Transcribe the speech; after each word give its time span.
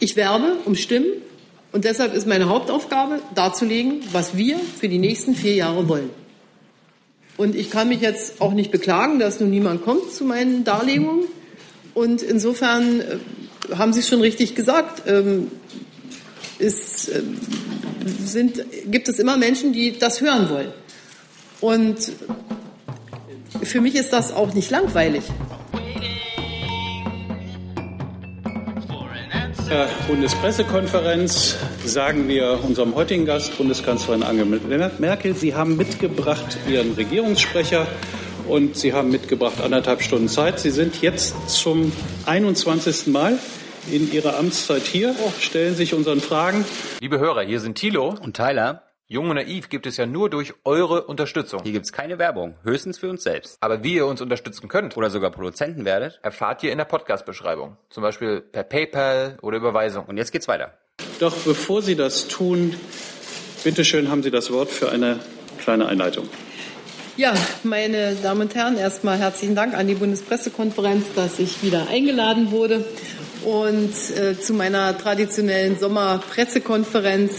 Ich 0.00 0.14
werbe 0.16 0.58
um 0.64 0.76
Stimmen 0.76 1.08
und 1.72 1.84
deshalb 1.84 2.14
ist 2.14 2.26
meine 2.26 2.48
Hauptaufgabe 2.48 3.20
darzulegen, 3.34 4.00
was 4.12 4.36
wir 4.36 4.58
für 4.58 4.88
die 4.88 4.98
nächsten 4.98 5.34
vier 5.34 5.54
Jahre 5.54 5.88
wollen. 5.88 6.10
Und 7.36 7.54
ich 7.54 7.70
kann 7.70 7.88
mich 7.88 8.00
jetzt 8.00 8.40
auch 8.40 8.52
nicht 8.52 8.70
beklagen, 8.70 9.18
dass 9.18 9.40
nun 9.40 9.50
niemand 9.50 9.84
kommt 9.84 10.12
zu 10.12 10.24
meinen 10.24 10.64
Darlegungen. 10.64 11.24
Und 11.94 12.22
insofern 12.22 13.00
äh, 13.00 13.18
haben 13.76 13.92
Sie 13.92 14.00
es 14.00 14.08
schon 14.08 14.20
richtig 14.20 14.54
gesagt. 14.54 15.02
Ähm, 15.06 15.50
ist, 16.58 17.08
äh, 17.08 17.22
sind, 18.24 18.64
gibt 18.86 19.08
es 19.08 19.18
immer 19.18 19.36
Menschen, 19.36 19.72
die 19.72 19.98
das 19.98 20.20
hören 20.20 20.50
wollen. 20.50 20.72
Und 21.60 22.12
für 23.62 23.80
mich 23.80 23.94
ist 23.94 24.12
das 24.12 24.32
auch 24.32 24.54
nicht 24.54 24.70
langweilig. 24.70 25.24
Der 29.70 29.86
Bundespressekonferenz 30.06 31.58
sagen 31.84 32.26
wir 32.26 32.58
unserem 32.64 32.94
heutigen 32.94 33.26
Gast, 33.26 33.58
Bundeskanzlerin 33.58 34.22
Angela 34.22 34.90
Merkel, 34.98 35.34
Sie 35.34 35.54
haben 35.54 35.76
mitgebracht 35.76 36.56
Ihren 36.66 36.94
Regierungssprecher 36.94 37.86
und 38.48 38.76
Sie 38.76 38.94
haben 38.94 39.10
mitgebracht 39.10 39.60
anderthalb 39.60 40.00
Stunden 40.00 40.28
Zeit. 40.28 40.58
Sie 40.58 40.70
sind 40.70 41.02
jetzt 41.02 41.50
zum 41.50 41.92
21. 42.24 43.08
Mal 43.08 43.38
in 43.92 44.10
Ihrer 44.10 44.38
Amtszeit 44.38 44.84
hier, 44.84 45.14
stellen 45.38 45.74
sich 45.74 45.92
unseren 45.92 46.20
Fragen. 46.20 46.64
Liebe 47.00 47.18
Hörer, 47.18 47.42
hier 47.42 47.60
sind 47.60 47.76
Thilo 47.76 48.14
und 48.22 48.34
Tyler. 48.34 48.87
Jung 49.10 49.30
und 49.30 49.36
Naiv 49.36 49.70
gibt 49.70 49.86
es 49.86 49.96
ja 49.96 50.04
nur 50.04 50.28
durch 50.28 50.52
eure 50.64 51.04
Unterstützung. 51.04 51.62
Hier 51.62 51.72
gibt 51.72 51.86
es 51.86 51.94
keine 51.94 52.18
Werbung, 52.18 52.56
höchstens 52.62 52.98
für 52.98 53.08
uns 53.08 53.22
selbst. 53.22 53.56
Aber 53.60 53.82
wie 53.82 53.94
ihr 53.94 54.04
uns 54.04 54.20
unterstützen 54.20 54.68
könnt 54.68 54.98
oder 54.98 55.08
sogar 55.08 55.30
Produzenten 55.30 55.86
werdet, 55.86 56.20
erfahrt 56.22 56.62
ihr 56.62 56.72
in 56.72 56.76
der 56.76 56.84
Podcast-Beschreibung. 56.84 57.78
Zum 57.88 58.02
Beispiel 58.02 58.42
per 58.42 58.64
PayPal 58.64 59.38
oder 59.40 59.56
Überweisung. 59.56 60.04
Und 60.04 60.18
jetzt 60.18 60.30
geht's 60.30 60.46
weiter. 60.46 60.74
Doch 61.20 61.34
bevor 61.34 61.80
Sie 61.80 61.96
das 61.96 62.28
tun, 62.28 62.74
bitteschön 63.64 64.10
haben 64.10 64.22
Sie 64.22 64.30
das 64.30 64.52
Wort 64.52 64.68
für 64.68 64.90
eine 64.90 65.20
kleine 65.56 65.86
Einleitung. 65.86 66.28
Ja, 67.16 67.32
meine 67.62 68.14
Damen 68.16 68.42
und 68.42 68.54
Herren, 68.54 68.76
erstmal 68.76 69.16
herzlichen 69.16 69.54
Dank 69.54 69.72
an 69.72 69.86
die 69.86 69.94
Bundespressekonferenz, 69.94 71.06
dass 71.16 71.38
ich 71.38 71.62
wieder 71.62 71.88
eingeladen 71.88 72.50
wurde 72.50 72.84
und 73.46 73.94
äh, 74.18 74.38
zu 74.38 74.52
meiner 74.52 74.98
traditionellen 74.98 75.78
Sommerpressekonferenz 75.78 77.32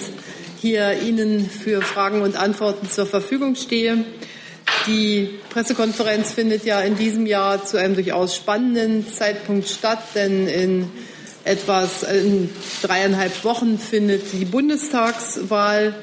hier 0.61 1.02
Ihnen 1.02 1.49
für 1.49 1.81
Fragen 1.81 2.21
und 2.21 2.35
Antworten 2.35 2.89
zur 2.89 3.05
Verfügung 3.05 3.55
stehe. 3.55 4.03
Die 4.88 5.29
Pressekonferenz 5.49 6.31
findet 6.31 6.65
ja 6.65 6.81
in 6.81 6.97
diesem 6.97 7.25
Jahr 7.25 7.65
zu 7.65 7.77
einem 7.77 7.95
durchaus 7.95 8.35
spannenden 8.35 9.07
Zeitpunkt 9.07 9.69
statt, 9.69 9.99
denn 10.15 10.47
in 10.47 10.91
etwas 11.45 12.03
in 12.03 12.49
dreieinhalb 12.81 13.43
Wochen 13.43 13.80
findet 13.80 14.33
die 14.33 14.45
Bundestagswahl 14.45 15.95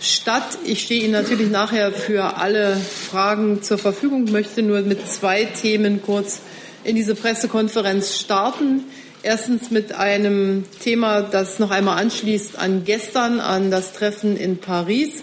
statt. 0.00 0.58
Ich 0.64 0.82
stehe 0.82 1.02
Ihnen 1.02 1.12
natürlich 1.12 1.50
nachher 1.50 1.92
für 1.92 2.36
alle 2.36 2.76
Fragen 2.76 3.62
zur 3.62 3.78
Verfügung, 3.78 4.30
möchte 4.30 4.62
nur 4.62 4.82
mit 4.82 5.08
zwei 5.08 5.44
Themen 5.44 6.02
kurz 6.02 6.40
in 6.84 6.94
diese 6.94 7.14
Pressekonferenz 7.14 8.16
starten. 8.16 8.84
Erstens 9.24 9.70
mit 9.70 9.94
einem 9.94 10.64
Thema, 10.80 11.22
das 11.22 11.58
noch 11.58 11.70
einmal 11.70 11.96
anschließt 11.96 12.58
an 12.58 12.84
gestern, 12.84 13.40
an 13.40 13.70
das 13.70 13.94
Treffen 13.94 14.36
in 14.36 14.58
Paris 14.58 15.22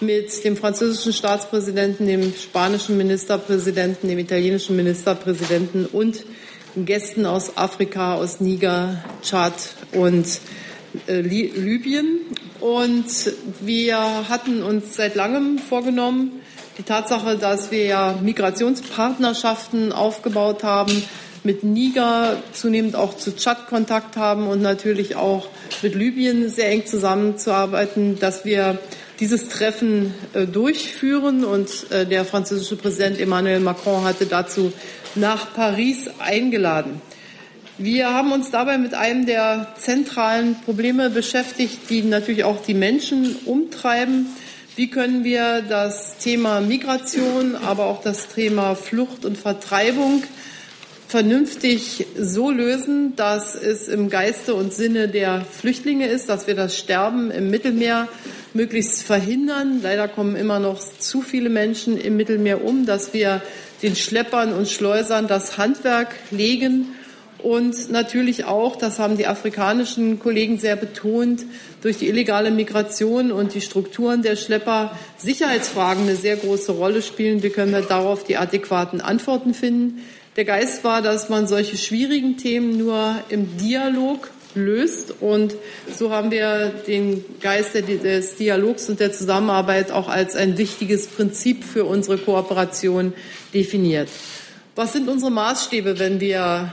mit 0.00 0.42
dem 0.42 0.56
französischen 0.56 1.12
Staatspräsidenten, 1.12 2.08
dem 2.08 2.34
spanischen 2.34 2.96
Ministerpräsidenten, 2.96 4.08
dem 4.08 4.18
italienischen 4.18 4.74
Ministerpräsidenten 4.74 5.86
und 5.86 6.24
Gästen 6.74 7.24
aus 7.24 7.56
Afrika, 7.56 8.16
aus 8.16 8.40
Niger, 8.40 9.04
Tschad 9.22 9.54
und 9.92 10.26
äh, 11.06 11.20
Libyen. 11.20 12.18
Und 12.58 13.06
wir 13.60 14.28
hatten 14.28 14.64
uns 14.64 14.96
seit 14.96 15.14
langem 15.14 15.60
vorgenommen, 15.60 16.40
die 16.78 16.82
Tatsache, 16.82 17.36
dass 17.36 17.70
wir 17.70 18.18
Migrationspartnerschaften 18.24 19.92
aufgebaut 19.92 20.64
haben, 20.64 21.04
mit 21.46 21.64
Niger 21.64 22.42
zunehmend 22.52 22.96
auch 22.96 23.16
zu 23.16 23.34
Tschad 23.34 23.68
Kontakt 23.68 24.16
haben 24.16 24.48
und 24.48 24.60
natürlich 24.60 25.16
auch 25.16 25.48
mit 25.80 25.94
Libyen 25.94 26.50
sehr 26.50 26.70
eng 26.70 26.84
zusammenzuarbeiten, 26.84 28.18
dass 28.18 28.44
wir 28.44 28.78
dieses 29.20 29.48
Treffen 29.48 30.12
äh, 30.34 30.46
durchführen. 30.46 31.44
Und 31.44 31.90
äh, 31.90 32.04
der 32.04 32.24
französische 32.24 32.76
Präsident 32.76 33.18
Emmanuel 33.18 33.60
Macron 33.60 34.04
hatte 34.04 34.26
dazu 34.26 34.72
nach 35.14 35.54
Paris 35.54 36.10
eingeladen. 36.18 37.00
Wir 37.78 38.12
haben 38.12 38.32
uns 38.32 38.50
dabei 38.50 38.78
mit 38.78 38.94
einem 38.94 39.26
der 39.26 39.74
zentralen 39.78 40.56
Probleme 40.64 41.10
beschäftigt, 41.10 41.90
die 41.90 42.02
natürlich 42.02 42.44
auch 42.44 42.62
die 42.62 42.74
Menschen 42.74 43.36
umtreiben. 43.44 44.26
Wie 44.76 44.88
können 44.88 45.24
wir 45.24 45.62
das 45.62 46.18
Thema 46.18 46.60
Migration, 46.60 47.54
aber 47.54 47.84
auch 47.84 48.02
das 48.02 48.28
Thema 48.28 48.74
Flucht 48.74 49.24
und 49.24 49.38
Vertreibung 49.38 50.22
vernünftig 51.08 52.06
so 52.18 52.50
lösen, 52.50 53.14
dass 53.16 53.54
es 53.54 53.88
im 53.88 54.10
Geiste 54.10 54.54
und 54.54 54.72
Sinne 54.72 55.08
der 55.08 55.44
Flüchtlinge 55.44 56.08
ist, 56.08 56.28
dass 56.28 56.46
wir 56.46 56.54
das 56.54 56.76
Sterben 56.76 57.30
im 57.30 57.50
Mittelmeer 57.50 58.08
möglichst 58.54 59.02
verhindern. 59.02 59.80
Leider 59.82 60.08
kommen 60.08 60.34
immer 60.34 60.58
noch 60.58 60.80
zu 60.98 61.22
viele 61.22 61.48
Menschen 61.48 61.96
im 61.96 62.16
Mittelmeer 62.16 62.64
um, 62.64 62.86
dass 62.86 63.14
wir 63.14 63.40
den 63.82 63.94
Schleppern 63.94 64.52
und 64.52 64.68
Schleusern 64.68 65.28
das 65.28 65.58
Handwerk 65.58 66.14
legen 66.30 66.94
und 67.46 67.92
natürlich 67.92 68.44
auch, 68.44 68.74
das 68.74 68.98
haben 68.98 69.16
die 69.16 69.28
afrikanischen 69.28 70.18
Kollegen 70.18 70.58
sehr 70.58 70.74
betont, 70.74 71.44
durch 71.80 71.96
die 71.96 72.08
illegale 72.08 72.50
Migration 72.50 73.30
und 73.30 73.54
die 73.54 73.60
Strukturen 73.60 74.22
der 74.22 74.34
Schlepper 74.34 74.98
Sicherheitsfragen 75.16 76.02
eine 76.02 76.16
sehr 76.16 76.34
große 76.34 76.72
Rolle 76.72 77.02
spielen. 77.02 77.44
Wie 77.44 77.50
können 77.50 77.70
wir 77.70 77.82
darauf 77.82 78.24
die 78.24 78.36
adäquaten 78.36 79.00
Antworten 79.00 79.54
finden? 79.54 80.02
Der 80.34 80.44
Geist 80.44 80.82
war, 80.82 81.02
dass 81.02 81.28
man 81.28 81.46
solche 81.46 81.76
schwierigen 81.76 82.36
Themen 82.36 82.78
nur 82.78 83.14
im 83.28 83.56
Dialog 83.58 84.28
löst. 84.56 85.14
Und 85.20 85.54
so 85.96 86.10
haben 86.10 86.32
wir 86.32 86.72
den 86.88 87.24
Geist 87.40 87.76
des 87.76 88.34
Dialogs 88.34 88.88
und 88.88 88.98
der 88.98 89.12
Zusammenarbeit 89.12 89.92
auch 89.92 90.08
als 90.08 90.34
ein 90.34 90.58
wichtiges 90.58 91.06
Prinzip 91.06 91.62
für 91.62 91.84
unsere 91.84 92.18
Kooperation 92.18 93.12
definiert. 93.54 94.08
Was 94.74 94.94
sind 94.94 95.08
unsere 95.08 95.30
Maßstäbe, 95.30 96.00
wenn 96.00 96.18
wir 96.18 96.72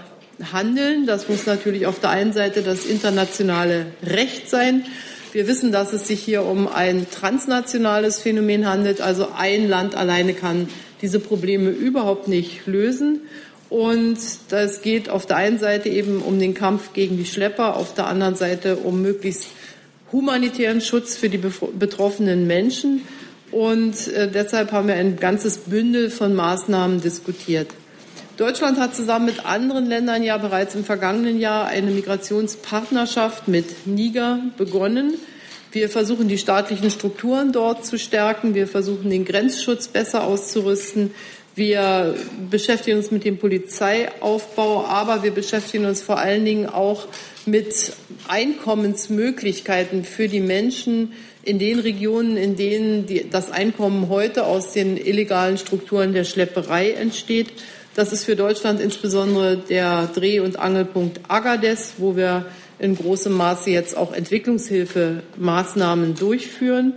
handeln? 0.52 1.06
Das 1.06 1.30
muss 1.30 1.46
natürlich 1.46 1.86
auf 1.86 2.00
der 2.00 2.10
einen 2.10 2.34
Seite 2.34 2.62
das 2.62 2.86
internationale 2.86 3.88
Recht 4.04 4.50
sein. 4.50 4.86
Wir 5.32 5.48
wissen, 5.48 5.72
dass 5.72 5.94
es 5.94 6.08
sich 6.08 6.22
hier 6.22 6.44
um 6.44 6.68
ein 6.68 7.08
transnationales 7.10 8.20
Phänomen 8.20 8.68
handelt. 8.68 9.02
Also 9.02 9.30
ein 9.36 9.68
Land 9.68 9.96
alleine 9.96 10.34
kann 10.34 10.70
diese 11.02 11.20
Probleme 11.20 11.70
überhaupt 11.70 12.28
nicht 12.28 12.68
lösen. 12.68 13.22
Und 13.70 14.20
das 14.50 14.84
geht 14.84 15.10
auf 15.10 15.26
der 15.26 15.38
einen 15.38 15.58
Seite 15.58 15.90
eben 15.90 16.22
um 16.22 16.40
den 16.40 16.54
Kampf 16.54 16.94
gegen 16.94 17.18
die 17.18 17.26
Schlepper, 17.26 17.76
auf 17.76 17.96
der 17.96 18.06
anderen 18.06 18.36
Seite 18.36 18.76
um 18.78 19.02
möglichst 19.02 19.48
humanitären 20.12 20.80
Schutz 20.80 21.16
für 21.16 21.30
die 21.30 21.40
betroffenen 21.40 22.46
Menschen. 22.46 23.02
Und 23.52 24.08
äh, 24.10 24.30
deshalb 24.30 24.72
haben 24.72 24.88
wir 24.88 24.96
ein 24.96 25.18
ganzes 25.18 25.58
Bündel 25.58 26.12
von 26.12 26.36
Maßnahmen 26.36 27.02
diskutiert. 27.02 27.70
Deutschland 28.38 28.80
hat 28.80 28.96
zusammen 28.96 29.28
mit 29.28 29.46
anderen 29.46 29.86
Ländern 29.86 30.24
ja 30.24 30.38
bereits 30.38 30.74
im 30.74 30.84
vergangenen 30.84 31.40
Jahr 31.40 31.68
eine 31.68 31.92
Migrationspartnerschaft 31.92 33.48
mit 33.48 33.86
Niger 33.86 34.40
begonnen. 34.58 35.14
Wir 35.72 35.88
versuchen 35.88 36.28
die 36.28 36.40
staatlichen 36.40 36.90
Strukturen 36.90 37.52
dort 37.52 37.86
zu 37.86 38.00
stärken. 38.00 38.56
Wir 38.56 38.68
versuchen 38.68 39.12
den 39.12 39.24
Grenzschutz 39.24 39.88
besser 39.88 40.24
auszurüsten. 40.24 41.12
Wir 41.54 42.16
beschäftigen 42.50 42.98
uns 42.98 43.12
mit 43.12 43.24
dem 43.24 43.38
Polizeiaufbau, 43.38 44.86
aber 44.88 45.22
wir 45.22 45.32
beschäftigen 45.32 45.86
uns 45.86 46.02
vor 46.02 46.18
allen 46.18 46.44
Dingen 46.44 46.68
auch 46.68 47.06
mit 47.46 47.94
Einkommensmöglichkeiten 48.28 50.06
für 50.06 50.28
die 50.28 50.40
Menschen 50.40 51.14
in 51.44 51.60
den 51.60 51.78
Regionen, 51.78 52.38
in 52.38 52.56
denen 52.56 53.06
die, 53.06 53.30
das 53.30 53.52
Einkommen 53.52 54.10
heute 54.10 54.46
aus 54.48 54.74
den 54.74 54.98
illegalen 54.98 55.60
Strukturen 55.60 56.14
der 56.14 56.24
Schlepperei 56.24 56.92
entsteht. 56.94 57.50
Das 57.96 58.12
ist 58.12 58.24
für 58.24 58.36
Deutschland 58.36 58.82
insbesondere 58.82 59.56
der 59.56 60.08
Dreh- 60.08 60.40
und 60.40 60.58
Angelpunkt 60.58 61.20
Agades, 61.28 61.94
wo 61.98 62.16
wir 62.16 62.48
in 62.80 62.96
großem 62.96 63.32
Maße 63.32 63.70
jetzt 63.70 63.96
auch 63.96 64.14
Entwicklungshilfemaßnahmen 64.14 66.16
durchführen. 66.16 66.94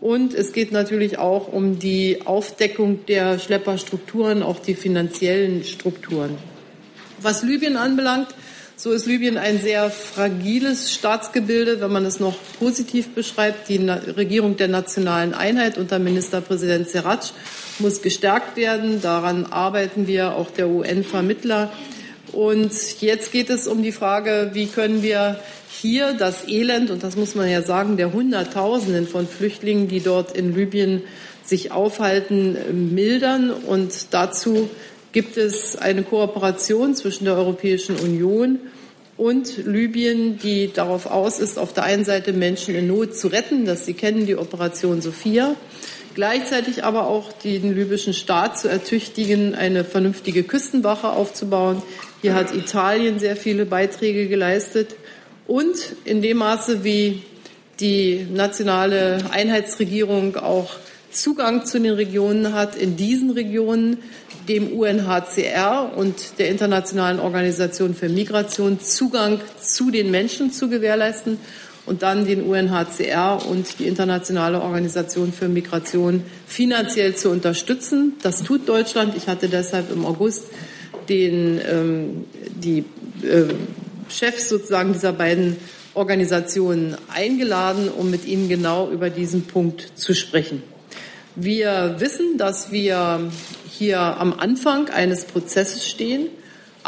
Und 0.00 0.32
es 0.32 0.54
geht 0.54 0.72
natürlich 0.72 1.18
auch 1.18 1.52
um 1.52 1.78
die 1.78 2.22
Aufdeckung 2.24 3.04
der 3.04 3.38
Schlepperstrukturen, 3.38 4.42
auch 4.42 4.60
die 4.60 4.74
finanziellen 4.74 5.62
Strukturen. 5.64 6.38
Was 7.20 7.42
Libyen 7.42 7.76
anbelangt, 7.76 8.28
so 8.76 8.92
ist 8.92 9.04
Libyen 9.04 9.36
ein 9.36 9.58
sehr 9.58 9.90
fragiles 9.90 10.94
Staatsgebilde, 10.94 11.82
wenn 11.82 11.92
man 11.92 12.06
es 12.06 12.18
noch 12.18 12.36
positiv 12.58 13.10
beschreibt. 13.10 13.68
Die 13.68 13.76
Regierung 13.76 14.56
der 14.56 14.68
nationalen 14.68 15.34
Einheit 15.34 15.76
unter 15.76 15.98
Ministerpräsident 15.98 16.88
Serraj 16.88 17.34
muss 17.80 18.02
gestärkt 18.02 18.56
werden. 18.56 19.00
Daran 19.02 19.46
arbeiten 19.46 20.06
wir, 20.06 20.36
auch 20.36 20.50
der 20.50 20.68
UN-Vermittler. 20.68 21.70
Und 22.32 22.72
jetzt 23.00 23.32
geht 23.32 23.50
es 23.50 23.66
um 23.66 23.82
die 23.82 23.92
Frage, 23.92 24.50
wie 24.52 24.66
können 24.66 25.02
wir 25.02 25.40
hier 25.80 26.12
das 26.12 26.46
Elend, 26.46 26.90
und 26.90 27.02
das 27.02 27.16
muss 27.16 27.34
man 27.34 27.50
ja 27.50 27.62
sagen, 27.62 27.96
der 27.96 28.12
Hunderttausenden 28.12 29.08
von 29.08 29.26
Flüchtlingen, 29.26 29.88
die 29.88 30.00
dort 30.00 30.36
in 30.36 30.54
Libyen 30.54 31.02
sich 31.44 31.72
aufhalten, 31.72 32.94
mildern. 32.94 33.50
Und 33.50 34.12
dazu 34.12 34.68
gibt 35.12 35.36
es 35.36 35.76
eine 35.76 36.02
Kooperation 36.02 36.94
zwischen 36.94 37.24
der 37.24 37.34
Europäischen 37.34 37.96
Union 37.96 38.58
und 39.16 39.66
Libyen, 39.66 40.38
die 40.38 40.72
darauf 40.72 41.06
aus 41.06 41.40
ist, 41.40 41.58
auf 41.58 41.74
der 41.74 41.84
einen 41.84 42.04
Seite 42.04 42.32
Menschen 42.32 42.74
in 42.74 42.86
Not 42.86 43.16
zu 43.16 43.28
retten, 43.28 43.66
dass 43.66 43.84
Sie 43.84 43.94
kennen 43.94 44.24
die 44.24 44.36
Operation 44.36 45.02
Sophia, 45.02 45.56
gleichzeitig 46.14 46.84
aber 46.84 47.06
auch 47.06 47.32
den 47.32 47.74
libyschen 47.74 48.14
Staat 48.14 48.58
zu 48.58 48.68
ertüchtigen, 48.68 49.54
eine 49.54 49.84
vernünftige 49.84 50.42
Küstenwache 50.42 51.10
aufzubauen. 51.10 51.82
Hier 52.22 52.34
hat 52.34 52.54
Italien 52.54 53.18
sehr 53.18 53.36
viele 53.36 53.66
Beiträge 53.66 54.28
geleistet. 54.28 54.96
Und 55.46 55.76
in 56.04 56.22
dem 56.22 56.38
Maße, 56.38 56.84
wie 56.84 57.22
die 57.80 58.26
nationale 58.30 59.18
Einheitsregierung 59.30 60.36
auch 60.36 60.70
Zugang 61.10 61.64
zu 61.64 61.80
den 61.80 61.94
Regionen 61.94 62.52
hat, 62.52 62.76
in 62.76 62.96
diesen 62.96 63.30
Regionen 63.30 63.98
dem 64.48 64.72
UNHCR 64.72 65.92
und 65.96 66.38
der 66.38 66.48
Internationalen 66.48 67.18
Organisation 67.20 67.94
für 67.94 68.08
Migration 68.08 68.80
Zugang 68.80 69.40
zu 69.60 69.90
den 69.90 70.10
Menschen 70.10 70.52
zu 70.52 70.68
gewährleisten 70.68 71.38
und 71.90 72.02
dann 72.02 72.24
den 72.24 72.44
UNHCR 72.44 73.44
und 73.48 73.80
die 73.80 73.88
Internationale 73.88 74.62
Organisation 74.62 75.32
für 75.32 75.48
Migration 75.48 76.22
finanziell 76.46 77.16
zu 77.16 77.30
unterstützen. 77.30 78.12
Das 78.22 78.44
tut 78.44 78.68
Deutschland. 78.68 79.16
Ich 79.16 79.26
hatte 79.26 79.48
deshalb 79.48 79.90
im 79.90 80.06
August 80.06 80.44
den, 81.08 81.60
ähm, 81.68 82.26
die 82.54 82.84
äh, 83.26 83.52
Chefs 84.08 84.48
sozusagen 84.48 84.92
dieser 84.92 85.12
beiden 85.12 85.56
Organisationen 85.94 86.96
eingeladen, 87.12 87.88
um 87.88 88.08
mit 88.08 88.24
ihnen 88.24 88.48
genau 88.48 88.88
über 88.88 89.10
diesen 89.10 89.46
Punkt 89.46 89.90
zu 89.96 90.14
sprechen. 90.14 90.62
Wir 91.34 91.96
wissen, 91.98 92.38
dass 92.38 92.70
wir 92.70 93.32
hier 93.68 93.98
am 93.98 94.32
Anfang 94.32 94.90
eines 94.90 95.24
Prozesses 95.24 95.88
stehen. 95.88 96.28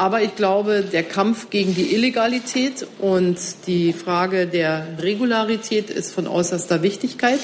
Aber 0.03 0.21
ich 0.21 0.35
glaube, 0.35 0.83
der 0.83 1.05
Kampf 1.05 1.49
gegen 1.49 1.77
die 1.77 1.95
Illegalität 1.95 2.85
und 2.99 3.39
die 3.69 3.93
Frage 3.93 4.49
der 4.49 4.85
Regularität 5.01 5.91
ist 5.91 6.13
von 6.13 6.27
äußerster 6.27 6.83
Wichtigkeit. 6.83 7.39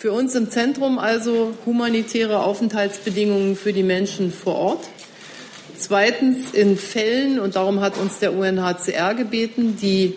Für 0.00 0.10
uns 0.10 0.34
im 0.34 0.50
Zentrum 0.50 0.98
also 0.98 1.54
humanitäre 1.64 2.42
Aufenthaltsbedingungen 2.42 3.54
für 3.54 3.72
die 3.72 3.84
Menschen 3.84 4.32
vor 4.32 4.56
Ort. 4.56 4.84
Zweitens 5.78 6.52
in 6.52 6.76
Fällen, 6.76 7.38
und 7.38 7.54
darum 7.54 7.80
hat 7.80 7.96
uns 7.96 8.18
der 8.18 8.34
UNHCR 8.34 9.14
gebeten, 9.14 9.76
die 9.80 10.14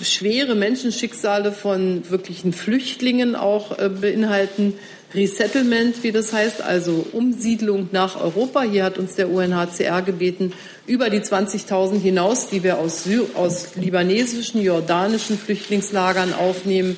schwere 0.00 0.54
Menschenschicksale 0.54 1.50
von 1.50 2.08
wirklichen 2.10 2.52
Flüchtlingen 2.52 3.34
auch 3.34 3.76
äh, 3.76 3.88
beinhalten, 3.88 4.74
Resettlement, 5.14 6.02
wie 6.04 6.12
das 6.12 6.32
heißt, 6.32 6.62
also 6.62 7.04
Umsiedlung 7.12 7.88
nach 7.90 8.20
Europa. 8.20 8.62
Hier 8.62 8.84
hat 8.84 8.98
uns 8.98 9.16
der 9.16 9.28
UNHCR 9.28 10.02
gebeten, 10.02 10.52
über 10.86 11.10
die 11.10 11.20
20.000 11.20 12.00
hinaus, 12.00 12.48
die 12.48 12.62
wir 12.62 12.78
aus, 12.78 13.08
aus 13.34 13.74
libanesischen, 13.74 14.62
jordanischen 14.62 15.36
Flüchtlingslagern 15.36 16.32
aufnehmen, 16.32 16.96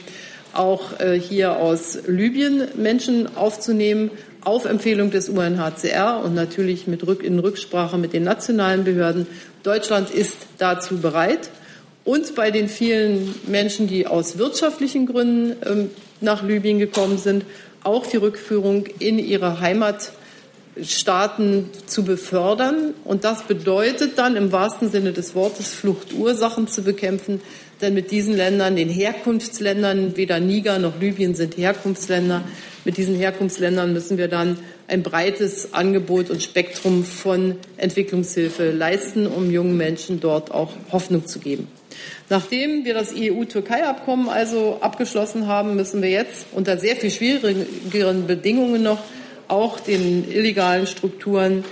auch 0.52 1.00
äh, 1.00 1.18
hier 1.18 1.56
aus 1.56 1.98
Libyen 2.06 2.68
Menschen 2.76 3.34
aufzunehmen, 3.36 4.10
auf 4.42 4.66
Empfehlung 4.66 5.10
des 5.10 5.30
UNHCR 5.30 6.20
und 6.22 6.34
natürlich 6.34 6.86
mit 6.86 7.06
Rück 7.06 7.22
in 7.22 7.38
Rücksprache 7.38 7.96
mit 7.96 8.12
den 8.12 8.24
nationalen 8.24 8.84
Behörden. 8.84 9.26
Deutschland 9.62 10.10
ist 10.10 10.36
dazu 10.58 10.98
bereit. 10.98 11.50
Und 12.04 12.34
bei 12.34 12.50
den 12.50 12.68
vielen 12.68 13.32
Menschen, 13.46 13.86
die 13.86 14.08
aus 14.08 14.36
wirtschaftlichen 14.36 15.06
Gründen 15.06 15.56
ähm, 15.64 15.90
nach 16.20 16.42
Libyen 16.42 16.80
gekommen 16.80 17.16
sind, 17.16 17.44
auch 17.84 18.06
die 18.06 18.16
Rückführung 18.16 18.86
in 18.98 19.18
ihre 19.18 19.60
Heimatstaaten 19.60 21.70
zu 21.86 22.04
befördern. 22.04 22.94
Und 23.04 23.24
das 23.24 23.44
bedeutet 23.44 24.18
dann 24.18 24.36
im 24.36 24.52
wahrsten 24.52 24.90
Sinne 24.90 25.12
des 25.12 25.34
Wortes 25.34 25.74
Fluchtursachen 25.74 26.68
zu 26.68 26.82
bekämpfen. 26.82 27.40
Denn 27.80 27.94
mit 27.94 28.10
diesen 28.10 28.36
Ländern, 28.36 28.76
den 28.76 28.88
Herkunftsländern, 28.88 30.16
weder 30.16 30.38
Niger 30.38 30.78
noch 30.78 31.00
Libyen 31.00 31.34
sind 31.34 31.56
Herkunftsländer, 31.56 32.42
mit 32.84 32.96
diesen 32.96 33.14
Herkunftsländern 33.14 33.92
müssen 33.92 34.18
wir 34.18 34.26
dann 34.26 34.58
ein 34.88 35.04
breites 35.04 35.72
Angebot 35.72 36.30
und 36.30 36.42
Spektrum 36.42 37.04
von 37.04 37.56
Entwicklungshilfe 37.76 38.72
leisten, 38.72 39.28
um 39.28 39.52
jungen 39.52 39.76
Menschen 39.76 40.18
dort 40.18 40.50
auch 40.50 40.72
Hoffnung 40.90 41.26
zu 41.26 41.38
geben. 41.38 41.68
Nachdem 42.28 42.84
wir 42.84 42.94
das 42.94 43.12
EU-Türkei-Abkommen 43.16 44.28
also 44.28 44.78
abgeschlossen 44.80 45.46
haben, 45.46 45.76
müssen 45.76 46.02
wir 46.02 46.10
jetzt 46.10 46.46
unter 46.52 46.78
sehr 46.78 46.96
viel 46.96 47.10
schwierigeren 47.10 48.26
Bedingungen 48.26 48.82
noch 48.82 48.98
auch 49.48 49.80
den 49.80 50.30
illegalen 50.30 50.86
Strukturen 50.86 51.64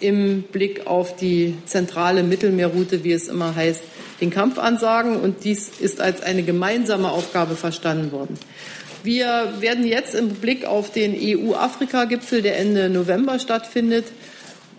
im 0.00 0.42
Blick 0.42 0.86
auf 0.86 1.16
die 1.16 1.54
zentrale 1.66 2.22
Mittelmeerroute, 2.22 3.04
wie 3.04 3.12
es 3.12 3.28
immer 3.28 3.54
heißt, 3.54 3.82
den 4.20 4.30
Kampf 4.30 4.58
ansagen. 4.58 5.16
Und 5.16 5.44
dies 5.44 5.70
ist 5.80 6.00
als 6.00 6.22
eine 6.22 6.42
gemeinsame 6.42 7.10
Aufgabe 7.10 7.56
verstanden 7.56 8.12
worden. 8.12 8.38
Wir 9.04 9.54
werden 9.60 9.86
jetzt 9.86 10.14
im 10.14 10.30
Blick 10.30 10.64
auf 10.64 10.92
den 10.92 11.14
EU-Afrika-Gipfel, 11.16 12.42
der 12.42 12.58
Ende 12.58 12.90
November 12.90 13.38
stattfindet, 13.38 14.06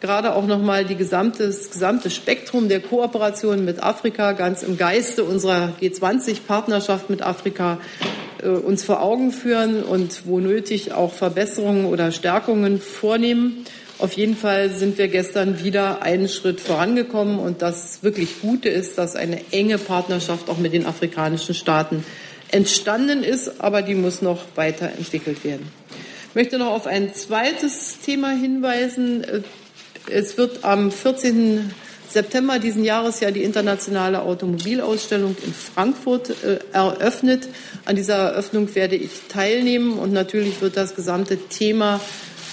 gerade 0.01 0.33
auch 0.35 0.45
noch 0.45 0.61
mal 0.61 0.85
die 0.85 0.95
gesamte, 0.95 1.47
das 1.47 1.71
gesamte 1.71 2.09
Spektrum 2.09 2.69
der 2.69 2.79
Kooperation 2.79 3.65
mit 3.65 3.81
Afrika 3.81 4.33
ganz 4.33 4.63
im 4.63 4.77
Geiste 4.77 5.23
unserer 5.23 5.73
G20-Partnerschaft 5.81 7.09
mit 7.09 7.21
Afrika 7.21 7.79
äh, 8.41 8.49
uns 8.49 8.83
vor 8.83 9.01
Augen 9.01 9.31
führen 9.31 9.83
und 9.83 10.25
wo 10.25 10.39
nötig 10.39 10.93
auch 10.93 11.13
Verbesserungen 11.13 11.85
oder 11.85 12.11
Stärkungen 12.11 12.79
vornehmen. 12.79 13.65
Auf 13.97 14.13
jeden 14.13 14.37
Fall 14.37 14.69
sind 14.69 14.97
wir 14.97 15.09
gestern 15.09 15.61
wieder 15.61 16.01
einen 16.01 16.29
Schritt 16.29 16.61
vorangekommen 16.61 17.37
und 17.37 17.61
das 17.61 18.01
wirklich 18.01 18.41
Gute 18.41 18.69
ist, 18.69 18.97
dass 18.97 19.17
eine 19.17 19.41
enge 19.51 19.77
Partnerschaft 19.77 20.49
auch 20.49 20.57
mit 20.57 20.73
den 20.73 20.85
afrikanischen 20.85 21.53
Staaten 21.53 22.05
entstanden 22.49 23.23
ist, 23.23 23.59
aber 23.59 23.81
die 23.81 23.95
muss 23.95 24.21
noch 24.21 24.39
weiterentwickelt 24.55 25.43
werden. 25.43 25.67
Ich 26.29 26.35
möchte 26.35 26.57
noch 26.59 26.71
auf 26.71 26.87
ein 26.87 27.13
zweites 27.13 27.99
Thema 27.99 28.29
hinweisen, 28.29 29.23
äh, 29.23 29.41
es 30.11 30.37
wird 30.37 30.63
am 30.63 30.91
14. 30.91 31.71
September 32.09 32.57
diesen 32.57 32.83
Jahres 32.83 33.19
ja 33.19 33.29
die 33.29 33.43
internationale 33.43 34.21
Automobilausstellung 34.21 35.35
in 35.45 35.53
Frankfurt 35.53 36.31
äh, 36.43 36.59
eröffnet. 36.71 37.47
An 37.85 37.95
dieser 37.95 38.15
Eröffnung 38.15 38.73
werde 38.73 38.95
ich 38.95 39.11
teilnehmen 39.29 39.99
und 39.99 40.11
natürlich 40.11 40.61
wird 40.61 40.75
das 40.75 40.95
gesamte 40.95 41.37
Thema 41.37 41.99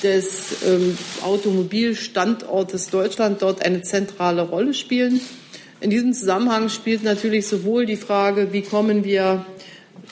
des 0.03 0.57
ähm, 0.67 0.97
Automobilstandortes 1.23 2.91
Deutschland 2.91 3.41
dort 3.41 3.65
eine 3.65 3.83
zentrale 3.83 4.43
Rolle 4.43 4.75
spielen. 4.75 5.21
In 5.81 5.91
diesem 5.91 6.13
Zusammenhang 6.13 6.69
spielt 6.69 7.03
natürlich 7.03 7.47
sowohl 7.47 7.87
die 7.87 7.97
Frage, 7.97 8.53
wie 8.53 8.63
kommen 8.63 9.05
wir 9.05 9.47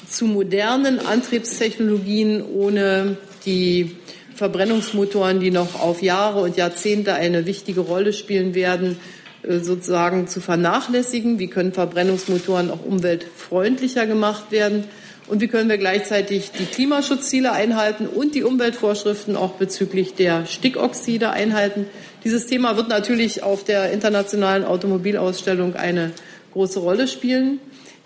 zu 0.08 0.26
modernen 0.26 1.04
Antriebstechnologien 1.04 2.42
ohne 2.42 3.16
die 3.44 3.96
Verbrennungsmotoren, 4.34 5.40
die 5.40 5.50
noch 5.50 5.80
auf 5.80 6.02
Jahre 6.02 6.40
und 6.40 6.56
Jahrzehnte 6.56 7.14
eine 7.14 7.46
wichtige 7.46 7.80
Rolle 7.80 8.12
spielen 8.12 8.54
werden, 8.54 8.98
äh, 9.42 9.58
sozusagen 9.58 10.26
zu 10.28 10.40
vernachlässigen? 10.40 11.38
Wie 11.38 11.48
können 11.48 11.72
Verbrennungsmotoren 11.72 12.70
auch 12.70 12.84
umweltfreundlicher 12.84 14.06
gemacht 14.06 14.50
werden? 14.50 14.84
Und 15.26 15.40
wie 15.40 15.48
können 15.48 15.70
wir 15.70 15.78
gleichzeitig 15.78 16.50
die 16.58 16.66
Klimaschutzziele 16.66 17.52
einhalten 17.52 18.06
und 18.06 18.34
die 18.34 18.42
Umweltvorschriften 18.42 19.36
auch 19.36 19.52
bezüglich 19.52 20.14
der 20.14 20.44
Stickoxide 20.44 21.30
einhalten? 21.30 21.86
Dieses 22.24 22.46
Thema 22.46 22.76
wird 22.76 22.88
natürlich 22.88 23.42
auf 23.42 23.64
der 23.64 23.90
internationalen 23.90 24.64
Automobilausstellung 24.64 25.76
eine 25.76 26.12
große 26.52 26.78
Rolle 26.78 27.08
spielen. 27.08 27.58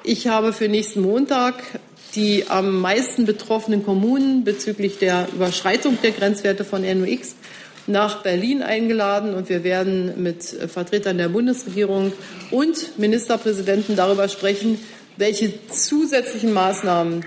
Ich 0.05 0.29
habe 0.29 0.53
für 0.53 0.69
nächsten 0.69 1.01
Montag 1.01 1.55
die 2.15 2.45
am 2.49 2.81
meisten 2.81 3.27
betroffenen 3.27 3.85
Kommunen 3.85 4.45
bezüglich 4.45 4.99
der 4.99 5.29
Überschreitung 5.35 5.99
der 6.03 6.13
Grenzwerte 6.13 6.65
von 6.65 6.83
NOx 6.83 7.35
nach 7.87 8.23
Berlin 8.23 8.63
eingeladen. 8.63 9.35
Und 9.35 9.49
wir 9.49 9.65
werden 9.65 10.23
mit 10.23 10.43
Vertretern 10.45 11.19
der 11.19 11.29
Bundesregierung 11.29 12.13
und 12.51 12.99
Ministerpräsidenten 12.99 13.97
darüber 13.97 14.29
sprechen, 14.29 14.79
welche 15.17 15.53
zusätzlichen 15.69 16.53
Maßnahmen 16.53 17.25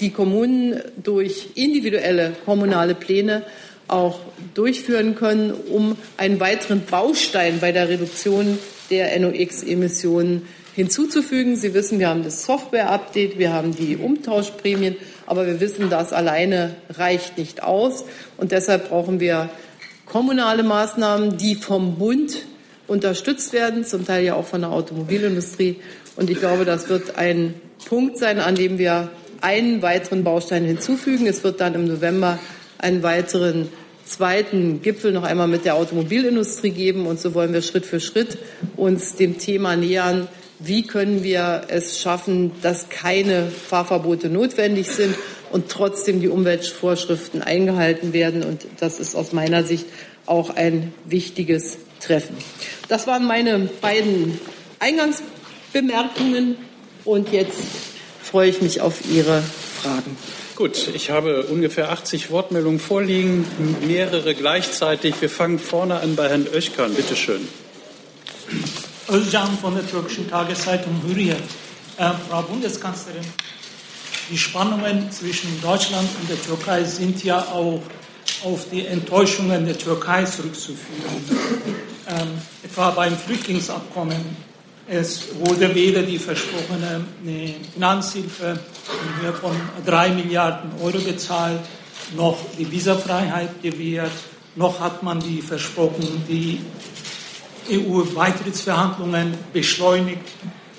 die 0.00 0.10
Kommunen 0.10 0.80
durch 1.02 1.50
individuelle 1.54 2.32
kommunale 2.44 2.94
Pläne 2.94 3.44
auch 3.86 4.20
durchführen 4.54 5.14
können, 5.14 5.52
um 5.52 5.96
einen 6.16 6.40
weiteren 6.40 6.84
Baustein 6.86 7.58
bei 7.60 7.72
der 7.72 7.88
Reduktion 7.88 8.58
der 8.90 9.18
NOx-Emissionen 9.18 10.46
hinzuzufügen. 10.80 11.56
Sie 11.56 11.74
wissen, 11.74 11.98
wir 11.98 12.08
haben 12.08 12.24
das 12.24 12.44
Software-Update, 12.44 13.38
wir 13.38 13.52
haben 13.52 13.76
die 13.76 13.98
Umtauschprämien, 13.98 14.96
aber 15.26 15.46
wir 15.46 15.60
wissen, 15.60 15.90
das 15.90 16.14
alleine 16.14 16.74
reicht 16.88 17.36
nicht 17.36 17.62
aus. 17.62 18.04
Und 18.38 18.50
deshalb 18.50 18.88
brauchen 18.88 19.20
wir 19.20 19.50
kommunale 20.06 20.62
Maßnahmen, 20.62 21.36
die 21.36 21.54
vom 21.54 21.96
Bund 21.96 22.46
unterstützt 22.86 23.52
werden, 23.52 23.84
zum 23.84 24.06
Teil 24.06 24.24
ja 24.24 24.34
auch 24.34 24.46
von 24.46 24.62
der 24.62 24.70
Automobilindustrie. 24.70 25.76
Und 26.16 26.30
ich 26.30 26.38
glaube, 26.38 26.64
das 26.64 26.88
wird 26.88 27.16
ein 27.18 27.54
Punkt 27.84 28.16
sein, 28.16 28.38
an 28.40 28.54
dem 28.54 28.78
wir 28.78 29.10
einen 29.42 29.82
weiteren 29.82 30.24
Baustein 30.24 30.64
hinzufügen. 30.64 31.26
Es 31.26 31.44
wird 31.44 31.60
dann 31.60 31.74
im 31.74 31.86
November 31.88 32.38
einen 32.78 33.02
weiteren 33.02 33.68
zweiten 34.06 34.80
Gipfel 34.80 35.12
noch 35.12 35.24
einmal 35.24 35.46
mit 35.46 35.66
der 35.66 35.74
Automobilindustrie 35.74 36.70
geben. 36.70 37.06
Und 37.06 37.20
so 37.20 37.34
wollen 37.34 37.52
wir 37.52 37.60
Schritt 37.60 37.84
für 37.84 38.00
Schritt 38.00 38.38
uns 38.76 39.14
dem 39.16 39.38
Thema 39.38 39.76
nähern. 39.76 40.26
Wie 40.62 40.86
können 40.86 41.22
wir 41.24 41.62
es 41.68 41.98
schaffen, 41.98 42.52
dass 42.60 42.90
keine 42.90 43.50
Fahrverbote 43.50 44.28
notwendig 44.28 44.88
sind 44.88 45.14
und 45.50 45.70
trotzdem 45.70 46.20
die 46.20 46.28
Umweltvorschriften 46.28 47.40
eingehalten 47.40 48.12
werden? 48.12 48.44
Und 48.44 48.66
das 48.78 49.00
ist 49.00 49.14
aus 49.14 49.32
meiner 49.32 49.64
Sicht 49.64 49.86
auch 50.26 50.50
ein 50.50 50.92
wichtiges 51.06 51.78
Treffen. 52.00 52.36
Das 52.88 53.06
waren 53.06 53.26
meine 53.26 53.70
beiden 53.80 54.38
Eingangsbemerkungen. 54.80 56.56
Und 57.06 57.32
jetzt 57.32 57.60
freue 58.22 58.50
ich 58.50 58.60
mich 58.60 58.82
auf 58.82 59.10
Ihre 59.10 59.42
Fragen. 59.80 60.16
Gut, 60.56 60.90
ich 60.94 61.10
habe 61.10 61.44
ungefähr 61.44 61.90
80 61.90 62.30
Wortmeldungen 62.30 62.80
vorliegen, 62.80 63.46
mehrere 63.86 64.34
gleichzeitig. 64.34 65.14
Wir 65.20 65.30
fangen 65.30 65.58
vorne 65.58 66.00
an 66.00 66.16
bei 66.16 66.28
Herrn 66.28 66.46
Özkan. 66.52 66.92
Bitte 66.92 67.16
schön. 67.16 67.48
Özcan 69.10 69.58
von 69.60 69.74
der 69.74 69.86
türkischen 69.86 70.28
Tageszeitung 70.28 71.00
Hürriyet. 71.06 71.42
Äh, 71.96 72.10
Frau 72.28 72.42
Bundeskanzlerin, 72.42 73.24
die 74.30 74.38
Spannungen 74.38 75.10
zwischen 75.10 75.60
Deutschland 75.60 76.08
und 76.20 76.30
der 76.30 76.40
Türkei 76.42 76.84
sind 76.84 77.22
ja 77.24 77.40
auch 77.52 77.82
auf 78.44 78.70
die 78.70 78.86
Enttäuschungen 78.86 79.66
der 79.66 79.76
Türkei 79.76 80.24
zurückzuführen. 80.24 80.78
Ähm, 82.08 82.28
etwa 82.62 82.90
beim 82.90 83.16
Flüchtlingsabkommen 83.16 84.50
es 84.92 85.28
wurde 85.38 85.72
weder 85.72 86.02
die 86.02 86.18
versprochene 86.18 87.04
Finanzhilfe 87.74 88.58
in 89.04 89.22
Höhe 89.22 89.32
von 89.32 89.54
drei 89.86 90.08
Milliarden 90.08 90.72
Euro 90.82 90.98
gezahlt, 90.98 91.60
noch 92.16 92.38
die 92.58 92.68
Visafreiheit 92.68 93.62
gewährt, 93.62 94.10
noch 94.56 94.80
hat 94.80 95.04
man 95.04 95.20
die 95.20 95.42
versprochen, 95.42 96.24
die 96.28 96.58
EU-Beitrittsverhandlungen 97.70 99.34
beschleunigt. 99.52 100.24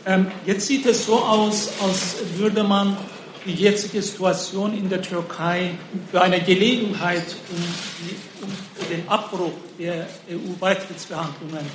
Ähm, 0.05 0.27
jetzt 0.45 0.67
sieht 0.67 0.85
es 0.85 1.05
so 1.05 1.19
aus, 1.19 1.71
als 1.83 2.15
würde 2.37 2.63
man 2.63 2.97
die 3.45 3.53
jetzige 3.53 4.01
Situation 4.01 4.77
in 4.77 4.89
der 4.89 5.01
Türkei 5.01 5.71
für 6.11 6.21
eine 6.21 6.41
Gelegenheit, 6.41 7.25
um, 7.49 7.63
die, 7.99 8.43
um 8.43 8.89
den 8.89 9.07
Abbruch 9.07 9.53
der 9.79 10.07
EU-Beitrittsverhandlungen 10.29 11.65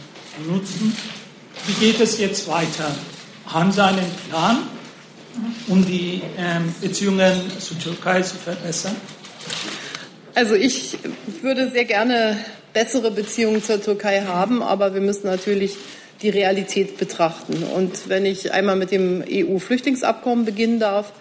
nutzen. 0.46 0.96
Wie 1.66 1.72
geht 1.86 2.00
es 2.00 2.18
jetzt 2.18 2.46
weiter? 2.48 2.94
Haben 3.46 3.72
Sie 3.72 3.82
einen 3.82 4.10
Plan, 4.28 4.58
um 5.68 5.84
die 5.84 6.22
ähm, 6.36 6.74
Beziehungen 6.80 7.40
zur 7.58 7.78
Türkei 7.78 8.22
zu 8.22 8.36
verbessern? 8.36 8.96
Also 10.34 10.54
ich 10.54 10.98
würde 11.40 11.70
sehr 11.70 11.86
gerne 11.86 12.36
bessere 12.76 13.10
Beziehungen 13.10 13.62
zur 13.62 13.80
Türkei 13.80 14.20
haben, 14.20 14.62
aber 14.62 14.92
wir 14.92 15.00
müssen 15.00 15.28
natürlich 15.28 15.78
die 16.20 16.28
Realität 16.28 16.98
betrachten. 16.98 17.62
Und 17.74 18.10
wenn 18.10 18.26
ich 18.26 18.52
einmal 18.52 18.76
mit 18.76 18.90
dem 18.90 19.24
EU-Flüchtlingsabkommen 19.26 20.44
beginnen 20.44 20.78
darf, 20.78 21.14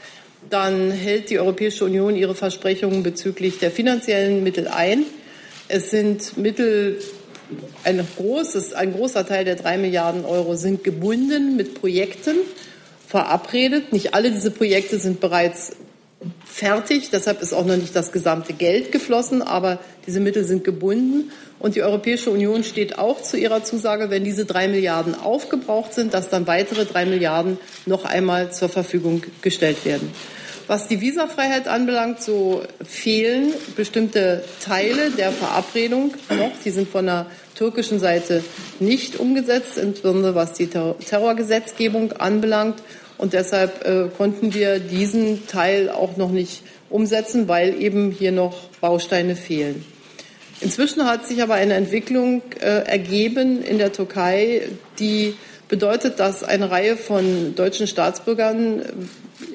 dann 0.50 0.92
hält 0.92 1.30
die 1.30 1.40
Europäische 1.40 1.86
Union 1.86 2.18
ihre 2.18 2.36
Versprechungen 2.36 3.04
bezüglich 3.04 3.58
der 3.60 3.72
finanziellen 3.72 4.44
Mittel 4.44 4.68
ein. 4.68 5.06
Es 5.70 5.92
sind 5.92 6.36
Mittel 6.36 7.00
ein, 7.86 8.06
großes, 8.18 8.74
ein 8.74 8.92
großer 8.92 9.26
Teil 9.26 9.46
der 9.46 9.56
drei 9.56 9.78
Milliarden 9.78 10.26
Euro 10.26 10.58
sind 10.58 10.84
gebunden 10.84 11.56
mit 11.56 11.80
Projekten 11.80 12.36
verabredet. 13.08 13.94
Nicht 13.94 14.14
alle 14.14 14.30
diese 14.30 14.52
Projekte 14.52 15.00
sind 15.00 15.22
bereits 15.22 15.72
fertig. 16.46 17.10
Deshalb 17.12 17.42
ist 17.42 17.54
auch 17.54 17.66
noch 17.66 17.78
nicht 17.78 17.96
das 17.96 18.12
gesamte 18.12 18.54
Geld 18.54 18.92
geflossen, 18.92 19.42
aber 19.42 19.80
diese 20.08 20.20
Mittel 20.20 20.46
sind 20.46 20.64
gebunden. 20.64 21.32
Und 21.60 21.76
die 21.76 21.84
Europäische 21.84 22.30
Union 22.30 22.64
steht 22.64 22.98
auch 22.98 23.22
zu 23.22 23.38
ihrer 23.38 23.64
Zusage, 23.64 24.10
wenn 24.10 24.24
diese 24.24 24.46
drei 24.46 24.68
Milliarden 24.68 25.16
aufgebraucht 25.16 25.94
sind, 25.94 26.14
dass 26.14 26.30
dann 26.30 26.48
weitere 26.48 26.86
drei 26.86 27.06
Milliarden 27.06 27.58
noch 27.86 28.06
einmal 28.06 28.52
zur 28.52 28.70
Verfügung 28.70 29.24
gestellt 29.42 29.86
werden. 29.86 30.12
Was 30.68 30.88
die 30.88 31.00
Visafreiheit 31.00 31.68
anbelangt, 31.68 32.22
so 32.22 32.64
fehlen 32.84 33.54
bestimmte 33.76 34.44
Teile 34.64 35.12
der 35.12 35.32
Verabredung 35.32 36.16
noch. 36.30 36.52
Die 36.64 36.72
sind 36.72 36.90
von 36.90 37.06
der 37.06 37.28
türkischen 37.54 38.00
Seite 38.00 38.44
nicht 38.80 39.20
umgesetzt, 39.20 39.78
insbesondere 39.78 40.34
was 40.34 40.54
die 40.54 40.68
Terrorgesetzgebung 40.68 42.14
anbelangt. 42.14 42.82
Und 43.18 43.34
deshalb 43.34 43.86
äh, 43.86 44.10
konnten 44.16 44.54
wir 44.54 44.80
diesen 44.80 45.48
Teil 45.48 45.90
auch 45.90 46.18
noch 46.18 46.32
nicht 46.32 46.64
umsetzen, 46.90 47.48
weil 47.48 47.82
eben 47.82 48.12
hier 48.12 48.32
noch 48.32 48.70
Bausteine 48.82 49.36
fehlen. 49.36 49.86
Inzwischen 50.62 51.06
hat 51.06 51.28
sich 51.28 51.42
aber 51.42 51.56
eine 51.56 51.74
Entwicklung 51.74 52.42
äh, 52.60 52.86
ergeben 52.86 53.64
in 53.64 53.78
der 53.78 53.92
Türkei, 53.92 54.64
die 55.00 55.36
bedeutet, 55.68 56.20
dass 56.20 56.44
eine 56.44 56.72
Reihe 56.72 56.96
von 56.96 57.56
deutschen 57.56 57.88
Staatsbürgern 57.88 58.84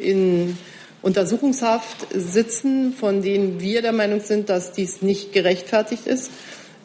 in 0.00 0.58
Untersuchungshaft 1.02 2.08
sitzen, 2.12 2.92
von 2.92 3.22
denen 3.22 3.60
wir 3.60 3.80
der 3.80 3.92
Meinung 3.92 4.20
sind, 4.20 4.50
dass 4.50 4.72
dies 4.72 5.00
nicht 5.00 5.32
gerechtfertigt 5.32 6.06
ist. 6.06 6.30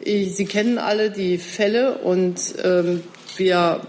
Sie 0.02 0.44
kennen 0.44 0.78
alle 0.78 1.10
die 1.10 1.38
Fälle 1.38 1.98
und 1.98 2.40
ähm, 2.62 3.02
wir 3.36 3.80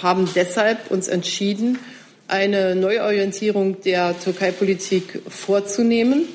haben 0.00 0.28
deshalb 0.34 0.90
uns 0.90 1.08
entschieden, 1.08 1.78
eine 2.28 2.74
Neuorientierung 2.74 3.80
der 3.82 4.18
Türkei-Politik 4.18 5.22
vorzunehmen. 5.28 6.26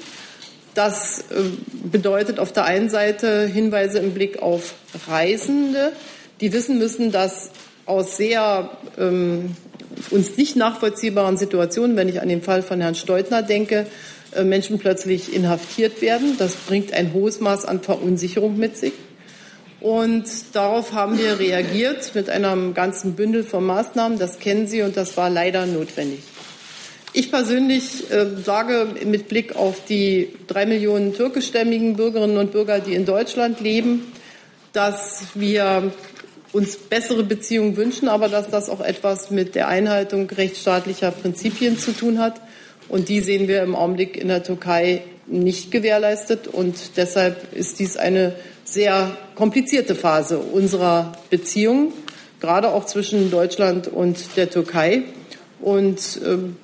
Das 0.74 1.26
äh, 1.30 1.44
bedeutet 1.92 2.40
auf 2.40 2.54
der 2.54 2.66
einen 2.66 2.90
Seite 2.90 3.46
Hinweise 3.46 4.00
im 4.00 4.14
Blick 4.14 4.42
auf 4.42 4.76
Reisende, 5.08 5.92
die 6.40 6.54
wissen 6.54 6.78
müssen, 6.78 7.12
dass 7.12 7.52
aus 7.86 8.16
sehr 8.16 8.70
ähm, 8.98 9.56
uns 10.12 10.38
nicht 10.38 10.56
nachvollziehbaren 10.56 11.36
Situationen, 11.36 11.98
wenn 11.98 12.08
ich 12.08 12.22
an 12.22 12.30
den 12.30 12.42
Fall 12.42 12.64
von 12.64 12.80
Herrn 12.80 12.96
Steutner 12.96 13.42
denke, 13.42 13.86
äh, 14.34 14.44
Menschen 14.44 14.80
plötzlich 14.80 15.34
inhaftiert 15.34 16.02
werden. 16.02 16.36
Das 16.38 16.56
bringt 16.56 16.94
ein 16.94 17.14
hohes 17.14 17.42
Maß 17.42 17.66
an 17.66 17.82
Verunsicherung 17.82 18.58
mit 18.58 18.78
sich. 18.78 18.94
Und 19.82 20.26
darauf 20.54 20.94
haben 20.94 21.18
wir 21.18 21.40
reagiert 21.40 22.14
mit 22.14 22.30
einem 22.30 22.76
ganzen 22.76 23.16
Bündel 23.16 23.44
von 23.44 23.66
Maßnahmen. 23.66 24.20
Das 24.20 24.38
kennen 24.38 24.68
Sie 24.68 24.84
und 24.84 24.96
das 24.96 25.18
war 25.18 25.30
leider 25.30 25.66
notwendig. 25.66 26.20
Ich 27.14 27.32
persönlich 27.32 28.10
äh, 28.12 28.28
sage 28.46 28.88
mit 29.06 29.28
Blick 29.28 29.56
auf 29.56 29.84
die 29.84 30.30
drei 30.48 30.66
Millionen 30.66 31.14
türkischstämmigen 31.14 31.96
Bürgerinnen 31.96 32.38
und 32.38 32.52
Bürger, 32.52 32.80
die 32.80 32.94
in 32.94 33.06
Deutschland 33.06 33.60
leben, 33.60 34.14
dass 34.72 35.24
wir 35.34 35.92
uns 36.54 36.78
bessere 36.78 37.24
Beziehungen 37.24 37.76
wünschen, 37.76 38.08
aber 38.08 38.30
dass 38.30 38.50
das 38.50 38.70
auch 38.70 38.82
etwas 38.82 39.32
mit 39.32 39.56
der 39.56 39.68
Einhaltung 39.68 40.30
rechtsstaatlicher 40.30 41.12
Prinzipien 41.12 41.78
zu 41.78 41.92
tun 41.92 42.20
hat. 42.20 42.40
Und 42.88 43.10
die 43.10 43.20
sehen 43.20 43.48
wir 43.48 43.64
im 43.64 43.76
Augenblick 43.76 44.16
in 44.16 44.28
der 44.28 44.44
Türkei 44.44 45.02
nicht 45.28 45.72
gewährleistet. 45.72 46.48
Und 46.48 46.98
deshalb 46.98 47.54
ist 47.54 47.80
dies 47.80 47.98
eine 47.98 48.36
sehr 48.72 49.18
komplizierte 49.36 49.96
Phase 49.96 50.40
unserer 50.40 51.12
Beziehungen, 51.30 51.92
gerade 52.40 52.70
auch 52.70 52.86
zwischen 52.86 53.30
Deutschland 53.30 53.88
und 53.88 54.38
der 54.38 54.50
Türkei. 54.50 55.04
Und 55.60 56.20
ähm, 56.26 56.56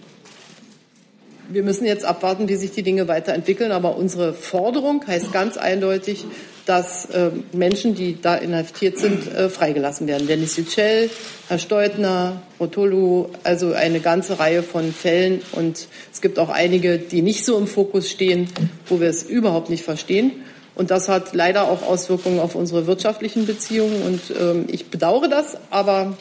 wir 1.50 1.64
müssen 1.64 1.86
jetzt 1.86 2.06
abwarten, 2.06 2.48
wie 2.48 2.56
sich 2.56 2.72
die 2.72 2.84
Dinge 2.84 3.08
weiterentwickeln. 3.08 3.72
Aber 3.72 3.98
unsere 3.98 4.34
Forderung 4.34 5.06
heißt 5.06 5.32
ganz 5.32 5.58
eindeutig, 5.58 6.26
dass 6.66 7.06
äh, 7.06 7.32
Menschen, 7.54 7.96
die 7.96 8.20
da 8.22 8.36
inhaftiert 8.36 8.98
sind, 9.00 9.28
äh, 9.34 9.50
freigelassen 9.50 10.08
werden. 10.08 10.28
Dennis 10.28 10.58
Yücel, 10.58 11.10
Herr 11.48 11.60
Steutner, 11.60 12.42
Rotolu, 12.60 13.28
also 13.44 13.72
eine 13.72 14.02
ganze 14.02 14.40
Reihe 14.40 14.64
von 14.64 14.92
Fällen. 14.92 15.42
Und 15.54 15.88
es 16.12 16.22
gibt 16.22 16.40
auch 16.40 16.50
einige, 16.50 16.98
die 16.98 17.22
nicht 17.22 17.46
so 17.46 17.58
im 17.58 17.68
Fokus 17.68 18.10
stehen, 18.10 18.50
wo 18.88 19.00
wir 19.00 19.10
es 19.10 19.24
überhaupt 19.24 19.70
nicht 19.70 19.84
verstehen. 19.84 20.32
Und 20.78 20.92
das 20.92 21.10
hat 21.10 21.34
leider 21.34 21.64
auch 21.64 21.82
Auswirkungen 21.82 22.40
auf 22.40 22.54
unsere 22.54 22.86
wirtschaftlichen 22.86 23.48
Beziehungen. 23.48 24.04
Und 24.04 24.22
ähm, 24.40 24.66
ich 24.68 24.92
bedauere 24.92 25.28
das, 25.28 25.58
aber 25.72 26.16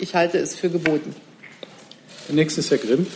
ich 0.00 0.16
halte 0.16 0.38
es 0.38 0.56
für 0.56 0.70
geboten. 0.70 1.14
Der 2.28 2.34
nächste 2.34 2.60
ist 2.60 2.72
Herr 2.72 2.78
Grimm. 2.78 3.06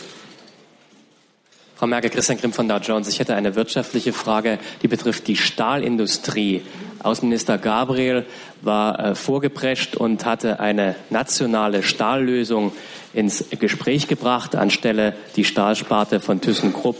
Frau 1.75 1.87
Merkel, 1.87 2.09
Christian 2.09 2.37
Grimm 2.39 2.53
von 2.53 2.69
Dow 2.69 2.77
Jones. 2.77 3.09
Ich 3.09 3.19
hätte 3.19 3.35
eine 3.35 3.55
wirtschaftliche 3.55 4.13
Frage, 4.13 4.59
die 4.81 4.87
betrifft 4.87 5.27
die 5.27 5.35
Stahlindustrie. 5.35 6.63
Außenminister 7.03 7.57
Gabriel 7.57 8.25
war 8.61 8.97
äh, 8.97 9.15
vorgeprescht 9.15 9.97
und 9.97 10.23
hatte 10.23 10.61
eine 10.61 10.95
nationale 11.09 11.83
Stahllösung 11.83 12.71
ins 13.13 13.43
Gespräch 13.59 14.07
gebracht, 14.07 14.55
anstelle 14.55 15.15
die 15.35 15.43
Stahlsparte 15.43 16.21
von 16.21 16.39
ThyssenKrupp 16.39 16.95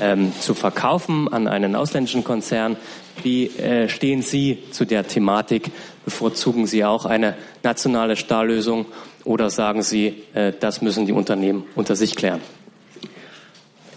ähm, 0.00 0.32
zu 0.40 0.54
verkaufen 0.54 1.32
an 1.32 1.48
einen 1.48 1.74
ausländischen 1.74 2.24
Konzern. 2.24 2.76
Wie 3.22 3.46
äh, 3.46 3.88
stehen 3.88 4.22
Sie 4.22 4.58
zu 4.70 4.84
der 4.84 5.06
Thematik? 5.06 5.70
Bevorzugen 6.04 6.66
Sie 6.66 6.84
auch 6.84 7.04
eine 7.04 7.36
nationale 7.62 8.16
Stahllösung 8.16 8.86
oder 9.24 9.50
sagen 9.50 9.82
Sie, 9.82 10.22
äh, 10.34 10.52
das 10.58 10.82
müssen 10.82 11.06
die 11.06 11.12
Unternehmen 11.12 11.64
unter 11.74 11.96
sich 11.96 12.16
klären? 12.16 12.40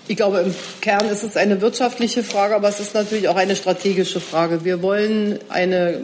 Ich 0.07 0.17
glaube, 0.17 0.39
im 0.39 0.53
Kern 0.81 1.07
ist 1.07 1.23
es 1.23 1.37
eine 1.37 1.61
wirtschaftliche 1.61 2.23
Frage, 2.23 2.55
aber 2.55 2.67
es 2.67 2.81
ist 2.81 2.93
natürlich 2.93 3.29
auch 3.29 3.37
eine 3.37 3.55
strategische 3.55 4.19
Frage. 4.19 4.65
Wir 4.65 4.81
wollen 4.81 5.39
eine 5.47 6.01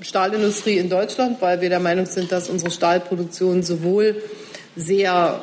Stahlindustrie 0.00 0.78
in 0.78 0.90
Deutschland, 0.90 1.40
weil 1.40 1.60
wir 1.60 1.68
der 1.68 1.80
Meinung 1.80 2.06
sind, 2.06 2.32
dass 2.32 2.50
unsere 2.50 2.70
Stahlproduktion 2.70 3.62
sowohl 3.62 4.22
sehr 4.74 5.42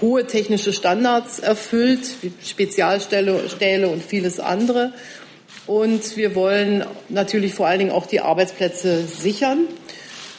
hohe 0.00 0.26
technische 0.26 0.72
Standards 0.72 1.38
erfüllt, 1.38 2.00
wie 2.22 2.32
Spezialstähle 2.44 3.88
und 3.88 4.02
vieles 4.02 4.40
andere. 4.40 4.92
Und 5.68 6.16
wir 6.16 6.34
wollen 6.34 6.84
natürlich 7.10 7.54
vor 7.54 7.66
allen 7.66 7.78
Dingen 7.78 7.90
auch 7.92 8.06
die 8.06 8.20
Arbeitsplätze 8.20 9.04
sichern. 9.06 9.68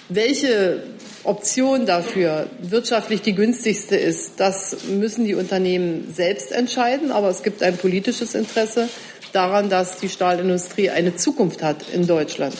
Welche 0.10 0.82
Option 1.24 1.86
dafür 1.86 2.48
wirtschaftlich 2.62 3.22
die 3.22 3.36
günstigste 3.36 3.96
ist, 3.96 4.40
das 4.40 4.78
müssen 4.88 5.26
die 5.26 5.36
Unternehmen 5.36 6.12
selbst 6.12 6.52
entscheiden. 6.52 7.12
Aber 7.12 7.30
es 7.30 7.44
gibt 7.44 7.62
ein 7.62 7.78
politisches 7.78 8.34
Interesse 8.34 8.90
daran, 9.32 9.70
dass 9.70 9.98
die 9.98 10.10
Stahlindustrie 10.10 10.90
eine 10.90 11.16
Zukunft 11.16 11.62
hat 11.62 11.86
in 11.94 12.08
Deutschland. 12.08 12.56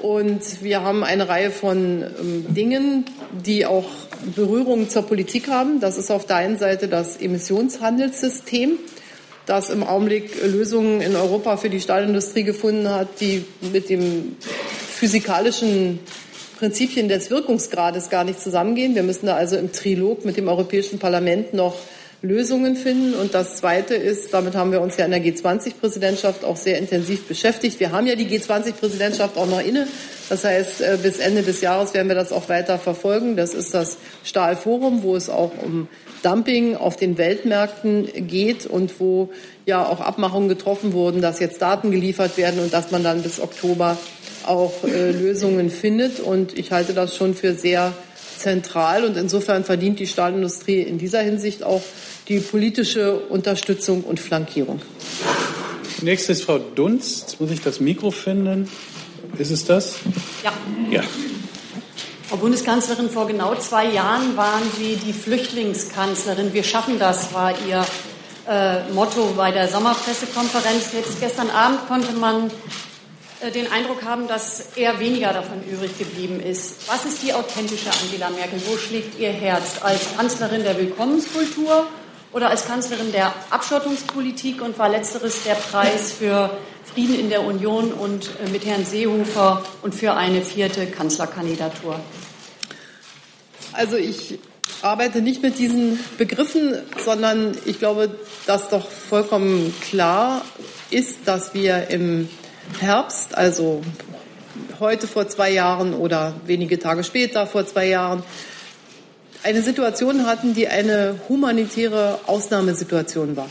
Und 0.00 0.62
wir 0.62 0.82
haben 0.82 1.02
eine 1.02 1.28
Reihe 1.28 1.50
von 1.50 2.02
ähm, 2.02 2.54
Dingen, 2.54 3.06
die 3.44 3.66
auch 3.66 3.88
Berührungen 4.36 4.88
zur 4.88 5.02
Politik 5.02 5.48
haben. 5.48 5.80
Das 5.80 5.98
ist 5.98 6.12
auf 6.12 6.26
der 6.26 6.36
einen 6.36 6.58
Seite 6.58 6.86
das 6.86 7.16
Emissionshandelssystem, 7.16 8.78
das 9.46 9.70
im 9.70 9.82
Augenblick 9.82 10.42
Lösungen 10.44 11.00
in 11.00 11.16
Europa 11.16 11.56
für 11.56 11.70
die 11.70 11.80
Stahlindustrie 11.80 12.44
gefunden 12.44 12.88
hat, 12.88 13.20
die 13.20 13.44
mit 13.72 13.90
dem 13.90 14.36
physikalischen 14.94 16.00
Prinzipien 16.58 17.08
des 17.08 17.30
Wirkungsgrades 17.30 18.10
gar 18.10 18.24
nicht 18.24 18.40
zusammengehen. 18.40 18.94
Wir 18.94 19.02
müssen 19.02 19.26
da 19.26 19.34
also 19.34 19.56
im 19.56 19.72
Trilog 19.72 20.24
mit 20.24 20.36
dem 20.36 20.48
Europäischen 20.48 20.98
Parlament 20.98 21.52
noch 21.52 21.76
Lösungen 22.22 22.74
finden. 22.74 23.14
Und 23.14 23.34
das 23.34 23.56
Zweite 23.56 23.94
ist, 23.94 24.32
damit 24.32 24.54
haben 24.54 24.72
wir 24.72 24.80
uns 24.80 24.96
ja 24.96 25.04
in 25.04 25.10
der 25.10 25.22
G20-Präsidentschaft 25.22 26.44
auch 26.44 26.56
sehr 26.56 26.78
intensiv 26.78 27.26
beschäftigt. 27.28 27.78
Wir 27.80 27.92
haben 27.92 28.06
ja 28.06 28.16
die 28.16 28.26
G20-Präsidentschaft 28.26 29.36
auch 29.36 29.46
noch 29.46 29.60
inne. 29.60 29.86
Das 30.28 30.44
heißt, 30.44 30.80
äh, 30.80 30.98
bis 31.02 31.18
Ende 31.18 31.42
des 31.42 31.60
Jahres 31.60 31.94
werden 31.94 32.08
wir 32.08 32.14
das 32.14 32.32
auch 32.32 32.48
weiter 32.48 32.78
verfolgen. 32.78 33.36
Das 33.36 33.54
ist 33.54 33.74
das 33.74 33.98
Stahlforum, 34.24 35.02
wo 35.02 35.16
es 35.16 35.28
auch 35.28 35.52
um 35.62 35.88
Dumping 36.22 36.76
auf 36.76 36.96
den 36.96 37.18
Weltmärkten 37.18 38.08
geht 38.26 38.66
und 38.66 38.98
wo 38.98 39.30
ja 39.66 39.86
auch 39.86 40.00
Abmachungen 40.00 40.48
getroffen 40.48 40.92
wurden, 40.94 41.20
dass 41.20 41.40
jetzt 41.40 41.60
Daten 41.60 41.90
geliefert 41.90 42.38
werden 42.38 42.60
und 42.60 42.72
dass 42.72 42.90
man 42.90 43.02
dann 43.02 43.22
bis 43.22 43.40
Oktober 43.40 43.98
auch 44.46 44.84
äh, 44.84 45.10
Lösungen 45.10 45.70
findet. 45.70 46.20
Und 46.20 46.58
ich 46.58 46.72
halte 46.72 46.94
das 46.94 47.16
schon 47.16 47.34
für 47.34 47.54
sehr 47.54 47.92
zentral. 48.38 49.04
Und 49.04 49.16
insofern 49.16 49.64
verdient 49.64 49.98
die 49.98 50.06
Stahlindustrie 50.06 50.80
in 50.80 50.98
dieser 50.98 51.20
Hinsicht 51.20 51.62
auch 51.62 51.82
die 52.28 52.40
politische 52.40 53.18
Unterstützung 53.18 54.02
und 54.02 54.18
Flankierung. 54.18 54.80
Nächstes 56.00 56.42
Frau 56.42 56.58
Dunst. 56.58 57.22
Jetzt 57.22 57.40
muss 57.40 57.50
ich 57.50 57.60
das 57.60 57.80
Mikro 57.80 58.10
finden. 58.10 58.68
Ist 59.38 59.50
es 59.50 59.64
das? 59.64 59.96
Ja. 60.42 60.52
Ja. 60.90 61.02
Frau 62.28 62.36
Bundeskanzlerin, 62.36 63.10
vor 63.10 63.26
genau 63.26 63.54
zwei 63.56 63.86
Jahren 63.86 64.36
waren 64.36 64.62
Sie 64.78 64.96
die 64.96 65.12
Flüchtlingskanzlerin. 65.12 66.52
Wir 66.52 66.64
schaffen 66.64 66.98
das, 66.98 67.32
war 67.34 67.52
Ihr 67.66 67.84
äh, 68.48 68.90
Motto 68.92 69.34
bei 69.36 69.50
der 69.50 69.68
Sommerpressekonferenz. 69.68 70.92
Jetzt 70.92 71.20
gestern 71.20 71.50
Abend 71.50 71.86
konnte 71.88 72.12
man 72.12 72.50
äh, 73.40 73.50
den 73.50 73.70
Eindruck 73.72 74.04
haben, 74.04 74.28
dass 74.28 74.76
eher 74.76 75.00
weniger 75.00 75.32
davon 75.32 75.62
übrig 75.70 75.98
geblieben 75.98 76.40
ist. 76.40 76.88
Was 76.88 77.04
ist 77.04 77.22
die 77.22 77.32
authentische 77.32 77.90
Angela 78.02 78.30
Merkel? 78.30 78.60
Wo 78.66 78.76
schlägt 78.76 79.18
ihr 79.18 79.30
Herz? 79.30 79.82
Als 79.82 80.16
Kanzlerin 80.16 80.62
der 80.62 80.78
Willkommenskultur 80.78 81.86
oder 82.32 82.50
als 82.50 82.66
Kanzlerin 82.66 83.12
der 83.12 83.32
Abschottungspolitik? 83.50 84.62
Und 84.62 84.78
war 84.78 84.88
letzteres 84.88 85.42
der 85.44 85.54
Preis 85.54 86.12
für 86.12 86.50
Frieden 86.94 87.18
in 87.18 87.28
der 87.28 87.42
Union 87.42 87.92
und 87.92 88.30
äh, 88.44 88.48
mit 88.50 88.64
Herrn 88.64 88.86
Seehofer 88.86 89.64
und 89.82 89.96
für 89.96 90.14
eine 90.14 90.42
vierte 90.42 90.86
Kanzlerkandidatur? 90.86 91.98
Also 93.72 93.96
ich 93.96 94.38
arbeite 94.80 95.20
nicht 95.20 95.42
mit 95.42 95.58
diesen 95.58 95.98
Begriffen, 96.18 96.76
sondern 97.04 97.56
ich 97.64 97.80
glaube, 97.80 98.14
dass 98.46 98.68
doch 98.68 98.88
vollkommen 98.88 99.74
klar 99.80 100.42
ist, 100.90 101.18
dass 101.24 101.52
wir 101.52 101.88
im 101.88 102.28
Herbst, 102.78 103.36
also 103.36 103.82
heute 104.78 105.08
vor 105.08 105.26
zwei 105.26 105.50
Jahren 105.50 105.94
oder 105.94 106.34
wenige 106.46 106.78
Tage 106.78 107.02
später 107.02 107.48
vor 107.48 107.66
zwei 107.66 107.88
Jahren, 107.88 108.22
eine 109.42 109.62
Situation 109.62 110.26
hatten, 110.26 110.54
die 110.54 110.68
eine 110.68 111.18
humanitäre 111.28 112.20
Ausnahmesituation 112.26 113.36
war. 113.36 113.48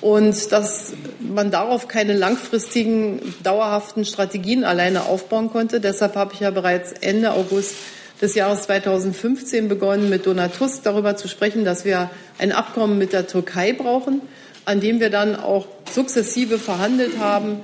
Und 0.00 0.52
dass 0.52 0.92
man 1.20 1.50
darauf 1.50 1.88
keine 1.88 2.12
langfristigen, 2.12 3.34
dauerhaften 3.42 4.04
Strategien 4.04 4.64
alleine 4.64 5.04
aufbauen 5.04 5.50
konnte. 5.50 5.80
Deshalb 5.80 6.16
habe 6.16 6.34
ich 6.34 6.40
ja 6.40 6.50
bereits 6.50 6.92
Ende 6.92 7.32
August 7.32 7.74
des 8.20 8.34
Jahres 8.34 8.62
2015 8.62 9.68
begonnen, 9.68 10.08
mit 10.08 10.26
Donald 10.26 10.54
Tusk 10.56 10.82
darüber 10.84 11.16
zu 11.16 11.28
sprechen, 11.28 11.64
dass 11.64 11.84
wir 11.84 12.10
ein 12.38 12.52
Abkommen 12.52 12.98
mit 12.98 13.12
der 13.12 13.26
Türkei 13.26 13.72
brauchen, 13.72 14.22
an 14.64 14.80
dem 14.80 15.00
wir 15.00 15.10
dann 15.10 15.36
auch 15.36 15.66
sukzessive 15.92 16.58
verhandelt 16.58 17.18
haben, 17.18 17.60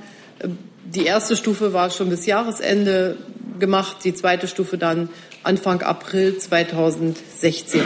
die 0.85 1.05
erste 1.05 1.35
Stufe 1.35 1.73
war 1.73 1.89
schon 1.89 2.09
bis 2.09 2.25
Jahresende 2.25 3.17
gemacht, 3.59 3.97
die 4.03 4.13
zweite 4.13 4.47
Stufe 4.47 4.77
dann 4.77 5.09
Anfang 5.43 5.81
April 5.81 6.37
2016. 6.37 7.81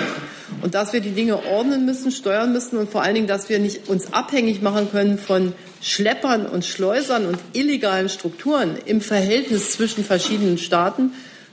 Und 0.62 0.75
dass 0.75 0.93
wir 0.93 1.01
die 1.01 1.12
Dinge 1.12 1.45
ordnen 1.45 1.86
müssen, 1.86 2.12
steuern 2.12 2.53
müssen 2.53 2.77
und 2.77 2.89
vor 2.89 3.03
allen 3.03 3.15
Dingen, 3.15 3.27
dass 3.27 3.49
wir 3.49 3.60
nicht 3.60 3.89
uns 3.89 4.13
abhängig 4.13 4.62
machen 4.62 4.89
können 4.91 5.17
von 5.17 5.53
Schleppern 5.81 6.45
und 6.45 6.65
Schleusern 6.65 7.25
und 7.25 7.38
illegalen 7.53 8.10
Strukturen 8.10 8.77
im 8.86 9.01
Verhältnis 9.01 9.71
zwischen 9.73 10.03
verschiedenen 10.03 10.57
Staaten, 10.57 11.12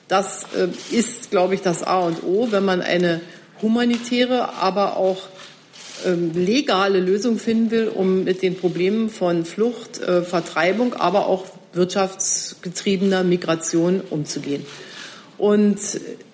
das 0.09 0.45
äh, 0.55 0.69
ist, 0.95 1.31
glaube 1.31 1.55
ich, 1.55 1.63
das 1.63 1.83
A 1.83 2.01
und 2.01 2.23
O, 2.23 2.49
wenn 2.51 2.65
man 2.65 2.83
eine 2.83 3.21
humanitäre, 3.63 4.55
aber 4.55 4.97
auch 4.97 5.23
ähm, 6.05 6.33
legale 6.35 7.01
Lösung 7.01 7.39
finden 7.39 7.71
will, 7.71 7.89
um 7.89 8.25
mit 8.25 8.43
den 8.43 8.57
Problemen 8.57 9.09
von 9.09 9.45
Flucht, 9.45 10.01
äh, 10.01 10.23
Vertreibung, 10.23 10.95
aber 10.95 11.27
auch 11.27 11.47
wirtschaftsgetriebener 11.73 13.25
Migration 13.25 14.03
umzugehen. 14.11 14.65
Und 15.39 15.79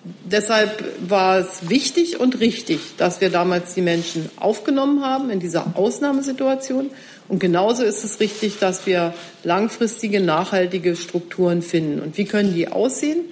deshalb 0.03 0.83
war 1.07 1.39
es 1.39 1.69
wichtig 1.69 2.19
und 2.19 2.39
richtig, 2.39 2.79
dass 2.97 3.21
wir 3.21 3.29
damals 3.29 3.73
die 3.73 3.81
Menschen 3.81 4.29
aufgenommen 4.37 5.03
haben 5.03 5.29
in 5.29 5.39
dieser 5.39 5.75
Ausnahmesituation. 5.75 6.89
Und 7.27 7.39
genauso 7.39 7.83
ist 7.83 8.03
es 8.03 8.19
richtig, 8.19 8.59
dass 8.59 8.85
wir 8.85 9.13
langfristige, 9.43 10.19
nachhaltige 10.19 10.95
Strukturen 10.95 11.61
finden. 11.61 12.01
Und 12.01 12.17
wie 12.17 12.25
können 12.25 12.53
die 12.53 12.67
aussehen? 12.67 13.25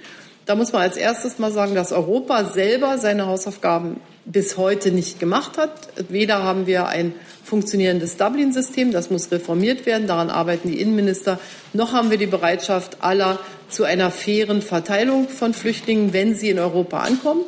Da 0.46 0.54
muss 0.56 0.72
man 0.72 0.82
als 0.82 0.96
erstes 0.96 1.38
mal 1.38 1.52
sagen, 1.52 1.74
dass 1.74 1.92
Europa 1.92 2.46
selber 2.46 2.98
seine 2.98 3.26
Hausaufgaben 3.26 4.00
bis 4.24 4.56
heute 4.56 4.90
nicht 4.90 5.20
gemacht 5.20 5.58
hat. 5.58 5.88
Weder 6.08 6.42
haben 6.42 6.66
wir 6.66 6.86
ein 6.86 7.14
funktionierendes 7.44 8.16
Dublin-System, 8.16 8.92
das 8.92 9.10
muss 9.10 9.30
reformiert 9.30 9.86
werden, 9.86 10.06
daran 10.06 10.30
arbeiten 10.30 10.70
die 10.70 10.80
Innenminister, 10.80 11.38
noch 11.72 11.92
haben 11.92 12.10
wir 12.10 12.18
die 12.18 12.26
Bereitschaft 12.26 12.98
aller 13.00 13.38
zu 13.70 13.84
einer 13.84 14.10
fairen 14.10 14.62
Verteilung 14.62 15.28
von 15.28 15.54
Flüchtlingen, 15.54 16.12
wenn 16.12 16.34
sie 16.34 16.50
in 16.50 16.58
Europa 16.58 17.00
ankommen. 17.00 17.42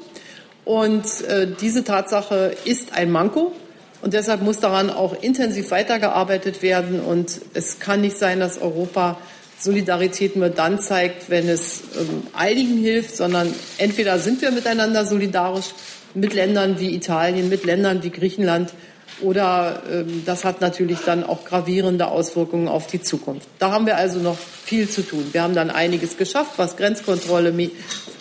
Und 0.64 1.04
äh, 1.22 1.48
diese 1.60 1.84
Tatsache 1.84 2.54
ist 2.64 2.94
ein 2.94 3.10
Manko. 3.10 3.52
Und 4.00 4.14
deshalb 4.14 4.42
muss 4.42 4.58
daran 4.58 4.90
auch 4.90 5.20
intensiv 5.22 5.70
weitergearbeitet 5.70 6.62
werden. 6.62 7.00
Und 7.00 7.40
es 7.54 7.78
kann 7.78 8.00
nicht 8.00 8.18
sein, 8.18 8.40
dass 8.40 8.60
Europa 8.60 9.18
Solidarität 9.58 10.34
nur 10.34 10.48
dann 10.48 10.80
zeigt, 10.80 11.30
wenn 11.30 11.48
es 11.48 11.82
ähm, 11.98 12.24
einigen 12.32 12.78
hilft, 12.78 13.16
sondern 13.16 13.54
entweder 13.78 14.18
sind 14.18 14.42
wir 14.42 14.50
miteinander 14.50 15.06
solidarisch 15.06 15.66
mit 16.14 16.34
Ländern 16.34 16.80
wie 16.80 16.94
Italien, 16.94 17.48
mit 17.48 17.64
Ländern 17.64 18.02
wie 18.02 18.10
Griechenland. 18.10 18.72
Oder 19.20 19.82
ähm, 19.90 20.22
das 20.24 20.44
hat 20.44 20.60
natürlich 20.60 21.00
dann 21.04 21.24
auch 21.24 21.44
gravierende 21.44 22.08
Auswirkungen 22.08 22.68
auf 22.68 22.86
die 22.86 23.02
Zukunft. 23.02 23.46
Da 23.58 23.70
haben 23.70 23.86
wir 23.86 23.96
also 23.96 24.18
noch 24.18 24.38
viel 24.38 24.88
zu 24.88 25.02
tun. 25.02 25.26
Wir 25.32 25.42
haben 25.42 25.54
dann 25.54 25.70
einiges 25.70 26.16
geschafft, 26.16 26.52
was 26.56 26.76
Grenzkontrolle, 26.76 27.52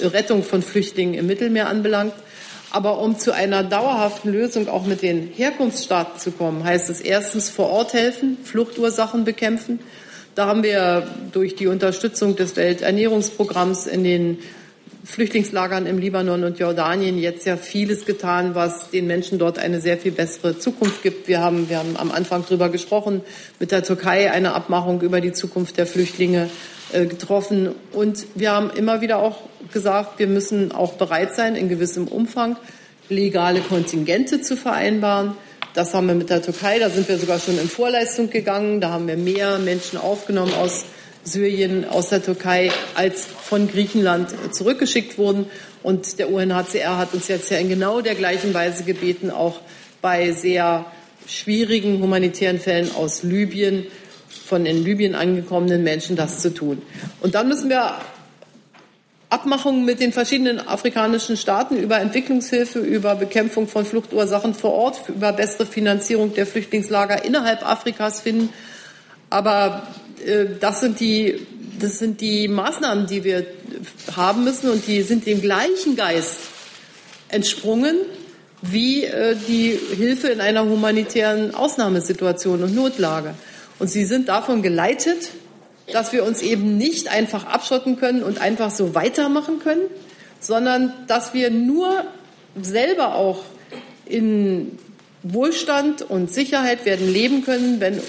Rettung 0.02 0.44
von 0.44 0.62
Flüchtlingen 0.62 1.14
im 1.14 1.28
Mittelmeer 1.28 1.68
anbelangt. 1.68 2.14
Aber 2.72 3.00
um 3.00 3.20
zu 3.20 3.34
einer 3.34 3.64
dauerhaften 3.64 4.32
Lösung 4.32 4.70
auch 4.70 4.86
mit 4.86 5.02
den 5.02 5.28
Herkunftsstaaten 5.28 6.20
zu 6.20 6.32
kommen, 6.32 6.64
heißt 6.64 6.90
es 6.90 7.02
erstens 7.02 7.50
vor 7.50 7.70
Ort 7.70 7.94
helfen, 7.94 8.38
Fluchtursachen 8.44 9.26
bekämpfen. 9.26 9.80
Da 10.36 10.46
haben 10.48 10.64
wir 10.64 11.06
durch 11.34 11.56
die 11.56 11.68
Unterstützung 11.68 12.38
des 12.38 12.56
Welternährungsprogramms 12.56 13.88
in 13.88 14.06
den 14.06 14.38
Flüchtlingslagern 15.04 15.88
im 15.88 15.98
Libanon 15.98 16.44
und 16.44 16.60
Jordanien 16.60 17.18
jetzt 17.18 17.46
ja 17.46 17.58
vieles 17.58 18.06
getan, 18.06 18.54
was 18.54 18.92
den 18.92 19.08
Menschen 19.08 19.40
dort 19.40 19.58
eine 19.58 19.82
sehr 19.82 19.98
viel 19.98 20.12
bessere 20.12 20.60
Zukunft 20.60 21.02
gibt. 21.02 21.28
Wir 21.28 21.42
haben, 21.42 21.70
wir 21.70 21.80
haben 21.80 21.98
am 21.98 22.12
Anfang 22.12 22.44
darüber 22.48 22.70
gesprochen, 22.70 23.22
mit 23.60 23.72
der 23.72 23.84
Türkei 23.84 24.32
eine 24.32 24.54
Abmachung 24.54 25.02
über 25.02 25.20
die 25.20 25.32
Zukunft 25.32 25.78
der 25.78 25.88
Flüchtlinge 25.88 26.50
äh, 26.92 27.06
getroffen. 27.06 27.74
Und 27.94 28.26
wir 28.36 28.52
haben 28.52 28.70
immer 28.70 29.02
wieder 29.02 29.18
auch 29.18 29.38
gesagt, 29.74 30.20
wir 30.20 30.28
müssen 30.28 30.72
auch 30.72 30.94
bereit 30.94 31.34
sein, 31.34 31.56
in 31.56 31.68
gewissem 31.68 32.08
Umfang 32.08 32.58
legale 33.10 33.62
Kontingente 33.62 34.42
zu 34.42 34.56
vereinbaren. 34.56 35.36
Das 35.74 35.94
haben 35.94 36.08
wir 36.08 36.16
mit 36.16 36.30
der 36.30 36.42
Türkei, 36.42 36.80
da 36.80 36.90
sind 36.90 37.08
wir 37.08 37.18
sogar 37.18 37.40
schon 37.40 37.58
in 37.58 37.70
Vorleistung 37.70 38.30
gegangen. 38.30 38.82
Da 38.82 38.90
haben 38.92 39.08
wir 39.08 39.18
mehr 39.18 39.58
Menschen 39.58 39.98
aufgenommen 39.98 40.54
aus 40.54 40.86
Syrien, 41.24 41.88
aus 41.88 42.10
der 42.10 42.24
Türkei, 42.24 42.72
als 42.96 43.26
von 43.26 43.68
Griechenland 43.68 44.30
zurückgeschickt 44.52 45.18
wurden. 45.18 45.46
Und 45.84 46.20
der 46.20 46.32
UNHCR 46.32 46.98
hat 46.98 47.14
uns 47.14 47.28
jetzt 47.28 47.50
ja 47.52 47.58
in 47.58 47.70
genau 47.70 48.02
der 48.02 48.16
gleichen 48.16 48.54
Weise 48.54 48.84
gebeten, 48.84 49.32
auch 49.32 49.60
bei 50.02 50.32
sehr 50.32 50.86
schwierigen 51.28 52.02
humanitären 52.02 52.60
Fällen 52.60 52.94
aus 52.96 53.24
Libyen, 53.24 53.86
von 54.46 54.66
in 54.66 54.84
Libyen 54.84 55.16
angekommenen 55.16 55.84
Menschen 55.84 56.16
das 56.16 56.42
zu 56.42 56.54
tun. 56.54 56.82
Und 57.22 57.36
dann 57.36 57.48
müssen 57.48 57.70
wir 57.70 57.96
Abmachungen 59.30 59.86
mit 59.86 60.02
den 60.02 60.12
verschiedenen 60.12 60.60
afrikanischen 60.68 61.38
Staaten 61.38 61.78
über 61.78 62.00
Entwicklungshilfe, 62.02 62.80
über 62.80 63.16
Bekämpfung 63.16 63.70
von 63.70 63.86
Fluchtursachen 63.86 64.54
vor 64.54 64.74
Ort, 64.74 65.04
über 65.08 65.32
bessere 65.32 65.66
Finanzierung 65.66 66.34
der 66.34 66.46
Flüchtlingslager 66.46 67.24
innerhalb 67.24 67.66
Afrikas 67.66 68.20
finden. 68.20 68.50
Aber 69.30 69.88
äh, 69.88 70.01
das, 70.60 70.82
sind 70.82 71.00
die, 71.00 71.48
das 71.80 72.00
sind 72.00 72.22
die 72.22 72.48
Maßnahmen, 72.48 73.08
die 73.08 73.24
wir 73.24 73.46
haben 74.16 74.44
müssen 74.44 74.70
und 74.70 74.88
die 74.88 75.02
sind 75.04 75.26
dem 75.26 75.42
gleichen 75.42 75.96
Geist 75.96 76.38
entsprungen 77.30 77.98
wie 78.62 79.06
äh, 79.06 79.36
die 79.48 79.78
Hilfe 79.96 80.28
in 80.28 80.40
einer 80.40 80.66
humanitären 80.66 81.56
Ausnahmesituation 81.56 82.64
und 82.64 82.76
Notlage. 82.76 83.34
Und 83.80 83.90
sie 83.90 84.06
sind 84.06 84.30
davon 84.30 84.62
geleitet, 84.62 85.30
dass 85.92 86.14
wir 86.14 86.24
uns 86.24 86.42
eben 86.42 86.78
nicht 86.78 87.08
einfach 87.08 87.46
abschotten 87.46 87.98
können 87.98 88.24
und 88.24 88.40
einfach 88.40 88.72
so 88.72 88.94
weitermachen 88.94 89.60
können, 89.60 89.82
sondern 90.40 90.94
dass 91.08 91.34
wir 91.34 91.50
nur 91.50 92.06
selber 92.62 93.16
auch 93.16 93.44
in 94.06 94.78
Wohlstand 95.24 96.02
und 96.04 96.32
Sicherheit 96.32 96.86
werden 96.86 97.12
leben 97.12 97.44
können, 97.44 97.80
wenn 97.80 98.00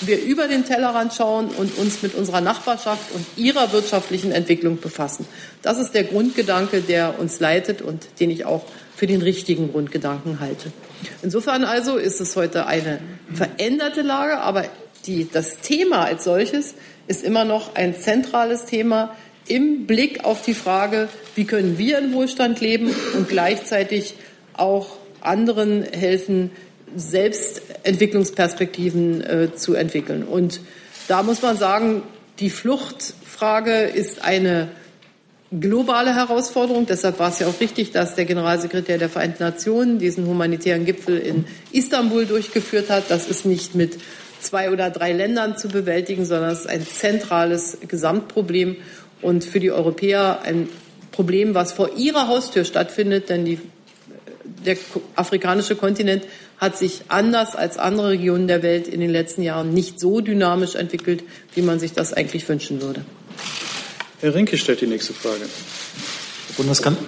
wir 0.00 0.22
über 0.22 0.48
den 0.48 0.64
Tellerrand 0.64 1.14
schauen 1.14 1.48
und 1.48 1.76
uns 1.78 2.02
mit 2.02 2.14
unserer 2.14 2.40
Nachbarschaft 2.40 3.12
und 3.14 3.26
ihrer 3.36 3.72
wirtschaftlichen 3.72 4.32
Entwicklung 4.32 4.80
befassen. 4.80 5.26
Das 5.62 5.78
ist 5.78 5.92
der 5.92 6.04
Grundgedanke, 6.04 6.80
der 6.80 7.18
uns 7.18 7.40
leitet 7.40 7.82
und 7.82 8.06
den 8.20 8.30
ich 8.30 8.44
auch 8.44 8.64
für 8.96 9.06
den 9.06 9.22
richtigen 9.22 9.72
Grundgedanken 9.72 10.40
halte. 10.40 10.72
Insofern 11.22 11.64
also 11.64 11.96
ist 11.96 12.20
es 12.20 12.36
heute 12.36 12.66
eine 12.66 13.00
veränderte 13.32 14.02
Lage, 14.02 14.38
aber 14.38 14.64
die, 15.06 15.28
das 15.30 15.58
Thema 15.58 16.04
als 16.04 16.24
solches 16.24 16.74
ist 17.06 17.24
immer 17.24 17.44
noch 17.44 17.74
ein 17.74 17.98
zentrales 17.98 18.66
Thema 18.66 19.16
im 19.48 19.86
Blick 19.86 20.24
auf 20.24 20.42
die 20.42 20.54
Frage, 20.54 21.08
wie 21.34 21.44
können 21.44 21.78
wir 21.78 21.98
in 21.98 22.12
Wohlstand 22.12 22.60
leben 22.60 22.94
und 23.14 23.28
gleichzeitig 23.28 24.14
auch 24.52 24.96
anderen 25.20 25.82
helfen, 25.82 26.50
selbst 26.96 27.62
Entwicklungsperspektiven 27.82 29.22
äh, 29.22 29.54
zu 29.54 29.74
entwickeln. 29.74 30.24
Und 30.24 30.60
da 31.08 31.22
muss 31.22 31.42
man 31.42 31.56
sagen, 31.56 32.02
die 32.38 32.50
Fluchtfrage 32.50 33.82
ist 33.82 34.24
eine 34.24 34.68
globale 35.58 36.14
Herausforderung. 36.14 36.86
Deshalb 36.86 37.18
war 37.18 37.30
es 37.30 37.40
ja 37.40 37.48
auch 37.48 37.60
richtig, 37.60 37.90
dass 37.90 38.14
der 38.14 38.24
Generalsekretär 38.24 38.98
der 38.98 39.08
Vereinten 39.08 39.42
Nationen 39.42 39.98
diesen 39.98 40.26
humanitären 40.26 40.84
Gipfel 40.84 41.18
in 41.18 41.44
Istanbul 41.72 42.26
durchgeführt 42.26 42.88
hat. 42.88 43.10
Das 43.10 43.28
ist 43.28 43.44
nicht 43.44 43.74
mit 43.74 43.98
zwei 44.40 44.70
oder 44.70 44.90
drei 44.90 45.12
Ländern 45.12 45.56
zu 45.56 45.68
bewältigen, 45.68 46.24
sondern 46.24 46.50
es 46.50 46.60
ist 46.60 46.68
ein 46.68 46.86
zentrales 46.86 47.78
Gesamtproblem 47.86 48.76
und 49.20 49.44
für 49.44 49.60
die 49.60 49.70
Europäer 49.70 50.40
ein 50.42 50.68
Problem, 51.10 51.54
was 51.54 51.72
vor 51.72 51.96
ihrer 51.96 52.28
Haustür 52.28 52.64
stattfindet, 52.64 53.28
denn 53.28 53.44
die, 53.44 53.58
der 54.64 54.76
afrikanische 55.16 55.76
Kontinent 55.76 56.24
hat 56.60 56.76
sich 56.76 57.02
anders 57.08 57.56
als 57.56 57.78
andere 57.78 58.10
Regionen 58.10 58.46
der 58.46 58.62
Welt 58.62 58.86
in 58.86 59.00
den 59.00 59.10
letzten 59.10 59.42
Jahren 59.42 59.72
nicht 59.72 59.98
so 59.98 60.20
dynamisch 60.20 60.74
entwickelt, 60.74 61.24
wie 61.54 61.62
man 61.62 61.80
sich 61.80 61.92
das 61.92 62.12
eigentlich 62.12 62.46
wünschen 62.48 62.82
würde. 62.82 63.04
Herr 64.20 64.34
Rinke 64.34 64.58
stellt 64.58 64.82
die 64.82 64.86
nächste 64.86 65.14
Frage. 65.14 65.46
Bundeskanzler. 66.56 67.06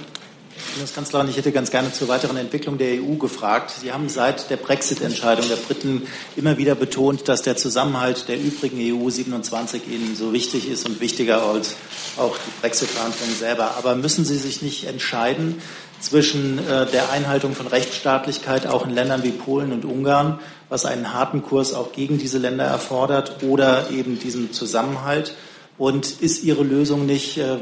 Bundeskanzlerin, 0.73 1.29
ich 1.29 1.37
hätte 1.37 1.53
ganz 1.53 1.71
gerne 1.71 1.93
zur 1.93 2.09
weiteren 2.09 2.39
Entwicklung 2.39 2.79
der 2.79 2.95
EU 3.03 3.17
gefragt. 3.17 3.75
Sie 3.79 3.93
haben 3.93 4.09
seit 4.09 4.49
der 4.49 4.57
Brexit-Entscheidung 4.57 5.47
der 5.47 5.57
Briten 5.57 6.07
immer 6.35 6.57
wieder 6.57 6.75
betont, 6.75 7.29
dass 7.29 7.43
der 7.43 7.59
Zusammenhalt 7.59 8.27
der 8.29 8.41
übrigen 8.41 8.79
EU 8.81 9.11
27 9.11 9.83
Ihnen 9.87 10.17
so 10.17 10.33
wichtig 10.33 10.71
ist 10.71 10.87
und 10.87 11.03
wichtiger 11.03 11.43
als 11.43 11.77
auch 12.17 12.39
die 12.39 12.61
Brexit-Verhandlungen 12.63 13.35
selber. 13.35 13.77
Aber 13.77 13.97
müssen 13.97 14.25
Sie 14.25 14.39
sich 14.39 14.63
nicht 14.63 14.85
entscheiden 14.85 15.61
zwischen 16.03 16.59
äh, 16.59 16.87
der 16.87 17.11
Einhaltung 17.11 17.55
von 17.55 17.67
Rechtsstaatlichkeit 17.67 18.67
auch 18.67 18.87
in 18.87 18.95
Ländern 18.95 19.23
wie 19.23 19.31
Polen 19.31 19.73
und 19.73 19.85
Ungarn, 19.85 20.41
was 20.69 20.85
einen 20.85 21.15
harten 21.15 21.43
Kurs 21.43 21.73
auch 21.73 21.93
gegen 21.93 22.19
diese 22.19 22.39
Länder 22.39 22.65
erfordert, 22.65 23.43
oder 23.43 23.91
eben 23.91 24.19
diesem 24.19 24.53
Zusammenhalt? 24.53 25.35
Und 25.79 26.21
ist 26.21 26.45
Ihre 26.45 26.65
Lösung 26.65 27.07
nicht, 27.07 27.39
äh, 27.39 27.57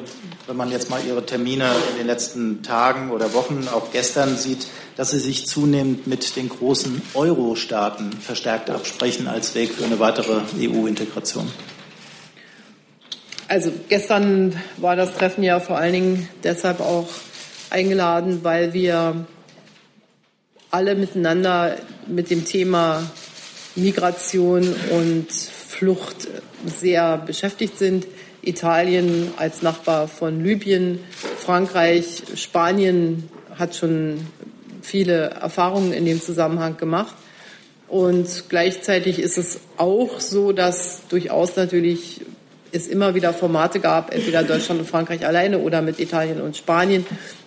wenn 0.47 0.57
man 0.57 0.71
jetzt 0.71 0.91
mal 0.91 1.01
Ihre 1.07 1.25
Termine 1.25 1.71
in 1.93 1.99
den 1.99 2.07
letzten 2.07 2.63
Tagen 2.63 3.11
oder 3.13 3.33
Wochen, 3.35 3.69
auch 3.73 3.93
gestern 3.93 4.37
sieht, 4.37 4.67
dass 4.97 5.11
Sie 5.11 5.21
sich 5.21 5.47
zunehmend 5.47 6.07
mit 6.07 6.37
den 6.37 6.49
großen 6.49 7.03
Euro-Staaten 7.15 8.13
verstärkt 8.13 8.69
absprechen 8.69 9.29
als 9.29 9.55
Weg 9.55 9.73
für 9.75 9.85
eine 9.85 10.01
weitere 10.01 10.41
EU-Integration? 10.59 11.51
Also 13.49 13.73
gestern 13.89 14.61
war 14.77 14.95
das 14.97 15.15
Treffen 15.15 15.43
ja 15.43 15.59
vor 15.59 15.77
allen 15.77 15.93
Dingen 15.93 16.29
deshalb 16.45 16.81
auch 16.81 17.09
eingeladen, 17.71 18.41
weil 18.43 18.73
wir 18.73 19.27
alle 20.71 20.95
miteinander 20.95 21.77
mit 22.07 22.31
dem 22.31 22.45
Thema 22.45 23.11
Migration 23.77 24.75
und 24.91 25.27
Flucht 25.31 26.29
sehr 26.67 27.19
beschäftigt 27.19 27.79
sind. 27.79 28.07
Italien 28.43 29.33
als 29.37 29.63
Nachbar 29.63 30.09
von 30.09 30.43
Libyen, 30.43 31.01
Frankreich, 31.39 32.23
Spanien 32.37 33.29
hat 33.59 33.77
schon 33.77 34.27
viele 34.83 35.31
Erfahrungen 35.31 35.93
in 35.93 36.07
dem 36.07 36.23
Zusammenhang 36.23 36.77
gemacht. 36.77 37.15
Und 37.89 38.45
gleichzeitig 38.49 39.19
ist 39.19 39.37
es 39.37 39.61
auch 39.77 40.21
so, 40.21 40.53
dass 40.53 41.03
durchaus 41.09 41.57
natürlich 41.57 42.21
es 42.73 42.87
immer 42.87 43.15
wieder 43.15 43.35
Formate 43.35 43.81
gab, 43.81 44.15
entweder 44.15 44.45
Deutschland 44.45 44.81
und 44.81 44.87
Frankreich 44.87 45.27
alleine 45.27 45.59
oder 45.59 45.83
mit 45.83 45.99
Italien 45.99 46.41
und 46.41 46.57
Spanien, 46.57 47.05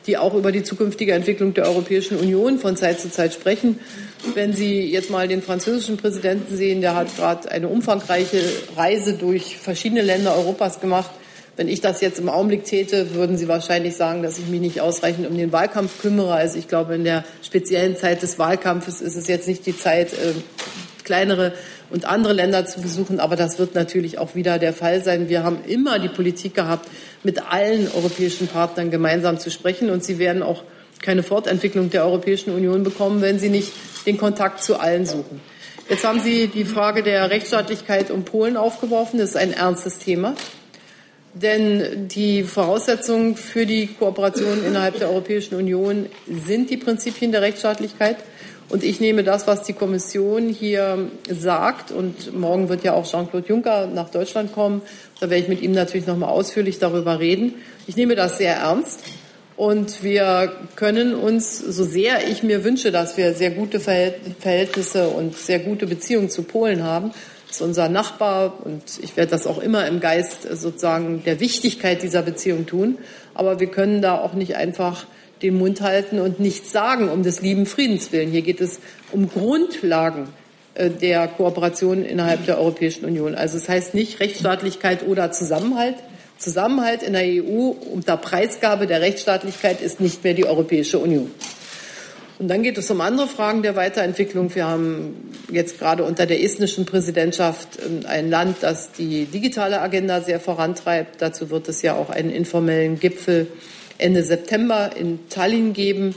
die 0.07 0.17
auch 0.17 0.33
über 0.33 0.51
die 0.51 0.63
zukünftige 0.63 1.13
Entwicklung 1.13 1.53
der 1.53 1.65
Europäischen 1.65 2.17
Union 2.17 2.59
von 2.59 2.75
Zeit 2.75 2.99
zu 2.99 3.09
Zeit 3.09 3.33
sprechen. 3.33 3.79
Wenn 4.33 4.53
Sie 4.53 4.81
jetzt 4.91 5.09
mal 5.09 5.27
den 5.27 5.41
französischen 5.41 5.97
Präsidenten 5.97 6.55
sehen, 6.55 6.81
der 6.81 6.95
hat 6.95 7.15
gerade 7.15 7.49
eine 7.51 7.67
umfangreiche 7.67 8.41
Reise 8.75 9.13
durch 9.13 9.57
verschiedene 9.57 10.01
Länder 10.01 10.35
Europas 10.35 10.79
gemacht. 10.79 11.11
Wenn 11.55 11.67
ich 11.67 11.81
das 11.81 12.01
jetzt 12.01 12.19
im 12.19 12.29
Augenblick 12.29 12.65
täte, 12.65 13.13
würden 13.13 13.37
Sie 13.37 13.47
wahrscheinlich 13.47 13.95
sagen, 13.95 14.23
dass 14.23 14.39
ich 14.39 14.47
mich 14.47 14.59
nicht 14.59 14.81
ausreichend 14.81 15.27
um 15.27 15.37
den 15.37 15.51
Wahlkampf 15.51 16.01
kümmere. 16.01 16.33
Also 16.33 16.57
ich 16.57 16.67
glaube, 16.67 16.95
in 16.95 17.03
der 17.03 17.23
speziellen 17.43 17.95
Zeit 17.95 18.23
des 18.23 18.39
Wahlkampfes 18.39 19.01
ist 19.01 19.15
es 19.15 19.27
jetzt 19.27 19.47
nicht 19.47 19.65
die 19.65 19.77
Zeit, 19.77 20.13
äh, 20.13 20.33
kleinere 21.03 21.53
und 21.93 22.05
andere 22.05 22.33
Länder 22.33 22.65
zu 22.65 22.81
besuchen. 22.81 23.19
Aber 23.19 23.35
das 23.35 23.59
wird 23.59 23.75
natürlich 23.75 24.17
auch 24.17 24.33
wieder 24.35 24.57
der 24.57 24.73
Fall 24.73 25.03
sein. 25.03 25.29
Wir 25.29 25.43
haben 25.43 25.59
immer 25.67 25.99
die 25.99 26.09
Politik 26.09 26.55
gehabt, 26.55 26.89
mit 27.23 27.49
allen 27.49 27.87
europäischen 27.95 28.47
Partnern 28.47 28.89
gemeinsam 28.89 29.37
zu 29.37 29.51
sprechen. 29.51 29.91
Und 29.91 30.03
sie 30.03 30.17
werden 30.17 30.41
auch 30.41 30.63
keine 31.01 31.21
Fortentwicklung 31.21 31.91
der 31.91 32.03
Europäischen 32.05 32.53
Union 32.53 32.83
bekommen, 32.83 33.21
wenn 33.21 33.37
sie 33.37 33.49
nicht 33.49 33.71
den 34.07 34.17
Kontakt 34.17 34.63
zu 34.63 34.79
allen 34.79 35.05
suchen. 35.05 35.39
Jetzt 35.87 36.05
haben 36.05 36.21
Sie 36.21 36.47
die 36.47 36.65
Frage 36.65 37.03
der 37.03 37.29
Rechtsstaatlichkeit 37.29 38.09
um 38.09 38.23
Polen 38.23 38.57
aufgeworfen. 38.57 39.19
Das 39.19 39.31
ist 39.31 39.37
ein 39.37 39.53
ernstes 39.53 39.99
Thema. 39.99 40.33
Denn 41.33 42.07
die 42.07 42.43
Voraussetzungen 42.43 43.35
für 43.35 43.65
die 43.65 43.87
Kooperation 43.87 44.65
innerhalb 44.65 44.97
der 44.99 45.09
Europäischen 45.09 45.55
Union 45.55 46.07
sind 46.47 46.69
die 46.69 46.77
Prinzipien 46.77 47.31
der 47.31 47.41
Rechtsstaatlichkeit. 47.41 48.17
Und 48.69 48.83
ich 48.83 48.99
nehme 48.99 49.23
das, 49.23 49.45
was 49.45 49.63
die 49.63 49.73
Kommission 49.73 50.49
hier 50.49 51.09
sagt, 51.29 51.91
und 51.91 52.37
morgen 52.37 52.69
wird 52.69 52.83
ja 52.83 52.93
auch 52.93 53.05
Jean-Claude 53.05 53.47
Juncker 53.47 53.87
nach 53.87 54.09
Deutschland 54.09 54.53
kommen, 54.53 54.81
da 55.19 55.29
werde 55.29 55.43
ich 55.43 55.49
mit 55.49 55.61
ihm 55.61 55.73
natürlich 55.73 56.07
noch 56.07 56.17
mal 56.17 56.29
ausführlich 56.29 56.79
darüber 56.79 57.19
reden. 57.19 57.55
Ich 57.87 57.95
nehme 57.95 58.15
das 58.15 58.37
sehr 58.37 58.55
ernst. 58.55 59.01
Und 59.55 60.01
wir 60.01 60.51
können 60.75 61.13
uns, 61.13 61.59
so 61.59 61.83
sehr 61.83 62.27
ich 62.27 62.41
mir 62.41 62.63
wünsche, 62.63 62.91
dass 62.91 63.17
wir 63.17 63.33
sehr 63.33 63.51
gute 63.51 63.79
Verhältnisse 63.79 65.09
und 65.09 65.37
sehr 65.37 65.59
gute 65.59 65.85
Beziehungen 65.85 66.29
zu 66.29 66.41
Polen 66.41 66.83
haben, 66.83 67.11
ist 67.49 67.61
unser 67.61 67.87
Nachbar 67.87 68.65
und 68.65 68.81
ich 69.03 69.15
werde 69.15 69.29
das 69.29 69.45
auch 69.45 69.59
immer 69.59 69.85
im 69.85 69.99
Geist 69.99 70.47
sozusagen 70.51 71.23
der 71.23 71.39
Wichtigkeit 71.39 72.01
dieser 72.01 72.23
Beziehung 72.23 72.65
tun. 72.65 72.97
Aber 73.35 73.59
wir 73.59 73.67
können 73.67 74.01
da 74.01 74.17
auch 74.17 74.33
nicht 74.33 74.55
einfach 74.55 75.05
den 75.43 75.57
Mund 75.57 75.81
halten 75.81 76.19
und 76.19 76.39
nichts 76.39 76.71
sagen 76.71 77.09
um 77.09 77.21
des 77.21 77.41
lieben 77.41 77.65
Friedens 77.65 78.11
willen. 78.11 78.31
Hier 78.31 78.41
geht 78.41 78.61
es 78.61 78.79
um 79.11 79.29
Grundlagen 79.29 80.29
äh, 80.73 80.89
der 80.89 81.27
Kooperation 81.27 82.03
innerhalb 82.03 82.45
der 82.45 82.57
Europäischen 82.57 83.05
Union. 83.05 83.35
Also 83.35 83.57
es 83.57 83.69
heißt 83.69 83.93
nicht 83.93 84.19
Rechtsstaatlichkeit 84.19 85.05
oder 85.05 85.31
Zusammenhalt. 85.31 85.95
Zusammenhalt 86.37 87.03
in 87.03 87.13
der 87.13 87.23
EU 87.23 87.73
unter 87.93 88.17
Preisgabe 88.17 88.87
der 88.87 89.01
Rechtsstaatlichkeit 89.01 89.81
ist 89.81 90.01
nicht 90.01 90.23
mehr 90.23 90.33
die 90.33 90.45
Europäische 90.45 90.97
Union. 90.97 91.29
Und 92.39 92.47
dann 92.47 92.63
geht 92.63 92.77
es 92.77 92.89
um 92.89 92.99
andere 92.99 93.27
Fragen 93.27 93.61
der 93.61 93.75
Weiterentwicklung. 93.75 94.53
Wir 94.55 94.65
haben 94.67 95.31
jetzt 95.51 95.79
gerade 95.79 96.03
unter 96.03 96.25
der 96.25 96.43
estnischen 96.43 96.85
Präsidentschaft 96.85 97.79
ähm, 97.85 98.01
ein 98.07 98.29
Land, 98.29 98.57
das 98.61 98.91
die 98.91 99.25
digitale 99.25 99.81
Agenda 99.81 100.21
sehr 100.21 100.39
vorantreibt. 100.39 101.21
Dazu 101.21 101.49
wird 101.49 101.69
es 101.69 101.81
ja 101.81 101.95
auch 101.95 102.09
einen 102.09 102.31
informellen 102.31 102.99
Gipfel 102.99 103.47
Ende 103.97 104.23
September 104.23 104.91
in 104.95 105.29
Tallinn 105.29 105.73
geben. 105.73 106.15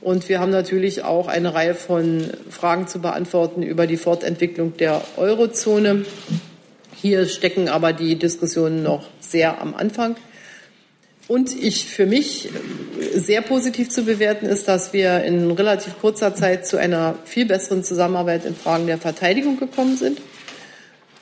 Und 0.00 0.28
wir 0.28 0.38
haben 0.40 0.50
natürlich 0.50 1.02
auch 1.02 1.28
eine 1.28 1.54
Reihe 1.54 1.74
von 1.74 2.30
Fragen 2.50 2.86
zu 2.88 3.00
beantworten 3.00 3.62
über 3.62 3.86
die 3.86 3.96
Fortentwicklung 3.96 4.76
der 4.76 5.02
Eurozone. 5.16 6.04
Hier 6.94 7.26
stecken 7.26 7.68
aber 7.68 7.92
die 7.92 8.16
Diskussionen 8.16 8.82
noch 8.82 9.08
sehr 9.20 9.60
am 9.60 9.74
Anfang. 9.74 10.16
Und 11.26 11.56
ich 11.58 11.86
für 11.86 12.04
mich 12.04 12.50
sehr 13.14 13.40
positiv 13.40 13.88
zu 13.88 14.04
bewerten 14.04 14.44
ist, 14.44 14.68
dass 14.68 14.92
wir 14.92 15.24
in 15.24 15.50
relativ 15.50 15.98
kurzer 16.00 16.34
Zeit 16.34 16.66
zu 16.66 16.76
einer 16.76 17.14
viel 17.24 17.46
besseren 17.46 17.82
Zusammenarbeit 17.82 18.44
in 18.44 18.54
Fragen 18.54 18.86
der 18.86 18.98
Verteidigung 18.98 19.58
gekommen 19.58 19.96
sind. 19.96 20.20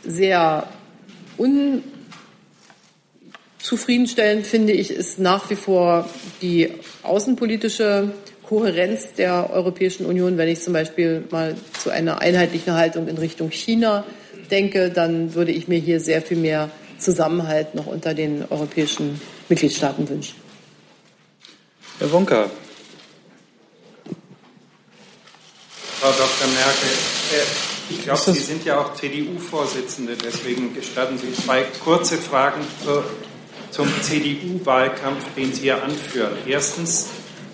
Sehr 0.04 0.66
unzufriedenstellend 3.62 4.44
finde 4.44 4.72
ich 4.72 4.90
ist 4.90 5.20
nach 5.20 5.48
wie 5.48 5.54
vor 5.54 6.08
die 6.42 6.70
außenpolitische 7.04 8.12
Kohärenz 8.42 9.12
der 9.16 9.50
Europäischen 9.50 10.04
Union. 10.04 10.36
Wenn 10.36 10.48
ich 10.48 10.60
zum 10.60 10.72
Beispiel 10.72 11.22
mal 11.30 11.54
zu 11.80 11.90
einer 11.90 12.20
einheitlichen 12.20 12.74
Haltung 12.74 13.06
in 13.06 13.18
Richtung 13.18 13.52
China 13.52 14.04
denke, 14.50 14.90
dann 14.90 15.34
würde 15.34 15.52
ich 15.52 15.68
mir 15.68 15.78
hier 15.78 16.00
sehr 16.00 16.22
viel 16.22 16.38
mehr 16.38 16.70
Zusammenhalt 16.98 17.76
noch 17.76 17.86
unter 17.86 18.14
den 18.14 18.44
europäischen 18.50 19.20
Mitgliedstaaten 19.48 20.08
wünschen. 20.08 20.34
Herr 22.00 22.10
Wonka. 22.10 22.50
Frau 26.00 26.10
Dr. 26.10 26.48
Merkel, 26.52 26.88
äh, 27.32 27.94
ich 27.94 28.02
glaube, 28.02 28.20
Sie 28.20 28.40
sind 28.40 28.64
ja 28.64 28.80
auch 28.80 28.94
CDU-Vorsitzende, 28.94 30.16
deswegen 30.16 30.74
gestatten 30.74 31.16
Sie 31.16 31.32
zwei 31.32 31.62
kurze 31.84 32.18
Fragen 32.18 32.60
zum 33.72 33.88
CDU-Wahlkampf, 34.02 35.24
den 35.36 35.52
Sie 35.52 35.66
ja 35.66 35.78
anführen. 35.78 36.32
Erstens 36.46 37.08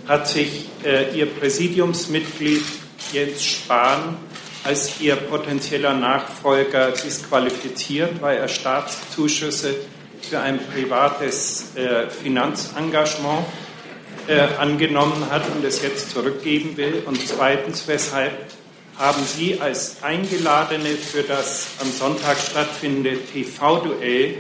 hat 0.07 0.28
sich 0.28 0.66
äh, 0.85 1.16
Ihr 1.16 1.26
Präsidiumsmitglied 1.26 2.64
Jens 3.12 3.44
Spahn 3.44 4.16
als 4.64 5.00
Ihr 5.00 5.16
potenzieller 5.16 5.94
Nachfolger 5.94 6.90
disqualifiziert, 6.90 8.20
weil 8.20 8.38
er 8.38 8.48
Staatszuschüsse 8.48 9.76
für 10.28 10.40
ein 10.40 10.59
privates 10.72 11.76
äh, 11.76 12.11
Finanzengagement 12.11 13.46
äh, 14.26 14.40
angenommen 14.59 15.31
hat 15.31 15.42
und 15.54 15.64
es 15.64 15.83
jetzt 15.83 16.11
zurückgeben 16.11 16.76
will? 16.76 17.02
Und 17.07 17.26
zweitens, 17.26 17.87
weshalb 17.87 18.33
haben 18.98 19.22
Sie 19.24 19.61
als 19.61 20.02
Eingeladene 20.02 20.96
für 20.96 21.22
das 21.22 21.68
am 21.81 21.90
Sonntag 21.92 22.37
stattfindende 22.38 23.16
TV-Duell 23.33 24.38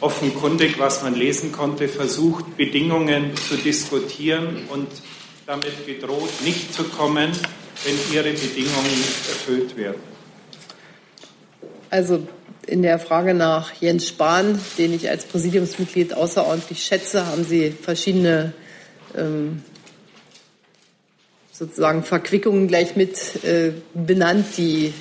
offenkundig, 0.00 0.78
was 0.78 1.02
man 1.02 1.14
lesen 1.14 1.52
konnte, 1.52 1.88
versucht, 1.88 2.56
Bedingungen 2.56 3.36
zu 3.36 3.56
diskutieren 3.56 4.64
und 4.68 4.88
damit 5.46 5.86
gedroht, 5.86 6.30
nicht 6.44 6.72
zu 6.74 6.84
kommen, 6.84 7.30
wenn 7.84 8.14
ihre 8.14 8.30
Bedingungen 8.30 8.90
nicht 8.90 9.28
erfüllt 9.28 9.76
werden? 9.76 10.00
Also 11.90 12.26
in 12.66 12.82
der 12.82 12.98
Frage 12.98 13.34
nach 13.34 13.72
Jens 13.80 14.08
Spahn, 14.08 14.60
den 14.76 14.92
ich 14.92 15.08
als 15.08 15.24
Präsidiumsmitglied 15.24 16.14
außerordentlich 16.14 16.84
schätze, 16.84 17.26
haben 17.26 17.44
Sie 17.44 17.70
verschiedene 17.70 18.52
ähm, 19.16 19.62
sozusagen 21.50 22.04
Verquickungen 22.04 22.68
gleich 22.68 22.94
mit 22.94 23.42
äh, 23.44 23.72
benannt, 23.94 24.46
die 24.58 24.92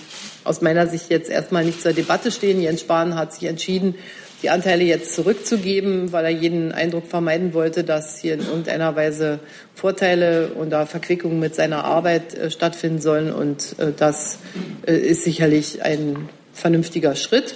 aus 0.44 0.62
meiner 0.62 0.88
Sicht 0.88 1.10
jetzt 1.10 1.30
erstmal 1.30 1.66
nicht 1.66 1.82
zur 1.82 1.92
Debatte 1.92 2.32
stehen. 2.32 2.62
Jens 2.62 2.82
Spahn 2.82 3.16
hat 3.16 3.34
sich 3.34 3.44
entschieden, 3.44 3.96
die 4.44 4.50
Anteile 4.50 4.84
jetzt 4.84 5.14
zurückzugeben, 5.14 6.12
weil 6.12 6.26
er 6.26 6.32
jeden 6.32 6.72
Eindruck 6.72 7.08
vermeiden 7.08 7.54
wollte, 7.54 7.84
dass 7.84 8.20
hier 8.20 8.36
in 8.36 8.42
irgendeiner 8.42 8.96
Weise 8.96 9.40
Vorteile 9.74 10.52
oder 10.54 10.86
Verquickungen 10.86 11.40
mit 11.40 11.56
seiner 11.56 11.84
Arbeit 11.86 12.36
äh, 12.36 12.52
stattfinden 12.52 13.02
sollen. 13.02 13.34
Und 13.34 13.76
äh, 13.80 13.92
das 13.96 14.40
äh, 14.86 14.94
ist 14.94 15.24
sicherlich 15.24 15.84
ein 15.84 16.30
vernünftiger 16.54 17.16
Schritt. 17.16 17.56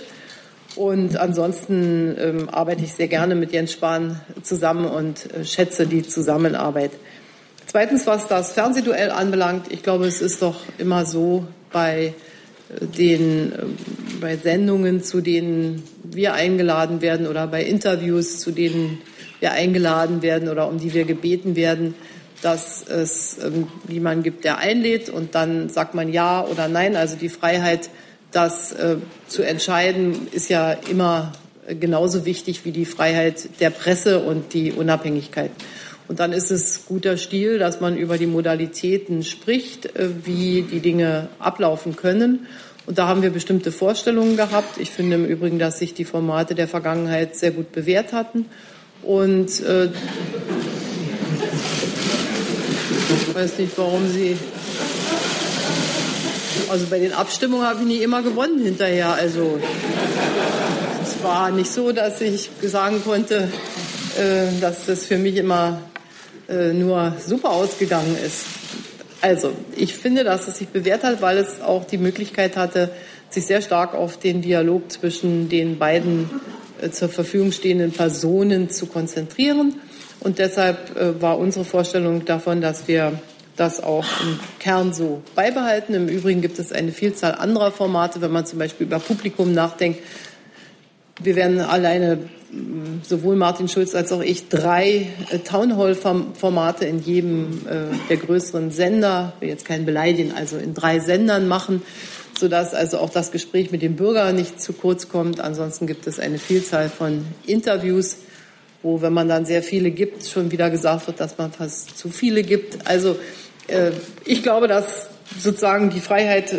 Und 0.76 1.18
ansonsten 1.18 2.16
ähm, 2.20 2.50
arbeite 2.50 2.84
ich 2.84 2.94
sehr 2.94 3.10
gerne 3.10 3.36
mit 3.36 3.52
Jens 3.52 3.74
Spahn 3.74 4.22
zusammen 4.42 4.86
und 4.86 5.32
äh, 5.34 5.44
schätze 5.46 5.86
die 5.86 6.04
Zusammenarbeit. 6.04 6.92
Zweitens, 7.68 8.08
was 8.08 8.28
das 8.28 8.54
Fernsehduell 8.54 9.12
anbelangt, 9.12 9.72
ich 9.72 9.84
glaube, 9.84 10.06
es 10.06 10.22
ist 10.22 10.42
doch 10.42 10.62
immer 10.78 11.06
so 11.06 11.46
bei 11.72 12.14
den, 12.80 13.52
ähm, 13.52 13.78
bei 14.20 14.38
Sendungen, 14.38 15.04
zu 15.04 15.22
denen 15.22 15.84
wir 16.04 16.34
eingeladen 16.34 17.02
werden 17.02 17.28
oder 17.28 17.48
bei 17.48 17.64
Interviews, 17.64 18.40
zu 18.40 18.52
denen 18.52 19.00
wir 19.40 19.52
eingeladen 19.52 20.22
werden 20.22 20.50
oder 20.50 20.68
um 20.68 20.80
die 20.80 20.94
wir 20.94 21.06
gebeten 21.06 21.56
werden, 21.56 21.96
dass 22.42 22.88
es 22.88 23.38
ähm, 23.44 23.68
jemanden 23.88 24.24
gibt, 24.24 24.44
der 24.44 24.58
einlädt 24.58 25.10
und 25.10 25.36
dann 25.36 25.70
sagt 25.70 25.94
man 25.94 26.12
ja 26.12 26.46
oder 26.46 26.68
nein. 26.68 26.96
Also 26.96 27.16
die 27.16 27.30
Freiheit, 27.30 27.90
das 28.32 28.72
äh, 28.72 28.98
zu 29.28 29.44
entscheiden, 29.44 30.28
ist 30.32 30.50
ja 30.50 30.72
immer 30.72 31.34
genauso 31.80 32.26
wichtig 32.26 32.66
wie 32.66 32.72
die 32.72 32.86
Freiheit 32.86 33.60
der 33.60 33.70
Presse 33.70 34.20
und 34.20 34.54
die 34.54 34.72
Unabhängigkeit. 34.72 35.52
Und 36.12 36.20
dann 36.20 36.34
ist 36.34 36.52
es 36.52 36.88
guter 36.88 37.16
Stil, 37.16 37.58
dass 37.58 37.80
man 37.80 37.96
über 37.96 38.18
die 38.18 38.28
Modalitäten 38.28 39.24
spricht, 39.24 39.96
äh, 39.96 40.10
wie 40.26 40.64
die 40.64 40.82
Dinge 40.82 41.30
ablaufen 41.40 41.96
können. 41.96 42.48
Und 42.86 42.98
da 42.98 43.08
haben 43.08 43.22
wir 43.22 43.30
bestimmte 43.30 43.72
Vorstellungen 43.72 44.36
gehabt. 44.36 44.78
Ich 44.78 44.90
finde 44.90 45.16
im 45.16 45.24
Übrigen, 45.24 45.58
dass 45.58 45.80
sich 45.80 45.94
die 45.94 46.04
Formate 46.04 46.54
der 46.54 46.68
Vergangenheit 46.68 47.38
sehr 47.38 47.52
gut 47.52 47.72
bewährt 47.72 48.12
hatten. 48.12 48.48
Und 49.04 49.62
äh, 49.62 49.86
ich 53.06 53.34
weiß 53.34 53.58
nicht, 53.60 53.72
warum 53.78 54.06
Sie. 54.10 54.36
Also 56.68 56.88
bei 56.90 57.00
den 57.00 57.14
Abstimmungen 57.14 57.66
habe 57.66 57.80
ich 57.84 57.88
nie 57.88 58.04
immer 58.04 58.22
gewonnen 58.22 58.62
hinterher. 58.62 59.14
Also 59.14 59.62
es 61.02 61.24
war 61.24 61.52
nicht 61.52 61.72
so, 61.72 61.94
dass 61.94 62.20
ich 62.20 62.50
sagen 62.64 63.02
konnte, 63.02 63.48
äh, 64.20 64.60
dass 64.60 64.88
das 64.88 65.06
für 65.06 65.18
mich 65.18 65.38
immer 65.38 65.80
äh, 66.52 66.74
nur 66.74 67.16
super 67.26 67.52
ausgegangen 67.52 68.18
ist. 68.26 68.46
Also, 69.22 69.54
ich 69.76 69.94
finde, 69.96 70.24
dass 70.24 70.48
es 70.48 70.58
sich 70.58 70.68
bewährt 70.68 71.04
hat, 71.04 71.22
weil 71.22 71.38
es 71.38 71.62
auch 71.62 71.86
die 71.86 71.98
Möglichkeit 71.98 72.58
hatte, 72.58 72.90
sich 73.30 73.46
sehr 73.46 73.62
stark 73.62 73.94
auf 73.94 74.18
den 74.18 74.42
Dialog 74.42 74.92
zwischen 74.92 75.48
den 75.48 75.80
beiden 75.80 76.30
äh, 76.82 76.90
zur 76.90 77.10
Verfügung 77.10 77.52
stehenden 77.52 77.92
Personen 77.92 78.70
zu 78.70 78.88
konzentrieren. 78.88 79.76
Und 80.20 80.40
deshalb 80.40 80.96
äh, 80.98 81.22
war 81.22 81.38
unsere 81.40 81.66
Vorstellung 81.66 82.26
davon, 82.26 82.62
dass 82.62 82.88
wir 82.88 83.20
das 83.56 83.82
auch 83.82 84.06
im 84.24 84.40
Kern 84.60 84.94
so 84.94 85.22
beibehalten. 85.36 85.94
Im 85.94 86.08
Übrigen 86.08 86.42
gibt 86.42 86.60
es 86.60 86.72
eine 86.72 86.92
Vielzahl 86.92 87.36
anderer 87.36 87.72
Formate, 87.72 88.22
wenn 88.22 88.32
man 88.32 88.46
zum 88.46 88.60
Beispiel 88.60 88.88
über 88.88 89.00
Publikum 89.00 89.54
nachdenkt. 89.54 90.00
Wir 91.22 91.36
werden 91.36 91.60
alleine 91.60 92.20
sowohl 93.04 93.36
Martin 93.36 93.68
Schulz 93.68 93.96
als 93.96 94.12
auch 94.12 94.22
ich 94.22 94.50
drei 94.50 95.08
äh, 95.30 95.40
Townhall-Formate 95.40 96.86
in 96.86 97.00
jedem 97.00 97.66
äh, 97.68 97.96
der 98.10 98.18
größeren 98.18 98.72
Sender, 98.72 99.34
will 99.40 99.50
jetzt 99.50 99.66
keinen 99.66 99.86
beleidigen, 99.86 100.34
also 100.36 100.58
in 100.58 100.74
drei 100.74 101.00
Sendern 101.00 101.48
machen, 101.48 101.82
sodass 102.38 102.74
also 102.74 102.98
auch 102.98 103.10
das 103.10 103.32
Gespräch 103.32 103.72
mit 103.72 103.82
dem 103.82 103.96
Bürger 103.96 104.34
nicht 104.34 104.62
zu 104.62 104.74
kurz 104.74 105.08
kommt. 105.08 105.40
Ansonsten 105.40 105.88
gibt 105.88 106.08
es 106.08 106.20
eine 106.20 106.40
Vielzahl 106.40 106.90
von 106.90 107.26
Interviews, 107.46 108.18
wo, 108.84 109.02
wenn 109.02 109.14
man 109.14 109.30
dann 109.30 109.46
sehr 109.46 109.64
viele 109.64 109.92
gibt, 109.92 110.26
schon 110.26 110.52
wieder 110.52 110.70
gesagt 110.70 111.08
wird, 111.08 111.20
dass 111.20 111.38
man 111.38 111.52
fast 111.52 111.98
zu 111.98 112.10
viele 112.10 112.44
gibt. 112.44 112.86
Also 112.86 113.18
äh, 113.68 113.92
ich 114.26 114.44
glaube, 114.44 114.68
dass 114.68 115.08
sozusagen 115.40 115.90
die 115.90 116.02
Freiheit 116.02 116.54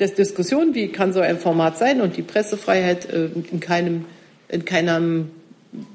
der 0.00 0.08
Diskussion, 0.08 0.74
wie 0.74 0.88
kann 0.88 1.12
so 1.12 1.20
ein 1.20 1.38
Format 1.38 1.78
sein, 1.78 2.00
und 2.00 2.16
die 2.16 2.22
Pressefreiheit 2.22 3.06
in 3.06 3.58
keinem 3.58 4.04
in 4.48 4.64
keinem 4.64 5.30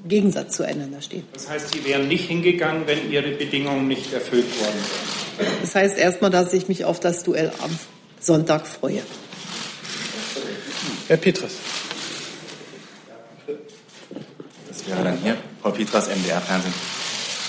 Gegensatz 0.06 0.56
zueinander 0.56 1.02
stehen. 1.02 1.24
Das 1.32 1.48
heißt, 1.48 1.72
Sie 1.72 1.84
wären 1.84 2.08
nicht 2.08 2.28
hingegangen, 2.28 2.86
wenn 2.86 3.10
Ihre 3.10 3.32
Bedingungen 3.32 3.88
nicht 3.88 4.12
erfüllt 4.12 4.48
worden 4.60 4.78
wären? 5.38 5.52
Das 5.60 5.74
heißt 5.74 5.98
erstmal, 5.98 6.30
dass 6.30 6.52
ich 6.52 6.68
mich 6.68 6.84
auf 6.84 7.00
das 7.00 7.24
Duell 7.24 7.50
am 7.60 7.76
Sonntag 8.20 8.66
freue. 8.66 9.02
Herr 11.08 11.16
Petras. 11.16 11.52
Das 14.68 14.88
wäre 14.88 15.04
dann 15.04 15.18
hier. 15.18 15.36
Paul 15.62 15.72
Petras, 15.72 16.08
MDR 16.08 16.40
Fernsehen. 16.40 16.93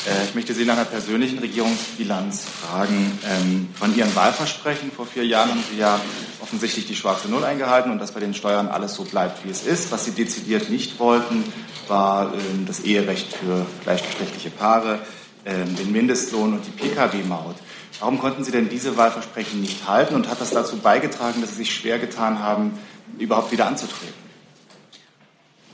Äh, 0.05 0.25
ich 0.25 0.35
möchte 0.35 0.53
Sie 0.53 0.65
nach 0.65 0.75
einer 0.75 0.85
persönlichen 0.85 1.39
Regierungsbilanz 1.39 2.45
fragen. 2.45 3.19
Ähm, 3.25 3.69
von 3.73 3.95
Ihren 3.95 4.15
Wahlversprechen 4.15 4.91
vor 4.91 5.05
vier 5.07 5.25
Jahren 5.25 5.49
haben 5.49 5.63
Sie 5.71 5.79
ja 5.79 5.99
offensichtlich 6.41 6.85
die 6.85 6.95
schwarze 6.95 7.27
Null 7.27 7.43
eingehalten 7.43 7.91
und 7.91 7.99
dass 7.99 8.11
bei 8.11 8.19
den 8.19 8.33
Steuern 8.33 8.67
alles 8.67 8.93
so 8.93 9.03
bleibt, 9.03 9.45
wie 9.45 9.49
es 9.49 9.63
ist. 9.63 9.91
Was 9.91 10.05
Sie 10.05 10.11
dezidiert 10.11 10.69
nicht 10.69 10.99
wollten, 10.99 11.43
war 11.87 12.33
ähm, 12.33 12.65
das 12.65 12.81
Eherecht 12.81 13.33
für 13.33 13.65
gleichgeschlechtliche 13.83 14.51
Paare, 14.51 14.99
ähm, 15.45 15.75
den 15.75 15.91
Mindestlohn 15.91 16.53
und 16.53 16.65
die 16.65 16.71
Pkw-Maut. 16.71 17.55
Warum 17.99 18.19
konnten 18.19 18.43
Sie 18.43 18.51
denn 18.51 18.69
diese 18.69 18.97
Wahlversprechen 18.97 19.61
nicht 19.61 19.87
halten 19.87 20.15
und 20.15 20.29
hat 20.29 20.41
das 20.41 20.51
dazu 20.51 20.77
beigetragen, 20.77 21.41
dass 21.41 21.51
Sie 21.51 21.57
sich 21.57 21.73
schwer 21.73 21.97
getan 21.97 22.39
haben, 22.39 22.77
überhaupt 23.17 23.51
wieder 23.51 23.65
anzutreten? 23.67 24.24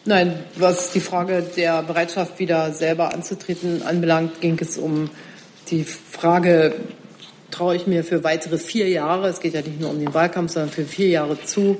Nein, 0.03 0.39
was 0.55 0.91
die 0.91 0.99
Frage 0.99 1.43
der 1.55 1.83
Bereitschaft, 1.83 2.39
wieder 2.39 2.73
selber 2.73 3.13
anzutreten 3.13 3.83
anbelangt, 3.83 4.41
ging 4.41 4.57
es 4.59 4.79
um 4.79 5.11
die 5.69 5.83
Frage, 5.83 6.73
traue 7.51 7.75
ich 7.75 7.85
mir 7.85 8.03
für 8.03 8.23
weitere 8.23 8.57
vier 8.57 8.89
Jahre, 8.89 9.27
es 9.27 9.39
geht 9.39 9.53
ja 9.53 9.61
nicht 9.61 9.79
nur 9.79 9.91
um 9.91 9.99
den 9.99 10.11
Wahlkampf, 10.11 10.53
sondern 10.53 10.71
für 10.71 10.85
vier 10.85 11.09
Jahre 11.09 11.39
zu, 11.43 11.79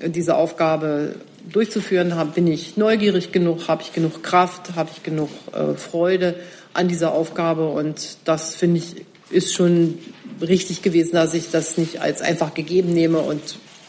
diese 0.00 0.36
Aufgabe 0.36 1.16
durchzuführen. 1.50 2.14
Bin 2.34 2.46
ich 2.46 2.76
neugierig 2.76 3.32
genug? 3.32 3.66
Habe 3.66 3.82
ich 3.82 3.92
genug 3.92 4.22
Kraft? 4.22 4.76
Habe 4.76 4.90
ich 4.94 5.02
genug 5.02 5.30
äh, 5.52 5.74
Freude 5.74 6.36
an 6.72 6.86
dieser 6.86 7.12
Aufgabe? 7.12 7.68
Und 7.68 8.18
das 8.24 8.54
finde 8.54 8.78
ich 8.78 9.04
ist 9.30 9.54
schon 9.54 9.98
richtig 10.40 10.82
gewesen, 10.82 11.12
dass 11.14 11.34
ich 11.34 11.50
das 11.50 11.78
nicht 11.78 12.00
als 12.00 12.20
einfach 12.20 12.54
gegeben 12.54 12.92
nehme 12.92 13.18
und 13.18 13.40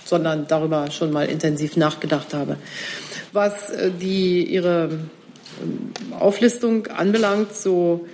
sondern 0.06 0.48
darüber 0.48 0.92
schon 0.92 1.12
mal 1.12 1.26
intensiv 1.26 1.78
nachgedacht 1.78 2.34
habe. 2.34 2.58
Was 3.34 3.70
äh, 3.70 3.92
die, 3.92 4.44
Ihre 4.46 4.90
ähm, 5.62 5.92
Auflistung 6.20 6.88
anbelangt, 6.88 7.56
so 7.56 8.06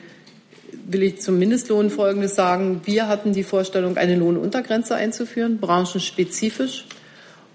will 0.86 1.04
ich 1.04 1.22
zum 1.22 1.38
Mindestlohn 1.38 1.90
Folgendes 1.90 2.36
sagen. 2.36 2.82
Wir 2.86 3.08
hatten 3.08 3.34
die 3.34 3.44
Vorstellung, 3.44 3.98
eine 3.98 4.16
Lohnuntergrenze 4.16 4.96
einzuführen, 4.96 5.60
branchenspezifisch. 5.60 6.86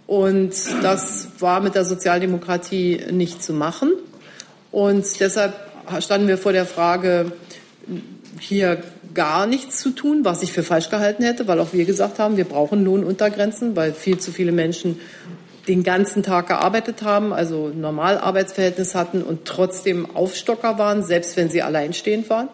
Und 0.06 0.52
das 0.82 1.28
war 1.38 1.60
mit 1.60 1.74
der 1.74 1.84
Sozialdemokratie 1.84 3.00
nicht 3.10 3.42
zu 3.42 3.54
machen. 3.54 3.92
Und 4.70 5.20
deshalb 5.20 5.54
standen 6.00 6.28
wir 6.28 6.38
vor 6.38 6.52
der 6.52 6.66
Frage, 6.66 7.32
hier 8.38 8.82
gar 9.14 9.46
nichts 9.46 9.78
zu 9.78 9.90
tun, 9.90 10.24
was 10.24 10.42
ich 10.42 10.52
für 10.52 10.62
falsch 10.62 10.90
gehalten 10.90 11.22
hätte, 11.22 11.46
weil 11.48 11.60
auch 11.60 11.72
wir 11.72 11.84
gesagt 11.84 12.18
haben, 12.18 12.36
wir 12.36 12.44
brauchen 12.44 12.84
Lohnuntergrenzen, 12.84 13.76
weil 13.76 13.92
viel 13.92 14.18
zu 14.18 14.32
viele 14.32 14.52
Menschen 14.52 14.98
den 15.68 15.82
ganzen 15.82 16.22
Tag 16.22 16.48
gearbeitet 16.48 17.02
haben, 17.02 17.32
also 17.32 17.68
Normalarbeitsverhältnis 17.68 18.94
hatten 18.94 19.22
und 19.22 19.44
trotzdem 19.44 20.10
Aufstocker 20.14 20.78
waren, 20.78 21.02
selbst 21.02 21.36
wenn 21.36 21.50
sie 21.50 21.62
alleinstehend 21.62 22.28
waren. 22.30 22.48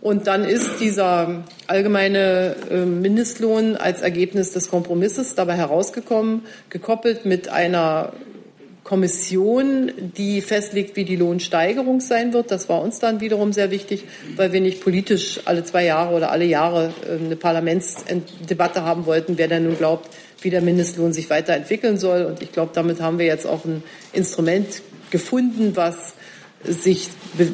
Und 0.00 0.26
dann 0.26 0.44
ist 0.44 0.80
dieser 0.80 1.44
allgemeine 1.66 2.56
äh, 2.70 2.86
Mindestlohn 2.86 3.76
als 3.76 4.00
Ergebnis 4.00 4.52
des 4.52 4.70
Kompromisses 4.70 5.34
dabei 5.34 5.56
herausgekommen, 5.56 6.42
gekoppelt 6.70 7.26
mit 7.26 7.50
einer 7.50 8.14
Kommission, 8.82 9.92
die 10.16 10.40
festlegt, 10.40 10.96
wie 10.96 11.04
die 11.04 11.16
Lohnsteigerung 11.16 12.00
sein 12.00 12.32
wird. 12.32 12.50
Das 12.50 12.70
war 12.70 12.80
uns 12.80 12.98
dann 12.98 13.20
wiederum 13.20 13.52
sehr 13.52 13.70
wichtig, 13.70 14.04
weil 14.36 14.52
wir 14.52 14.62
nicht 14.62 14.82
politisch 14.82 15.42
alle 15.44 15.64
zwei 15.64 15.84
Jahre 15.84 16.14
oder 16.16 16.32
alle 16.32 16.46
Jahre 16.46 16.94
äh, 17.06 17.22
eine 17.22 17.36
Parlamentsdebatte 17.36 18.82
haben 18.82 19.04
wollten, 19.04 19.36
wer 19.36 19.48
denn 19.48 19.64
nun 19.64 19.76
glaubt, 19.76 20.08
wie 20.42 20.50
der 20.50 20.62
Mindestlohn 20.62 21.12
sich 21.12 21.30
weiterentwickeln 21.30 21.98
soll. 21.98 22.24
Und 22.24 22.42
ich 22.42 22.52
glaube, 22.52 22.72
damit 22.74 23.00
haben 23.00 23.18
wir 23.18 23.26
jetzt 23.26 23.46
auch 23.46 23.64
ein 23.64 23.82
Instrument 24.12 24.82
gefunden, 25.10 25.76
was 25.76 26.14
sich 26.64 27.08
be 27.36 27.48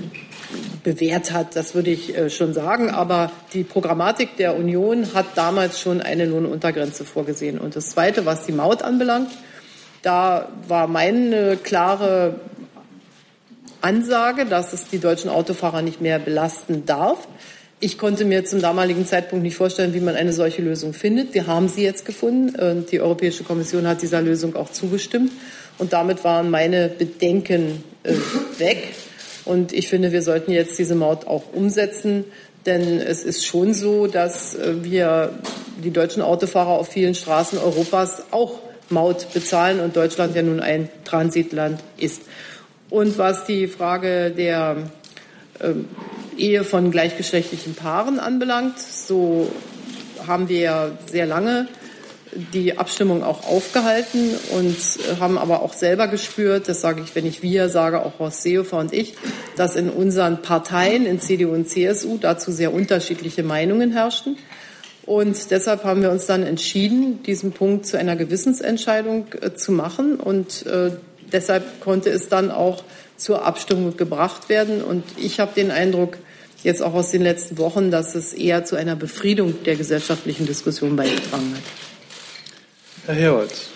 bewährt 0.84 1.32
hat, 1.32 1.56
das 1.56 1.74
würde 1.74 1.90
ich 1.90 2.16
äh, 2.16 2.30
schon 2.30 2.54
sagen. 2.54 2.90
Aber 2.90 3.32
die 3.52 3.64
Programmatik 3.64 4.36
der 4.36 4.56
Union 4.56 5.12
hat 5.12 5.26
damals 5.34 5.80
schon 5.80 6.00
eine 6.00 6.24
Lohnuntergrenze 6.24 7.04
vorgesehen. 7.04 7.58
Und 7.58 7.74
das 7.74 7.90
Zweite, 7.90 8.24
was 8.26 8.46
die 8.46 8.52
Maut 8.52 8.82
anbelangt, 8.82 9.32
da 10.02 10.48
war 10.68 10.86
meine 10.86 11.56
klare 11.56 12.38
Ansage, 13.80 14.46
dass 14.46 14.72
es 14.72 14.88
die 14.88 15.00
deutschen 15.00 15.30
Autofahrer 15.30 15.82
nicht 15.82 16.00
mehr 16.00 16.20
belasten 16.20 16.86
darf. 16.86 17.26
Ich 17.78 17.98
konnte 17.98 18.24
mir 18.24 18.42
zum 18.46 18.62
damaligen 18.62 19.04
Zeitpunkt 19.04 19.42
nicht 19.42 19.56
vorstellen, 19.56 19.92
wie 19.92 20.00
man 20.00 20.16
eine 20.16 20.32
solche 20.32 20.62
Lösung 20.62 20.94
findet. 20.94 21.34
Wir 21.34 21.46
haben 21.46 21.68
sie 21.68 21.82
jetzt 21.82 22.06
gefunden. 22.06 22.86
Die 22.90 23.02
Europäische 23.02 23.44
Kommission 23.44 23.86
hat 23.86 24.00
dieser 24.00 24.22
Lösung 24.22 24.56
auch 24.56 24.70
zugestimmt. 24.70 25.30
Und 25.76 25.92
damit 25.92 26.24
waren 26.24 26.50
meine 26.50 26.88
Bedenken 26.88 27.84
äh, 28.02 28.14
weg. 28.56 28.94
Und 29.44 29.74
ich 29.74 29.88
finde, 29.88 30.10
wir 30.10 30.22
sollten 30.22 30.52
jetzt 30.52 30.78
diese 30.78 30.94
Maut 30.94 31.26
auch 31.26 31.52
umsetzen. 31.52 32.24
Denn 32.64 32.98
es 32.98 33.24
ist 33.24 33.44
schon 33.44 33.74
so, 33.74 34.06
dass 34.06 34.54
äh, 34.54 34.82
wir 34.82 35.38
die 35.84 35.90
deutschen 35.90 36.22
Autofahrer 36.22 36.78
auf 36.78 36.88
vielen 36.88 37.14
Straßen 37.14 37.58
Europas 37.58 38.22
auch 38.30 38.58
Maut 38.88 39.34
bezahlen 39.34 39.80
und 39.80 39.96
Deutschland 39.96 40.34
ja 40.34 40.42
nun 40.42 40.60
ein 40.60 40.88
Transitland 41.04 41.80
ist. 41.98 42.22
Und 42.88 43.18
was 43.18 43.44
die 43.44 43.66
Frage 43.66 44.30
der 44.30 44.76
äh, 45.58 45.72
Ehe 46.38 46.64
von 46.64 46.90
gleichgeschlechtlichen 46.90 47.74
Paaren 47.74 48.18
anbelangt, 48.18 48.78
so 48.78 49.50
haben 50.26 50.48
wir 50.48 50.58
ja 50.58 50.90
sehr 51.10 51.26
lange 51.26 51.68
die 52.52 52.76
Abstimmung 52.76 53.22
auch 53.22 53.46
aufgehalten 53.46 54.34
und 54.52 54.76
haben 55.20 55.38
aber 55.38 55.62
auch 55.62 55.72
selber 55.72 56.06
gespürt, 56.08 56.68
das 56.68 56.80
sage 56.80 57.02
ich, 57.02 57.14
wenn 57.14 57.26
ich 57.26 57.42
wir 57.42 57.68
sage, 57.68 58.04
auch 58.04 58.18
Horst 58.18 58.42
Seehofer 58.42 58.78
und 58.78 58.92
ich, 58.92 59.14
dass 59.56 59.76
in 59.76 59.88
unseren 59.88 60.42
Parteien, 60.42 61.06
in 61.06 61.20
CDU 61.20 61.52
und 61.52 61.68
CSU, 61.68 62.18
dazu 62.18 62.52
sehr 62.52 62.74
unterschiedliche 62.74 63.42
Meinungen 63.42 63.92
herrschten. 63.92 64.36
Und 65.06 65.50
deshalb 65.52 65.84
haben 65.84 66.02
wir 66.02 66.10
uns 66.10 66.26
dann 66.26 66.42
entschieden, 66.42 67.22
diesen 67.22 67.52
Punkt 67.52 67.86
zu 67.86 67.96
einer 67.96 68.16
Gewissensentscheidung 68.16 69.26
äh, 69.40 69.54
zu 69.54 69.70
machen. 69.70 70.16
Und 70.16 70.66
äh, 70.66 70.90
deshalb 71.32 71.80
konnte 71.80 72.10
es 72.10 72.28
dann 72.28 72.50
auch 72.50 72.82
zur 73.16 73.44
Abstimmung 73.44 73.96
gebracht 73.96 74.48
werden. 74.48 74.82
Und 74.82 75.04
ich 75.16 75.38
habe 75.38 75.52
den 75.54 75.70
Eindruck, 75.70 76.18
jetzt 76.66 76.82
auch 76.82 76.94
aus 76.94 77.12
den 77.12 77.22
letzten 77.22 77.58
Wochen, 77.58 77.92
dass 77.92 78.16
es 78.16 78.34
eher 78.34 78.64
zu 78.64 78.74
einer 78.74 78.96
Befriedung 78.96 79.62
der 79.62 79.76
gesellschaftlichen 79.76 80.46
Diskussion 80.46 80.96
beigetragen 80.96 81.54
hat. 81.54 81.62
Herr 83.06 83.14
Herolz. 83.14 83.68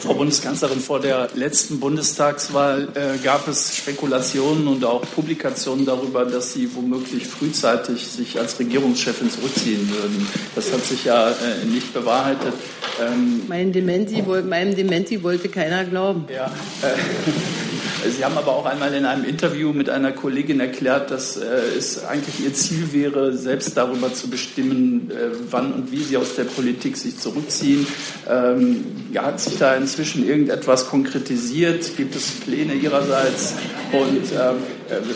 Frau 0.00 0.14
Bundeskanzlerin, 0.14 0.80
vor 0.80 1.00
der 1.00 1.28
letzten 1.34 1.78
Bundestagswahl 1.78 2.88
äh, 2.94 3.18
gab 3.22 3.46
es 3.48 3.76
Spekulationen 3.76 4.66
und 4.66 4.84
auch 4.84 5.02
Publikationen 5.02 5.84
darüber, 5.84 6.24
dass 6.24 6.54
Sie 6.54 6.74
womöglich 6.74 7.26
frühzeitig 7.26 8.06
sich 8.06 8.38
als 8.38 8.58
Regierungschefin 8.58 9.30
zurückziehen 9.30 9.90
würden. 9.90 10.26
Das 10.54 10.72
hat 10.72 10.84
sich 10.84 11.04
ja 11.04 11.30
äh, 11.30 11.66
nicht 11.66 11.92
bewahrheitet. 11.92 12.54
Ähm, 13.00 13.42
mein 13.46 13.72
Dementi, 13.72 14.22
meinem 14.22 14.74
Dementi 14.74 15.22
wollte 15.22 15.48
keiner 15.48 15.84
glauben. 15.84 16.24
Ja, 16.34 16.46
äh, 16.46 18.08
Sie 18.08 18.24
haben 18.24 18.38
aber 18.38 18.52
auch 18.52 18.64
einmal 18.64 18.94
in 18.94 19.04
einem 19.04 19.24
Interview 19.24 19.72
mit 19.72 19.90
einer 19.90 20.12
Kollegin 20.12 20.60
erklärt, 20.60 21.10
dass 21.10 21.36
äh, 21.36 21.44
es 21.76 22.04
eigentlich 22.04 22.40
Ihr 22.42 22.54
Ziel 22.54 22.92
wäre, 22.92 23.36
selbst 23.36 23.76
darüber 23.76 24.14
zu 24.14 24.30
bestimmen, 24.30 25.10
äh, 25.10 25.36
wann 25.50 25.72
und 25.72 25.92
wie 25.92 26.02
Sie 26.02 26.16
aus 26.16 26.34
der 26.34 26.44
Politik 26.44 26.96
sich 26.96 27.18
zurückziehen. 27.18 27.86
Ähm, 28.28 28.84
hat 29.16 29.40
sich 29.40 29.58
da 29.58 29.74
inzwischen 29.90 30.24
irgendetwas 30.24 30.86
konkretisiert? 30.86 31.96
Gibt 31.96 32.14
es 32.14 32.30
Pläne 32.30 32.74
Ihrerseits? 32.74 33.54
Und 33.90 34.30
äh, 34.30 34.52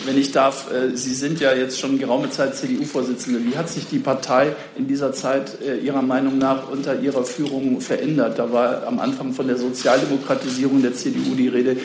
wenn 0.04 0.18
ich 0.18 0.32
darf, 0.32 0.68
äh, 0.72 0.96
Sie 0.96 1.14
sind 1.14 1.38
ja 1.38 1.54
jetzt 1.54 1.78
schon 1.78 1.96
geraume 1.96 2.28
Zeit 2.30 2.56
CDU-Vorsitzende. 2.56 3.40
Wie 3.44 3.56
hat 3.56 3.68
sich 3.68 3.86
die 3.86 4.00
Partei 4.00 4.56
in 4.76 4.88
dieser 4.88 5.12
Zeit 5.12 5.62
äh, 5.62 5.76
Ihrer 5.78 6.02
Meinung 6.02 6.38
nach 6.38 6.68
unter 6.70 7.00
Ihrer 7.00 7.24
Führung 7.24 7.80
verändert? 7.80 8.36
Da 8.40 8.52
war 8.52 8.84
am 8.84 8.98
Anfang 8.98 9.32
von 9.32 9.46
der 9.46 9.58
Sozialdemokratisierung 9.58 10.82
der 10.82 10.94
CDU 10.94 11.36
die 11.36 11.48
Rede. 11.48 11.76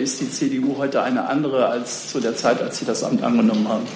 Ist 0.00 0.20
die 0.20 0.30
CDU 0.30 0.76
heute 0.78 1.02
eine 1.02 1.28
andere 1.28 1.66
als 1.66 2.10
zu 2.10 2.20
der 2.20 2.34
Zeit, 2.36 2.60
als 2.60 2.78
Sie 2.78 2.84
das 2.84 3.04
Amt 3.04 3.22
angenommen 3.22 3.68
haben? 3.68 3.86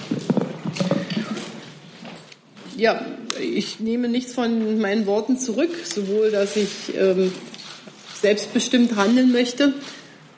Ja, 2.77 3.01
ich 3.39 3.79
nehme 3.79 4.07
nichts 4.07 4.33
von 4.33 4.79
meinen 4.79 5.05
Worten 5.05 5.37
zurück, 5.37 5.71
sowohl 5.83 6.31
dass 6.31 6.55
ich 6.55 6.95
ähm, 6.97 7.31
selbstbestimmt 8.21 8.95
handeln 8.95 9.31
möchte, 9.31 9.73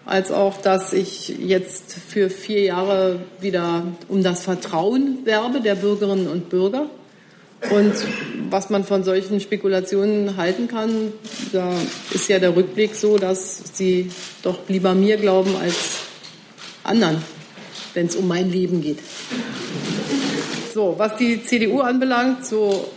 als 0.05 0.31
auch, 0.31 0.57
dass 0.57 0.93
ich 0.93 1.29
jetzt 1.29 1.93
für 1.93 2.29
vier 2.29 2.63
Jahre 2.63 3.19
wieder 3.39 3.83
um 4.07 4.23
das 4.23 4.43
Vertrauen 4.43 5.19
werbe 5.25 5.61
der 5.61 5.75
Bürgerinnen 5.75 6.27
und 6.27 6.49
Bürger. 6.49 6.89
Und 7.69 7.93
was 8.49 8.71
man 8.71 8.83
von 8.83 9.03
solchen 9.03 9.39
Spekulationen 9.39 10.35
halten 10.35 10.67
kann, 10.67 11.13
da 11.51 11.71
ist 12.11 12.27
ja 12.27 12.39
der 12.39 12.55
Rückblick 12.55 12.95
so, 12.95 13.17
dass 13.17 13.61
sie 13.73 14.09
doch 14.41 14.57
lieber 14.67 14.95
mir 14.95 15.17
glauben 15.17 15.55
als 15.55 15.99
anderen, 16.83 17.23
wenn 17.93 18.07
es 18.07 18.15
um 18.15 18.27
mein 18.27 18.51
Leben 18.51 18.81
geht. 18.81 18.97
So, 20.73 20.95
was 20.97 21.17
die 21.17 21.43
CDU 21.43 21.81
anbelangt, 21.81 22.45
so 22.45 22.89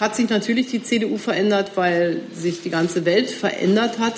hat 0.00 0.16
sich 0.16 0.28
natürlich 0.30 0.68
die 0.68 0.82
CDU 0.82 1.18
verändert, 1.18 1.72
weil 1.74 2.22
sich 2.34 2.62
die 2.62 2.70
ganze 2.70 3.04
Welt 3.04 3.30
verändert 3.30 3.98
hat 3.98 4.14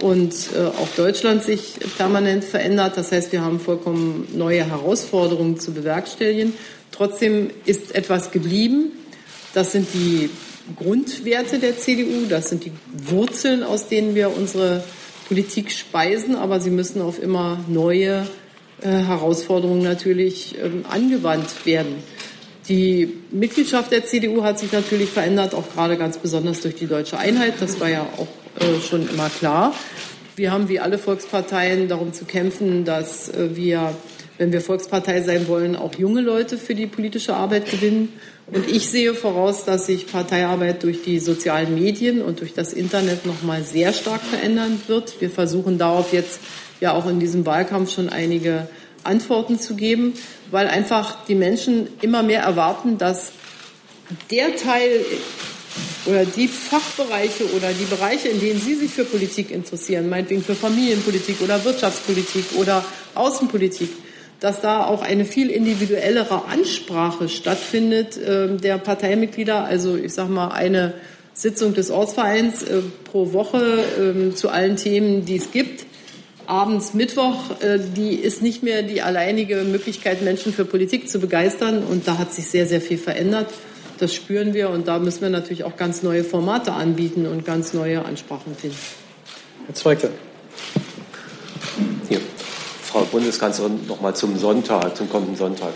und 0.00 0.34
äh, 0.54 0.64
auch 0.64 0.88
Deutschland 0.96 1.44
sich 1.44 1.76
permanent 1.96 2.44
verändert. 2.44 2.96
Das 2.96 3.12
heißt, 3.12 3.30
wir 3.30 3.42
haben 3.42 3.60
vollkommen 3.60 4.26
neue 4.34 4.64
Herausforderungen 4.64 5.60
zu 5.60 5.72
bewerkstelligen. 5.72 6.54
Trotzdem 6.90 7.50
ist 7.64 7.94
etwas 7.94 8.32
geblieben. 8.32 8.90
Das 9.54 9.72
sind 9.72 9.88
die 9.94 10.28
Grundwerte 10.76 11.58
der 11.58 11.78
CDU, 11.78 12.26
das 12.28 12.48
sind 12.48 12.64
die 12.64 12.72
Wurzeln, 12.92 13.62
aus 13.62 13.88
denen 13.88 14.14
wir 14.14 14.34
unsere 14.34 14.82
Politik 15.28 15.70
speisen, 15.70 16.36
aber 16.36 16.60
sie 16.60 16.70
müssen 16.70 17.00
auf 17.00 17.22
immer 17.22 17.58
neue 17.68 18.26
äh, 18.80 18.88
Herausforderungen 18.88 19.82
natürlich 19.82 20.56
ähm, 20.62 20.84
angewandt 20.88 21.66
werden. 21.66 21.96
Die 22.72 23.18
Mitgliedschaft 23.30 23.92
der 23.92 24.06
CDU 24.06 24.44
hat 24.44 24.58
sich 24.58 24.72
natürlich 24.72 25.10
verändert, 25.10 25.54
auch 25.54 25.74
gerade 25.74 25.98
ganz 25.98 26.16
besonders 26.16 26.62
durch 26.62 26.74
die 26.74 26.86
deutsche 26.86 27.18
Einheit. 27.18 27.52
Das 27.60 27.78
war 27.80 27.90
ja 27.90 28.06
auch 28.16 28.28
äh, 28.62 28.80
schon 28.80 29.06
immer 29.10 29.28
klar. 29.28 29.74
Wir 30.36 30.52
haben 30.52 30.70
wie 30.70 30.80
alle 30.80 30.96
Volksparteien 30.96 31.86
darum 31.88 32.14
zu 32.14 32.24
kämpfen, 32.24 32.86
dass 32.86 33.28
äh, 33.28 33.54
wir, 33.54 33.94
wenn 34.38 34.54
wir 34.54 34.62
Volkspartei 34.62 35.20
sein 35.20 35.48
wollen, 35.48 35.76
auch 35.76 35.96
junge 35.96 36.22
Leute 36.22 36.56
für 36.56 36.74
die 36.74 36.86
politische 36.86 37.34
Arbeit 37.34 37.70
gewinnen. 37.70 38.08
Und 38.46 38.66
ich 38.70 38.88
sehe 38.88 39.12
voraus, 39.12 39.66
dass 39.66 39.84
sich 39.84 40.06
Parteiarbeit 40.06 40.82
durch 40.82 41.02
die 41.02 41.18
sozialen 41.18 41.74
Medien 41.74 42.22
und 42.22 42.40
durch 42.40 42.54
das 42.54 42.72
Internet 42.72 43.26
noch 43.26 43.42
mal 43.42 43.62
sehr 43.64 43.92
stark 43.92 44.22
verändern 44.22 44.80
wird. 44.86 45.20
Wir 45.20 45.28
versuchen 45.28 45.76
darauf 45.76 46.14
jetzt 46.14 46.40
ja 46.80 46.94
auch 46.94 47.06
in 47.06 47.20
diesem 47.20 47.44
Wahlkampf 47.44 47.92
schon 47.92 48.08
einige 48.08 48.66
Antworten 49.04 49.58
zu 49.58 49.74
geben, 49.74 50.14
weil 50.50 50.68
einfach 50.68 51.24
die 51.26 51.34
Menschen 51.34 51.88
immer 52.00 52.22
mehr 52.22 52.42
erwarten, 52.42 52.98
dass 52.98 53.32
der 54.30 54.56
Teil 54.56 55.00
oder 56.04 56.24
die 56.24 56.48
Fachbereiche 56.48 57.44
oder 57.54 57.68
die 57.72 57.84
Bereiche, 57.84 58.28
in 58.28 58.40
denen 58.40 58.60
Sie 58.60 58.74
sich 58.74 58.90
für 58.90 59.04
Politik 59.04 59.50
interessieren, 59.50 60.08
meinetwegen 60.08 60.42
für 60.42 60.54
Familienpolitik 60.54 61.40
oder 61.40 61.64
Wirtschaftspolitik 61.64 62.44
oder 62.56 62.84
Außenpolitik, 63.14 63.90
dass 64.40 64.60
da 64.60 64.84
auch 64.84 65.02
eine 65.02 65.24
viel 65.24 65.50
individuellere 65.50 66.46
Ansprache 66.46 67.28
stattfindet 67.28 68.16
äh, 68.16 68.56
der 68.56 68.78
Parteimitglieder. 68.78 69.64
Also 69.64 69.96
ich 69.96 70.12
sage 70.12 70.32
mal 70.32 70.48
eine 70.48 70.94
Sitzung 71.34 71.74
des 71.74 71.90
Ortsvereins 71.90 72.62
äh, 72.64 72.80
pro 73.04 73.32
Woche 73.32 73.84
äh, 74.30 74.34
zu 74.34 74.48
allen 74.48 74.76
Themen, 74.76 75.24
die 75.24 75.36
es 75.36 75.52
gibt. 75.52 75.86
Abends 76.46 76.94
Mittwoch, 76.94 77.50
äh, 77.60 77.78
die 77.78 78.14
ist 78.14 78.42
nicht 78.42 78.62
mehr 78.62 78.82
die 78.82 79.02
alleinige 79.02 79.56
Möglichkeit, 79.62 80.22
Menschen 80.22 80.52
für 80.52 80.64
Politik 80.64 81.08
zu 81.08 81.18
begeistern. 81.18 81.82
Und 81.82 82.08
da 82.08 82.18
hat 82.18 82.32
sich 82.32 82.48
sehr, 82.48 82.66
sehr 82.66 82.80
viel 82.80 82.98
verändert. 82.98 83.48
Das 83.98 84.14
spüren 84.14 84.52
wir 84.52 84.70
und 84.70 84.88
da 84.88 84.98
müssen 84.98 85.22
wir 85.22 85.30
natürlich 85.30 85.64
auch 85.64 85.76
ganz 85.76 86.02
neue 86.02 86.24
Formate 86.24 86.72
anbieten 86.72 87.26
und 87.26 87.44
ganz 87.44 87.72
neue 87.72 88.04
Ansprachen 88.04 88.56
finden. 88.56 88.76
Herr 89.66 89.74
Zweigler. 89.74 90.10
Hier. 92.08 92.20
Frau 92.82 93.04
Bundeskanzlerin, 93.04 93.86
noch 93.86 94.00
mal 94.00 94.14
zum 94.14 94.36
Sonntag, 94.36 94.96
zum 94.96 95.08
kommenden 95.08 95.36
Sonntag. 95.36 95.72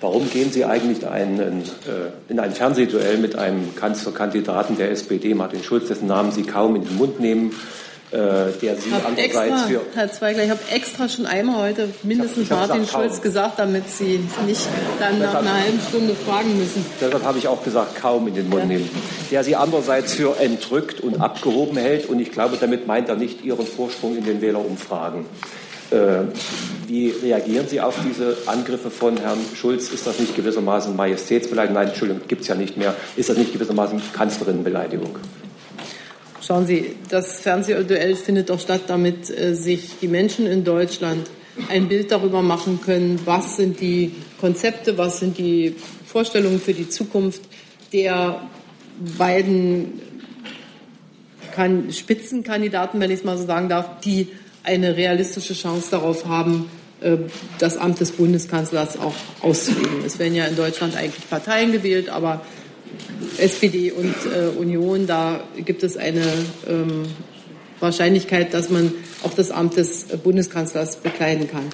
Warum 0.00 0.30
gehen 0.30 0.52
Sie 0.52 0.64
eigentlich 0.64 1.06
einen, 1.06 1.62
äh, 1.62 2.10
in 2.28 2.38
ein 2.38 2.52
Fernsehduell 2.52 3.18
mit 3.18 3.36
einem 3.36 3.74
Kanzlerkandidaten 3.74 4.76
der 4.76 4.90
SPD, 4.90 5.34
Martin 5.34 5.62
Schulz, 5.62 5.88
dessen 5.88 6.06
Namen 6.06 6.32
Sie 6.32 6.42
kaum 6.42 6.76
in 6.76 6.84
den 6.84 6.96
Mund 6.96 7.20
nehmen? 7.20 7.54
Äh, 8.12 8.50
der 8.60 8.74
Sie 8.74 8.90
andererseits 8.92 9.18
extra, 9.18 9.56
für. 9.68 9.80
Herr 9.94 10.10
Zweigler, 10.10 10.42
ich 10.42 10.50
habe 10.50 10.60
extra 10.72 11.08
schon 11.08 11.26
einmal 11.26 11.62
heute 11.62 11.88
mindestens 12.02 12.42
ich 12.42 12.50
hab, 12.50 12.62
ich 12.62 12.68
Martin 12.68 12.82
gesagt, 12.82 13.02
Schulz 13.04 13.22
gesagt, 13.22 13.58
damit 13.60 13.88
Sie 13.88 14.18
nicht 14.46 14.66
dann 14.98 15.20
nach 15.20 15.36
einer 15.36 15.54
halben 15.54 15.78
Stunde 15.88 16.16
fragen 16.16 16.58
müssen. 16.58 16.84
Deshalb 17.00 17.22
habe 17.22 17.38
ich 17.38 17.46
auch 17.46 17.62
gesagt, 17.62 17.94
kaum 17.94 18.26
in 18.26 18.34
den 18.34 18.48
Mund 18.48 18.62
ja. 18.62 18.66
nehmen. 18.66 18.90
Der 19.30 19.44
Sie 19.44 19.54
andererseits 19.54 20.14
für 20.14 20.40
entrückt 20.40 21.00
und 21.00 21.20
abgehoben 21.20 21.76
hält. 21.76 22.08
Und 22.08 22.18
ich 22.18 22.32
glaube, 22.32 22.56
damit 22.60 22.88
meint 22.88 23.08
er 23.08 23.14
nicht 23.14 23.44
Ihren 23.44 23.64
Vorsprung 23.64 24.16
in 24.16 24.24
den 24.24 24.40
Wählerumfragen. 24.40 25.26
Äh, 25.92 26.22
wie 26.88 27.10
reagieren 27.10 27.68
Sie 27.68 27.80
auf 27.80 27.94
diese 28.04 28.36
Angriffe 28.46 28.90
von 28.90 29.18
Herrn 29.18 29.38
Schulz? 29.54 29.90
Ist 29.90 30.08
das 30.08 30.18
nicht 30.18 30.34
gewissermaßen 30.34 30.96
Majestätsbeleidigung? 30.96 31.74
Nein, 31.74 31.88
Entschuldigung, 31.88 32.22
gibt 32.26 32.42
es 32.42 32.48
ja 32.48 32.56
nicht 32.56 32.76
mehr. 32.76 32.96
Ist 33.14 33.28
das 33.28 33.36
nicht 33.36 33.52
gewissermaßen 33.52 34.02
Kanzlerinnenbeleidigung? 34.12 35.16
Schauen 36.50 36.66
Sie, 36.66 36.96
das 37.08 37.38
Fernsehduell 37.38 38.16
findet 38.16 38.50
doch 38.50 38.58
statt, 38.58 38.80
damit 38.88 39.30
äh, 39.30 39.54
sich 39.54 40.00
die 40.02 40.08
Menschen 40.08 40.48
in 40.48 40.64
Deutschland 40.64 41.30
ein 41.68 41.86
Bild 41.86 42.10
darüber 42.10 42.42
machen 42.42 42.80
können, 42.84 43.20
was 43.24 43.56
sind 43.56 43.80
die 43.80 44.16
Konzepte, 44.40 44.98
was 44.98 45.20
sind 45.20 45.38
die 45.38 45.76
Vorstellungen 46.04 46.60
für 46.60 46.74
die 46.74 46.88
Zukunft 46.88 47.42
der 47.92 48.40
beiden 49.16 50.00
Spitzenkandidaten, 51.92 52.98
wenn 52.98 53.12
ich 53.12 53.20
es 53.20 53.24
mal 53.24 53.38
so 53.38 53.46
sagen 53.46 53.68
darf, 53.68 54.00
die 54.00 54.26
eine 54.64 54.96
realistische 54.96 55.54
Chance 55.54 55.86
darauf 55.92 56.26
haben, 56.26 56.68
äh, 57.00 57.16
das 57.60 57.76
Amt 57.76 58.00
des 58.00 58.10
Bundeskanzlers 58.10 58.98
auch 58.98 59.14
auszuüben. 59.40 60.02
Es 60.04 60.18
werden 60.18 60.34
ja 60.34 60.46
in 60.46 60.56
Deutschland 60.56 60.96
eigentlich 60.96 61.30
Parteien 61.30 61.70
gewählt, 61.70 62.08
aber 62.08 62.40
SPD 63.38 63.92
und 63.92 64.14
äh, 64.26 64.58
Union, 64.58 65.06
da 65.06 65.40
gibt 65.56 65.82
es 65.82 65.96
eine 65.96 66.24
ähm, 66.68 67.04
Wahrscheinlichkeit, 67.80 68.52
dass 68.54 68.70
man 68.70 68.92
auch 69.22 69.34
das 69.34 69.50
Amt 69.50 69.76
des 69.76 70.04
Bundeskanzlers 70.22 70.96
bekleiden 70.96 71.48
kann. 71.50 71.66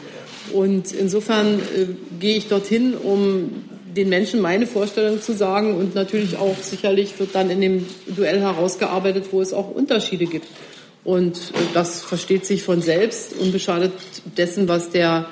Und 0.53 0.93
insofern 0.93 1.59
äh, 1.59 1.87
gehe 2.21 2.37
ich 2.37 2.49
dorthin, 2.49 2.95
um 2.95 3.65
den 3.97 4.09
Menschen 4.09 4.41
meine 4.41 4.67
Vorstellung 4.67 5.23
zu 5.23 5.33
sagen 5.33 5.75
und 5.75 5.95
natürlich 5.95 6.37
auch 6.37 6.57
sicherlich 6.61 7.19
wird 7.19 7.35
dann 7.35 7.51
in 7.51 7.61
dem 7.61 7.87
Duell 8.07 8.41
herausgearbeitet, 8.41 9.25
wo 9.31 9.41
es 9.41 9.53
auch 9.53 9.71
Unterschiede 9.71 10.27
gibt. 10.27 10.47
Und 11.05 11.37
äh, 11.37 11.59
das 11.75 12.03
versteht 12.03 12.47
sich 12.47 12.63
von 12.63 12.83
selbst, 12.83 13.35
unbeschadet 13.39 13.93
dessen, 14.37 14.69
was 14.69 14.91
der 14.91 15.27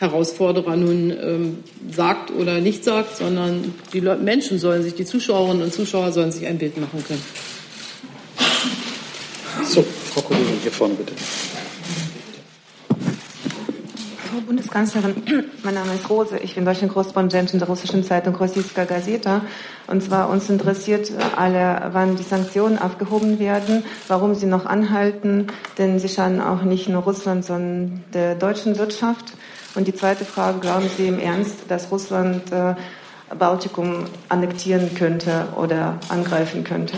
Herausforderer 0.00 0.76
nun 0.76 1.10
ähm, 1.10 1.58
sagt 1.94 2.30
oder 2.30 2.60
nicht 2.60 2.84
sagt, 2.84 3.18
sondern 3.18 3.74
die 3.92 4.00
Le 4.00 4.16
Menschen 4.16 4.58
sollen 4.58 4.82
sich, 4.82 4.94
die 4.94 5.04
Zuschauerinnen 5.04 5.62
und 5.62 5.74
Zuschauer 5.74 6.10
sollen 6.12 6.32
sich 6.32 6.46
ein 6.46 6.56
Bild 6.56 6.78
machen 6.78 7.04
können. 7.06 7.22
So, 9.64 9.82
Frau 9.82 10.22
Kollegin, 10.22 10.54
hier 10.62 10.72
vorne 10.72 10.94
bitte. 10.94 11.12
Frau 14.30 14.40
Bundeskanzlerin, 14.46 15.16
mein 15.64 15.74
Name 15.74 15.92
ist 15.94 16.08
Rose. 16.08 16.38
Ich 16.38 16.54
bin 16.54 16.64
Deutschland-Korrespondentin 16.64 17.58
der 17.58 17.68
russischen 17.68 18.02
Zeitung 18.02 18.34
Rossiyska 18.34 18.84
Gazeta. 18.84 19.42
Und 19.86 20.02
zwar 20.02 20.30
uns 20.30 20.48
interessiert 20.48 21.12
alle, 21.36 21.90
wann 21.92 22.16
die 22.16 22.22
Sanktionen 22.22 22.78
aufgehoben 22.78 23.38
werden, 23.38 23.84
warum 24.08 24.34
sie 24.34 24.46
noch 24.46 24.64
anhalten, 24.64 25.48
denn 25.76 25.98
sie 25.98 26.08
schaden 26.08 26.40
auch 26.40 26.62
nicht 26.62 26.88
nur 26.88 27.02
Russland, 27.02 27.44
sondern 27.44 28.02
der 28.14 28.34
deutschen 28.34 28.78
Wirtschaft. 28.78 29.34
Und 29.74 29.86
die 29.86 29.94
zweite 29.94 30.24
Frage, 30.24 30.58
glauben 30.58 30.90
Sie 30.96 31.06
im 31.06 31.18
Ernst, 31.18 31.54
dass 31.68 31.90
Russland 31.92 32.50
äh, 32.52 32.74
Baltikum 33.38 34.06
annektieren 34.28 34.94
könnte 34.94 35.46
oder 35.56 35.98
angreifen 36.08 36.64
könnte? 36.64 36.96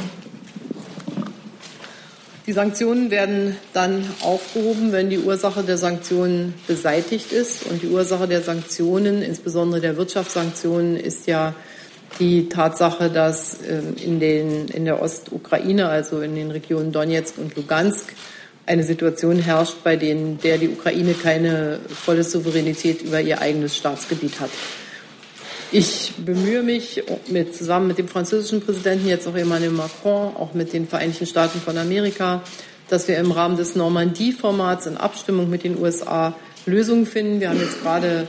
Die 2.47 2.53
Sanktionen 2.53 3.11
werden 3.11 3.57
dann 3.73 4.05
aufgehoben, 4.23 4.91
wenn 4.91 5.11
die 5.11 5.19
Ursache 5.19 5.63
der 5.63 5.77
Sanktionen 5.77 6.55
beseitigt 6.67 7.31
ist. 7.31 7.67
Und 7.67 7.83
die 7.83 7.89
Ursache 7.89 8.27
der 8.27 8.43
Sanktionen, 8.43 9.23
insbesondere 9.23 9.81
der 9.81 9.97
Wirtschaftssanktionen, 9.97 10.97
ist 10.97 11.29
ja 11.29 11.55
die 12.19 12.49
Tatsache, 12.49 13.11
dass 13.11 13.59
ähm, 13.69 13.95
in, 14.03 14.19
den, 14.19 14.69
in 14.69 14.85
der 14.85 15.01
Ostukraine, 15.01 15.89
also 15.89 16.21
in 16.21 16.35
den 16.35 16.51
Regionen 16.51 16.91
Donetsk 16.91 17.39
und 17.39 17.55
Lugansk, 17.55 18.13
eine 18.73 18.85
Situation 18.85 19.39
herrscht, 19.39 19.85
bei 19.85 19.97
denen, 19.97 20.39
der 20.41 20.57
die 20.57 20.69
Ukraine 20.69 21.13
keine 21.13 21.79
volle 21.89 22.25
Souveränität 22.25 23.03
über 23.03 23.21
ihr 23.21 23.41
eigenes 23.41 23.77
Staatsgebiet 23.77 24.41
hat. 24.41 24.51
Ich 25.71 26.13
bemühe 26.17 26.63
mich 26.63 27.03
mit, 27.29 27.55
zusammen 27.55 27.89
mit 27.89 27.99
dem 27.99 28.09
französischen 28.09 28.61
Präsidenten, 28.61 29.09
jetzt 29.09 29.29
auch 29.29 29.37
Emmanuel 29.37 29.71
Macron, 29.71 30.35
auch 30.37 30.55
mit 30.55 30.73
den 30.73 30.87
Vereinigten 30.87 31.27
Staaten 31.27 31.61
von 31.61 31.79
Amerika, 31.79 32.43
dass 32.89 33.09
wir 33.09 33.19
im 33.19 33.31
Rahmen 33.31 33.57
des 33.57 33.75
Normandie-Formats 33.77 34.87
in 34.87 34.97
Abstimmung 34.97 35.49
mit 35.49 35.65
den 35.65 35.79
USA 35.79 36.35
Lösungen 36.67 37.07
finden. 37.07 37.41
Wir 37.41 37.51
haben 37.51 37.61
jetzt 37.61 37.83
gerade 37.83 38.29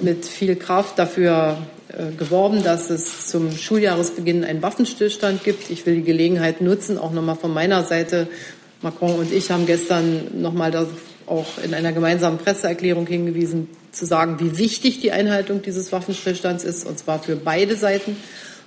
mit 0.00 0.24
viel 0.24 0.56
Kraft 0.56 0.98
dafür 0.98 1.58
äh, 1.88 2.16
geworben, 2.16 2.62
dass 2.64 2.90
es 2.90 3.28
zum 3.28 3.52
Schuljahresbeginn 3.52 4.42
einen 4.42 4.62
Waffenstillstand 4.62 5.44
gibt. 5.44 5.70
Ich 5.70 5.84
will 5.86 5.96
die 5.96 6.02
Gelegenheit 6.02 6.60
nutzen, 6.60 6.98
auch 6.98 7.12
nochmal 7.12 7.36
von 7.36 7.52
meiner 7.52 7.84
Seite 7.84 8.26
Macron 8.84 9.18
und 9.18 9.32
ich 9.32 9.50
haben 9.50 9.64
gestern 9.66 10.42
nochmal 10.42 10.86
auch 11.26 11.46
in 11.64 11.72
einer 11.72 11.92
gemeinsamen 11.92 12.38
Presseerklärung 12.38 13.06
hingewiesen, 13.06 13.68
zu 13.90 14.04
sagen, 14.04 14.38
wie 14.40 14.58
wichtig 14.58 15.00
die 15.00 15.10
Einhaltung 15.10 15.62
dieses 15.62 15.90
Waffenstillstands 15.90 16.64
ist, 16.64 16.86
und 16.86 16.98
zwar 16.98 17.22
für 17.22 17.34
beide 17.34 17.76
Seiten, 17.76 18.16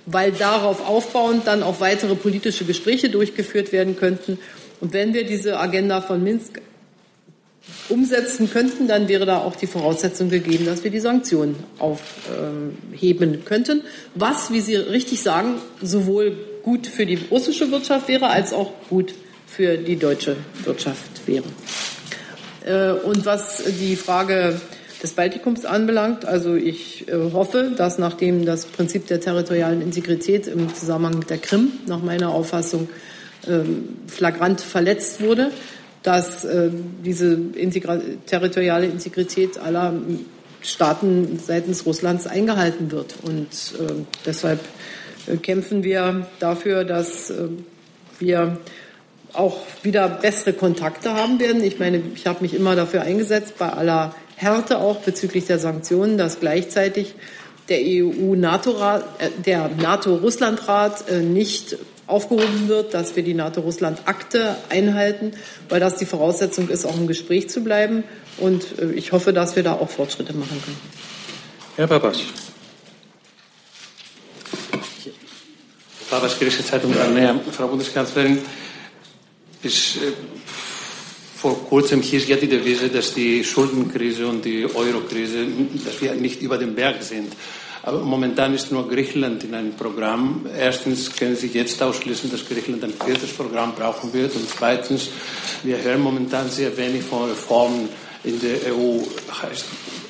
weil 0.06 0.32
darauf 0.32 0.86
aufbauend 0.86 1.46
dann 1.46 1.62
auch 1.62 1.80
weitere 1.80 2.16
politische 2.16 2.64
Gespräche 2.64 3.10
durchgeführt 3.10 3.72
werden 3.72 3.96
könnten. 3.96 4.38
Und 4.80 4.92
wenn 4.92 5.14
wir 5.14 5.24
diese 5.24 5.58
Agenda 5.58 6.00
von 6.00 6.22
Minsk 6.22 6.60
umsetzen 7.88 8.50
könnten, 8.50 8.88
dann 8.88 9.06
wäre 9.06 9.24
da 9.24 9.38
auch 9.38 9.54
die 9.54 9.66
Voraussetzung 9.66 10.30
gegeben, 10.30 10.66
dass 10.66 10.82
wir 10.82 10.90
die 10.90 11.00
Sanktionen 11.00 11.56
aufheben 11.78 13.44
könnten. 13.44 13.82
Was, 14.16 14.50
wie 14.50 14.62
Sie 14.62 14.74
richtig 14.74 15.22
sagen, 15.22 15.56
sowohl 15.80 16.36
gut 16.64 16.88
für 16.88 17.06
die 17.06 17.18
russische 17.30 17.70
Wirtschaft 17.70 18.08
wäre, 18.08 18.28
als 18.28 18.52
auch 18.52 18.72
gut 18.88 19.12
für 19.12 19.27
die 19.58 19.96
deutsche 19.96 20.36
Wirtschaft 20.64 21.26
wäre. 21.26 21.44
Äh, 22.68 22.92
und 22.92 23.24
was 23.24 23.62
die 23.80 23.96
Frage 23.96 24.60
des 25.02 25.12
Baltikums 25.12 25.64
anbelangt, 25.64 26.24
also 26.24 26.54
ich 26.54 27.08
äh, 27.08 27.14
hoffe, 27.32 27.72
dass 27.76 27.98
nachdem 27.98 28.44
das 28.44 28.66
Prinzip 28.66 29.06
der 29.06 29.20
territorialen 29.20 29.80
Integrität 29.80 30.46
im 30.46 30.74
Zusammenhang 30.74 31.18
mit 31.18 31.30
der 31.30 31.38
Krim 31.38 31.72
nach 31.86 32.02
meiner 32.02 32.30
Auffassung 32.30 32.88
ähm, 33.48 33.96
flagrant 34.06 34.60
verletzt 34.60 35.20
wurde, 35.22 35.50
dass 36.02 36.44
äh, 36.44 36.70
diese 37.04 37.38
Integra 37.54 38.00
territoriale 38.26 38.86
Integrität 38.86 39.58
aller 39.58 39.94
Staaten 40.60 41.38
seitens 41.38 41.86
Russlands 41.86 42.26
eingehalten 42.26 42.90
wird. 42.90 43.14
Und 43.22 43.46
deshalb 44.26 44.58
kämpfen 45.42 45.84
wir 45.84 46.26
dafür, 46.40 46.82
dass 46.82 47.32
wir 48.18 48.58
auch 49.32 49.58
wieder 49.82 50.08
bessere 50.08 50.52
Kontakte 50.52 51.14
haben 51.14 51.38
werden. 51.40 51.62
Ich 51.62 51.78
meine, 51.78 52.02
ich 52.14 52.26
habe 52.26 52.42
mich 52.42 52.54
immer 52.54 52.76
dafür 52.76 53.02
eingesetzt, 53.02 53.54
bei 53.58 53.68
aller 53.68 54.14
Härte 54.36 54.78
auch 54.78 54.96
bezüglich 54.98 55.46
der 55.46 55.58
Sanktionen, 55.58 56.18
dass 56.18 56.40
gleichzeitig 56.40 57.14
der 57.68 57.80
EU-NATO-Rat, 57.82 59.04
äh, 59.18 59.30
der 59.44 59.68
NATO-Russland-Rat 59.68 61.10
äh, 61.10 61.20
nicht 61.20 61.76
aufgehoben 62.06 62.68
wird, 62.68 62.94
dass 62.94 63.16
wir 63.16 63.22
die 63.22 63.34
NATO-Russland-Akte 63.34 64.56
einhalten, 64.70 65.32
weil 65.68 65.78
das 65.78 65.96
die 65.96 66.06
Voraussetzung 66.06 66.70
ist, 66.70 66.86
auch 66.86 66.96
im 66.96 67.06
Gespräch 67.06 67.50
zu 67.50 67.62
bleiben. 67.62 68.04
Und 68.38 68.78
äh, 68.78 68.92
ich 68.92 69.12
hoffe, 69.12 69.32
dass 69.32 69.56
wir 69.56 69.62
da 69.62 69.74
auch 69.74 69.90
Fortschritte 69.90 70.32
machen 70.32 70.62
können. 70.64 70.78
Herr 71.76 71.86
Papas. 71.86 72.20
Papas, 76.10 76.38
Griechische 76.38 76.64
Zeitung, 76.64 76.94
Frau 77.52 77.68
Bundeskanzlerin. 77.68 78.38
Ist, 79.62 79.96
äh, 79.96 80.12
vor 81.36 81.64
kurzem 81.66 82.02
hieß 82.02 82.28
ja 82.28 82.36
die 82.36 82.48
Devise, 82.48 82.88
dass 82.88 83.14
die 83.14 83.44
Schuldenkrise 83.44 84.26
und 84.26 84.44
die 84.44 84.64
Eurokrise, 84.64 85.46
dass 85.84 86.00
wir 86.00 86.14
nicht 86.14 86.42
über 86.42 86.58
den 86.58 86.74
Berg 86.74 87.02
sind. 87.02 87.32
Aber 87.82 88.00
momentan 88.00 88.54
ist 88.54 88.72
nur 88.72 88.88
Griechenland 88.88 89.44
in 89.44 89.54
einem 89.54 89.72
Programm. 89.72 90.46
Erstens 90.58 91.14
können 91.14 91.36
Sie 91.36 91.46
jetzt 91.46 91.80
ausschließen, 91.82 92.30
dass 92.30 92.44
Griechenland 92.46 92.84
ein 92.84 92.92
viertes 92.92 93.30
Programm 93.30 93.74
brauchen 93.74 94.12
wird. 94.12 94.34
Und 94.34 94.48
zweitens, 94.48 95.08
wir 95.62 95.80
hören 95.82 96.00
momentan 96.00 96.50
sehr 96.50 96.76
wenig 96.76 97.02
von 97.02 97.28
Reformen 97.28 97.88
in 98.24 98.40
der 98.40 98.74
EU. 98.74 98.98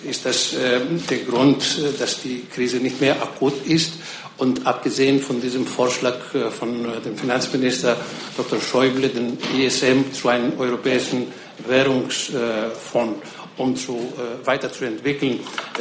Ist 0.09 0.25
das 0.25 0.55
äh, 0.55 0.81
der 1.11 1.19
Grund, 1.19 1.63
äh, 1.79 1.99
dass 1.99 2.23
die 2.23 2.45
Krise 2.53 2.79
nicht 2.79 3.01
mehr 3.01 3.23
akut 3.23 3.67
ist? 3.67 3.93
Und 4.39 4.67
abgesehen 4.67 5.21
von 5.21 5.41
diesem 5.41 5.67
Vorschlag 5.67 6.33
äh, 6.33 6.51
von 6.51 6.85
äh, 6.85 7.01
dem 7.01 7.17
Finanzminister 7.17 7.97
Dr. 8.37 8.61
Schäuble, 8.61 9.09
den 9.09 9.37
ESM 9.59 10.13
zu 10.13 10.29
einem 10.29 10.59
europäischen 10.59 11.27
Währungsfonds, 11.67 13.19
um 13.57 13.75
zu, 13.75 13.97
äh, 13.97 14.47
weiterzuentwickeln, 14.47 15.41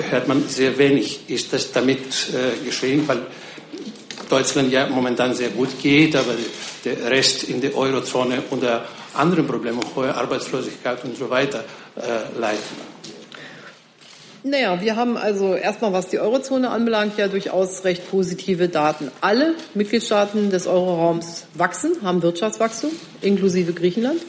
hört 0.10 0.28
man 0.28 0.48
sehr 0.50 0.78
wenig. 0.78 1.30
Ist 1.30 1.54
das 1.54 1.72
damit 1.72 2.00
äh, 2.34 2.66
geschehen? 2.66 3.08
Weil 3.08 3.28
Deutschland 4.28 4.72
ja 4.72 4.88
momentan 4.88 5.36
sehr 5.36 5.50
gut 5.50 5.80
geht, 5.80 6.16
aber 6.16 6.34
der 6.84 7.12
Rest 7.12 7.44
in 7.44 7.62
der 7.62 7.76
Eurozone 7.78 8.42
unter 8.50 8.86
anderen 9.14 9.48
Problemen, 9.48 9.80
hohe 9.96 10.14
Arbeitslosigkeit 10.14 11.04
und 11.04 11.16
so 11.16 11.30
weiter, 11.30 11.64
äh, 11.96 12.40
leidet. 12.40 12.64
Naja, 14.50 14.80
wir 14.80 14.96
haben 14.96 15.18
also 15.18 15.56
erstmal, 15.56 15.92
was 15.92 16.08
die 16.08 16.20
Eurozone 16.20 16.70
anbelangt, 16.70 17.18
ja 17.18 17.28
durchaus 17.28 17.84
recht 17.84 18.10
positive 18.10 18.70
Daten. 18.70 19.12
Alle 19.20 19.56
Mitgliedstaaten 19.74 20.52
des 20.52 20.68
Euroraums 20.68 21.48
wachsen, 21.54 21.98
haben 22.02 22.22
Wirtschaftswachstum, 22.22 22.92
inklusive 23.22 23.74
Griechenland. 23.74 24.22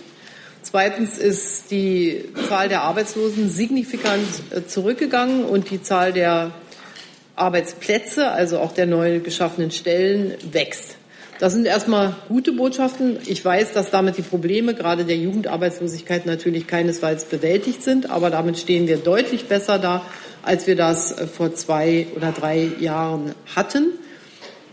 Zweitens 0.63 1.19
ist 1.19 1.71
die 1.71 2.25
Zahl 2.49 2.69
der 2.69 2.83
Arbeitslosen 2.83 3.49
signifikant 3.49 4.27
äh, 4.51 4.67
zurückgegangen 4.67 5.45
und 5.45 5.71
die 5.71 5.83
Zahl 5.83 6.13
der 6.13 6.51
Arbeitsplätze, 7.37 8.29
also 8.29 8.59
auch 8.59 8.73
der 8.73 8.87
neu 8.87 9.21
geschaffenen 9.21 9.71
Stellen, 9.71 10.35
wächst. 10.51 10.98
Das 11.39 11.53
sind 11.53 11.67
erstmal 11.67 12.17
gute 12.27 12.51
Botschaften. 12.51 13.19
Ich 13.27 13.45
weiß, 13.45 13.73
dass 13.73 13.91
damit 13.91 14.19
die 14.19 14.23
Probleme 14.23 14.75
gerade 14.75 15.05
der 15.05 15.17
Jugendarbeitslosigkeit 15.17 16.27
natürlich 16.27 16.67
keinesfalls 16.67 17.27
bewältigt 17.27 17.85
sind, 17.85 18.11
aber 18.11 18.31
damit 18.31 18.59
stehen 18.59 18.89
wir 18.89 18.97
deutlich 18.97 19.45
besser 19.45 19.79
da, 19.79 20.03
als 20.43 20.67
wir 20.67 20.75
das 20.75 21.13
äh, 21.13 21.27
vor 21.29 21.55
zwei 21.55 22.09
oder 22.17 22.33
drei 22.33 22.69
Jahren 22.81 23.37
hatten. 23.55 23.93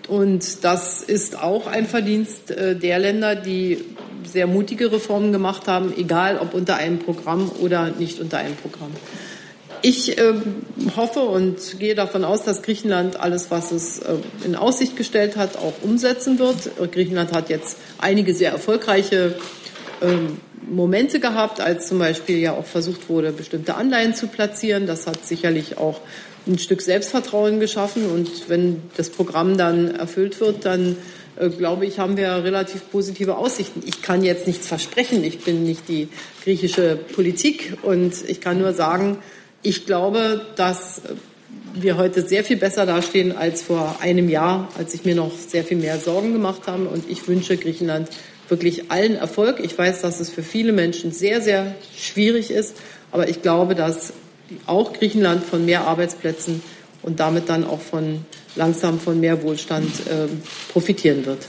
Und 0.08 0.64
das 0.64 1.04
ist 1.04 1.40
auch 1.40 1.68
ein 1.68 1.86
Verdienst 1.86 2.50
äh, 2.50 2.76
der 2.76 2.98
Länder, 2.98 3.36
die 3.36 3.84
sehr 4.24 4.48
mutige 4.48 4.92
Reformen 4.92 5.32
gemacht 5.32 5.68
haben, 5.68 5.94
egal 5.96 6.40
ob 6.40 6.56
unter 6.56 6.78
einem 6.78 6.98
Programm 6.98 7.52
oder 7.62 7.92
nicht 7.92 8.20
unter 8.20 8.40
einem 8.40 8.56
Programm. 8.56 8.92
Ich 9.82 10.18
äh, 10.18 10.34
hoffe 10.96 11.20
und 11.20 11.80
gehe 11.80 11.96
davon 11.96 12.24
aus, 12.24 12.44
dass 12.44 12.62
Griechenland 12.62 13.20
alles, 13.20 13.52
was 13.52 13.72
es 13.72 14.00
äh, 14.00 14.16
in 14.44 14.56
Aussicht 14.56 14.96
gestellt 14.96 15.36
hat, 15.36 15.58
auch 15.58 15.74
umsetzen 15.82 16.40
wird. 16.40 16.72
Griechenland 16.92 17.32
hat 17.34 17.50
jetzt 17.50 17.78
einige 17.98 18.34
sehr 18.34 18.52
erfolgreiche 18.52 19.36
äh, 20.02 20.08
Momente 20.70 21.20
gehabt, 21.20 21.62
als 21.62 21.88
zum 21.88 22.00
Beispiel 22.00 22.40
ja 22.40 22.54
auch 22.54 22.66
versucht 22.66 23.10
wurde, 23.10 23.32
bestimmte 23.32 23.76
Anleihen 23.76 24.16
zu 24.16 24.28
platzieren. 24.28 24.88
Das 24.88 25.08
hat 25.08 25.26
sicherlich 25.26 25.78
auch 25.78 26.02
ein 26.48 26.60
Stück 26.60 26.82
Selbstvertrauen 26.82 27.60
geschaffen. 27.60 28.10
Und 28.10 28.50
wenn 28.50 28.84
das 28.98 29.10
Programm 29.10 29.58
dann 29.58 29.94
erfüllt 29.96 30.40
wird, 30.40 30.66
dann 30.66 30.98
äh, 31.38 31.50
glaube 31.50 31.86
ich, 31.86 32.00
haben 32.00 32.18
wir 32.18 32.44
relativ 32.44 32.90
positive 32.92 33.38
Aussichten. 33.38 33.84
Ich 33.86 34.02
kann 34.02 34.24
jetzt 34.24 34.48
nichts 34.48 34.68
versprechen. 34.68 35.24
Ich 35.24 35.40
bin 35.40 35.64
nicht 35.64 35.88
die 35.88 36.08
griechische 36.44 36.96
Politik 36.96 37.78
und 37.84 38.14
ich 38.28 38.42
kann 38.42 38.60
nur 38.60 38.74
sagen, 38.74 39.18
ich 39.66 39.86
glaube, 39.86 40.46
dass 40.56 41.02
wir 41.74 41.98
heute 41.98 42.26
sehr 42.26 42.44
viel 42.44 42.58
besser 42.58 42.86
dastehen 42.86 43.36
als 43.36 43.64
vor 43.64 43.98
einem 44.00 44.30
Jahr, 44.30 44.70
als 44.78 44.94
ich 44.94 45.06
mir 45.06 45.16
noch 45.16 45.32
sehr 45.36 45.64
viel 45.64 45.78
mehr 45.78 46.00
Sorgen 46.00 46.34
gemacht 46.34 46.62
habe. 46.68 46.86
Und 46.86 47.10
ich 47.10 47.28
wünsche 47.28 47.58
Griechenland 47.58 48.10
wirklich 48.48 48.92
allen 48.92 49.16
Erfolg. 49.16 49.60
Ich 49.60 49.78
weiß, 49.78 50.02
dass 50.02 50.20
es 50.20 50.30
für 50.30 50.44
viele 50.44 50.72
Menschen 50.72 51.12
sehr, 51.12 51.42
sehr 51.42 51.76
schwierig 51.98 52.52
ist. 52.52 52.78
Aber 53.12 53.28
ich 53.28 53.42
glaube, 53.42 53.76
dass 53.76 54.14
auch 54.68 54.94
Griechenland 54.94 55.44
von 55.44 55.66
mehr 55.66 55.88
Arbeitsplätzen 55.88 56.62
und 57.02 57.20
damit 57.20 57.50
dann 57.50 57.66
auch 57.66 57.82
von 57.82 58.24
langsam 58.56 59.00
von 59.00 59.20
mehr 59.20 59.42
Wohlstand 59.44 59.90
äh, 60.08 60.28
profitieren 60.72 61.26
wird. 61.26 61.48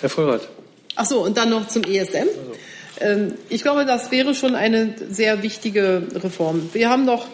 Herr 0.00 0.10
Vollrath. 0.10 0.48
Ach 0.96 1.06
so, 1.06 1.22
und 1.22 1.36
dann 1.36 1.50
noch 1.50 1.68
zum 1.68 1.84
ESM. 1.84 2.16
Also. 2.16 2.52
Ähm, 3.00 3.34
ich 3.48 3.62
glaube, 3.62 3.84
das 3.86 4.10
wäre 4.10 4.34
schon 4.34 4.54
eine 4.54 4.94
sehr 5.10 5.42
wichtige 5.42 6.06
Reform. 6.14 6.70
Wir 6.72 6.90
haben 6.90 7.06
doch 7.06 7.26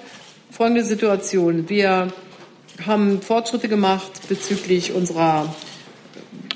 folgende 0.51 0.85
Situation. 0.85 1.69
Wir 1.69 2.13
haben 2.87 3.21
Fortschritte 3.23 3.69
gemacht 3.69 4.13
bezüglich 4.29 4.93
unserer 4.93 5.55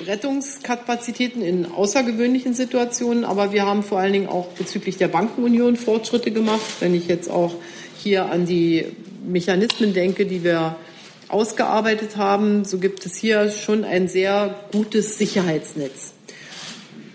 Rettungskapazitäten 0.06 1.42
in 1.42 1.66
außergewöhnlichen 1.66 2.54
Situationen, 2.54 3.24
aber 3.24 3.52
wir 3.52 3.66
haben 3.66 3.82
vor 3.82 3.98
allen 3.98 4.12
Dingen 4.12 4.28
auch 4.28 4.48
bezüglich 4.48 4.96
der 4.96 5.08
Bankenunion 5.08 5.76
Fortschritte 5.76 6.30
gemacht. 6.30 6.60
Wenn 6.80 6.94
ich 6.94 7.06
jetzt 7.06 7.30
auch 7.30 7.54
hier 7.98 8.26
an 8.26 8.46
die 8.46 8.86
Mechanismen 9.26 9.92
denke, 9.92 10.24
die 10.24 10.42
wir 10.42 10.76
ausgearbeitet 11.28 12.16
haben, 12.16 12.64
so 12.64 12.78
gibt 12.78 13.04
es 13.06 13.16
hier 13.16 13.50
schon 13.50 13.84
ein 13.84 14.08
sehr 14.08 14.54
gutes 14.72 15.18
Sicherheitsnetz. 15.18 16.14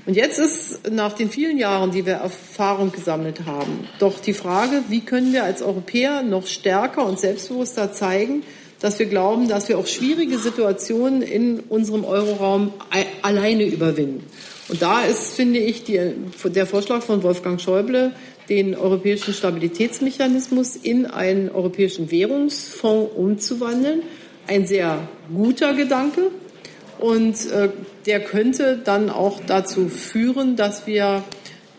Und 0.05 0.15
jetzt 0.15 0.37
ist 0.37 0.91
nach 0.91 1.13
den 1.13 1.31
vielen 1.31 1.57
Jahren, 1.57 1.91
die 1.91 2.05
wir 2.05 2.13
Erfahrung 2.13 2.91
gesammelt 2.91 3.45
haben, 3.45 3.87
doch 3.99 4.19
die 4.19 4.33
Frage, 4.33 4.83
wie 4.87 5.01
können 5.01 5.33
wir 5.33 5.43
als 5.43 5.63
Europäer 5.63 6.21
noch 6.21 6.45
stärker 6.45 7.05
und 7.05 7.19
selbstbewusster 7.19 7.91
zeigen, 7.91 8.43
dass 8.81 8.99
wir 8.99 9.07
glauben, 9.07 9.47
dass 9.47 9.67
wir 9.67 9.79
auch 9.79 9.87
schwierige 9.87 10.37
Situationen 10.37 11.23
in 11.23 11.59
unserem 11.59 12.03
Euroraum 12.03 12.71
alleine 13.23 13.63
überwinden. 13.63 14.23
Und 14.67 14.81
da 14.81 15.01
ist, 15.01 15.33
finde 15.33 15.59
ich, 15.59 15.83
die, 15.83 15.99
der 16.45 16.67
Vorschlag 16.67 17.01
von 17.01 17.23
Wolfgang 17.23 17.59
Schäuble, 17.59 18.11
den 18.49 18.75
europäischen 18.75 19.33
Stabilitätsmechanismus 19.33 20.75
in 20.75 21.07
einen 21.07 21.49
europäischen 21.49 22.11
Währungsfonds 22.11 23.11
umzuwandeln, 23.15 24.03
ein 24.47 24.67
sehr 24.67 25.07
guter 25.33 25.73
Gedanke. 25.73 26.29
Und 26.99 27.51
äh, 27.51 27.69
der 28.05 28.21
könnte 28.21 28.79
dann 28.83 29.09
auch 29.09 29.41
dazu 29.45 29.89
führen, 29.89 30.55
dass 30.55 30.87
wir 30.87 31.23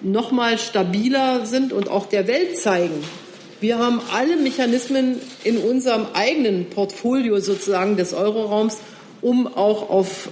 noch 0.03 0.31
mal 0.31 0.59
stabiler 0.59 1.47
sind 1.47 1.73
und 1.73 1.89
auch 1.89 2.07
der 2.07 2.27
Welt 2.27 2.59
zeigen, 2.59 3.03
wir 3.59 3.79
haben 3.79 4.03
alle 4.13 4.37
Mechanismen 4.37 5.19
in 5.43 5.57
unserem 5.57 6.07
eigenen 6.13 6.67
Portfolio 6.67 7.41
sozusagen 7.41 7.97
des 7.97 8.13
Euroraums, 8.13 8.79
um 9.23 9.47
auch 9.47 9.89
auf 9.89 10.29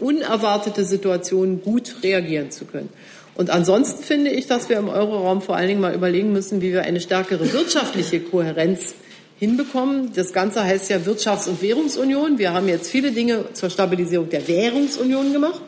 unerwartete 0.00 0.84
Situationen 0.84 1.62
gut 1.62 1.96
reagieren 2.02 2.50
zu 2.50 2.64
können. 2.64 2.88
Und 3.36 3.50
ansonsten 3.50 4.02
finde 4.02 4.30
ich, 4.30 4.48
dass 4.48 4.68
wir 4.68 4.76
im 4.78 4.88
Euroraum 4.88 5.40
vor 5.40 5.56
allen 5.56 5.68
Dingen 5.68 5.80
mal 5.80 5.94
überlegen 5.94 6.32
müssen, 6.32 6.60
wie 6.62 6.72
wir 6.72 6.82
eine 6.82 7.00
stärkere 7.00 7.52
wirtschaftliche 7.52 8.20
Kohärenz 8.20 8.94
hinbekommen. 9.38 10.12
Das 10.14 10.32
Ganze 10.32 10.64
heißt 10.64 10.90
ja 10.90 10.98
Wirtschafts- 10.98 11.48
und 11.48 11.60
Währungsunion. 11.62 12.38
Wir 12.38 12.52
haben 12.52 12.68
jetzt 12.68 12.90
viele 12.90 13.12
Dinge 13.12 13.44
zur 13.52 13.70
Stabilisierung 13.70 14.28
der 14.30 14.46
Währungsunion 14.46 15.32
gemacht. 15.32 15.60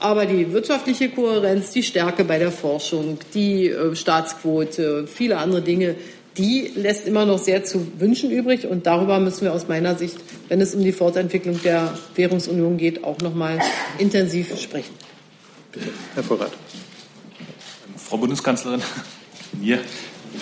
Aber 0.00 0.26
die 0.26 0.52
wirtschaftliche 0.52 1.08
Kohärenz, 1.08 1.70
die 1.72 1.82
Stärke 1.82 2.24
bei 2.24 2.38
der 2.38 2.52
Forschung, 2.52 3.18
die 3.34 3.68
äh, 3.68 3.96
Staatsquote, 3.96 5.08
viele 5.08 5.38
andere 5.38 5.62
Dinge, 5.62 5.96
die 6.36 6.70
lässt 6.76 7.08
immer 7.08 7.24
noch 7.24 7.38
sehr 7.38 7.64
zu 7.64 7.84
wünschen 7.98 8.30
übrig. 8.30 8.66
Und 8.66 8.86
darüber 8.86 9.18
müssen 9.18 9.42
wir 9.42 9.52
aus 9.52 9.66
meiner 9.66 9.96
Sicht, 9.96 10.16
wenn 10.48 10.60
es 10.60 10.74
um 10.74 10.84
die 10.84 10.92
Fortentwicklung 10.92 11.60
der 11.62 11.98
Währungsunion 12.14 12.76
geht, 12.76 13.02
auch 13.02 13.18
noch 13.18 13.34
mal 13.34 13.58
intensiv 13.98 14.56
sprechen. 14.60 14.94
Herr 16.14 16.22
Vorrat. 16.22 16.52
Frau 17.96 18.16
Bundeskanzlerin, 18.16 18.80
mir. 19.60 19.80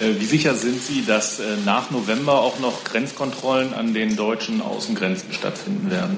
Äh, 0.00 0.20
wie 0.20 0.24
sicher 0.24 0.54
sind 0.54 0.82
Sie, 0.82 1.04
dass 1.06 1.40
äh, 1.40 1.44
nach 1.64 1.90
November 1.90 2.40
auch 2.40 2.58
noch 2.58 2.84
Grenzkontrollen 2.84 3.72
an 3.72 3.94
den 3.94 4.16
deutschen 4.16 4.60
Außengrenzen 4.60 5.32
stattfinden 5.32 5.90
werden? 5.90 6.16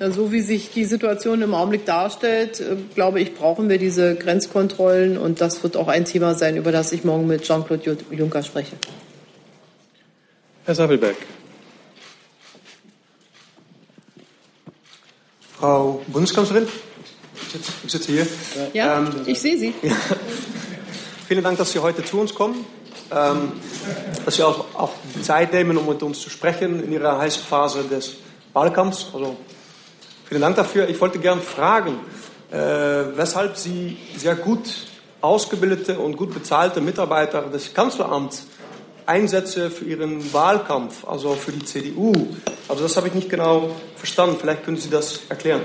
Ja, 0.00 0.10
so 0.10 0.32
wie 0.32 0.40
sich 0.40 0.70
die 0.70 0.84
Situation 0.84 1.42
im 1.42 1.54
Augenblick 1.54 1.84
darstellt, 1.84 2.60
äh, 2.60 2.76
glaube 2.94 3.20
ich, 3.20 3.34
brauchen 3.34 3.68
wir 3.68 3.78
diese 3.78 4.14
Grenzkontrollen 4.14 5.18
und 5.18 5.40
das 5.40 5.62
wird 5.62 5.76
auch 5.76 5.88
ein 5.88 6.04
Thema 6.04 6.34
sein, 6.34 6.56
über 6.56 6.72
das 6.72 6.92
ich 6.92 7.04
morgen 7.04 7.26
mit 7.26 7.42
Jean-Claude 7.42 7.98
Juncker 8.10 8.42
spreche. 8.42 8.76
Herr 10.64 10.74
Sabelberg. 10.74 11.16
Frau 15.58 16.02
Bundeskanzlerin, 16.08 16.66
ich 17.84 17.92
sitze 17.92 18.12
hier. 18.12 18.26
Ja, 18.72 18.98
ähm, 18.98 19.10
ich 19.26 19.38
sehe 19.38 19.58
Sie. 19.58 19.74
Vielen 21.26 21.42
Dank, 21.42 21.56
dass 21.56 21.72
Sie 21.72 21.78
heute 21.78 22.04
zu 22.04 22.20
uns 22.20 22.34
kommen, 22.34 22.66
ähm, 23.10 23.52
dass 24.26 24.36
Sie 24.36 24.42
auch, 24.42 24.66
auch 24.74 24.90
Zeit 25.22 25.54
nehmen, 25.54 25.78
um 25.78 25.86
mit 25.88 26.02
uns 26.02 26.20
zu 26.20 26.28
sprechen 26.28 26.84
in 26.84 26.92
Ihrer 26.92 27.18
heißen 27.18 27.42
Phase 27.42 27.82
des 27.84 28.16
Wahlkampfs. 28.52 29.06
Also 29.14 29.38
vielen 30.28 30.42
Dank 30.42 30.56
dafür. 30.56 30.86
Ich 30.86 31.00
wollte 31.00 31.18
gerne 31.18 31.40
fragen, 31.40 31.98
äh, 32.50 32.56
weshalb 33.16 33.56
Sie 33.56 33.96
sehr 34.18 34.34
gut 34.34 34.68
ausgebildete 35.22 35.98
und 35.98 36.18
gut 36.18 36.34
bezahlte 36.34 36.82
Mitarbeiter 36.82 37.40
des 37.42 37.72
Kanzleramts 37.72 38.46
Einsätze 39.06 39.70
für 39.70 39.86
Ihren 39.86 40.30
Wahlkampf, 40.34 41.06
also 41.06 41.32
für 41.32 41.52
die 41.52 41.64
CDU. 41.64 42.12
Also 42.68 42.82
das 42.82 42.98
habe 42.98 43.08
ich 43.08 43.14
nicht 43.14 43.30
genau 43.30 43.70
verstanden. 43.96 44.36
Vielleicht 44.38 44.64
können 44.64 44.76
Sie 44.76 44.90
das 44.90 45.20
erklären. 45.30 45.62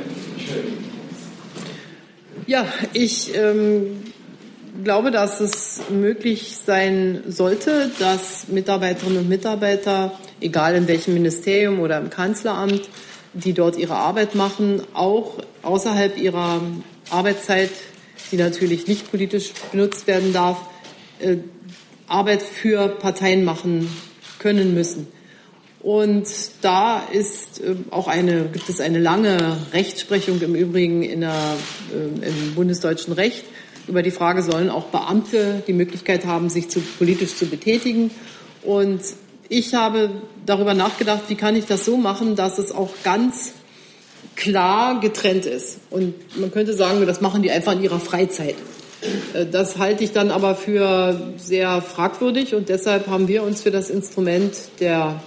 Ja, 2.48 2.66
ich 2.94 3.36
ähm, 3.36 4.09
glaube, 4.84 5.12
dass 5.12 5.40
es 5.40 5.82
möglich 5.90 6.58
sein 6.66 7.24
sollte, 7.28 7.92
dass 8.00 8.48
Mitarbeiterinnen 8.48 9.20
und 9.20 9.30
Mitarbeiter, 9.30 10.18
egal 10.42 10.76
in 10.76 10.88
welchem 10.88 11.14
Ministerium 11.14 11.80
oder 11.80 12.00
im 12.00 12.10
Kanzleramt, 12.10 12.90
die 13.34 13.54
dort 13.54 13.78
ihre 13.78 13.96
Arbeit 13.96 14.36
machen, 14.36 14.82
auch 14.94 15.38
außerhalb 15.62 16.18
ihrer 16.18 16.62
Arbeitszeit, 17.10 17.72
die 18.32 18.38
natürlich 18.38 18.88
nicht 18.88 19.10
politisch 19.10 19.52
benutzt 19.72 20.08
werden 20.08 20.34
darf, 20.34 20.58
äh, 21.20 21.38
Arbeit 22.08 22.42
für 22.42 22.88
Parteien 22.88 23.44
machen 23.44 23.90
können 24.40 24.74
müssen. 24.74 25.08
Und 25.82 26.28
da 26.62 27.04
ist 27.12 27.62
äh, 27.62 27.76
auch 27.92 28.08
eine, 28.08 28.46
gibt 28.52 28.68
es 28.68 28.82
eine 28.82 29.00
lange 29.00 29.58
Rechtsprechung 29.74 30.42
im 30.42 30.56
Übrigen 30.56 31.04
in 31.04 31.22
der, 31.22 31.56
äh, 31.94 32.28
im 32.28 32.56
bundesdeutschen 32.56 33.14
Recht 33.14 33.46
über 33.90 34.04
die 34.04 34.12
Frage, 34.12 34.42
sollen 34.44 34.70
auch 34.70 34.86
Beamte 34.86 35.64
die 35.68 35.74
Möglichkeit 35.74 36.26
haben, 36.26 36.50
sich 36.50 36.70
zu, 36.70 36.80
politisch 36.80 37.36
zu 37.36 37.48
betätigen. 37.48 38.12
Und 38.64 39.02
ich 39.50 39.74
habe 39.74 40.12
darüber 40.46 40.74
nachgedacht, 40.74 41.24
wie 41.28 41.36
kann 41.36 41.56
ich 41.56 41.66
das 41.66 41.84
so 41.84 41.98
machen, 41.98 42.36
dass 42.36 42.60
es 42.60 42.72
auch 42.72 42.92
ganz 43.04 43.54
klar 44.36 45.00
getrennt 45.00 45.46
ist. 45.46 45.80
Und 45.90 46.14
man 46.40 46.52
könnte 46.52 46.74
sagen, 46.74 47.06
das 47.06 47.20
machen 47.20 47.42
die 47.42 47.52
einfach 47.52 47.74
in 47.74 47.84
ihrer 47.84 48.00
Freizeit. 48.00 48.56
Äh, 49.34 49.46
das 49.46 49.78
halte 49.78 50.04
ich 50.04 50.12
dann 50.12 50.32
aber 50.32 50.56
für 50.56 51.34
sehr 51.38 51.82
fragwürdig 51.82 52.56
und 52.56 52.70
deshalb 52.70 53.08
haben 53.08 53.28
wir 53.28 53.44
uns 53.44 53.62
für 53.62 53.72
das 53.72 53.90
Instrument 53.90 54.56
der 54.80 55.22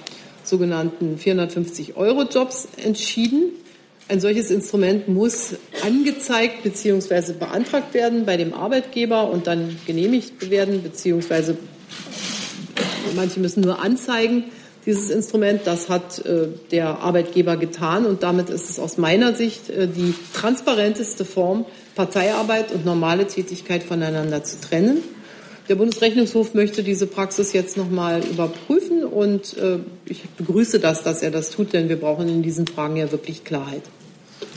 sogenannten 0.45 1.19
450-Euro-Jobs 1.19 2.69
entschieden. 2.83 3.53
Ein 4.09 4.21
solches 4.21 4.51
Instrument 4.51 5.09
muss 5.09 5.55
angezeigt 5.85 6.63
bzw. 6.63 7.33
beantragt 7.33 7.95
werden 7.95 8.27
bei 8.27 8.37
dem 8.37 8.53
Arbeitgeber 8.53 9.31
und 9.31 9.47
dann 9.47 9.79
genehmigt 9.87 10.51
werden, 10.51 10.83
beziehungsweise 10.83 11.57
manche 13.15 13.41
müssen 13.41 13.63
nur 13.63 13.81
anzeigen, 13.81 14.45
dieses 14.87 15.11
Instrument. 15.11 15.63
Das 15.65 15.89
hat 15.89 16.25
äh, 16.25 16.49
der 16.71 16.99
Arbeitgeber 17.01 17.57
getan 17.57 18.07
und 18.07 18.23
damit 18.23 18.51
ist 18.51 18.71
es 18.71 18.79
aus 18.79 18.99
meiner 18.99 19.35
Sicht 19.35 19.71
äh, 19.71 19.87
die 19.87 20.15
transparenteste 20.35 21.25
Form, 21.25 21.65
Parteiarbeit 21.95 22.73
und 22.73 22.85
normale 22.85 23.27
Tätigkeit 23.27 23.83
voneinander 23.83 24.43
zu 24.45 24.61
trennen. 24.61 24.99
Der 25.69 25.77
Bundesrechnungshof 25.77 26.55
möchte 26.55 26.83
diese 26.83 27.07
Praxis 27.07 27.53
jetzt 27.53 27.77
noch 27.77 27.89
mal 27.89 28.21
überprüfen 28.25 29.05
und 29.05 29.57
äh, 29.57 29.79
ich 30.07 30.29
begrüße 30.31 30.81
das, 30.81 31.03
dass 31.05 31.23
er 31.23 31.31
das 31.31 31.51
tut, 31.51 31.73
denn 31.73 31.89
wir 31.89 32.01
brauchen 32.01 32.29
in 32.29 32.43
diesen 32.43 32.67
Fragen 32.67 32.97
ja 32.97 33.11
wirklich 33.13 33.45
Klarheit. 33.45 33.83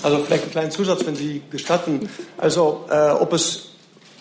Also 0.01 0.17
vielleicht 0.19 0.43
einen 0.43 0.51
kleinen 0.51 0.71
Zusatz, 0.71 1.05
wenn 1.05 1.15
Sie 1.15 1.41
gestatten. 1.51 2.09
Also 2.37 2.85
äh, 2.89 3.11
ob 3.11 3.33
es 3.33 3.69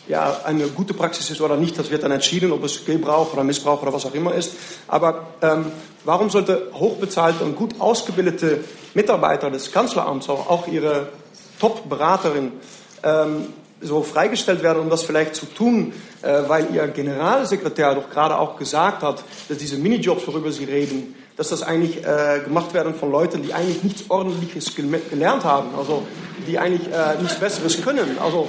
ja, 0.09 0.41
eine 0.45 0.66
gute 0.68 0.93
Praxis 0.93 1.30
ist 1.30 1.41
oder 1.41 1.57
nicht, 1.57 1.78
das 1.78 1.91
wird 1.91 2.03
dann 2.03 2.11
entschieden, 2.11 2.53
ob 2.53 2.62
es 2.64 2.85
Gebrauch 2.85 3.32
oder 3.32 3.45
Missbrauch 3.45 3.80
oder 3.82 3.93
was 3.93 4.05
auch 4.05 4.14
immer 4.14 4.35
ist. 4.35 4.53
Aber 4.87 5.28
ähm, 5.41 5.66
warum 6.05 6.28
sollte 6.28 6.70
hochbezahlte 6.74 7.45
und 7.45 7.57
gut 7.57 7.80
ausgebildete 7.80 8.62
Mitarbeiter 8.93 9.51
des 9.51 9.72
Kanzleramts, 9.72 10.28
auch, 10.28 10.68
ihre 10.68 11.09
Top-Beraterin, 11.59 12.53
ähm, 13.03 13.47
so 13.85 14.03
freigestellt 14.03 14.62
werden, 14.62 14.80
um 14.80 14.91
das 14.91 15.03
vielleicht 15.05 15.35
zu 15.35 15.47
tun, 15.47 15.93
äh, 16.22 16.43
weil 16.49 16.68
Ihr 16.74 16.87
Generalsekretär 16.89 17.95
doch 17.95 18.11
gerade 18.11 18.39
auch 18.39 18.59
gesagt 18.59 19.03
hat, 19.03 19.22
dass 19.49 19.59
diese 19.59 19.76
Minijobs, 19.76 20.26
worüber 20.26 20.51
Sie 20.51 20.64
reden, 20.64 21.14
dass 21.37 21.49
das 21.49 21.62
eigentlich 21.62 22.05
äh, 22.05 22.41
gemacht 22.45 22.74
werden 22.74 22.95
von 22.95 23.11
Leuten, 23.11 23.43
die 23.43 23.53
eigentlich 23.53 23.82
nichts 23.82 24.05
Ordentliches 24.09 24.74
gelernt 24.74 25.45
haben, 25.45 25.74
also 25.76 26.07
die 26.47 26.59
eigentlich 26.59 26.87
äh, 26.93 27.20
nichts 27.20 27.37
Besseres 27.37 27.82
können. 27.82 28.18
Also 28.18 28.49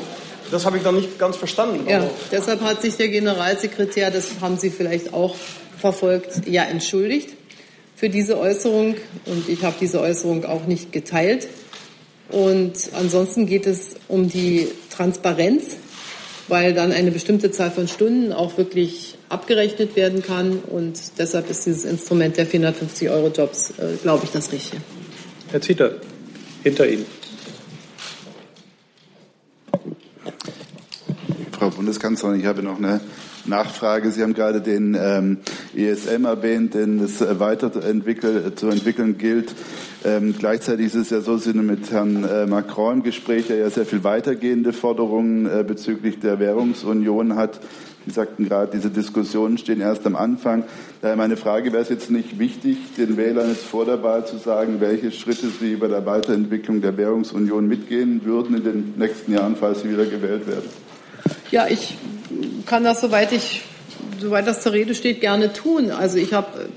das 0.52 0.66
habe 0.66 0.78
ich 0.78 0.84
dann 0.84 0.96
nicht 0.96 1.18
ganz 1.18 1.36
verstanden. 1.36 1.90
Ja, 1.90 2.08
deshalb 2.32 2.62
hat 2.62 2.82
sich 2.82 2.96
der 2.98 3.10
Generalsekretär, 3.10 4.12
das 4.12 4.28
haben 4.42 4.58
Sie 4.58 4.70
vielleicht 4.70 5.14
auch 5.14 5.36
verfolgt, 5.80 6.48
ja 6.48 6.64
entschuldigt 6.64 7.30
für 7.96 8.10
diese 8.10 8.38
Äußerung 8.38 8.96
und 9.26 9.50
ich 9.50 9.64
habe 9.64 9.76
diese 9.80 10.02
Äußerung 10.02 10.46
auch 10.46 10.66
nicht 10.66 10.92
geteilt. 10.92 11.48
Und 12.30 12.74
ansonsten 12.94 13.46
geht 13.46 13.68
es 13.68 13.96
um 14.08 14.28
die 14.28 14.68
Transparenz, 14.96 15.78
weil 16.48 16.74
dann 16.74 16.92
eine 16.92 17.12
bestimmte 17.12 17.52
Zahl 17.52 17.72
von 17.72 17.88
Stunden 17.88 18.32
auch 18.32 18.58
wirklich 18.58 19.18
abgerechnet 19.30 19.96
werden 19.96 20.22
kann. 20.22 20.60
Und 20.60 21.00
deshalb 21.18 21.50
ist 21.50 21.66
dieses 21.66 21.86
Instrument 21.86 22.38
der 22.38 22.48
450-Euro-Jobs, 22.48 23.72
äh, 23.72 23.98
glaube 24.02 24.26
ich, 24.26 24.32
das 24.32 24.52
Richtige. 24.52 24.82
Herr 25.52 25.62
Zieter, 25.62 25.96
hinter 26.64 26.88
Ihnen. 26.88 27.06
Frau 31.52 31.70
Bundeskanzlerin, 31.70 32.40
ich 32.40 32.46
habe 32.46 32.62
noch 32.62 32.78
eine 32.78 33.00
Nachfrage. 33.46 34.12
Sie 34.12 34.22
haben 34.22 34.34
gerade 34.34 34.62
den 34.62 34.98
ähm, 35.00 35.38
ESM 35.76 36.26
erwähnt, 36.26 36.74
den 36.74 37.00
es 37.00 37.22
weiterentwickeln, 37.22 38.56
zu 38.56 38.70
entwickeln 38.70 39.18
gilt. 39.18 39.54
Ähm, 40.06 40.36
gleichzeitig 40.38 40.86
ist 40.88 40.96
es 40.96 41.10
ja 41.10 41.22
so, 41.22 41.38
sind 41.38 41.66
mit 41.66 41.92
Herrn 41.92 42.24
äh, 42.24 42.46
Macron 42.46 42.98
im 42.98 43.04
Gespräch, 43.04 43.48
der 43.48 43.58
ja 43.58 43.70
sehr 43.72 43.88
viel 43.88 44.04
weitergehende 44.04 44.72
Forderungen 44.72 45.48
äh, 45.48 45.64
bezüglich 45.68 46.20
der 46.20 46.40
Währungsunion 46.40 47.36
hat. 47.36 47.60
Sie 48.06 48.12
sagten 48.12 48.48
gerade, 48.48 48.70
diese 48.72 48.92
Diskussionen 48.92 49.58
stehen 49.58 49.82
erst 49.82 50.06
am 50.06 50.16
Anfang. 50.16 50.64
Daher 51.02 51.16
meine 51.16 51.38
Frage, 51.38 51.74
wäre 51.74 51.82
es 51.82 51.90
jetzt 51.90 52.12
nicht 52.12 52.38
wichtig, 52.38 52.78
den 53.00 53.18
Wählern 53.18 53.50
jetzt 53.50 53.66
vor 53.66 53.86
der 53.86 54.04
Wahl 54.04 54.28
zu 54.28 54.38
sagen, 54.38 54.80
welche 54.80 55.12
Schritte 55.12 55.48
sie 55.60 55.76
bei 55.76 55.88
der 55.88 56.06
Weiterentwicklung 56.06 56.82
der 56.82 56.96
Währungsunion 56.98 57.68
mitgehen 57.68 58.24
würden 58.24 58.58
in 58.58 58.64
den 58.64 58.94
nächsten 58.98 59.34
Jahren, 59.34 59.56
falls 59.56 59.82
sie 59.82 59.90
wieder 59.90 60.06
gewählt 60.06 60.46
werden? 60.46 60.70
Ja, 61.50 61.66
ich 61.68 61.98
kann 62.68 62.84
das, 62.84 63.02
soweit 63.02 63.32
ich, 63.32 63.64
soweit 64.20 64.46
das 64.46 64.62
zur 64.62 64.74
Rede 64.74 64.94
steht, 64.94 65.20
gerne 65.20 65.52
tun. 65.52 65.90
Also 65.90 66.20
ich 66.20 66.34
habe 66.34 66.70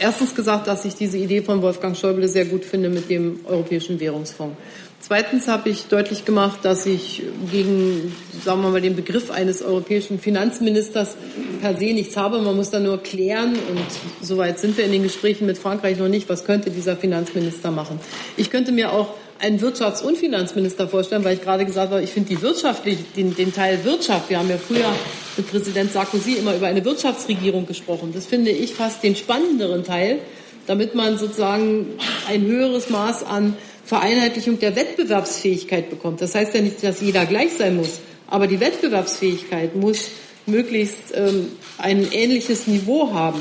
erstens 0.00 0.34
gesagt, 0.34 0.66
dass 0.66 0.84
ich 0.84 0.94
diese 0.96 1.18
Idee 1.18 1.42
von 1.42 1.62
Wolfgang 1.62 1.96
Schäuble 1.96 2.26
sehr 2.26 2.46
gut 2.46 2.64
finde 2.64 2.88
mit 2.88 3.08
dem 3.08 3.40
Europäischen 3.44 4.00
Währungsfonds. 4.00 4.56
Zweitens 5.02 5.48
habe 5.48 5.70
ich 5.70 5.86
deutlich 5.86 6.26
gemacht, 6.26 6.58
dass 6.62 6.84
ich 6.84 7.22
gegen, 7.50 8.14
sagen 8.44 8.60
wir 8.60 8.68
mal, 8.68 8.82
den 8.82 8.96
Begriff 8.96 9.30
eines 9.30 9.62
europäischen 9.62 10.18
Finanzministers 10.20 11.16
per 11.62 11.76
se 11.78 11.94
nichts 11.94 12.18
habe. 12.18 12.38
Man 12.40 12.54
muss 12.54 12.68
da 12.68 12.80
nur 12.80 13.02
klären 13.02 13.54
und 13.54 13.86
soweit 14.20 14.58
sind 14.58 14.76
wir 14.76 14.84
in 14.84 14.92
den 14.92 15.02
Gesprächen 15.02 15.46
mit 15.46 15.56
Frankreich 15.56 15.96
noch 15.96 16.08
nicht. 16.08 16.28
Was 16.28 16.44
könnte 16.44 16.70
dieser 16.70 16.96
Finanzminister 16.96 17.70
machen? 17.70 17.98
Ich 18.36 18.50
könnte 18.50 18.72
mir 18.72 18.92
auch 18.92 19.14
einen 19.40 19.58
Wirtschafts- 19.60 20.02
und 20.02 20.18
Finanzminister 20.18 20.88
vorstellen, 20.88 21.24
weil 21.24 21.36
ich 21.36 21.42
gerade 21.42 21.64
gesagt 21.64 21.92
habe, 21.92 22.02
ich 22.02 22.10
finde 22.10 22.28
die 22.28 22.42
wirtschaftlich, 22.42 22.98
den, 23.16 23.34
den 23.34 23.52
Teil 23.54 23.84
Wirtschaft, 23.84 24.28
wir 24.30 24.38
haben 24.38 24.50
ja 24.50 24.58
früher 24.58 24.92
mit 25.36 25.50
Präsident 25.50 25.92
Sarkozy 25.92 26.34
immer 26.34 26.54
über 26.54 26.66
eine 26.66 26.84
Wirtschaftsregierung 26.84 27.66
gesprochen. 27.66 28.12
Das 28.14 28.26
finde 28.26 28.50
ich 28.50 28.74
fast 28.74 29.02
den 29.02 29.16
spannenderen 29.16 29.84
Teil, 29.84 30.18
damit 30.66 30.94
man 30.94 31.18
sozusagen 31.18 31.86
ein 32.28 32.42
höheres 32.42 32.90
Maß 32.90 33.24
an 33.24 33.56
Vereinheitlichung 33.84 34.58
der 34.60 34.76
Wettbewerbsfähigkeit 34.76 35.90
bekommt. 35.90 36.20
Das 36.20 36.34
heißt 36.34 36.54
ja 36.54 36.60
nicht, 36.60 36.82
dass 36.82 37.00
jeder 37.00 37.26
gleich 37.26 37.52
sein 37.56 37.76
muss, 37.76 38.00
aber 38.28 38.46
die 38.46 38.60
Wettbewerbsfähigkeit 38.60 39.74
muss 39.74 40.10
möglichst 40.46 41.14
ähm, 41.14 41.48
ein 41.78 42.06
ähnliches 42.12 42.66
Niveau 42.66 43.12
haben. 43.12 43.40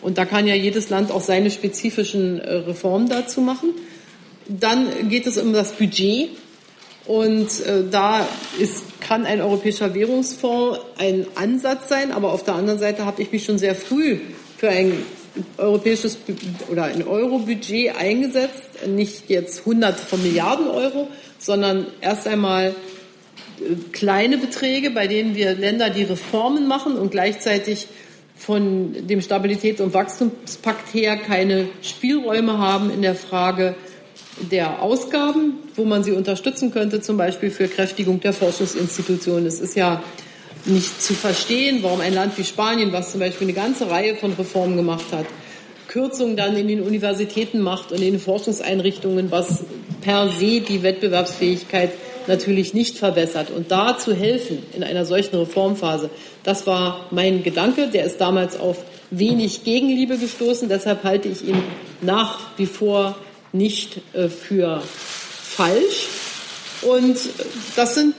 Und 0.00 0.16
da 0.16 0.24
kann 0.24 0.46
ja 0.46 0.54
jedes 0.54 0.88
Land 0.88 1.10
auch 1.10 1.20
seine 1.20 1.50
spezifischen 1.50 2.40
äh, 2.40 2.54
Reformen 2.54 3.08
dazu 3.08 3.40
machen. 3.40 3.74
Dann 4.58 5.08
geht 5.08 5.26
es 5.26 5.38
um 5.38 5.52
das 5.52 5.72
Budget. 5.72 6.30
Und 7.06 7.60
äh, 7.66 7.84
da 7.90 8.26
ist, 8.58 9.00
kann 9.00 9.26
ein 9.26 9.40
europäischer 9.40 9.94
Währungsfonds 9.94 10.78
ein 10.98 11.26
Ansatz 11.34 11.88
sein, 11.88 12.12
aber 12.12 12.32
auf 12.32 12.44
der 12.44 12.54
anderen 12.54 12.78
Seite 12.78 13.04
habe 13.04 13.22
ich 13.22 13.32
mich 13.32 13.44
schon 13.44 13.58
sehr 13.58 13.74
früh 13.74 14.18
für 14.58 14.68
ein 14.68 14.92
europäisches 15.56 16.18
oder 16.70 16.84
ein 16.84 17.06
Euro-Budget 17.06 17.96
eingesetzt. 17.96 18.86
Nicht 18.86 19.30
jetzt 19.30 19.64
hunderte 19.64 20.04
von 20.04 20.22
Milliarden 20.22 20.68
Euro, 20.68 21.08
sondern 21.38 21.86
erst 22.00 22.26
einmal 22.26 22.74
äh, 23.60 23.74
kleine 23.92 24.38
Beträge, 24.38 24.90
bei 24.90 25.06
denen 25.06 25.34
wir 25.34 25.54
Länder, 25.54 25.90
die 25.90 26.02
Reformen 26.02 26.68
machen 26.68 26.96
und 26.96 27.10
gleichzeitig 27.10 27.88
von 28.36 28.94
dem 29.06 29.20
Stabilitäts- 29.20 29.82
und 29.82 29.94
Wachstumspakt 29.94 30.94
her 30.94 31.16
keine 31.16 31.68
Spielräume 31.82 32.58
haben 32.58 32.90
in 32.90 33.02
der 33.02 33.14
Frage 33.14 33.74
der 34.50 34.82
Ausgaben, 34.82 35.54
wo 35.76 35.84
man 35.84 36.02
sie 36.02 36.12
unterstützen 36.12 36.72
könnte, 36.72 37.00
zum 37.00 37.16
Beispiel 37.16 37.50
für 37.50 37.68
Kräftigung 37.68 38.20
der 38.20 38.32
Forschungsinstitutionen. 38.32 39.46
Es 39.46 39.60
ist 39.60 39.76
ja 39.76 40.02
nicht 40.64 41.02
zu 41.02 41.14
verstehen, 41.14 41.78
warum 41.82 42.00
ein 42.00 42.14
Land 42.14 42.36
wie 42.38 42.44
Spanien, 42.44 42.92
was 42.92 43.12
zum 43.12 43.20
Beispiel 43.20 43.46
eine 43.46 43.54
ganze 43.54 43.90
Reihe 43.90 44.14
von 44.16 44.32
Reformen 44.32 44.76
gemacht 44.76 45.06
hat, 45.12 45.26
Kürzungen 45.88 46.36
dann 46.36 46.56
in 46.56 46.68
den 46.68 46.82
Universitäten 46.82 47.60
macht 47.60 47.92
und 47.92 47.98
in 47.98 48.12
den 48.12 48.20
Forschungseinrichtungen, 48.20 49.30
was 49.30 49.64
per 50.02 50.28
se 50.28 50.60
die 50.60 50.82
Wettbewerbsfähigkeit 50.82 51.90
natürlich 52.26 52.74
nicht 52.74 52.96
verbessert. 52.96 53.50
Und 53.50 53.70
da 53.70 53.98
zu 53.98 54.14
helfen 54.14 54.58
in 54.74 54.84
einer 54.84 55.04
solchen 55.04 55.36
Reformphase, 55.36 56.10
das 56.44 56.66
war 56.66 57.06
mein 57.10 57.42
Gedanke. 57.42 57.88
Der 57.88 58.04
ist 58.04 58.20
damals 58.20 58.58
auf 58.58 58.84
wenig 59.10 59.64
Gegenliebe 59.64 60.16
gestoßen. 60.16 60.68
Deshalb 60.68 61.02
halte 61.02 61.28
ich 61.28 61.46
ihn 61.46 61.60
nach 62.02 62.38
wie 62.56 62.66
vor 62.66 63.16
nicht 63.52 64.00
äh, 64.14 64.28
für 64.28 64.82
falsch. 64.82 66.08
Und 66.82 67.18
das 67.76 67.94
sind 67.94 68.14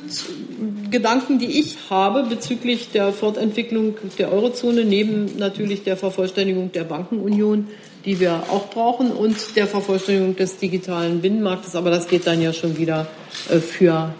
Gedanken, 0.92 1.40
die 1.40 1.60
ich 1.60 1.78
habe 1.90 2.24
bezüglich 2.24 2.90
der 2.92 3.12
Fortentwicklung 3.12 3.96
der 4.20 4.32
Eurozone, 4.32 4.86
neben 4.86 5.38
natürlich 5.38 5.84
der 5.84 5.98
Vervollständigung 5.98 6.72
der 6.72 6.84
Bankenunion, 6.84 7.70
die 8.06 8.20
wir 8.20 8.44
auch 8.50 8.70
brauchen, 8.70 9.12
und 9.12 9.56
der 9.56 9.66
Vervollständigung 9.66 10.36
des 10.36 10.58
digitalen 10.58 11.22
Binnenmarktes. 11.22 11.76
Aber 11.76 11.90
das 11.90 12.08
geht 12.08 12.28
dann 12.28 12.42
ja 12.42 12.54
schon 12.54 12.78
wieder 12.78 13.08
äh, 13.50 13.58
für 13.58 14.14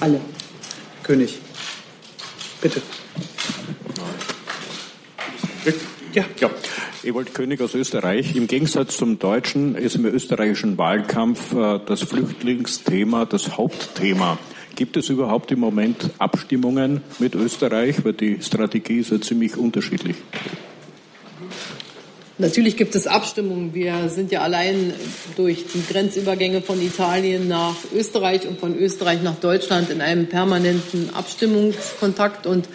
alle. 0.00 0.20
König, 1.02 1.38
bitte. 2.60 2.82
Ja, 6.12 6.24
ja. 6.40 6.50
Ewald 7.06 7.34
König 7.34 7.60
aus 7.60 7.76
Österreich. 7.76 8.34
Im 8.34 8.48
Gegensatz 8.48 8.96
zum 8.96 9.20
Deutschen 9.20 9.76
ist 9.76 9.94
im 9.94 10.06
österreichischen 10.06 10.76
Wahlkampf 10.76 11.54
äh, 11.54 11.78
das 11.86 12.02
Flüchtlingsthema 12.02 13.26
das 13.26 13.56
Hauptthema. 13.56 14.40
Gibt 14.74 14.96
es 14.96 15.08
überhaupt 15.08 15.52
im 15.52 15.60
Moment 15.60 16.10
Abstimmungen 16.18 17.02
mit 17.20 17.36
Österreich? 17.36 18.04
Weil 18.04 18.14
die 18.14 18.42
Strategie 18.42 18.98
ist 18.98 19.12
ja 19.12 19.20
ziemlich 19.20 19.56
unterschiedlich. 19.56 20.16
Natürlich 22.38 22.76
gibt 22.76 22.96
es 22.96 23.06
Abstimmungen. 23.06 23.72
Wir 23.72 24.08
sind 24.08 24.32
ja 24.32 24.40
allein 24.40 24.92
durch 25.36 25.64
die 25.72 25.84
Grenzübergänge 25.88 26.60
von 26.60 26.82
Italien 26.82 27.46
nach 27.46 27.76
Österreich 27.94 28.48
und 28.48 28.58
von 28.58 28.76
Österreich 28.76 29.22
nach 29.22 29.36
Deutschland 29.36 29.90
in 29.90 30.00
einem 30.00 30.26
permanenten 30.26 31.14
Abstimmungskontakt. 31.14 32.48
Und 32.48 32.68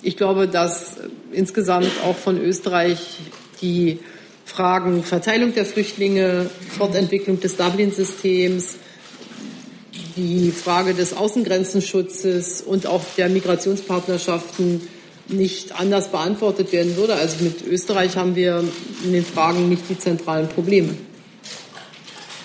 ich 0.00 0.16
glaube, 0.16 0.48
dass 0.48 0.96
insgesamt 1.32 1.90
auch 2.02 2.16
von 2.16 2.40
Österreich 2.40 3.18
die 3.64 3.98
Fragen 4.44 5.02
Verteilung 5.02 5.54
der 5.54 5.64
Flüchtlinge, 5.64 6.50
Fortentwicklung 6.76 7.40
des 7.40 7.56
Dublin-Systems, 7.56 8.76
die 10.16 10.52
Frage 10.52 10.94
des 10.94 11.16
Außengrenzenschutzes 11.16 12.62
und 12.62 12.86
auch 12.86 13.02
der 13.16 13.28
Migrationspartnerschaften 13.28 14.82
nicht 15.28 15.72
anders 15.80 16.10
beantwortet 16.10 16.72
werden 16.72 16.96
würde. 16.96 17.14
Also 17.14 17.42
mit 17.42 17.66
Österreich 17.66 18.16
haben 18.16 18.36
wir 18.36 18.62
in 19.04 19.12
den 19.12 19.24
Fragen 19.24 19.68
nicht 19.68 19.88
die 19.88 19.98
zentralen 19.98 20.48
Probleme. 20.48 20.94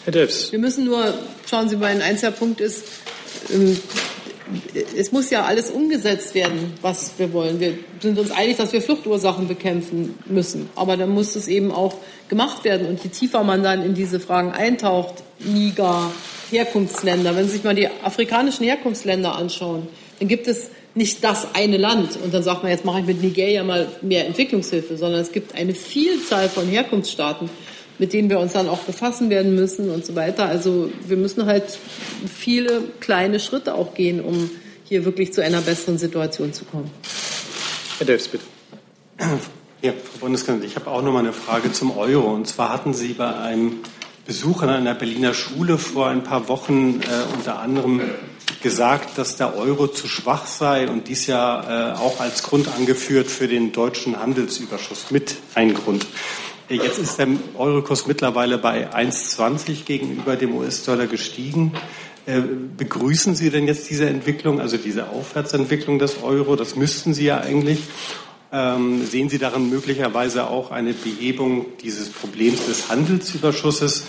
Herr 0.06 0.14
Delfs. 0.14 0.52
Wir 0.52 0.60
müssen 0.60 0.86
nur, 0.86 1.14
schauen 1.48 1.68
Sie 1.68 1.76
mal, 1.76 1.88
ein 1.88 2.02
einziger 2.02 2.32
Punkt 2.32 2.62
ist, 2.62 2.86
ähm, 3.54 3.78
es 4.96 5.12
muss 5.12 5.30
ja 5.30 5.44
alles 5.46 5.70
umgesetzt 5.70 6.34
werden, 6.36 6.74
was 6.82 7.14
wir 7.18 7.32
wollen. 7.34 7.60
Wir 7.60 7.76
sind 8.00 8.18
uns 8.18 8.32
einig, 8.32 8.58
dass 8.58 8.74
wir 8.74 8.82
Fluchtursachen 8.82 9.48
bekämpfen 9.48 10.16
müssen. 10.26 10.70
Aber 10.76 10.98
dann 10.98 11.10
muss 11.10 11.36
es 11.36 11.48
eben 11.48 11.72
auch 11.72 11.96
gemacht 12.30 12.64
werden. 12.64 12.88
Und 12.88 13.04
je 13.04 13.10
tiefer 13.10 13.44
man 13.44 13.64
dann 13.64 13.84
in 13.84 13.94
diese 13.94 14.20
Fragen 14.20 14.52
eintaucht, 14.52 15.16
Niger, 15.40 16.12
Herkunftsländer, 16.50 17.36
wenn 17.36 17.46
Sie 17.46 17.54
sich 17.54 17.64
mal 17.64 17.76
die 17.76 17.88
afrikanischen 18.04 18.66
Herkunftsländer 18.66 19.36
anschauen, 19.36 19.88
dann 20.20 20.28
gibt 20.28 20.48
es 20.48 20.70
nicht 20.96 21.24
das 21.24 21.54
eine 21.54 21.78
Land 21.78 22.18
und 22.22 22.34
dann 22.34 22.44
sagt 22.44 22.64
man, 22.64 22.72
jetzt 22.72 22.84
mache 22.84 23.02
ich 23.02 23.06
mit 23.06 23.22
Nigeria 23.22 23.64
mal 23.64 23.88
mehr 24.02 24.26
Entwicklungshilfe, 24.26 24.98
sondern 24.98 25.22
es 25.22 25.32
gibt 25.32 25.56
eine 25.56 25.74
Vielzahl 25.74 26.50
von 26.50 26.68
Herkunftsstaaten, 26.68 27.50
mit 28.00 28.14
denen 28.14 28.30
wir 28.30 28.40
uns 28.40 28.54
dann 28.54 28.68
auch 28.68 28.80
befassen 28.80 29.30
werden 29.30 29.56
müssen 29.56 29.90
und 29.92 30.06
so 30.06 30.16
weiter. 30.16 30.46
Also 30.46 30.90
wir 31.08 31.18
müssen 31.18 31.46
halt 31.46 31.78
viele 32.34 32.82
kleine 33.00 33.40
Schritte 33.40 33.76
auch 33.76 33.94
gehen, 33.94 34.22
um 34.22 34.50
hier 34.86 35.06
wirklich 35.06 35.34
zu 35.34 35.44
einer 35.44 35.62
besseren 35.62 35.98
Situation 35.98 36.54
zu 36.54 36.66
kommen. 36.66 36.90
Herr 38.00 38.08
Delfs, 38.08 38.30
bitte. 38.30 38.46
Ja, 39.82 39.92
Frau 39.92 40.20
Bundeskanzlerin, 40.22 40.68
ich 40.68 40.76
habe 40.76 40.90
auch 40.90 41.02
noch 41.02 41.14
mal 41.14 41.20
eine 41.20 41.34
Frage 41.34 41.72
zum 41.72 41.98
Euro. 41.98 42.34
Und 42.34 42.48
zwar 42.48 42.74
hatten 42.74 42.94
Sie 42.94 43.14
bei 43.14 43.36
einem 43.36 43.80
Besuch 44.26 44.62
an 44.62 44.70
einer 44.70 44.94
Berliner 44.94 45.34
Schule 45.34 45.78
vor 45.78 46.08
ein 46.08 46.24
paar 46.24 46.48
Wochen 46.50 47.02
äh, 47.02 47.36
unter 47.36 47.60
anderem 47.60 48.02
gesagt, 48.62 49.18
dass 49.18 49.38
der 49.38 49.56
Euro 49.56 49.88
zu 49.88 50.08
schwach 50.08 50.48
sei 50.48 50.88
und 50.88 51.08
dies 51.08 51.28
ja 51.28 51.94
äh, 51.94 51.98
auch 51.98 52.20
als 52.20 52.44
Grund 52.44 52.68
angeführt 52.68 53.28
für 53.28 53.48
den 53.48 53.72
deutschen 53.72 54.20
Handelsüberschuss 54.20 55.12
mit 55.12 55.38
ein 55.56 55.74
Grund. 55.74 56.06
Jetzt 56.70 57.00
ist 57.00 57.18
der 57.18 57.28
Eurokurs 57.58 58.06
mittlerweile 58.06 58.60
bei 58.60 58.94
1,20 58.94 59.86
gegenüber 59.86 60.36
dem 60.36 60.56
US-Dollar 60.56 61.08
gestiegen. 61.08 61.74
Äh, 62.28 62.42
begrüßen 62.78 63.34
Sie 63.34 63.50
denn 63.50 63.66
jetzt 63.66 63.90
diese 63.90 64.08
Entwicklung, 64.08 64.62
also 64.62 64.78
diese 64.78 65.10
Aufwärtsentwicklung 65.10 65.98
des 65.98 66.22
Euro? 66.22 66.56
Das 66.56 66.76
müssten 66.76 67.16
Sie 67.16 67.26
ja 67.26 67.40
eigentlich. 67.40 67.80
Ähm, 68.52 69.04
sehen 69.04 69.30
Sie 69.30 69.40
darin 69.40 69.72
möglicherweise 69.72 70.48
auch 70.48 70.70
eine 70.70 70.94
Behebung 70.94 71.66
dieses 71.82 72.10
Problems 72.10 72.68
des 72.68 72.90
Handelsüberschusses? 72.90 74.06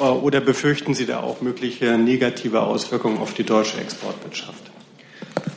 Äh, 0.00 0.02
oder 0.02 0.40
befürchten 0.40 0.92
Sie 0.92 1.06
da 1.06 1.20
auch 1.20 1.40
mögliche 1.40 1.98
negative 1.98 2.62
Auswirkungen 2.62 3.18
auf 3.18 3.32
die 3.34 3.44
deutsche 3.44 3.78
Exportwirtschaft? 3.78 4.72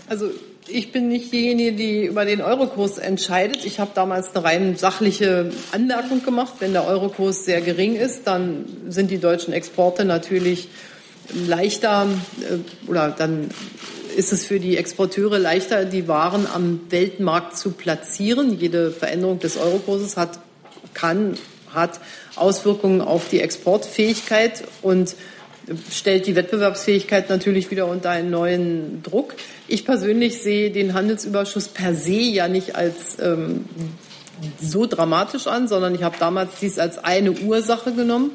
Also 0.08 0.30
ich 0.72 0.92
bin 0.92 1.08
nicht 1.08 1.32
diejenige, 1.32 1.74
die 1.74 2.06
über 2.06 2.26
den 2.26 2.42
Eurokurs 2.42 2.98
entscheidet. 2.98 3.66
Ich 3.66 3.80
habe 3.80 3.92
damals 3.94 4.36
eine 4.36 4.44
rein 4.44 4.76
sachliche 4.78 5.52
Anmerkung 5.72 6.24
gemacht. 6.24 6.56
Wenn 6.60 6.74
der 6.74 6.86
Eurokurs 6.88 7.46
sehr 7.46 7.62
gering 7.62 7.96
ist, 7.96 8.28
dann 8.28 8.66
sind 8.88 9.12
die 9.12 9.18
deutschen 9.18 9.54
Exporte 9.54 10.06
natürlich 10.06 10.70
leichter 11.34 12.08
äh, 12.42 12.90
oder 12.90 13.10
dann 13.10 13.50
ist 14.16 14.34
es 14.34 14.46
für 14.46 14.60
die 14.60 14.78
Exporteure 14.78 15.40
leichter, 15.40 15.86
die 15.86 16.08
Waren 16.08 16.48
am 16.48 16.82
Weltmarkt 16.90 17.58
zu 17.58 17.72
platzieren. 17.72 18.60
Jede 18.60 18.92
Veränderung 18.92 19.40
des 19.40 19.58
Eurokurses 19.58 20.18
hat, 20.18 20.40
kann, 20.94 21.38
hat 21.74 22.00
Auswirkungen 22.36 23.02
auf 23.02 23.30
die 23.30 23.40
Exportfähigkeit 23.40 24.64
und 24.82 25.16
stellt 25.92 26.28
die 26.28 26.36
Wettbewerbsfähigkeit 26.36 27.30
natürlich 27.30 27.72
wieder 27.72 27.88
unter 27.88 28.10
einen 28.10 28.30
neuen 28.30 29.04
Druck. 29.04 29.36
Ich 29.68 29.86
persönlich 29.86 30.42
sehe 30.42 30.72
den 30.72 30.94
Handelsüberschuss 30.94 31.68
per 31.68 31.96
se 31.96 32.14
ja 32.14 32.48
nicht 32.48 32.76
als 32.76 33.18
ähm, 33.22 33.66
so 34.62 34.86
dramatisch 34.86 35.48
an, 35.48 35.68
sondern 35.68 35.96
ich 35.96 36.04
habe 36.04 36.16
damals 36.20 36.52
dies 36.62 36.80
als 36.80 36.98
eine 36.98 37.32
Ursache 37.32 37.92
genommen. 37.94 38.32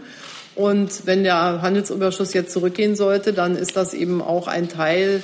Und 0.54 1.06
wenn 1.06 1.24
der 1.24 1.62
Handelsüberschuss 1.62 2.32
jetzt 2.32 2.52
zurückgehen 2.52 2.94
sollte, 2.94 3.32
dann 3.32 3.56
ist 3.56 3.76
das 3.76 3.92
eben 3.94 4.22
auch 4.22 4.46
ein 4.46 4.68
Teil 4.68 5.22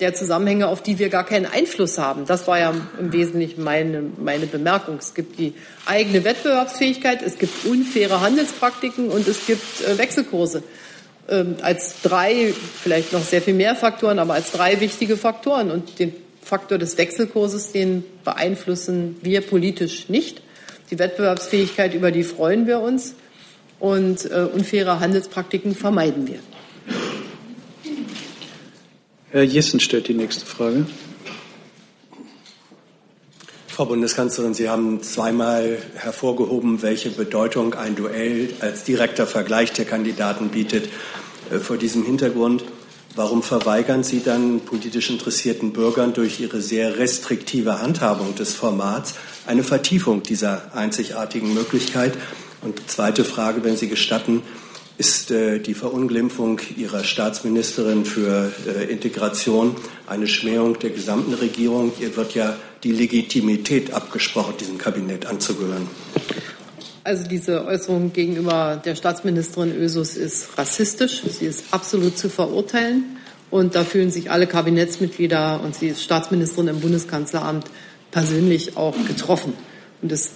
der 0.00 0.14
Zusammenhänge, 0.14 0.68
auf 0.68 0.82
die 0.82 0.98
wir 0.98 1.08
gar 1.08 1.24
keinen 1.24 1.46
Einfluss 1.46 1.98
haben. 1.98 2.24
Das 2.26 2.46
war 2.46 2.58
ja 2.58 2.72
im 3.00 3.12
Wesentlichen 3.12 3.64
meine, 3.64 4.02
meine 4.18 4.46
Bemerkung. 4.46 4.98
Es 4.98 5.14
gibt 5.14 5.38
die 5.38 5.54
eigene 5.86 6.22
Wettbewerbsfähigkeit, 6.24 7.22
es 7.22 7.38
gibt 7.38 7.64
unfaire 7.64 8.20
Handelspraktiken 8.20 9.08
und 9.08 9.26
es 9.26 9.46
gibt 9.46 9.80
äh, 9.80 9.98
Wechselkurse. 9.98 10.62
Ähm, 11.28 11.56
als 11.62 12.02
drei, 12.02 12.52
vielleicht 12.82 13.12
noch 13.12 13.22
sehr 13.22 13.42
viel 13.42 13.54
mehr 13.54 13.74
Faktoren, 13.76 14.18
aber 14.18 14.34
als 14.34 14.52
drei 14.52 14.80
wichtige 14.80 15.16
Faktoren. 15.16 15.70
Und 15.70 15.98
den 15.98 16.14
Faktor 16.42 16.78
des 16.78 16.96
Wechselkurses, 16.96 17.72
den 17.72 18.04
beeinflussen 18.24 19.16
wir 19.22 19.40
politisch 19.42 20.08
nicht. 20.08 20.40
Die 20.90 20.98
Wettbewerbsfähigkeit, 20.98 21.94
über 21.94 22.10
die 22.10 22.24
freuen 22.24 22.66
wir 22.66 22.80
uns. 22.80 23.14
Und 23.80 24.30
äh, 24.30 24.46
unfaire 24.52 25.00
Handelspraktiken 25.00 25.74
vermeiden 25.74 26.26
wir. 26.26 26.40
Herr 29.30 29.42
Jessen 29.42 29.78
stellt 29.78 30.08
die 30.08 30.14
nächste 30.14 30.46
Frage. 30.46 30.86
Frau 33.78 33.84
Bundeskanzlerin, 33.84 34.54
Sie 34.54 34.68
haben 34.68 35.04
zweimal 35.04 35.78
hervorgehoben, 35.94 36.82
welche 36.82 37.10
Bedeutung 37.10 37.74
ein 37.74 37.94
Duell 37.94 38.48
als 38.58 38.82
direkter 38.82 39.24
Vergleich 39.24 39.72
der 39.72 39.84
Kandidaten 39.84 40.48
bietet. 40.48 40.88
Äh, 41.48 41.60
vor 41.60 41.76
diesem 41.76 42.04
Hintergrund, 42.04 42.64
warum 43.14 43.40
verweigern 43.40 44.02
Sie 44.02 44.20
dann 44.20 44.62
politisch 44.62 45.10
interessierten 45.10 45.72
Bürgern 45.72 46.12
durch 46.12 46.40
Ihre 46.40 46.60
sehr 46.60 46.98
restriktive 46.98 47.80
Handhabung 47.80 48.34
des 48.34 48.52
Formats 48.52 49.14
eine 49.46 49.62
Vertiefung 49.62 50.24
dieser 50.24 50.74
einzigartigen 50.74 51.54
Möglichkeit? 51.54 52.14
Und 52.62 52.90
zweite 52.90 53.24
Frage, 53.24 53.62
wenn 53.62 53.76
Sie 53.76 53.86
gestatten, 53.86 54.42
ist 54.96 55.30
äh, 55.30 55.60
die 55.60 55.74
Verunglimpfung 55.74 56.60
Ihrer 56.76 57.04
Staatsministerin 57.04 58.04
für 58.04 58.50
äh, 58.66 58.90
Integration 58.90 59.76
eine 60.08 60.26
Schmähung 60.26 60.80
der 60.80 60.90
gesamten 60.90 61.34
Regierung. 61.34 61.92
Ihr 62.00 62.16
wird 62.16 62.34
ja 62.34 62.56
die 62.84 62.92
Legitimität 62.92 63.92
abgesprochen, 63.92 64.54
diesem 64.58 64.78
Kabinett 64.78 65.26
anzugehören. 65.26 65.88
Also 67.04 67.26
diese 67.26 67.64
Äußerung 67.64 68.12
gegenüber 68.12 68.80
der 68.84 68.94
Staatsministerin 68.94 69.74
Ösus 69.74 70.16
ist 70.16 70.58
rassistisch. 70.58 71.22
Sie 71.22 71.46
ist 71.46 71.64
absolut 71.70 72.18
zu 72.18 72.28
verurteilen. 72.28 73.16
Und 73.50 73.74
da 73.74 73.84
fühlen 73.84 74.10
sich 74.10 74.30
alle 74.30 74.46
Kabinettsmitglieder 74.46 75.62
und 75.64 75.74
sie 75.74 75.88
ist 75.88 76.02
Staatsministerin 76.02 76.68
im 76.68 76.80
Bundeskanzleramt 76.80 77.64
persönlich 78.10 78.76
auch 78.76 78.94
getroffen. 79.06 79.54
Und 80.02 80.12
es 80.12 80.32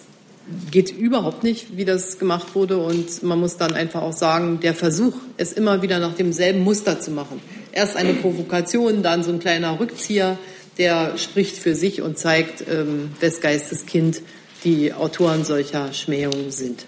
geht 0.71 0.91
überhaupt 0.91 1.45
nicht, 1.45 1.77
wie 1.77 1.85
das 1.85 2.19
gemacht 2.19 2.55
wurde. 2.55 2.79
Und 2.79 3.23
man 3.23 3.39
muss 3.39 3.59
dann 3.59 3.75
einfach 3.75 4.03
auch 4.03 4.15
sagen, 4.15 4.61
der 4.61 4.75
Versuch, 4.75 5.15
es 5.37 5.53
immer 5.53 5.83
wieder 5.83 5.99
nach 5.99 6.15
demselben 6.15 6.65
Muster 6.65 7.01
zu 7.01 7.11
machen. 7.11 7.41
Erst 7.73 7.97
eine 7.97 8.15
Provokation, 8.15 9.03
dann 9.03 9.23
so 9.23 9.31
ein 9.31 9.41
kleiner 9.41 9.79
Rückzieher, 9.79 10.39
der 10.79 11.19
spricht 11.19 11.57
für 11.57 11.75
sich 11.75 12.03
und 12.03 12.19
zeigt, 12.19 12.65
ähm, 12.69 13.11
wes 13.21 13.41
Geistes 13.41 13.87
Kind 13.87 14.23
die 14.65 14.93
Autoren 14.93 15.45
solcher 15.45 15.93
Schmähungen 15.93 16.51
sind. 16.51 16.87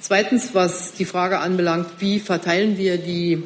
Zweitens, 0.00 0.50
was 0.54 0.94
die 0.94 1.04
Frage 1.04 1.38
anbelangt, 1.38 1.88
wie 1.98 2.20
verteilen 2.20 2.78
wir 2.78 2.98
die 2.98 3.42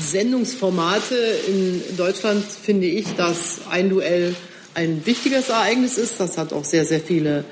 Sendungsformate 0.00 1.16
in 1.46 1.82
Deutschland, 1.96 2.44
finde 2.44 2.86
ich, 2.86 3.06
dass 3.16 3.62
ein 3.70 3.90
Duell 3.90 4.34
ein 4.74 5.04
wichtiges 5.04 5.48
Ereignis 5.48 5.98
ist. 5.98 6.20
Das 6.20 6.38
hat 6.38 6.52
auch 6.52 6.64
sehr, 6.64 6.84
sehr 6.84 7.00
viele 7.00 7.44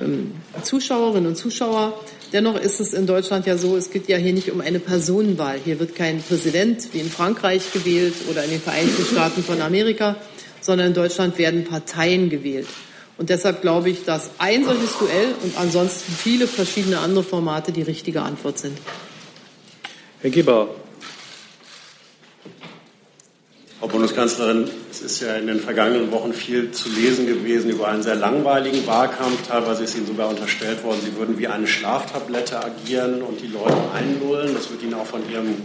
ähm, 0.00 0.32
Zuschauerinnen 0.62 1.28
und 1.28 1.36
Zuschauer. 1.36 2.00
Dennoch 2.32 2.58
ist 2.58 2.80
es 2.80 2.94
in 2.94 3.06
Deutschland 3.06 3.46
ja 3.46 3.56
so, 3.56 3.76
es 3.76 3.90
geht 3.90 4.08
ja 4.08 4.16
hier 4.16 4.32
nicht 4.32 4.50
um 4.50 4.60
eine 4.60 4.80
Personenwahl. 4.80 5.58
Hier 5.64 5.78
wird 5.78 5.94
kein 5.94 6.20
Präsident 6.22 6.88
wie 6.92 6.98
in 6.98 7.10
Frankreich 7.10 7.72
gewählt 7.72 8.14
oder 8.30 8.42
in 8.44 8.50
den 8.50 8.60
Vereinigten 8.60 9.04
Staaten 9.04 9.44
von 9.44 9.60
Amerika, 9.60 10.16
sondern 10.64 10.88
in 10.88 10.94
Deutschland 10.94 11.38
werden 11.38 11.64
Parteien 11.64 12.30
gewählt. 12.30 12.66
Und 13.16 13.30
deshalb 13.30 13.60
glaube 13.60 13.90
ich, 13.90 14.04
dass 14.04 14.30
ein 14.38 14.64
solches 14.64 14.98
Duell 14.98 15.34
und 15.42 15.56
ansonsten 15.56 16.12
viele 16.12 16.48
verschiedene 16.48 16.98
andere 16.98 17.22
Formate 17.22 17.70
die 17.70 17.82
richtige 17.82 18.22
Antwort 18.22 18.58
sind. 18.58 18.78
Herr 20.20 20.30
Geber, 20.30 20.68
Frau 23.84 23.88
Bundeskanzlerin, 23.88 24.70
es 24.90 25.02
ist 25.02 25.20
ja 25.20 25.34
in 25.34 25.46
den 25.46 25.60
vergangenen 25.60 26.10
Wochen 26.10 26.32
viel 26.32 26.70
zu 26.70 26.88
lesen 26.88 27.26
gewesen 27.26 27.68
über 27.68 27.88
einen 27.88 28.02
sehr 28.02 28.14
langweiligen 28.14 28.86
Wahlkampf. 28.86 29.46
Teilweise 29.46 29.84
ist 29.84 29.94
Ihnen 29.94 30.06
sogar 30.06 30.30
unterstellt 30.30 30.82
worden, 30.82 31.00
Sie 31.04 31.14
würden 31.18 31.38
wie 31.38 31.48
eine 31.48 31.66
Schlaftablette 31.66 32.64
agieren 32.64 33.20
und 33.20 33.42
die 33.42 33.46
Leute 33.48 33.76
einlullen. 33.92 34.54
Das 34.54 34.70
wird 34.70 34.82
Ihnen 34.82 34.94
auch 34.94 35.04
von 35.04 35.20
Ihrem 35.30 35.56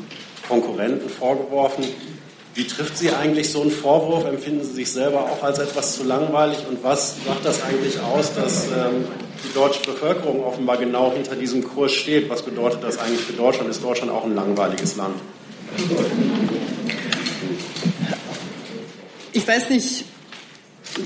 Konkurrenten 0.49 1.09
vorgeworfen. 1.09 1.85
Wie 2.59 2.67
trifft 2.67 2.97
Sie 2.97 3.09
eigentlich 3.09 3.51
so 3.51 3.61
einen 3.61 3.71
Vorwurf? 3.71 4.25
Empfinden 4.25 4.65
Sie 4.65 4.73
sich 4.73 4.91
selber 4.91 5.21
auch 5.21 5.41
als 5.41 5.59
etwas 5.59 5.95
zu 5.95 6.03
langweilig? 6.03 6.57
Und 6.69 6.83
was 6.83 7.15
macht 7.25 7.45
das 7.45 7.63
eigentlich 7.63 7.97
aus, 8.01 8.33
dass 8.33 8.65
ähm, 8.65 9.05
die 9.45 9.53
deutsche 9.53 9.81
Bevölkerung 9.83 10.43
offenbar 10.43 10.75
genau 10.75 11.13
hinter 11.13 11.37
diesem 11.37 11.63
Kurs 11.63 11.93
steht? 11.93 12.29
Was 12.29 12.41
bedeutet 12.43 12.83
das 12.83 12.97
eigentlich 12.97 13.21
für 13.21 13.31
Deutschland? 13.31 13.69
Ist 13.69 13.81
Deutschland 13.81 14.11
auch 14.11 14.25
ein 14.25 14.35
langweiliges 14.35 14.97
Land? 14.97 15.15
Ich 19.31 19.47
weiß 19.47 19.69
nicht, 19.69 20.03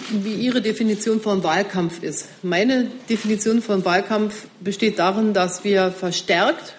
wie 0.10 0.34
Ihre 0.34 0.60
Definition 0.60 1.22
von 1.22 1.44
Wahlkampf 1.44 2.02
ist. 2.02 2.30
Meine 2.42 2.88
Definition 3.12 3.62
von 3.62 3.86
Wahlkampf 3.86 4.48
besteht 4.60 4.98
darin, 4.98 5.36
dass 5.36 5.64
wir 5.64 5.92
verstärkt, 5.92 6.74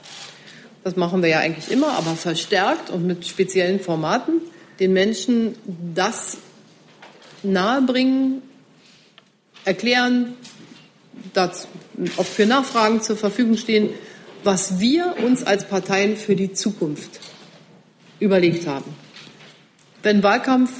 das 0.83 0.97
machen 0.97 1.22
wir 1.22 1.29
ja 1.29 1.39
eigentlich 1.39 1.70
immer, 1.70 1.93
aber 1.93 2.16
verstärkt 2.16 2.91
und 2.91 3.07
mit 3.07 3.25
speziellen 3.25 3.79
Formaten 3.79 4.41
den 4.81 4.93
Menschen 4.93 5.55
das 5.95 6.39
nahebringen, 7.43 8.43
erklären, 9.64 10.35
das 11.33 11.68
auch 12.16 12.27
für 12.27 12.47
Nachfragen 12.47 13.03
zur 13.03 13.16
Verfügung 13.16 13.57
stehen, 13.57 13.91
was 14.43 14.79
wir 14.81 15.16
uns 15.25 15.43
als 15.45 15.66
Parteien 15.66 16.16
für 16.16 16.37
die 16.37 16.53
Zukunft 16.53 17.20
überlegt 18.20 18.66
haben. 18.66 18.95
Wenn 20.03 20.22
Wahlkampf 20.22 20.70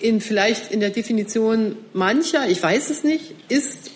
in 0.00 0.20
vielleicht 0.20 0.72
in 0.72 0.80
der 0.80 0.90
Definition 0.90 1.76
mancher, 1.92 2.48
ich 2.48 2.62
weiß 2.62 2.90
es 2.90 3.04
nicht, 3.04 3.34
ist 3.48 3.92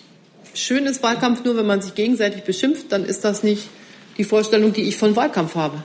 schönes 0.55 1.03
Wahlkampf 1.03 1.45
nur, 1.45 1.57
wenn 1.57 1.66
man 1.66 1.83
sich 1.83 1.95
gegenseitig 1.95 2.45
beschimpft, 2.45 2.93
dann 2.93 3.05
ist 3.05 3.25
das 3.25 3.43
nicht 3.43 3.64
die 4.16 4.25
Vorstellung, 4.25 4.73
die 4.73 4.83
ich 4.83 4.97
von 4.97 5.16
Wahlkampf 5.16 5.55
habe. 5.55 5.85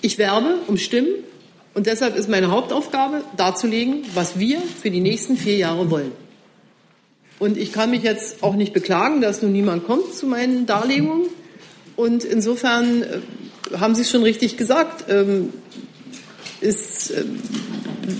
Ich 0.00 0.18
werbe 0.18 0.56
um 0.66 0.76
Stimmen 0.76 1.14
und 1.74 1.86
deshalb 1.86 2.16
ist 2.16 2.28
meine 2.28 2.50
Hauptaufgabe, 2.50 3.22
darzulegen, 3.36 4.04
was 4.14 4.38
wir 4.38 4.60
für 4.60 4.90
die 4.90 5.00
nächsten 5.00 5.36
vier 5.36 5.56
Jahre 5.56 5.90
wollen. 5.90 6.12
Und 7.40 7.56
ich 7.56 7.72
kann 7.72 7.90
mich 7.90 8.04
jetzt 8.04 8.42
auch 8.42 8.54
nicht 8.54 8.72
beklagen, 8.72 9.20
dass 9.20 9.42
nun 9.42 9.52
niemand 9.52 9.84
kommt 9.84 10.14
zu 10.14 10.26
meinen 10.26 10.66
Darlegungen. 10.66 11.26
Und 11.96 12.24
insofern 12.24 13.02
äh, 13.02 13.20
haben 13.78 13.94
Sie 13.96 14.02
es 14.02 14.10
schon 14.10 14.22
richtig 14.22 14.56
gesagt. 14.56 15.10
Ähm, 15.10 15.52
ist, 16.60 17.10
äh, 17.10 17.24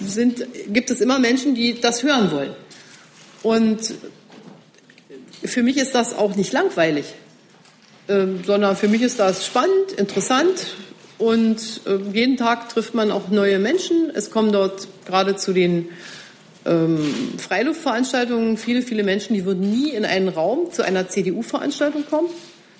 sind, 0.05 0.47
gibt 0.69 0.91
es 0.91 1.01
immer 1.01 1.21
Menschen, 1.21 1.55
die 1.55 1.81
das 1.81 2.03
hören 2.03 2.33
wollen. 2.33 2.55
Und 3.43 3.95
für 5.45 5.63
mich 5.63 5.77
ist 5.77 5.95
das 5.95 6.15
auch 6.15 6.35
nicht 6.35 6.53
langweilig, 6.53 7.07
äh, 8.09 8.27
sondern 8.45 8.77
für 8.77 8.89
mich 8.89 9.03
ist 9.03 9.21
das 9.21 9.47
spannend, 9.47 9.93
interessant 9.97 10.67
und 11.19 11.81
äh, 11.87 11.97
jeden 12.13 12.37
Tag 12.37 12.69
trifft 12.69 12.95
man 12.95 13.11
auch 13.11 13.29
neue 13.29 13.59
Menschen. 13.59 14.11
Es 14.15 14.31
kommen 14.31 14.53
dort 14.53 14.89
gerade 15.07 15.37
zu 15.37 15.53
den 15.53 15.89
ähm, 16.67 17.15
Freiluftveranstaltungen 17.39 18.57
viele, 18.57 18.83
viele 18.83 19.05
Menschen, 19.05 19.35
die 19.35 19.45
würden 19.45 19.71
nie 19.71 19.91
in 19.91 20.05
einen 20.05 20.29
Raum 20.29 20.73
zu 20.73 20.83
einer 20.83 21.09
CDU-Veranstaltung 21.09 22.05
kommen. 22.09 22.29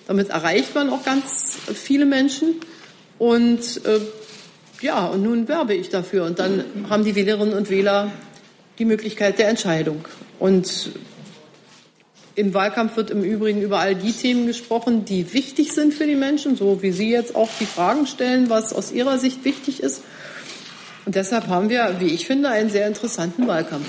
Damit 0.07 0.31
erreicht 0.31 0.75
man 0.75 0.91
auch 0.91 1.05
ganz 1.05 1.59
viele 1.73 2.07
Menschen. 2.07 2.57
Und 3.19 3.85
äh, 3.85 4.01
ja, 4.81 5.07
und 5.07 5.23
nun 5.23 5.49
werbe 5.49 5.75
ich 5.75 5.89
dafür. 5.89 6.25
Und 6.25 6.39
dann 6.39 6.65
haben 6.91 7.05
die 7.05 7.15
Wählerinnen 7.15 7.55
und 7.55 7.71
Wähler 7.71 8.11
die 8.79 8.85
Möglichkeit 8.85 9.39
der 9.39 9.49
Entscheidung. 9.49 10.05
Und 10.39 10.91
im 12.35 12.53
Wahlkampf 12.53 12.97
wird 12.97 13.11
im 13.11 13.23
Übrigen 13.23 13.63
über 13.63 13.79
all 13.79 13.95
die 13.95 14.13
Themen 14.13 14.47
gesprochen, 14.47 15.05
die 15.05 15.33
wichtig 15.33 15.73
sind 15.73 15.95
für 15.95 16.07
die 16.07 16.17
Menschen, 16.17 16.57
so 16.57 16.83
wie 16.83 16.91
Sie 16.91 17.11
jetzt 17.11 17.37
auch 17.37 17.49
die 17.61 17.67
Fragen 17.67 18.07
stellen, 18.07 18.51
was 18.51 18.73
aus 18.73 18.91
Ihrer 18.91 19.19
Sicht 19.19 19.45
wichtig 19.45 19.83
ist. 19.83 20.03
Und 21.07 21.15
deshalb 21.15 21.47
haben 21.49 21.69
wir, 21.69 21.97
wie 22.01 22.09
ich 22.09 22.27
finde, 22.27 22.49
einen 22.49 22.71
sehr 22.71 22.87
interessanten 22.87 23.47
Wahlkampf. 23.47 23.87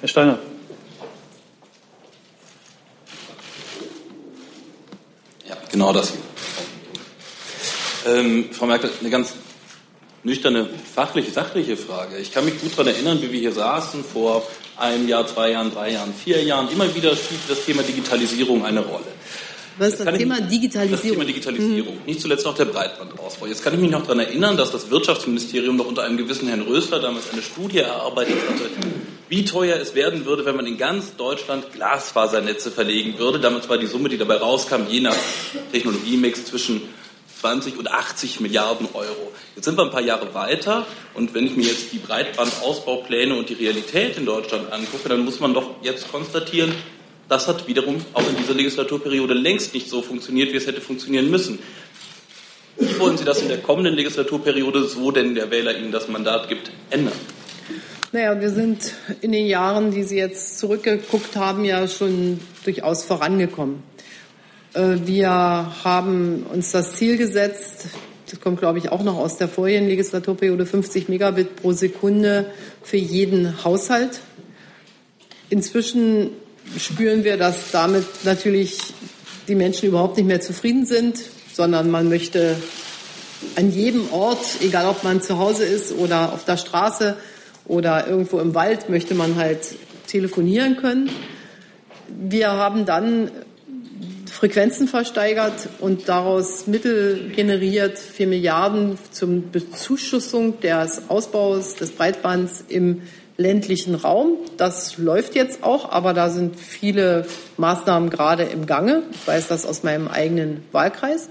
Herr 0.00 0.08
Steiner. 0.08 0.38
Ja, 5.48 5.56
genau 5.70 5.92
das. 5.92 6.12
Ähm, 8.06 8.46
Frau 8.52 8.66
Merkel, 8.66 8.90
eine 9.00 9.10
ganz 9.10 9.34
nüchterne, 10.24 10.68
fachliche, 10.94 11.30
sachliche 11.30 11.76
Frage. 11.76 12.18
Ich 12.18 12.32
kann 12.32 12.44
mich 12.44 12.60
gut 12.60 12.72
daran 12.72 12.88
erinnern, 12.88 13.20
wie 13.22 13.32
wir 13.32 13.40
hier 13.40 13.52
saßen 13.52 14.04
vor 14.04 14.46
einem 14.78 15.08
Jahr, 15.08 15.26
zwei 15.26 15.50
Jahren, 15.50 15.72
drei 15.72 15.92
Jahren, 15.92 16.12
vier 16.14 16.42
Jahren. 16.42 16.68
Immer 16.70 16.94
wieder 16.94 17.14
spielt 17.16 17.40
das 17.48 17.64
Thema 17.64 17.82
Digitalisierung 17.82 18.64
eine 18.64 18.80
Rolle. 18.80 19.06
Was 19.78 19.88
ist 19.88 20.00
das, 20.00 20.06
das 20.06 20.18
Thema 20.18 20.38
ich, 20.38 20.46
Digitalisierung? 20.48 20.90
Das 20.90 21.02
Thema 21.02 21.24
Digitalisierung. 21.24 21.94
Mhm. 21.94 22.06
Nicht 22.06 22.20
zuletzt 22.20 22.46
auch 22.46 22.54
der 22.54 22.66
Breitbandausbau. 22.66 23.46
Jetzt 23.46 23.64
kann 23.64 23.74
ich 23.74 23.80
mich 23.80 23.90
noch 23.90 24.02
daran 24.02 24.20
erinnern, 24.20 24.56
dass 24.56 24.70
das 24.70 24.90
Wirtschaftsministerium 24.90 25.76
noch 25.76 25.86
unter 25.86 26.02
einem 26.02 26.18
gewissen 26.18 26.46
Herrn 26.48 26.62
Rösler 26.62 27.00
damals 27.00 27.32
eine 27.32 27.42
Studie 27.42 27.78
erarbeitet 27.78 28.36
hatte, 28.48 28.68
wie 29.28 29.44
teuer 29.44 29.78
es 29.80 29.94
werden 29.94 30.26
würde, 30.26 30.44
wenn 30.44 30.56
man 30.56 30.66
in 30.66 30.76
ganz 30.76 31.16
Deutschland 31.16 31.72
Glasfasernetze 31.72 32.70
verlegen 32.70 33.18
würde. 33.18 33.40
Damals 33.40 33.68
war 33.68 33.78
die 33.78 33.86
Summe, 33.86 34.10
die 34.10 34.18
dabei 34.18 34.36
rauskam, 34.36 34.82
je 34.88 35.00
nach 35.00 35.16
Technologiemix 35.72 36.44
zwischen 36.44 36.82
20 37.42 37.76
und 37.76 37.90
80 37.90 38.38
Milliarden 38.38 38.86
Euro. 38.94 39.32
Jetzt 39.56 39.64
sind 39.64 39.76
wir 39.76 39.82
ein 39.82 39.90
paar 39.90 40.00
Jahre 40.00 40.32
weiter 40.32 40.86
und 41.14 41.34
wenn 41.34 41.44
ich 41.44 41.56
mir 41.56 41.64
jetzt 41.64 41.92
die 41.92 41.98
Breitbandausbaupläne 41.98 43.34
und 43.34 43.48
die 43.48 43.54
Realität 43.54 44.16
in 44.16 44.26
Deutschland 44.26 44.72
angucke, 44.72 45.08
dann 45.08 45.24
muss 45.24 45.40
man 45.40 45.52
doch 45.52 45.82
jetzt 45.82 46.10
konstatieren, 46.12 46.72
das 47.28 47.48
hat 47.48 47.66
wiederum 47.66 47.96
auch 48.12 48.28
in 48.28 48.36
dieser 48.36 48.54
Legislaturperiode 48.54 49.34
längst 49.34 49.74
nicht 49.74 49.90
so 49.90 50.02
funktioniert, 50.02 50.52
wie 50.52 50.56
es 50.56 50.68
hätte 50.68 50.80
funktionieren 50.80 51.30
müssen. 51.30 51.58
Wie 52.78 52.96
wollen 53.00 53.18
Sie 53.18 53.24
das 53.24 53.42
in 53.42 53.48
der 53.48 53.58
kommenden 53.58 53.94
Legislaturperiode, 53.94 54.84
so 54.86 55.10
denn 55.10 55.34
der 55.34 55.50
Wähler 55.50 55.76
Ihnen 55.76 55.90
das 55.90 56.06
Mandat 56.06 56.48
gibt, 56.48 56.70
ändern? 56.90 57.14
Naja, 58.12 58.40
wir 58.40 58.50
sind 58.50 58.92
in 59.20 59.32
den 59.32 59.46
Jahren, 59.46 59.90
die 59.90 60.04
Sie 60.04 60.16
jetzt 60.16 60.60
zurückgeguckt 60.60 61.34
haben, 61.34 61.64
ja 61.64 61.88
schon 61.88 62.38
durchaus 62.64 63.04
vorangekommen. 63.04 63.82
Äh, 64.74 64.98
wir 65.04 65.30
haben 65.84 66.46
uns 66.52 66.72
das 66.72 66.94
Ziel 66.96 67.16
gesetzt, 67.18 67.86
das 68.30 68.40
kommt, 68.40 68.60
glaube 68.60 68.78
ich, 68.78 68.90
auch 68.90 69.02
noch 69.02 69.18
aus 69.18 69.36
der 69.36 69.48
vorigen 69.48 69.86
Legislaturperiode, 69.86 70.64
50 70.64 71.08
Megabit 71.10 71.56
pro 71.56 71.72
Sekunde 71.72 72.46
für 72.82 72.96
jeden 72.96 73.62
Haushalt. 73.62 74.20
Inzwischen 75.50 76.30
spüren 76.78 77.24
wir, 77.24 77.36
dass 77.36 77.70
damit 77.72 78.06
natürlich 78.24 78.78
die 79.48 79.54
Menschen 79.54 79.88
überhaupt 79.88 80.16
nicht 80.16 80.26
mehr 80.26 80.40
zufrieden 80.40 80.86
sind, 80.86 81.18
sondern 81.52 81.90
man 81.90 82.08
möchte 82.08 82.56
an 83.56 83.70
jedem 83.70 84.10
Ort, 84.12 84.62
egal 84.62 84.86
ob 84.86 85.04
man 85.04 85.20
zu 85.20 85.36
Hause 85.36 85.64
ist 85.64 85.92
oder 85.92 86.32
auf 86.32 86.46
der 86.46 86.56
Straße 86.56 87.16
oder 87.66 88.06
irgendwo 88.06 88.38
im 88.38 88.54
Wald, 88.54 88.88
möchte 88.88 89.14
man 89.14 89.36
halt 89.36 89.74
telefonieren 90.06 90.78
können. 90.78 91.10
Wir 92.08 92.52
haben 92.52 92.86
dann 92.86 93.30
Frequenzen 94.42 94.88
versteigert 94.88 95.68
und 95.78 96.08
daraus 96.08 96.66
Mittel 96.66 97.30
generiert, 97.30 97.96
vier 97.96 98.26
Milliarden 98.26 98.98
zum 99.12 99.52
Bezuschussung 99.52 100.58
des 100.58 101.02
Ausbaus 101.08 101.76
des 101.76 101.92
Breitbands 101.92 102.64
im 102.66 103.02
ländlichen 103.36 103.94
Raum. 103.94 104.38
Das 104.56 104.98
läuft 104.98 105.36
jetzt 105.36 105.62
auch, 105.62 105.92
aber 105.92 106.12
da 106.12 106.28
sind 106.28 106.58
viele 106.58 107.24
Maßnahmen 107.56 108.10
gerade 108.10 108.42
im 108.42 108.66
Gange. 108.66 109.04
Ich 109.12 109.28
weiß 109.28 109.46
das 109.46 109.64
aus 109.64 109.84
meinem 109.84 110.08
eigenen 110.08 110.64
Wahlkreis. 110.72 111.28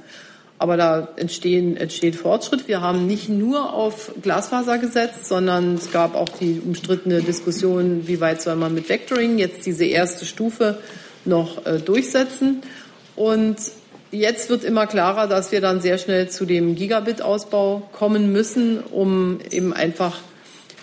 Aber 0.58 0.78
da 0.78 1.10
entstehen, 1.18 1.76
entsteht 1.76 2.16
Fortschritt. 2.16 2.70
Wir 2.70 2.80
haben 2.80 3.08
nicht 3.08 3.28
nur 3.28 3.74
auf 3.74 4.14
Glasfaser 4.22 4.78
gesetzt, 4.78 5.26
sondern 5.26 5.76
es 5.76 5.92
gab 5.92 6.16
auch 6.16 6.30
die 6.30 6.62
umstrittene 6.66 7.22
Diskussion, 7.22 8.08
wie 8.08 8.22
weit 8.22 8.42
soll 8.42 8.56
man 8.56 8.74
mit 8.74 8.88
Vectoring 8.88 9.38
jetzt 9.38 9.66
diese 9.66 9.84
erste 9.84 10.24
Stufe 10.26 10.78
noch 11.26 11.66
äh, 11.66 11.80
durchsetzen. 11.80 12.62
Und 13.22 13.58
jetzt 14.10 14.50
wird 14.50 14.64
immer 14.64 14.88
klarer, 14.88 15.28
dass 15.28 15.52
wir 15.52 15.62
dann 15.62 15.80
sehr 15.80 16.00
schnell 16.00 16.30
zu 16.30 16.44
dem 16.44 16.74
Gigabit-Ausbau 16.74 17.88
kommen 17.92 18.32
müssen, 18.32 18.80
um 18.80 19.38
eben 19.52 19.74
einfach 19.74 20.18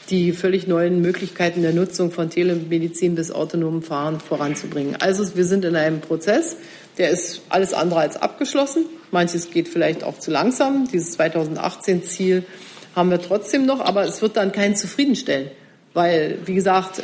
die 0.09 0.31
völlig 0.31 0.69
neuen 0.69 1.03
Möglichkeiten 1.03 1.63
der 1.63 1.73
Nutzung 1.73 2.13
von 2.13 2.31
Telemedizin 2.31 3.17
bis 3.17 3.33
autonomem 3.33 3.83
Fahren 3.83 4.21
voranzubringen. 4.21 4.95
Also 5.01 5.35
wir 5.35 5.45
sind 5.45 5.65
in 5.65 5.75
einem 5.75 6.01
Prozess, 6.01 6.57
der 6.97 7.11
ist 7.11 7.43
alles 7.49 7.75
andere 7.75 7.99
als 7.99 8.17
abgeschlossen. 8.17 8.85
Manches 9.11 9.51
geht 9.51 9.67
vielleicht 9.67 10.05
auch 10.05 10.21
zu 10.21 10.31
langsam. 10.31 10.87
Dieses 10.93 11.19
2018-Ziel 11.19 12.45
haben 12.95 13.11
wir 13.11 13.21
trotzdem 13.21 13.67
noch, 13.67 13.81
aber 13.81 14.05
es 14.05 14.23
wird 14.23 14.37
dann 14.37 14.53
kein 14.53 14.77
zufriedenstellen. 14.77 15.51
Weil, 15.95 16.39
wie 16.45 16.55
gesagt, 16.55 17.01
äh, 17.01 17.03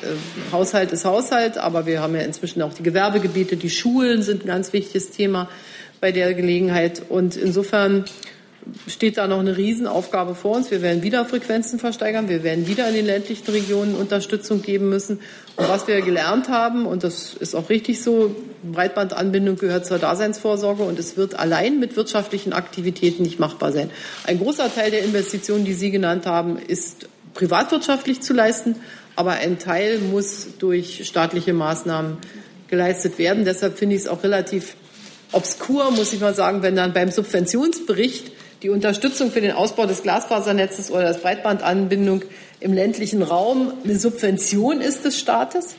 Haushalt 0.53 0.93
ist 0.93 1.05
Haushalt, 1.05 1.59
aber 1.59 1.87
wir 1.87 2.01
haben 2.01 2.15
ja 2.15 2.21
inzwischen 2.21 2.63
auch 2.63 2.75
die 2.75 2.83
Gewerbegebiete, 2.83 3.57
die 3.57 3.71
Schulen 3.71 4.23
sind 4.23 4.45
ein 4.45 4.49
ganz 4.49 4.73
wichtiges 4.73 5.11
Thema 5.11 5.49
bei 6.01 6.13
der 6.13 6.35
Gelegenheit. 6.35 7.03
Und 7.09 7.37
insofern 7.37 8.05
steht 8.87 9.19
da 9.19 9.27
noch 9.27 9.41
eine 9.41 9.57
Riesenaufgabe 9.57 10.35
vor 10.35 10.57
uns. 10.57 10.71
Wir 10.71 10.83
werden 10.83 11.03
wieder 11.03 11.25
Frequenzen 11.25 11.79
versteigern. 11.79 12.29
Wir 12.29 12.43
werden 12.43 12.67
wieder 12.67 12.89
in 12.89 12.95
den 12.95 13.07
ländlichen 13.07 13.51
Regionen 13.51 13.95
Unterstützung 13.95 14.63
geben 14.63 14.89
müssen. 14.89 15.21
Und 15.57 15.69
was 15.69 15.87
wir 15.87 16.01
gelernt 16.01 16.49
haben, 16.49 16.87
und 16.87 17.05
das 17.05 17.35
ist 17.35 17.55
auch 17.55 17.69
richtig 17.71 18.03
so, 18.03 18.35
Breitbandanbindung 18.63 19.57
gehört 19.57 19.87
zur 19.87 19.99
Daseinsvorsorge 19.99 20.83
und 20.83 20.99
es 20.99 21.17
wird 21.17 21.39
allein 21.39 21.79
mit 21.79 21.97
wirtschaftlichen 21.97 22.53
Aktivitäten 22.53 23.23
nicht 23.23 23.39
machbar 23.39 23.73
sein. 23.73 23.91
Ein 24.27 24.39
großer 24.39 24.75
Teil 24.75 24.91
der 24.91 25.05
Investitionen, 25.05 25.65
die 25.65 25.75
Sie 25.75 25.91
genannt 25.91 26.27
haben, 26.27 26.59
ist 26.59 27.09
privatwirtschaftlich 27.35 28.21
zu 28.23 28.33
leisten, 28.33 28.77
aber 29.17 29.33
ein 29.33 29.59
Teil 29.59 29.99
muss 29.99 30.49
durch 30.59 31.07
staatliche 31.07 31.53
Maßnahmen 31.53 32.19
geleistet 32.69 33.19
werden. 33.19 33.45
Deshalb 33.45 33.79
finde 33.79 33.97
ich 33.97 34.03
es 34.03 34.09
auch 34.09 34.23
relativ 34.23 34.77
obskur, 35.33 35.91
muss 35.91 36.13
ich 36.13 36.21
mal 36.21 36.35
sagen, 36.35 36.63
wenn 36.63 36.77
dann 36.77 36.93
beim 36.93 37.11
Subventionsbericht 37.11 38.33
die 38.63 38.71
Unterstützung 38.71 39.31
für 39.31 39.41
den 39.41 39.53
Ausbau 39.53 39.87
des 39.87 40.03
Glasfasernetzes 40.03 40.91
oder 40.91 41.03
das 41.03 41.21
Breitbandanbindung 41.21 42.23
im 42.61 42.73
ländlichen 42.73 43.23
Raum 43.23 43.73
eine 43.85 43.99
Subvention 43.99 44.81
ist 44.81 45.05
des 45.05 45.19
Staates. 45.19 45.77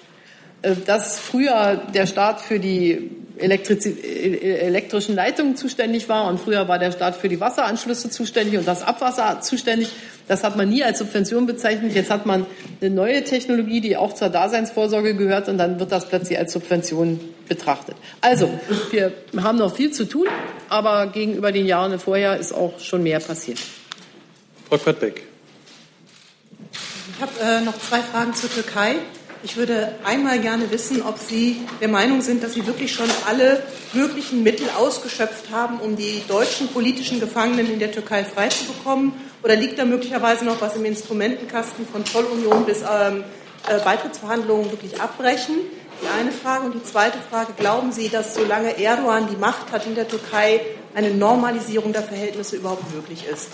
Äh, 0.65 0.75
dass 0.85 1.19
früher 1.19 1.81
der 1.93 2.07
Staat 2.07 2.41
für 2.41 2.59
die 2.59 3.11
Elektriz 3.37 3.85
äh, 3.85 3.91
elektrischen 3.91 5.15
Leitungen 5.15 5.55
zuständig 5.55 6.09
war 6.09 6.27
und 6.27 6.39
früher 6.39 6.67
war 6.67 6.79
der 6.79 6.91
Staat 6.91 7.15
für 7.15 7.29
die 7.29 7.39
Wasseranschlüsse 7.39 8.09
zuständig 8.09 8.57
und 8.57 8.67
das 8.67 8.81
Abwasser 8.81 9.41
zuständig. 9.41 9.89
Das 10.27 10.43
hat 10.43 10.55
man 10.55 10.69
nie 10.69 10.83
als 10.83 10.99
Subvention 10.99 11.45
bezeichnet. 11.45 11.93
Jetzt 11.93 12.09
hat 12.09 12.25
man 12.25 12.47
eine 12.81 12.89
neue 12.89 13.23
Technologie, 13.23 13.79
die 13.79 13.95
auch 13.95 14.13
zur 14.13 14.29
Daseinsvorsorge 14.29 15.15
gehört 15.15 15.49
und 15.49 15.59
dann 15.59 15.79
wird 15.79 15.91
das 15.91 16.09
plötzlich 16.09 16.39
als 16.39 16.53
Subvention 16.53 17.19
betrachtet. 17.47 17.95
Also, 18.21 18.49
wir 18.89 19.11
haben 19.37 19.59
noch 19.59 19.75
viel 19.75 19.91
zu 19.91 20.05
tun, 20.05 20.27
aber 20.67 21.07
gegenüber 21.07 21.51
den 21.51 21.67
Jahren 21.67 21.99
vorher 21.99 22.37
ist 22.37 22.53
auch 22.53 22.79
schon 22.79 23.03
mehr 23.03 23.19
passiert. 23.19 23.59
Frau 24.67 24.77
Quadbeck. 24.77 25.21
Ich 27.15 27.21
habe 27.21 27.31
äh, 27.39 27.61
noch 27.61 27.77
zwei 27.77 27.99
Fragen 27.99 28.33
zur 28.33 28.51
Türkei. 28.51 28.95
Ich 29.45 29.57
würde 29.57 29.93
einmal 30.03 30.39
gerne 30.39 30.71
wissen, 30.71 31.03
ob 31.03 31.19
Sie 31.19 31.61
der 31.79 31.87
Meinung 31.87 32.21
sind, 32.21 32.41
dass 32.41 32.55
Sie 32.55 32.65
wirklich 32.65 32.91
schon 32.91 33.07
alle 33.27 33.61
möglichen 33.93 34.41
Mittel 34.41 34.67
ausgeschöpft 34.75 35.51
haben, 35.51 35.79
um 35.81 35.95
die 35.95 36.23
deutschen 36.27 36.67
politischen 36.69 37.19
Gefangenen 37.19 37.71
in 37.71 37.77
der 37.77 37.91
Türkei 37.91 38.25
freizubekommen. 38.25 39.13
Oder 39.43 39.55
liegt 39.55 39.77
da 39.77 39.85
möglicherweise 39.85 40.45
noch 40.45 40.61
was 40.61 40.75
im 40.75 40.83
Instrumentenkasten 40.83 41.85
von 41.85 42.03
Zollunion 42.07 42.65
bis 42.65 42.81
ähm, 42.81 43.23
äh, 43.67 43.77
Beitrittsverhandlungen 43.83 44.71
wirklich 44.71 44.99
abbrechen? 44.99 45.57
Die 46.01 46.07
eine 46.19 46.31
Frage. 46.31 46.65
Und 46.65 46.73
die 46.73 46.83
zweite 46.83 47.19
Frage, 47.29 47.53
glauben 47.55 47.91
Sie, 47.91 48.09
dass 48.09 48.33
solange 48.33 48.81
Erdogan 48.81 49.27
die 49.29 49.37
Macht 49.37 49.71
hat 49.71 49.85
in 49.85 49.93
der 49.93 50.07
Türkei, 50.07 50.59
eine 50.95 51.11
Normalisierung 51.11 51.93
der 51.93 52.01
Verhältnisse 52.01 52.55
überhaupt 52.55 52.91
möglich 52.95 53.25
ist? 53.31 53.49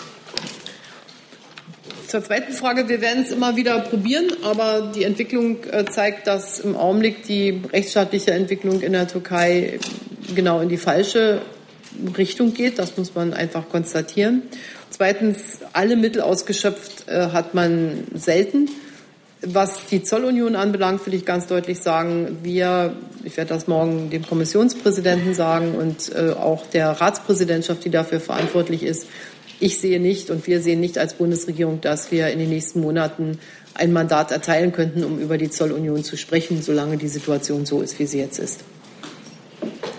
Zur 2.11 2.21
zweiten 2.21 2.51
Frage, 2.51 2.89
wir 2.89 2.99
werden 2.99 3.23
es 3.23 3.31
immer 3.31 3.55
wieder 3.55 3.79
probieren, 3.79 4.25
aber 4.43 4.91
die 4.93 5.05
Entwicklung 5.05 5.63
äh, 5.71 5.85
zeigt, 5.85 6.27
dass 6.27 6.59
im 6.59 6.75
Augenblick 6.75 7.23
die 7.23 7.61
rechtsstaatliche 7.71 8.31
Entwicklung 8.31 8.81
in 8.81 8.91
der 8.91 9.07
Türkei 9.07 9.79
genau 10.35 10.59
in 10.59 10.67
die 10.67 10.75
falsche 10.75 11.41
Richtung 12.17 12.53
geht. 12.53 12.79
Das 12.79 12.97
muss 12.97 13.15
man 13.15 13.33
einfach 13.33 13.69
konstatieren. 13.69 14.41
Zweitens, 14.89 15.59
alle 15.71 15.95
Mittel 15.95 16.19
ausgeschöpft 16.19 17.07
äh, 17.07 17.27
hat 17.27 17.53
man 17.53 18.03
selten. 18.13 18.69
Was 19.41 19.85
die 19.85 20.03
Zollunion 20.03 20.57
anbelangt, 20.57 21.05
will 21.05 21.13
ich 21.13 21.25
ganz 21.25 21.47
deutlich 21.47 21.79
sagen, 21.79 22.39
wir, 22.43 22.93
ich 23.23 23.37
werde 23.37 23.53
das 23.53 23.69
morgen 23.69 24.09
dem 24.09 24.27
Kommissionspräsidenten 24.27 25.33
sagen 25.33 25.75
und 25.75 26.13
äh, 26.13 26.31
auch 26.31 26.65
der 26.67 26.89
Ratspräsidentschaft, 26.89 27.85
die 27.85 27.89
dafür 27.89 28.19
verantwortlich 28.19 28.83
ist, 28.83 29.07
ich 29.61 29.79
sehe 29.79 29.99
nicht 29.99 30.29
und 30.29 30.47
wir 30.47 30.61
sehen 30.61 30.79
nicht 30.79 30.97
als 30.97 31.13
Bundesregierung, 31.13 31.79
dass 31.81 32.11
wir 32.11 32.29
in 32.29 32.39
den 32.39 32.49
nächsten 32.49 32.81
Monaten 32.81 33.39
ein 33.75 33.93
Mandat 33.93 34.31
erteilen 34.31 34.71
könnten, 34.71 35.03
um 35.03 35.19
über 35.19 35.37
die 35.37 35.49
Zollunion 35.49 36.03
zu 36.03 36.17
sprechen, 36.17 36.61
solange 36.61 36.97
die 36.97 37.07
Situation 37.07 37.65
so 37.65 37.81
ist, 37.81 37.99
wie 37.99 38.07
sie 38.07 38.19
jetzt 38.19 38.39
ist. 38.39 38.63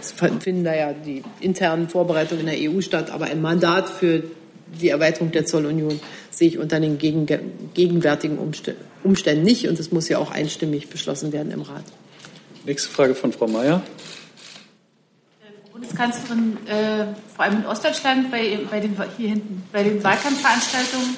Es 0.01 0.13
finden 0.13 0.65
da 0.65 0.75
ja 0.75 0.93
die 0.93 1.23
internen 1.41 1.89
Vorbereitungen 1.89 2.47
in 2.49 2.61
der 2.61 2.71
EU 2.71 2.81
statt, 2.81 3.11
aber 3.11 3.27
ein 3.27 3.41
Mandat 3.41 3.89
für 3.89 4.25
die 4.81 4.89
Erweiterung 4.89 5.31
der 5.31 5.47
Zollunion 5.47 6.01
sehe 6.31 6.49
ich 6.49 6.59
unter 6.59 6.81
den 6.81 6.99
gegenwärtigen 6.99 8.39
Umständen 9.05 9.45
nicht 9.45 9.69
und 9.69 9.79
es 9.79 9.93
muss 9.93 10.09
ja 10.09 10.19
auch 10.19 10.33
einstimmig 10.33 10.89
beschlossen 10.89 11.33
werden 11.33 11.53
im 11.53 11.63
Rat. 11.63 11.85
Nächste 12.67 12.91
Frage 12.91 13.15
von 13.15 13.33
Frau 13.33 13.47
Mayer. 13.47 13.83
Bundeskanzlerin, 15.83 16.57
äh, 16.69 17.07
vor 17.35 17.45
allem 17.45 17.59
in 17.59 17.67
Ostdeutschland, 17.67 18.31
bei, 18.31 18.61
bei, 18.71 18.79
den, 18.79 18.97
hier 19.17 19.31
hinten, 19.31 19.65
bei 19.73 19.83
den 19.83 20.03
Wahlkampfveranstaltungen 20.03 21.17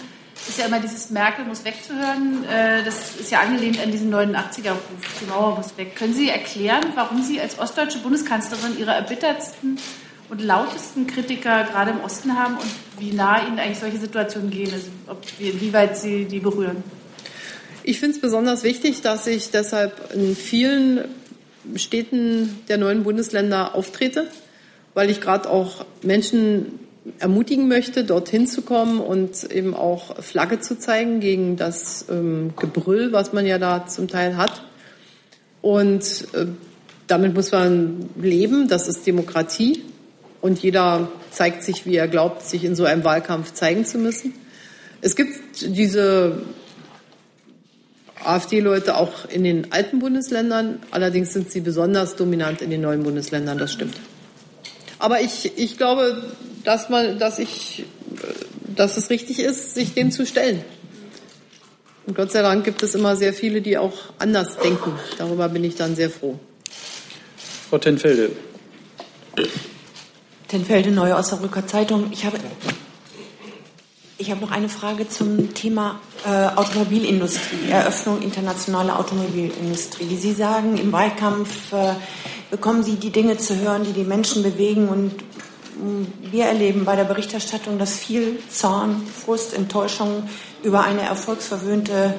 ist 0.48 0.58
ja 0.58 0.66
immer 0.66 0.80
dieses 0.80 1.10
Merkel 1.10 1.44
muss 1.44 1.64
wegzuhören. 1.64 2.44
Äh, 2.44 2.82
das 2.82 3.16
ist 3.16 3.30
ja 3.30 3.40
angelehnt 3.40 3.78
an 3.80 3.90
diesen 3.90 4.12
89er-Ruf, 4.12 5.20
die 5.20 5.26
Mauer 5.26 5.56
muss 5.56 5.76
weg. 5.76 5.94
Können 5.96 6.14
Sie 6.14 6.30
erklären, 6.30 6.82
warum 6.94 7.22
Sie 7.22 7.40
als 7.40 7.58
ostdeutsche 7.58 7.98
Bundeskanzlerin 7.98 8.78
Ihre 8.78 8.92
erbittertsten 8.92 9.78
und 10.30 10.40
lautesten 10.40 11.06
Kritiker 11.06 11.64
gerade 11.64 11.90
im 11.90 12.00
Osten 12.00 12.34
haben 12.34 12.56
und 12.56 12.70
wie 12.98 13.12
nah 13.12 13.46
Ihnen 13.46 13.58
eigentlich 13.58 13.78
solche 13.78 13.98
Situationen 13.98 14.50
gehen, 14.50 14.72
also 14.72 14.86
ob, 15.08 15.22
wie 15.38 15.72
weit 15.74 15.98
Sie 15.98 16.24
die 16.24 16.40
berühren? 16.40 16.82
Ich 17.82 18.00
finde 18.00 18.16
es 18.16 18.22
besonders 18.22 18.62
wichtig, 18.62 19.02
dass 19.02 19.26
ich 19.26 19.50
deshalb 19.50 20.14
in 20.14 20.34
vielen 20.34 21.04
Städten 21.76 22.60
der 22.68 22.78
neuen 22.78 23.04
Bundesländer 23.04 23.74
auftrete 23.74 24.30
weil 24.94 25.10
ich 25.10 25.20
gerade 25.20 25.50
auch 25.50 25.84
Menschen 26.02 26.78
ermutigen 27.18 27.68
möchte, 27.68 28.04
dorthin 28.04 28.46
zu 28.46 28.62
kommen 28.62 29.00
und 29.00 29.44
eben 29.50 29.74
auch 29.74 30.22
Flagge 30.22 30.60
zu 30.60 30.78
zeigen 30.78 31.20
gegen 31.20 31.56
das 31.56 32.06
ähm, 32.10 32.54
Gebrüll, 32.56 33.12
was 33.12 33.32
man 33.32 33.46
ja 33.46 33.58
da 33.58 33.86
zum 33.86 34.08
Teil 34.08 34.36
hat. 34.36 34.62
Und 35.60 36.26
äh, 36.32 36.46
damit 37.06 37.34
muss 37.34 37.52
man 37.52 38.08
leben, 38.16 38.68
das 38.68 38.88
ist 38.88 39.06
Demokratie. 39.06 39.82
Und 40.40 40.62
jeder 40.62 41.08
zeigt 41.30 41.62
sich, 41.62 41.86
wie 41.86 41.96
er 41.96 42.08
glaubt, 42.08 42.42
sich 42.42 42.64
in 42.64 42.74
so 42.74 42.84
einem 42.84 43.04
Wahlkampf 43.04 43.52
zeigen 43.52 43.84
zu 43.84 43.98
müssen. 43.98 44.34
Es 45.00 45.16
gibt 45.16 45.38
diese 45.60 46.42
AfD-Leute 48.22 48.96
auch 48.96 49.28
in 49.28 49.44
den 49.44 49.72
alten 49.72 49.98
Bundesländern, 49.98 50.80
allerdings 50.90 51.32
sind 51.32 51.50
sie 51.50 51.60
besonders 51.60 52.16
dominant 52.16 52.62
in 52.62 52.70
den 52.70 52.80
neuen 52.80 53.02
Bundesländern, 53.02 53.58
das 53.58 53.72
stimmt. 53.72 53.96
Aber 55.04 55.20
ich, 55.20 55.52
ich 55.58 55.76
glaube, 55.76 56.22
dass, 56.64 56.88
man, 56.88 57.18
dass, 57.18 57.38
ich, 57.38 57.84
dass 58.74 58.96
es 58.96 59.10
richtig 59.10 59.38
ist, 59.38 59.74
sich 59.74 59.92
dem 59.92 60.10
zu 60.10 60.24
stellen. 60.24 60.64
Und 62.06 62.16
Gott 62.16 62.32
sei 62.32 62.40
Dank 62.40 62.64
gibt 62.64 62.82
es 62.82 62.94
immer 62.94 63.14
sehr 63.14 63.34
viele, 63.34 63.60
die 63.60 63.76
auch 63.76 63.92
anders 64.18 64.56
denken. 64.56 64.98
Darüber 65.18 65.50
bin 65.50 65.62
ich 65.62 65.74
dann 65.74 65.94
sehr 65.94 66.08
froh. 66.08 66.40
Frau 67.68 67.76
Tenfelde. 67.76 68.30
Tenfelde, 70.48 70.90
Neue 70.90 71.16
Osnabrücker 71.16 71.66
Zeitung. 71.66 72.08
Ich 72.10 72.24
habe, 72.24 72.38
ich 74.24 74.30
habe 74.30 74.40
noch 74.40 74.52
eine 74.52 74.70
Frage 74.70 75.06
zum 75.06 75.52
Thema 75.52 76.00
äh, 76.24 76.46
Automobilindustrie, 76.56 77.68
Eröffnung 77.70 78.22
internationaler 78.22 78.98
Automobilindustrie. 78.98 80.16
Sie 80.16 80.32
sagen, 80.32 80.78
im 80.78 80.90
Wahlkampf 80.92 81.74
äh, 81.74 81.92
bekommen 82.50 82.82
Sie 82.82 82.96
die 82.96 83.10
Dinge 83.10 83.36
zu 83.36 83.54
hören, 83.58 83.84
die 83.84 83.92
die 83.92 84.04
Menschen 84.04 84.42
bewegen. 84.42 84.88
Und 84.88 85.12
mm, 85.12 86.32
wir 86.32 86.46
erleben 86.46 86.86
bei 86.86 86.96
der 86.96 87.04
Berichterstattung, 87.04 87.78
dass 87.78 87.98
viel 87.98 88.38
Zorn, 88.48 89.02
Frust, 89.06 89.52
Enttäuschung 89.52 90.26
über 90.62 90.84
eine 90.84 91.02
erfolgsverwöhnte 91.02 92.14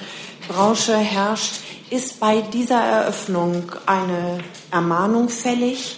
Branche 0.47 0.95
herrscht. 0.95 1.55
Ist 1.89 2.19
bei 2.19 2.41
dieser 2.41 2.81
Eröffnung 2.81 3.63
eine 3.87 4.41
Ermahnung 4.69 5.27
fällig 5.29 5.97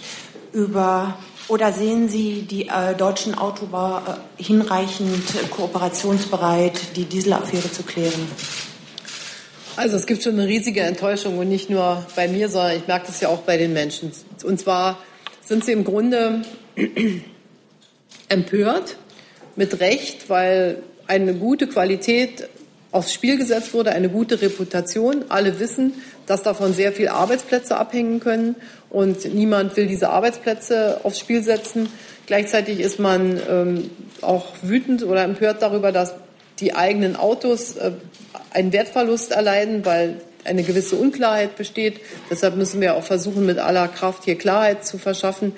über 0.54 1.18
oder 1.48 1.72
sehen 1.72 2.08
Sie 2.08 2.42
die 2.42 2.68
äh, 2.68 2.94
deutschen 2.94 3.36
Autobauer 3.36 4.20
äh, 4.38 4.42
hinreichend 4.42 5.50
kooperationsbereit, 5.50 6.96
die 6.96 7.04
Dieselaffäre 7.04 7.72
zu 7.72 7.82
klären? 7.82 8.28
Also 9.76 9.96
es 9.96 10.06
gibt 10.06 10.22
schon 10.22 10.34
eine 10.34 10.46
riesige 10.46 10.80
Enttäuschung 10.80 11.38
und 11.38 11.48
nicht 11.48 11.70
nur 11.70 12.04
bei 12.16 12.28
mir, 12.28 12.48
sondern 12.48 12.76
ich 12.76 12.86
merke 12.86 13.06
das 13.06 13.20
ja 13.20 13.28
auch 13.28 13.40
bei 13.40 13.56
den 13.56 13.72
Menschen. 13.72 14.12
Und 14.44 14.60
zwar 14.60 14.98
sind 15.44 15.64
sie 15.64 15.72
im 15.72 15.84
Grunde 15.84 16.42
empört, 18.28 18.96
mit 19.56 19.80
Recht, 19.80 20.28
weil 20.28 20.82
eine 21.06 21.34
gute 21.34 21.66
Qualität 21.66 22.48
aufs 22.92 23.12
Spiel 23.12 23.36
gesetzt 23.36 23.74
wurde, 23.74 23.92
eine 23.92 24.08
gute 24.08 24.40
Reputation. 24.40 25.24
Alle 25.28 25.58
wissen, 25.60 25.94
dass 26.26 26.42
davon 26.42 26.74
sehr 26.74 26.92
viele 26.92 27.12
Arbeitsplätze 27.12 27.76
abhängen 27.76 28.20
können 28.20 28.56
und 28.90 29.34
niemand 29.34 29.76
will 29.76 29.86
diese 29.86 30.10
Arbeitsplätze 30.10 31.00
aufs 31.02 31.18
Spiel 31.18 31.42
setzen. 31.42 31.88
Gleichzeitig 32.26 32.80
ist 32.80 32.98
man 32.98 33.40
ähm, 33.48 33.90
auch 34.22 34.46
wütend 34.62 35.02
oder 35.02 35.24
empört 35.24 35.62
darüber, 35.62 35.92
dass 35.92 36.14
die 36.60 36.74
eigenen 36.74 37.16
Autos 37.16 37.76
äh, 37.76 37.92
einen 38.50 38.72
Wertverlust 38.72 39.32
erleiden, 39.32 39.84
weil 39.84 40.20
eine 40.44 40.62
gewisse 40.62 40.96
Unklarheit 40.96 41.56
besteht. 41.56 42.00
Deshalb 42.30 42.56
müssen 42.56 42.80
wir 42.80 42.96
auch 42.96 43.02
versuchen, 43.02 43.44
mit 43.44 43.58
aller 43.58 43.88
Kraft 43.88 44.24
hier 44.24 44.36
Klarheit 44.36 44.86
zu 44.86 44.98
verschaffen. 44.98 45.52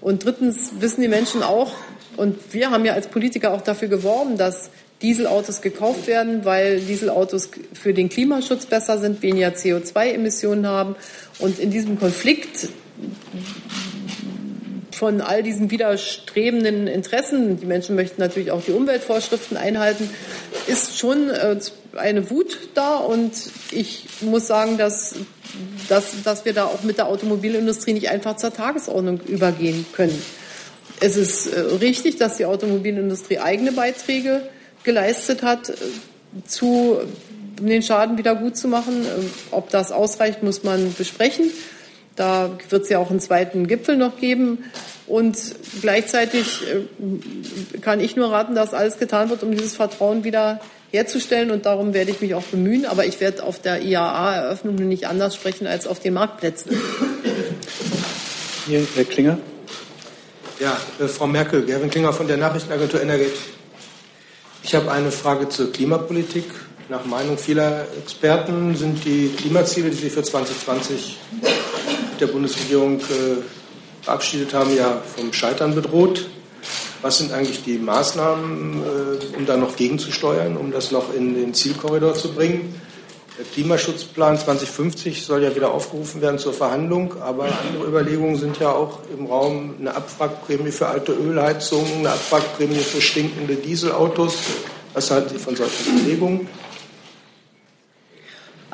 Und 0.00 0.24
drittens 0.24 0.72
wissen 0.80 1.00
die 1.00 1.08
Menschen 1.08 1.42
auch, 1.42 1.72
und 2.16 2.52
wir 2.52 2.70
haben 2.70 2.84
ja 2.84 2.92
als 2.92 3.06
Politiker 3.06 3.52
auch 3.52 3.62
dafür 3.62 3.88
geworben, 3.88 4.36
dass 4.36 4.70
Dieselautos 5.02 5.60
gekauft 5.60 6.06
werden, 6.06 6.44
weil 6.44 6.80
Dieselautos 6.80 7.50
für 7.72 7.92
den 7.92 8.08
Klimaschutz 8.08 8.66
besser 8.66 8.98
sind, 8.98 9.22
weniger 9.22 9.48
CO2-Emissionen 9.48 10.66
haben. 10.66 10.96
Und 11.38 11.58
in 11.58 11.70
diesem 11.70 11.98
Konflikt 11.98 12.68
von 15.02 15.20
all 15.20 15.42
diesen 15.42 15.72
widerstrebenden 15.72 16.86
Interessen, 16.86 17.58
die 17.58 17.66
Menschen 17.66 17.96
möchten 17.96 18.20
natürlich 18.20 18.52
auch 18.52 18.62
die 18.64 18.70
Umweltvorschriften 18.70 19.56
einhalten, 19.56 20.08
ist 20.68 20.96
schon 20.96 21.28
äh, 21.28 21.58
eine 21.96 22.30
Wut 22.30 22.56
da. 22.74 22.98
Und 22.98 23.32
ich 23.72 24.06
muss 24.20 24.46
sagen, 24.46 24.78
dass, 24.78 25.16
dass, 25.88 26.22
dass 26.22 26.44
wir 26.44 26.52
da 26.52 26.66
auch 26.66 26.84
mit 26.84 26.98
der 26.98 27.08
Automobilindustrie 27.08 27.94
nicht 27.94 28.10
einfach 28.10 28.36
zur 28.36 28.52
Tagesordnung 28.52 29.20
übergehen 29.26 29.84
können. 29.92 30.22
Es 31.00 31.16
ist 31.16 31.48
äh, 31.48 31.58
richtig, 31.58 32.18
dass 32.18 32.36
die 32.36 32.44
Automobilindustrie 32.44 33.38
eigene 33.38 33.72
Beiträge 33.72 34.42
geleistet 34.84 35.42
hat, 35.42 35.70
äh, 35.70 35.74
zu 36.46 37.00
den 37.60 37.82
Schaden 37.82 38.18
wieder 38.18 38.34
gut 38.34 38.56
zu 38.56 38.68
machen. 38.68 39.04
Äh, 39.04 39.08
ob 39.50 39.70
das 39.70 39.92
ausreicht, 39.92 40.42
muss 40.42 40.62
man 40.62 40.94
besprechen. 40.94 41.50
Da 42.16 42.50
wird 42.68 42.82
es 42.82 42.88
ja 42.88 42.98
auch 42.98 43.10
einen 43.10 43.20
zweiten 43.20 43.66
Gipfel 43.66 43.96
noch 43.96 44.16
geben. 44.18 44.64
Und 45.06 45.36
gleichzeitig 45.80 46.62
äh, 46.62 47.80
kann 47.80 48.00
ich 48.00 48.16
nur 48.16 48.30
raten, 48.30 48.54
dass 48.54 48.74
alles 48.74 48.98
getan 48.98 49.30
wird, 49.30 49.42
um 49.42 49.50
dieses 49.50 49.74
Vertrauen 49.74 50.24
wieder 50.24 50.60
herzustellen. 50.90 51.50
Und 51.50 51.66
darum 51.66 51.94
werde 51.94 52.10
ich 52.10 52.20
mich 52.20 52.34
auch 52.34 52.44
bemühen. 52.44 52.86
Aber 52.86 53.06
ich 53.06 53.20
werde 53.20 53.42
auf 53.42 53.60
der 53.60 53.82
IAA-Eröffnung 53.82 54.74
nicht 54.76 55.06
anders 55.06 55.34
sprechen 55.34 55.66
als 55.66 55.86
auf 55.86 56.00
den 56.00 56.14
Marktplätzen. 56.14 56.72
Hier, 58.66 58.86
Herr 58.94 59.04
Klinger. 59.04 59.38
Ja, 60.60 60.76
Frau 61.08 61.26
Merkel, 61.26 61.64
Gerwin 61.64 61.90
Klinger 61.90 62.12
von 62.12 62.28
der 62.28 62.36
Nachrichtenagentur 62.36 63.02
Energet. 63.02 63.32
Ich 64.64 64.74
habe 64.76 64.90
eine 64.92 65.10
Frage 65.10 65.48
zur 65.48 65.72
Klimapolitik. 65.72 66.44
Nach 66.88 67.04
Meinung 67.04 67.36
vieler 67.36 67.86
Experten 67.98 68.76
sind 68.76 69.04
die 69.04 69.28
Klimaziele, 69.36 69.90
die 69.90 69.96
Sie 69.96 70.10
für 70.10 70.22
2020 70.22 71.18
mit 71.40 72.20
der 72.20 72.28
Bundesregierung 72.28 73.00
äh, 73.00 73.42
verabschiedet 74.02 74.54
haben, 74.54 74.74
ja 74.76 75.02
vom 75.16 75.32
Scheitern 75.32 75.74
bedroht. 75.74 76.28
Was 77.02 77.18
sind 77.18 77.32
eigentlich 77.32 77.64
die 77.64 77.78
Maßnahmen, 77.78 78.82
äh, 78.82 79.36
um 79.36 79.46
da 79.46 79.56
noch 79.56 79.74
gegenzusteuern, 79.74 80.56
um 80.56 80.70
das 80.70 80.92
noch 80.92 81.12
in 81.12 81.34
den 81.34 81.54
Zielkorridor 81.54 82.14
zu 82.14 82.32
bringen? 82.32 82.80
Der 83.42 83.50
Klimaschutzplan 83.50 84.38
2050 84.38 85.26
soll 85.26 85.42
ja 85.42 85.56
wieder 85.56 85.72
aufgerufen 85.72 86.20
werden 86.20 86.38
zur 86.38 86.52
Verhandlung, 86.52 87.20
aber 87.20 87.46
andere 87.46 87.88
Überlegungen 87.88 88.36
sind 88.36 88.60
ja 88.60 88.70
auch 88.70 89.00
im 89.12 89.26
Raum 89.26 89.74
eine 89.80 89.96
Abwrackprämie 89.96 90.70
für 90.70 90.86
alte 90.86 91.10
Ölheizungen, 91.10 91.98
eine 91.98 92.10
Abwrackprämie 92.10 92.76
für 92.76 93.00
stinkende 93.00 93.56
Dieselautos. 93.56 94.36
Was 94.94 95.10
halten 95.10 95.30
Sie 95.30 95.38
von 95.40 95.56
solchen 95.56 95.98
Überlegungen? 95.98 96.48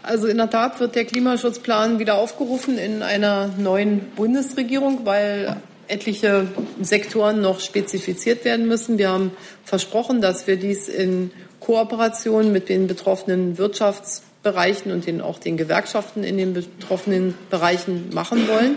Also 0.02 0.26
in 0.26 0.36
der 0.36 0.50
Tat 0.50 0.78
wird 0.80 0.96
der 0.96 1.06
Klimaschutzplan 1.06 1.98
wieder 1.98 2.16
aufgerufen 2.16 2.76
in 2.76 3.02
einer 3.02 3.48
neuen 3.56 4.00
Bundesregierung, 4.16 5.06
weil 5.06 5.56
etliche 5.86 6.46
Sektoren 6.82 7.40
noch 7.40 7.60
spezifiziert 7.60 8.44
werden 8.44 8.68
müssen. 8.68 8.98
Wir 8.98 9.08
haben 9.08 9.30
versprochen, 9.64 10.20
dass 10.20 10.46
wir 10.46 10.56
dies 10.56 10.88
in 10.88 11.30
Kooperation 11.58 12.52
mit 12.52 12.68
den 12.68 12.86
betroffenen 12.86 13.56
Wirtschafts- 13.56 14.27
Bereichen 14.50 14.92
und 14.92 15.06
den, 15.06 15.20
auch 15.20 15.38
den 15.38 15.56
Gewerkschaften 15.56 16.24
in 16.24 16.38
den 16.38 16.54
betroffenen 16.54 17.34
Bereichen 17.50 18.10
machen 18.12 18.48
wollen. 18.48 18.76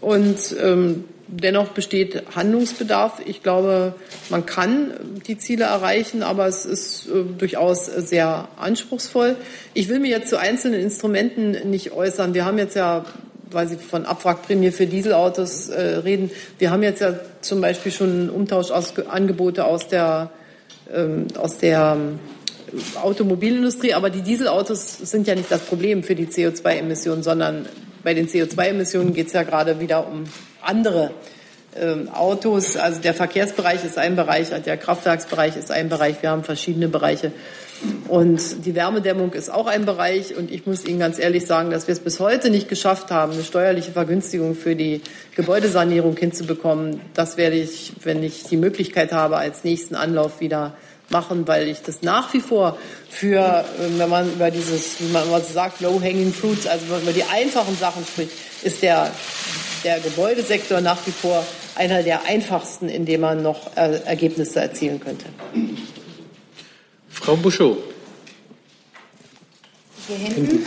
Und 0.00 0.38
ähm, 0.62 1.04
dennoch 1.26 1.68
besteht 1.68 2.22
Handlungsbedarf. 2.36 3.20
Ich 3.24 3.42
glaube, 3.42 3.94
man 4.30 4.46
kann 4.46 4.92
die 5.26 5.38
Ziele 5.38 5.64
erreichen, 5.64 6.22
aber 6.22 6.46
es 6.46 6.64
ist 6.64 7.08
äh, 7.08 7.24
durchaus 7.36 7.86
sehr 7.86 8.48
anspruchsvoll. 8.56 9.36
Ich 9.74 9.88
will 9.88 9.98
mir 9.98 10.10
jetzt 10.10 10.28
zu 10.28 10.38
einzelnen 10.38 10.80
Instrumenten 10.80 11.70
nicht 11.70 11.92
äußern. 11.92 12.34
Wir 12.34 12.44
haben 12.44 12.58
jetzt 12.58 12.76
ja 12.76 13.04
weil 13.50 13.68
Sie 13.68 13.76
von 13.76 14.06
Abwrackprämie 14.06 14.70
für 14.70 14.86
Dieselautos 14.86 15.68
äh, 15.68 15.80
reden. 15.80 16.30
Wir 16.58 16.70
haben 16.70 16.82
jetzt 16.82 17.00
ja 17.00 17.14
zum 17.40 17.60
Beispiel 17.60 17.92
schon 17.92 18.28
Umtauschangebote 18.28 19.64
aus 19.64 19.88
der, 19.88 20.30
ähm, 20.92 21.28
aus 21.38 21.58
der 21.58 21.96
Automobilindustrie, 23.02 23.94
aber 23.94 24.10
die 24.10 24.22
Dieselautos 24.22 24.98
sind 24.98 25.26
ja 25.26 25.34
nicht 25.34 25.50
das 25.50 25.60
Problem 25.60 26.02
für 26.02 26.14
die 26.14 26.26
CO2-Emissionen, 26.26 27.22
sondern 27.22 27.66
bei 28.02 28.14
den 28.14 28.28
CO2-Emissionen 28.28 29.14
geht 29.14 29.28
es 29.28 29.32
ja 29.32 29.42
gerade 29.42 29.80
wieder 29.80 30.06
um 30.06 30.24
andere 30.62 31.10
ähm, 31.78 32.08
Autos. 32.08 32.76
Also 32.76 33.00
der 33.00 33.14
Verkehrsbereich 33.14 33.84
ist 33.84 33.98
ein 33.98 34.16
Bereich, 34.16 34.48
der 34.48 34.76
Kraftwerksbereich 34.76 35.56
ist 35.56 35.70
ein 35.70 35.88
Bereich. 35.88 36.22
Wir 36.22 36.30
haben 36.30 36.44
verschiedene 36.44 36.88
Bereiche. 36.88 37.32
Und 38.08 38.64
die 38.64 38.74
Wärmedämmung 38.74 39.32
ist 39.32 39.52
auch 39.52 39.66
ein 39.66 39.84
Bereich. 39.84 40.36
Und 40.36 40.50
ich 40.50 40.66
muss 40.66 40.84
Ihnen 40.86 40.98
ganz 40.98 41.18
ehrlich 41.18 41.46
sagen, 41.46 41.70
dass 41.70 41.86
wir 41.86 41.92
es 41.92 42.00
bis 42.00 42.20
heute 42.20 42.50
nicht 42.50 42.68
geschafft 42.68 43.10
haben, 43.10 43.32
eine 43.32 43.42
steuerliche 43.42 43.92
Vergünstigung 43.92 44.54
für 44.54 44.74
die 44.74 45.02
Gebäudesanierung 45.34 46.16
hinzubekommen. 46.16 47.00
Das 47.14 47.36
werde 47.36 47.56
ich, 47.56 47.92
wenn 48.02 48.22
ich 48.22 48.44
die 48.44 48.56
Möglichkeit 48.56 49.12
habe, 49.12 49.36
als 49.36 49.64
nächsten 49.64 49.94
Anlauf 49.94 50.40
wieder 50.40 50.74
machen, 51.10 51.46
weil 51.46 51.68
ich 51.68 51.82
das 51.82 52.02
nach 52.02 52.32
wie 52.34 52.40
vor 52.40 52.78
für, 53.08 53.64
äh, 53.78 53.98
wenn 53.98 54.08
man 54.08 54.32
über 54.32 54.50
dieses, 54.50 55.00
wie 55.00 55.12
man 55.12 55.24
immer 55.24 55.40
sagt, 55.40 55.80
low-hanging 55.80 56.32
fruits, 56.32 56.66
also 56.66 56.84
wenn 56.86 56.92
man 56.92 57.02
über 57.02 57.12
die 57.12 57.24
einfachen 57.24 57.76
Sachen 57.76 58.04
spricht, 58.04 58.32
ist 58.62 58.82
der, 58.82 59.10
der 59.84 60.00
Gebäudesektor 60.00 60.80
nach 60.80 60.98
wie 61.06 61.12
vor 61.12 61.44
einer 61.76 62.02
der 62.02 62.24
einfachsten, 62.24 62.88
in 62.88 63.04
dem 63.04 63.20
man 63.20 63.42
noch 63.42 63.76
äh, 63.76 64.00
Ergebnisse 64.04 64.60
erzielen 64.60 65.00
könnte. 65.00 65.26
Frau 67.08 67.36
Buschot. 67.36 67.78
Hier 70.08 70.16
hinten. 70.16 70.66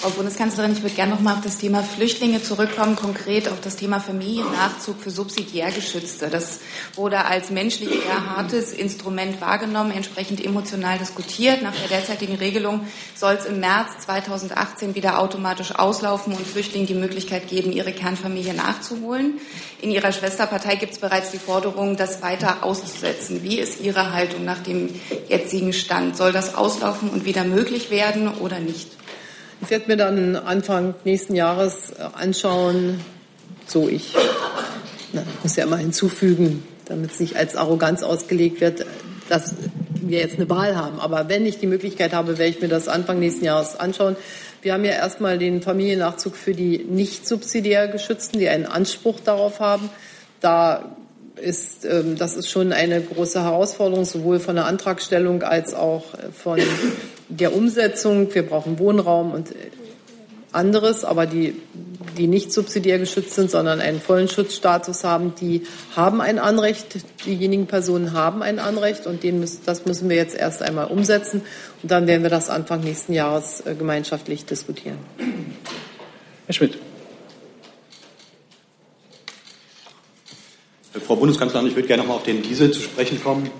Frau 0.00 0.10
Bundeskanzlerin, 0.10 0.72
ich 0.72 0.82
würde 0.82 0.94
gerne 0.94 1.12
noch 1.12 1.20
mal 1.20 1.34
auf 1.34 1.40
das 1.40 1.58
Thema 1.58 1.82
Flüchtlinge 1.82 2.42
zurückkommen, 2.42 2.96
konkret 2.96 3.48
auf 3.48 3.60
das 3.60 3.76
Thema 3.76 4.00
Familiennachzug 4.00 5.00
für 5.00 5.10
subsidiär 5.10 5.70
Geschützte. 5.72 6.30
Das 6.30 6.60
wurde 6.94 7.24
als 7.24 7.50
menschlich 7.50 7.90
eher 7.90 8.36
hartes 8.36 8.72
Instrument 8.72 9.40
wahrgenommen, 9.40 9.90
entsprechend 9.90 10.44
emotional 10.44 10.98
diskutiert. 10.98 11.62
Nach 11.62 11.74
der 11.74 11.88
derzeitigen 11.88 12.36
Regelung 12.36 12.86
soll 13.14 13.34
es 13.34 13.46
im 13.46 13.60
März 13.60 14.04
2018 14.04 14.94
wieder 14.94 15.18
automatisch 15.18 15.74
auslaufen 15.74 16.34
und 16.34 16.46
Flüchtlingen 16.46 16.86
die 16.86 16.94
Möglichkeit 16.94 17.48
geben, 17.48 17.72
ihre 17.72 17.92
Kernfamilie 17.92 18.54
nachzuholen. 18.54 19.40
In 19.80 19.90
Ihrer 19.90 20.12
Schwesterpartei 20.12 20.76
gibt 20.76 20.92
es 20.92 20.98
bereits 20.98 21.30
die 21.30 21.38
Forderung, 21.38 21.96
das 21.96 22.22
weiter 22.22 22.62
auszusetzen. 22.62 23.42
Wie 23.42 23.58
ist 23.58 23.80
Ihre 23.80 24.12
Haltung 24.12 24.44
nach 24.44 24.62
dem 24.62 24.88
jetzigen 25.28 25.72
Stand? 25.72 26.16
Soll 26.16 26.32
das 26.32 26.54
auslaufen 26.54 27.10
und 27.10 27.24
wieder 27.24 27.44
möglich 27.44 27.90
werden 27.90 28.28
oder 28.28 28.60
nicht? 28.60 28.88
Ich 29.64 29.70
werde 29.70 29.86
mir 29.86 29.96
dann 29.96 30.36
Anfang 30.36 30.94
nächsten 31.04 31.34
Jahres 31.34 31.92
äh, 31.92 32.02
anschauen, 32.12 33.00
so 33.66 33.88
ich 33.88 34.14
na, 35.14 35.22
muss 35.42 35.56
ja 35.56 35.64
immer 35.64 35.78
hinzufügen, 35.78 36.62
damit 36.84 37.12
es 37.12 37.20
nicht 37.20 37.36
als 37.36 37.56
Arroganz 37.56 38.02
ausgelegt 38.02 38.60
wird, 38.60 38.84
dass 39.30 39.54
wir 39.94 40.18
jetzt 40.18 40.36
eine 40.36 40.50
Wahl 40.50 40.76
haben. 40.76 41.00
Aber 41.00 41.30
wenn 41.30 41.46
ich 41.46 41.60
die 41.60 41.66
Möglichkeit 41.66 42.12
habe, 42.12 42.36
werde 42.36 42.50
ich 42.50 42.60
mir 42.60 42.68
das 42.68 42.88
Anfang 42.88 43.20
nächsten 43.20 43.46
Jahres 43.46 43.80
anschauen. 43.80 44.16
Wir 44.60 44.74
haben 44.74 44.84
ja 44.84 44.92
erstmal 44.92 45.38
den 45.38 45.62
Familiennachzug 45.62 46.36
für 46.36 46.52
die 46.52 46.84
nicht 46.84 47.26
subsidiär 47.26 47.88
Geschützten, 47.88 48.38
die 48.38 48.50
einen 48.50 48.66
Anspruch 48.66 49.18
darauf 49.20 49.60
haben. 49.60 49.88
Da 50.40 50.94
ist, 51.36 51.86
ähm, 51.86 52.16
das 52.18 52.36
ist 52.36 52.50
schon 52.50 52.74
eine 52.74 53.00
große 53.00 53.42
Herausforderung, 53.42 54.04
sowohl 54.04 54.40
von 54.40 54.56
der 54.56 54.66
Antragstellung 54.66 55.42
als 55.42 55.72
auch 55.72 56.04
von 56.34 56.60
der 57.28 57.54
Umsetzung. 57.54 58.34
Wir 58.34 58.44
brauchen 58.44 58.78
Wohnraum 58.78 59.32
und 59.32 59.54
anderes, 60.54 61.04
aber 61.04 61.26
die, 61.26 61.54
die 62.16 62.26
nicht 62.26 62.52
subsidiär 62.52 62.98
geschützt 62.98 63.34
sind, 63.34 63.50
sondern 63.50 63.80
einen 63.80 64.00
vollen 64.00 64.28
Schutzstatus 64.28 65.04
haben, 65.04 65.34
die 65.40 65.62
haben 65.96 66.20
ein 66.20 66.38
Anrecht. 66.38 66.98
Diejenigen 67.26 67.66
Personen 67.66 68.12
haben 68.12 68.42
ein 68.42 68.58
Anrecht 68.58 69.06
und 69.06 69.22
den 69.22 69.40
müssen, 69.40 69.60
das 69.66 69.84
müssen 69.84 70.08
wir 70.08 70.16
jetzt 70.16 70.36
erst 70.36 70.62
einmal 70.62 70.86
umsetzen 70.86 71.42
und 71.82 71.90
dann 71.90 72.06
werden 72.06 72.22
wir 72.22 72.30
das 72.30 72.50
Anfang 72.50 72.80
nächsten 72.80 73.12
Jahres 73.12 73.62
äh, 73.66 73.74
gemeinschaftlich 73.74 74.44
diskutieren. 74.44 74.98
Herr 76.46 76.54
Schmidt. 76.54 76.78
Frau 81.04 81.16
Bundeskanzlerin, 81.16 81.66
ich 81.66 81.74
würde 81.74 81.88
gerne 81.88 82.02
noch 82.02 82.08
mal 82.08 82.16
auf 82.16 82.22
den 82.22 82.42
Diesel 82.42 82.70
zu 82.70 82.80
sprechen 82.80 83.22
kommen. 83.22 83.50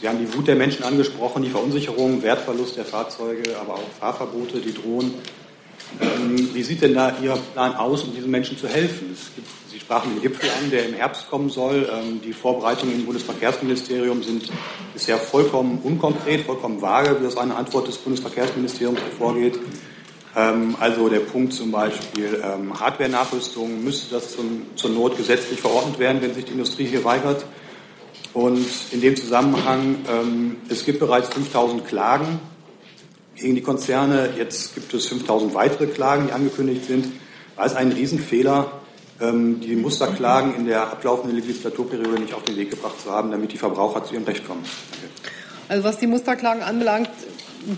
Wir 0.00 0.08
haben 0.08 0.18
die 0.18 0.32
Wut 0.34 0.48
der 0.48 0.56
Menschen 0.56 0.82
angesprochen, 0.82 1.42
die 1.42 1.50
Verunsicherung, 1.50 2.22
Wertverlust 2.22 2.76
der 2.78 2.86
Fahrzeuge, 2.86 3.58
aber 3.60 3.74
auch 3.74 3.90
Fahrverbote, 3.98 4.58
die 4.58 4.72
drohen. 4.72 5.12
Ähm, 6.00 6.48
wie 6.54 6.62
sieht 6.62 6.80
denn 6.80 6.94
da 6.94 7.16
Ihr 7.22 7.36
Plan 7.52 7.74
aus, 7.74 8.04
um 8.04 8.14
diesen 8.14 8.30
Menschen 8.30 8.56
zu 8.56 8.66
helfen? 8.66 9.14
Gibt, 9.36 9.48
Sie 9.70 9.78
sprachen 9.78 10.14
den 10.14 10.22
Gipfel 10.22 10.48
an, 10.48 10.70
der 10.70 10.88
im 10.88 10.94
Herbst 10.94 11.28
kommen 11.28 11.50
soll. 11.50 11.86
Ähm, 11.92 12.20
die 12.24 12.32
Vorbereitungen 12.32 12.94
im 12.94 13.04
Bundesverkehrsministerium 13.04 14.22
sind 14.22 14.50
bisher 14.94 15.18
vollkommen 15.18 15.80
unkonkret, 15.82 16.46
vollkommen 16.46 16.80
vage, 16.80 17.18
wie 17.20 17.26
aus 17.26 17.36
einer 17.36 17.56
Antwort 17.56 17.88
des 17.88 17.98
Bundesverkehrsministeriums 17.98 19.00
hervorgeht. 19.00 19.58
Ähm, 20.34 20.76
also 20.80 21.10
der 21.10 21.20
Punkt 21.20 21.52
zum 21.52 21.72
Beispiel 21.72 22.42
Hardware-Nachrüstung, 22.78 23.84
müsste 23.84 24.14
das 24.14 24.32
zum, 24.32 24.62
zur 24.76 24.90
Not 24.90 25.18
gesetzlich 25.18 25.60
verordnet 25.60 25.98
werden, 25.98 26.22
wenn 26.22 26.32
sich 26.32 26.46
die 26.46 26.52
Industrie 26.52 26.86
hier 26.86 27.04
weigert. 27.04 27.44
Und 28.32 28.66
in 28.92 29.00
dem 29.00 29.16
Zusammenhang, 29.16 29.96
ähm, 30.08 30.56
es 30.68 30.84
gibt 30.84 31.00
bereits 31.00 31.28
5000 31.30 31.86
Klagen 31.86 32.40
gegen 33.36 33.54
die 33.54 33.62
Konzerne, 33.62 34.30
jetzt 34.36 34.74
gibt 34.74 34.92
es 34.94 35.06
5000 35.06 35.54
weitere 35.54 35.86
Klagen, 35.86 36.26
die 36.28 36.32
angekündigt 36.32 36.84
sind. 36.84 37.06
War 37.56 37.66
es 37.66 37.74
ein 37.74 37.90
Riesenfehler, 37.92 38.72
die 39.22 39.76
Musterklagen 39.76 40.54
in 40.54 40.66
der 40.66 40.90
ablaufenden 40.90 41.38
Legislaturperiode 41.38 42.20
nicht 42.20 42.32
auf 42.32 42.42
den 42.44 42.56
Weg 42.56 42.70
gebracht 42.70 43.00
zu 43.02 43.10
haben, 43.10 43.30
damit 43.30 43.52
die 43.52 43.58
Verbraucher 43.58 44.04
zu 44.04 44.14
ihrem 44.14 44.24
Recht 44.24 44.46
kommen? 44.46 44.62
Danke. 44.90 45.30
Also 45.70 45.84
was 45.84 45.98
die 45.98 46.08
Musterklagen 46.08 46.64
anbelangt, 46.64 47.10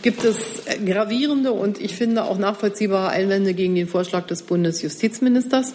gibt 0.01 0.24
es 0.24 0.62
gravierende 0.87 1.53
und 1.53 1.79
ich 1.79 1.95
finde 1.95 2.24
auch 2.24 2.39
nachvollziehbare 2.39 3.11
Einwände 3.11 3.53
gegen 3.53 3.74
den 3.74 3.87
Vorschlag 3.87 4.27
des 4.27 4.45
Bundesjustizministers. 4.45 5.74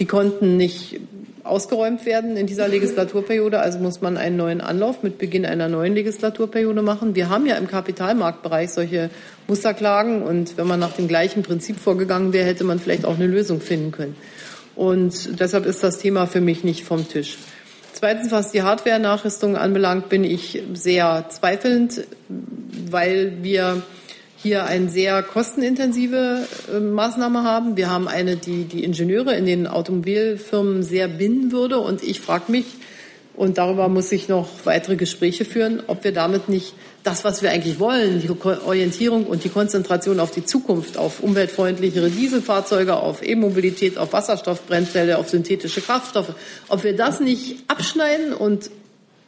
Die 0.00 0.06
konnten 0.06 0.56
nicht 0.56 0.98
ausgeräumt 1.44 2.06
werden 2.06 2.36
in 2.36 2.46
dieser 2.46 2.68
Legislaturperiode, 2.68 3.60
also 3.60 3.78
muss 3.78 4.00
man 4.00 4.16
einen 4.16 4.36
neuen 4.36 4.60
Anlauf 4.60 5.02
mit 5.02 5.18
Beginn 5.18 5.44
einer 5.44 5.68
neuen 5.68 5.94
Legislaturperiode 5.94 6.82
machen. 6.82 7.14
Wir 7.14 7.28
haben 7.28 7.46
ja 7.46 7.56
im 7.56 7.66
Kapitalmarktbereich 7.66 8.70
solche 8.70 9.10
Musterklagen 9.48 10.22
und 10.22 10.56
wenn 10.56 10.66
man 10.66 10.80
nach 10.80 10.92
dem 10.92 11.08
gleichen 11.08 11.42
Prinzip 11.42 11.78
vorgegangen 11.78 12.32
wäre, 12.32 12.46
hätte 12.46 12.64
man 12.64 12.78
vielleicht 12.78 13.04
auch 13.04 13.16
eine 13.16 13.26
Lösung 13.26 13.60
finden 13.60 13.90
können. 13.90 14.16
Und 14.74 15.40
deshalb 15.40 15.66
ist 15.66 15.82
das 15.82 15.98
Thema 15.98 16.26
für 16.26 16.40
mich 16.40 16.64
nicht 16.64 16.84
vom 16.84 17.08
Tisch. 17.08 17.38
Zweitens, 17.92 18.32
was 18.32 18.52
die 18.52 18.62
Hardware-Nachrüstung 18.62 19.56
anbelangt, 19.56 20.08
bin 20.08 20.24
ich 20.24 20.62
sehr 20.72 21.26
zweifelnd, 21.28 22.06
weil 22.90 23.42
wir 23.42 23.82
hier 24.42 24.64
eine 24.64 24.88
sehr 24.88 25.22
kostenintensive 25.22 26.46
äh, 26.72 26.80
Maßnahme 26.80 27.44
haben. 27.44 27.76
Wir 27.76 27.90
haben 27.90 28.08
eine, 28.08 28.36
die 28.36 28.64
die 28.64 28.82
Ingenieure 28.82 29.34
in 29.34 29.46
den 29.46 29.66
Automobilfirmen 29.66 30.82
sehr 30.82 31.08
binden 31.08 31.52
würde. 31.52 31.78
Und 31.78 32.02
ich 32.02 32.20
frage 32.20 32.50
mich, 32.50 32.64
und 33.34 33.56
darüber 33.56 33.88
muss 33.88 34.12
ich 34.12 34.28
noch 34.28 34.48
weitere 34.64 34.96
Gespräche 34.96 35.44
führen, 35.44 35.82
ob 35.86 36.04
wir 36.04 36.12
damit 36.12 36.48
nicht 36.48 36.74
das, 37.02 37.24
was 37.24 37.42
wir 37.42 37.50
eigentlich 37.50 37.78
wollen, 37.80 38.20
die 38.20 38.30
Orientierung 38.30 39.26
und 39.26 39.44
die 39.44 39.48
Konzentration 39.48 40.20
auf 40.20 40.30
die 40.30 40.44
Zukunft, 40.44 40.98
auf 40.98 41.22
umweltfreundlichere 41.22 42.10
Dieselfahrzeuge, 42.10 42.96
auf 42.96 43.26
E-Mobilität, 43.26 43.96
auf 43.96 44.12
Wasserstoffbrennzelle, 44.12 45.16
auf 45.16 45.30
synthetische 45.30 45.80
Kraftstoffe, 45.80 46.34
ob 46.68 46.84
wir 46.84 46.94
das 46.94 47.20
nicht 47.20 47.64
abschneiden 47.68 48.34
und 48.34 48.70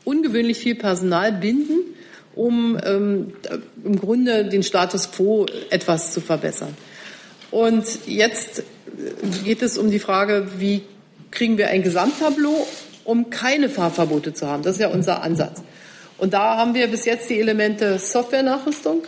ungewöhnlich 0.05 0.59
viel 0.59 0.75
Personal 0.75 1.33
binden, 1.33 1.81
um 2.35 2.79
ähm, 2.85 3.33
im 3.85 3.99
Grunde 3.99 4.47
den 4.47 4.63
Status 4.63 5.13
quo 5.13 5.47
etwas 5.71 6.13
zu 6.13 6.21
verbessern. 6.21 6.77
Und 7.51 7.85
jetzt 8.07 8.63
geht 9.45 9.63
es 9.63 9.79
um 9.79 9.91
die 9.91 9.99
Frage, 9.99 10.49
wie 10.59 10.83
kriegen 11.31 11.59
wir 11.59 11.69
ein 11.69 11.83
Gesamttableau, 11.83 12.67
um 13.05 13.31
keine 13.31 13.69
Fahrverbote 13.69 14.33
zu 14.33 14.47
haben. 14.47 14.63
Das 14.63 14.77
ist 14.77 14.81
ja 14.81 14.89
unser 14.89 15.23
Ansatz. 15.23 15.63
Und 16.19 16.33
da 16.33 16.57
haben 16.57 16.75
wir 16.75 16.87
bis 16.89 17.05
jetzt 17.05 17.29
die 17.29 17.39
Elemente 17.39 17.99
Softwarenachrüstung. 17.99 19.03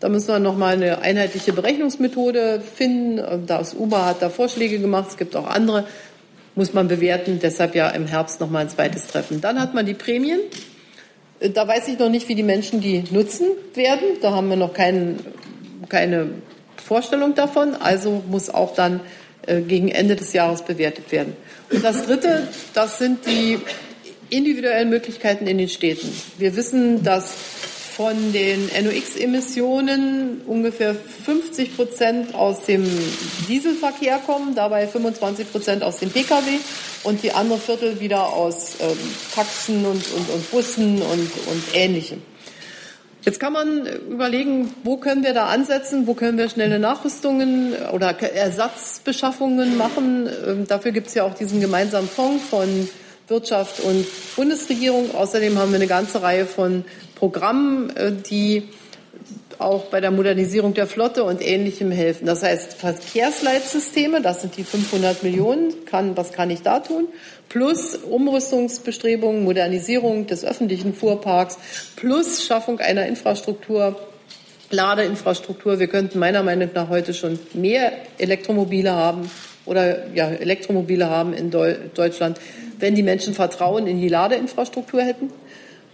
Da 0.00 0.08
müssen 0.08 0.28
wir 0.28 0.38
nochmal 0.38 0.74
eine 0.74 1.00
einheitliche 1.00 1.52
Berechnungsmethode 1.52 2.60
finden. 2.60 3.46
Das 3.46 3.74
UBA 3.74 4.06
hat 4.06 4.22
da 4.22 4.30
Vorschläge 4.30 4.78
gemacht. 4.78 5.10
Es 5.10 5.16
gibt 5.16 5.36
auch 5.36 5.46
andere. 5.46 5.86
Muss 6.54 6.72
man 6.72 6.88
bewerten. 6.88 7.38
Deshalb 7.42 7.74
ja 7.74 7.88
im 7.90 8.06
Herbst 8.06 8.40
nochmal 8.40 8.62
ein 8.62 8.68
zweites 8.68 9.06
Treffen. 9.06 9.40
Dann 9.40 9.60
hat 9.60 9.74
man 9.74 9.86
die 9.86 9.94
Prämien. 9.94 10.40
Da 11.40 11.68
weiß 11.68 11.88
ich 11.88 11.98
noch 11.98 12.08
nicht, 12.08 12.28
wie 12.28 12.34
die 12.34 12.42
Menschen 12.42 12.80
die 12.80 13.04
nutzen 13.10 13.48
werden. 13.74 14.04
Da 14.22 14.32
haben 14.32 14.48
wir 14.48 14.56
noch 14.56 14.72
kein, 14.72 15.18
keine 15.88 16.30
Vorstellung 16.82 17.34
davon. 17.34 17.74
Also 17.74 18.22
muss 18.28 18.48
auch 18.48 18.74
dann 18.74 19.00
äh, 19.46 19.60
gegen 19.60 19.88
Ende 19.88 20.16
des 20.16 20.32
Jahres 20.32 20.62
bewertet 20.62 21.12
werden. 21.12 21.36
Und 21.70 21.84
das 21.84 22.06
Dritte, 22.06 22.48
das 22.74 22.98
sind 22.98 23.26
die 23.26 23.58
individuellen 24.30 24.88
Möglichkeiten 24.88 25.46
in 25.46 25.58
den 25.58 25.68
Städten. 25.68 26.10
Wir 26.38 26.56
wissen, 26.56 27.02
dass 27.02 27.34
von 27.96 28.32
den 28.34 28.66
NOx-Emissionen 28.66 30.42
ungefähr 30.46 30.94
50 30.94 31.76
Prozent 31.76 32.34
aus 32.34 32.66
dem 32.66 32.84
Dieselverkehr 33.48 34.18
kommen, 34.18 34.54
dabei 34.54 34.86
25 34.86 35.50
Prozent 35.50 35.82
aus 35.82 35.96
dem 35.96 36.10
Pkw 36.10 36.58
und 37.04 37.22
die 37.22 37.32
andere 37.32 37.58
Viertel 37.58 37.98
wieder 37.98 38.34
aus 38.34 38.76
ähm, 38.80 38.98
Taxen 39.34 39.86
und, 39.86 40.12
und, 40.12 40.28
und 40.28 40.50
Bussen 40.50 41.00
und, 41.00 41.30
und 41.46 41.62
Ähnlichem. 41.72 42.20
Jetzt 43.24 43.40
kann 43.40 43.54
man 43.54 43.86
überlegen, 44.10 44.74
wo 44.84 44.98
können 44.98 45.24
wir 45.24 45.32
da 45.32 45.46
ansetzen, 45.46 46.06
wo 46.06 46.12
können 46.12 46.36
wir 46.36 46.50
schnelle 46.50 46.78
Nachrüstungen 46.78 47.72
oder 47.92 48.10
Ersatzbeschaffungen 48.20 49.78
machen. 49.78 50.28
Ähm, 50.46 50.66
dafür 50.66 50.92
gibt 50.92 51.06
es 51.06 51.14
ja 51.14 51.24
auch 51.24 51.34
diesen 51.34 51.62
gemeinsamen 51.62 52.08
Fonds 52.08 52.44
von 52.50 52.88
Wirtschaft 53.28 53.80
und 53.80 54.06
Bundesregierung. 54.36 55.14
Außerdem 55.14 55.58
haben 55.58 55.70
wir 55.70 55.76
eine 55.76 55.86
ganze 55.86 56.22
Reihe 56.22 56.46
von 56.46 56.84
Programmen, 57.14 57.90
äh, 57.96 58.12
die 58.12 58.64
auch 59.58 59.86
bei 59.86 60.00
der 60.00 60.10
Modernisierung 60.10 60.74
der 60.74 60.86
Flotte 60.86 61.24
und 61.24 61.44
Ähnlichem 61.44 61.90
helfen. 61.90 62.26
Das 62.26 62.42
heißt 62.42 62.74
Verkehrsleitsysteme, 62.74 64.20
das 64.20 64.42
sind 64.42 64.56
die 64.56 64.64
500 64.64 65.22
Millionen. 65.22 65.84
Kann, 65.86 66.16
was 66.16 66.32
kann 66.32 66.50
ich 66.50 66.62
da 66.62 66.80
tun? 66.80 67.08
Plus 67.48 67.96
Umrüstungsbestrebungen, 67.96 69.44
Modernisierung 69.44 70.26
des 70.26 70.44
öffentlichen 70.44 70.94
Fuhrparks, 70.94 71.58
plus 71.96 72.44
Schaffung 72.44 72.80
einer 72.80 73.06
Infrastruktur, 73.06 73.98
Ladeinfrastruktur. 74.70 75.78
Wir 75.78 75.86
könnten 75.86 76.18
meiner 76.18 76.42
Meinung 76.42 76.70
nach 76.74 76.88
heute 76.88 77.14
schon 77.14 77.38
mehr 77.54 77.92
Elektromobile 78.18 78.92
haben 78.92 79.30
oder 79.64 80.12
ja, 80.12 80.28
Elektromobile 80.28 81.08
haben 81.08 81.32
in 81.32 81.50
Deutschland 81.50 82.38
wenn 82.78 82.94
die 82.94 83.02
Menschen 83.02 83.34
Vertrauen 83.34 83.86
in 83.86 84.00
die 84.00 84.08
Ladeinfrastruktur 84.08 85.02
hätten. 85.02 85.30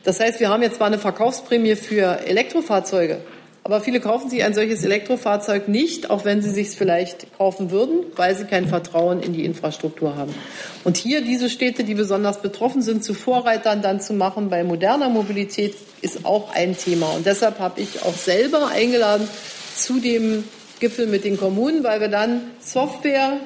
Das 0.04 0.20
heißt, 0.20 0.40
wir 0.40 0.48
haben 0.48 0.62
jetzt 0.62 0.76
zwar 0.76 0.88
eine 0.88 0.98
Verkaufsprämie 0.98 1.76
für 1.76 2.26
Elektrofahrzeuge, 2.26 3.20
aber 3.64 3.80
viele 3.80 4.00
kaufen 4.00 4.28
sich 4.28 4.42
ein 4.42 4.54
solches 4.54 4.82
Elektrofahrzeug 4.82 5.68
nicht, 5.68 6.10
auch 6.10 6.24
wenn 6.24 6.42
sie 6.42 6.50
sich 6.50 6.68
es 6.68 6.74
vielleicht 6.74 7.36
kaufen 7.38 7.70
würden, 7.70 8.06
weil 8.16 8.34
sie 8.34 8.44
kein 8.44 8.66
Vertrauen 8.66 9.22
in 9.22 9.32
die 9.32 9.44
Infrastruktur 9.44 10.16
haben. 10.16 10.34
Und 10.82 10.96
hier 10.96 11.20
diese 11.20 11.48
Städte, 11.48 11.84
die 11.84 11.94
besonders 11.94 12.42
betroffen 12.42 12.82
sind, 12.82 13.04
zu 13.04 13.14
Vorreitern 13.14 13.80
dann 13.80 14.00
zu 14.00 14.14
machen 14.14 14.50
bei 14.50 14.64
moderner 14.64 15.08
Mobilität, 15.08 15.76
ist 16.00 16.24
auch 16.24 16.52
ein 16.52 16.76
Thema. 16.76 17.12
Und 17.14 17.24
deshalb 17.24 17.60
habe 17.60 17.80
ich 17.80 18.02
auch 18.02 18.16
selber 18.16 18.66
eingeladen 18.66 19.28
zu 19.76 20.00
dem 20.00 20.42
Gipfel 20.80 21.06
mit 21.06 21.24
den 21.24 21.36
Kommunen, 21.36 21.84
weil 21.84 22.00
wir 22.00 22.08
dann 22.08 22.40
Software, 22.58 23.36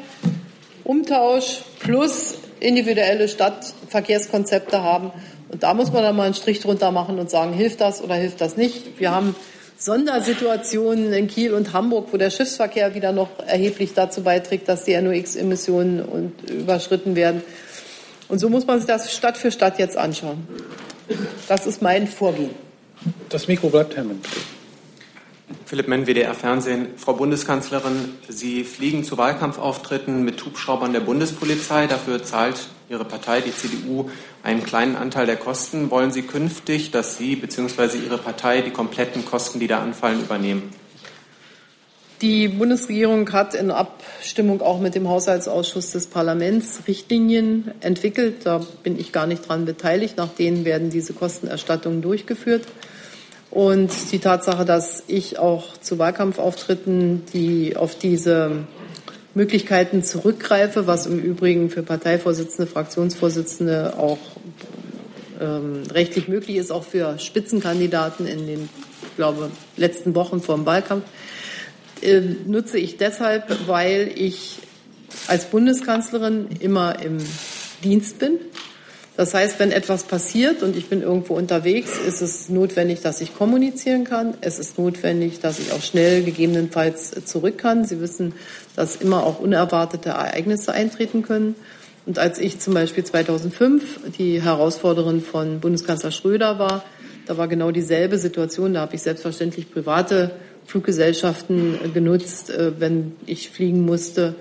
Umtausch 0.87 1.63
plus 1.81 2.35
individuelle 2.61 3.29
Stadtverkehrskonzepte 3.29 4.83
haben. 4.83 5.11
Und 5.49 5.63
da 5.63 5.75
muss 5.75 5.93
man 5.93 6.03
dann 6.03 6.15
mal 6.15 6.25
einen 6.25 6.35
Strich 6.35 6.61
drunter 6.61 6.93
machen 6.93 7.19
und 7.19 7.29
sagen, 7.29 7.53
hilft 7.53 7.81
das 7.81 8.03
oder 8.03 8.15
hilft 8.15 8.41
das 8.41 8.57
nicht. 8.57 8.99
Wir 9.01 9.11
haben 9.11 9.35
Sondersituationen 9.79 11.13
in 11.13 11.27
Kiel 11.27 11.53
und 11.53 11.73
Hamburg, 11.73 12.09
wo 12.13 12.17
der 12.17 12.31
Schiffsverkehr 12.31 12.95
wieder 12.95 13.13
noch 13.13 13.29
erheblich 13.47 13.95
dazu 13.95 14.23
beiträgt, 14.23 14.69
dass 14.69 14.85
die 14.85 14.97
NOx-Emissionen 14.97 16.33
überschritten 16.49 17.17
werden. 17.17 17.43
Und 18.29 18.39
so 18.39 18.49
muss 18.49 18.67
man 18.67 18.79
sich 18.79 18.87
das 18.87 19.13
Stadt 19.15 19.37
für 19.37 19.51
Stadt 19.51 19.79
jetzt 19.79 19.97
anschauen. 19.97 20.47
Das 21.49 21.67
ist 21.67 21.83
mein 21.83 22.07
Vorgehen. 22.07 22.51
Das 23.29 23.49
Mikro 23.49 23.69
bleibt 23.69 23.95
bitte. 23.95 24.17
Philipp 25.65 25.87
Menn, 25.87 26.07
WDR 26.07 26.35
Fernsehen. 26.35 26.89
Frau 26.97 27.13
Bundeskanzlerin, 27.13 28.15
Sie 28.29 28.65
fliegen 28.65 29.05
zu 29.05 29.17
Wahlkampfauftritten 29.17 30.25
mit 30.25 30.45
Hubschraubern 30.45 30.93
der 30.93 31.01
Bundespolizei. 31.01 31.87
Dafür 31.87 32.25
zahlt 32.25 32.69
Ihre 32.89 33.05
Partei, 33.05 33.41
die 33.41 33.55
CDU, 33.55 34.11
einen 34.43 34.65
kleinen 34.65 34.97
Anteil 34.97 35.27
der 35.27 35.37
Kosten. 35.37 35.91
Wollen 35.91 36.11
Sie 36.11 36.23
künftig, 36.23 36.91
dass 36.91 37.17
Sie 37.17 37.37
bzw. 37.37 37.99
Ihre 37.99 38.19
Partei 38.19 38.61
die 38.63 38.71
kompletten 38.71 39.25
Kosten, 39.25 39.61
die 39.61 39.69
da 39.69 39.81
anfallen, 39.81 40.21
übernehmen? 40.21 40.71
Die 42.23 42.49
Bundesregierung 42.49 43.31
hat 43.33 43.55
in 43.55 43.71
Abstimmung 43.71 44.63
auch 44.63 44.81
mit 44.81 44.95
dem 44.95 45.07
Haushaltsausschuss 45.09 45.91
des 45.91 46.07
Parlaments 46.07 46.81
Richtlinien 46.89 47.71
entwickelt. 47.81 48.47
Da 48.47 48.63
bin 48.83 48.99
ich 48.99 49.13
gar 49.13 49.27
nicht 49.27 49.47
dran 49.47 49.65
beteiligt. 49.65 50.17
Nach 50.17 50.31
denen 50.31 50.65
werden 50.65 50.91
diese 50.91 51.13
Kostenerstattungen 51.13 52.03
durchgeführt. 52.03 52.67
Und 53.51 53.91
die 54.13 54.19
Tatsache, 54.19 54.65
dass 54.65 55.05
ich 55.07 55.39
auch 55.39 55.77
zu 55.79 55.99
Wahlkampfauftritten 55.99 57.25
die 57.33 57.77
auf 57.77 57.97
diese 57.99 58.65
Möglichkeiten 59.35 60.03
zurückgreife, 60.03 60.87
was 60.87 61.07
im 61.07 61.19
Übrigen 61.19 61.71
für 61.71 61.83
Parteivorsitzende, 61.83 62.71
Fraktionsvorsitzende 62.71 63.99
auch 63.99 64.19
ähm, 65.41 65.83
rechtlich 65.93 66.29
möglich 66.29 66.57
ist, 66.57 66.71
auch 66.73 66.85
für 66.85 67.19
Spitzenkandidaten 67.19 68.27
in 68.27 68.47
den, 68.47 68.69
glaube, 69.17 69.51
letzten 69.77 70.15
Wochen 70.15 70.41
vor 70.41 70.57
dem 70.57 70.67
Wahlkampf, 70.67 71.05
äh, 72.03 72.21
nutze 72.47 72.79
ich 72.79 72.97
deshalb, 72.97 73.69
weil 73.69 74.11
ich 74.15 74.59
als 75.29 75.47
Bundeskanzlerin 75.47 76.49
immer 76.61 77.01
im 77.03 77.19
Dienst 77.85 78.19
bin 78.19 78.39
das 79.17 79.33
heißt, 79.33 79.59
wenn 79.59 79.73
etwas 79.73 80.05
passiert 80.05 80.63
und 80.63 80.77
ich 80.77 80.89
bin 80.89 81.01
irgendwo 81.01 81.35
unterwegs, 81.35 81.93
ist 82.07 82.21
es 82.21 82.51
notwendig, 82.51 83.01
dass 83.01 83.23
ich 83.23 83.35
kommunizieren 83.35 84.05
kann. 84.05 84.35
Es 84.43 84.59
ist 84.59 84.79
notwendig, 84.79 85.41
dass 85.41 85.59
ich 85.59 85.73
auch 85.73 85.83
schnell 85.83 86.23
gegebenenfalls 86.23 87.13
zurück 87.25 87.57
kann. 87.57 87.87
Sie 87.87 88.01
wissen, 88.01 88.35
dass 88.75 88.97
immer 88.97 89.25
auch 89.25 89.41
unerwartete 89.41 90.11
Ereignisse 90.11 90.73
eintreten 90.73 91.23
können. 91.23 91.55
Und 92.05 92.19
als 92.19 92.39
ich 92.39 92.61
zum 92.61 92.75
Beispiel 92.75 93.05
2005 93.05 94.13
die 94.19 94.43
Herausforderin 94.43 95.23
von 95.23 95.61
Bundeskanzler 95.61 96.11
Schröder 96.11 96.59
war, 96.59 96.85
da 97.27 97.39
war 97.39 97.49
genau 97.49 97.71
dieselbe 97.71 98.19
Situation. 98.19 98.75
Da 98.75 98.81
habe 98.81 98.95
ich 98.95 99.03
selbstverständlich 99.03 99.73
private 99.73 100.31
Fluggesellschaften 100.67 101.93
genutzt, 101.95 102.51
äh, 102.51 102.73
wenn 102.79 103.17
ich 103.25 103.51
fliegen 103.51 103.81
musste 103.81 104.35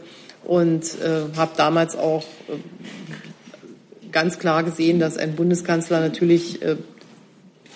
und 0.43 0.83
äh, 1.01 1.35
habe 1.37 1.51
damals 1.55 1.95
auch 1.95 2.23
äh, 2.49 2.57
ganz 4.15 4.39
klar 4.39 4.63
gesehen, 4.63 4.97
dass 4.97 5.17
ein 5.17 5.35
Bundeskanzler 5.35 5.99
natürlich 5.99 6.61
äh, 6.61 6.77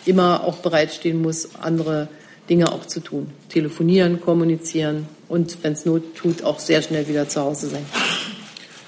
immer 0.05 0.45
auch 0.45 0.59
bereitstehen 0.59 1.21
muss, 1.21 1.49
andere 1.61 2.07
Dinge 2.49 2.71
auch 2.71 2.85
zu 2.85 3.01
tun. 3.01 3.29
Telefonieren, 3.49 4.21
kommunizieren 4.21 5.05
und, 5.27 5.57
wenn 5.63 5.73
es 5.73 5.85
Not 5.85 6.15
tut, 6.15 6.45
auch 6.45 6.59
sehr 6.59 6.81
schnell 6.81 7.09
wieder 7.09 7.27
zu 7.27 7.41
Hause 7.41 7.67
sein. 7.67 7.85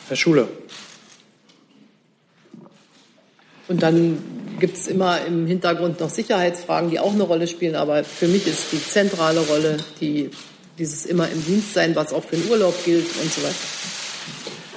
Herr 0.08 0.16
Schuler. 0.16 0.48
Und 3.68 3.84
dann 3.84 4.20
gibt 4.62 4.78
es 4.78 4.88
immer 4.88 5.20
im 5.26 5.46
Hintergrund 5.46 6.00
noch 6.00 6.10
Sicherheitsfragen, 6.10 6.90
die 6.90 7.00
auch 7.00 7.14
eine 7.14 7.24
Rolle 7.24 7.48
spielen. 7.48 7.76
Aber 7.76 8.06
für 8.06 8.30
mich 8.30 8.48
ist 8.48 8.72
die 8.72 8.82
zentrale 8.82 9.42
Rolle 9.42 9.76
die, 10.00 10.30
dieses 10.78 11.06
immer 11.06 11.30
im 11.30 11.44
Dienst 11.46 11.74
sein, 11.74 11.98
was 11.98 12.14
auch 12.14 12.24
für 12.24 12.38
den 12.38 12.50
Urlaub 12.50 12.74
gilt 12.86 13.08
und 13.22 13.30
so 13.30 13.44
weiter. 13.44 13.91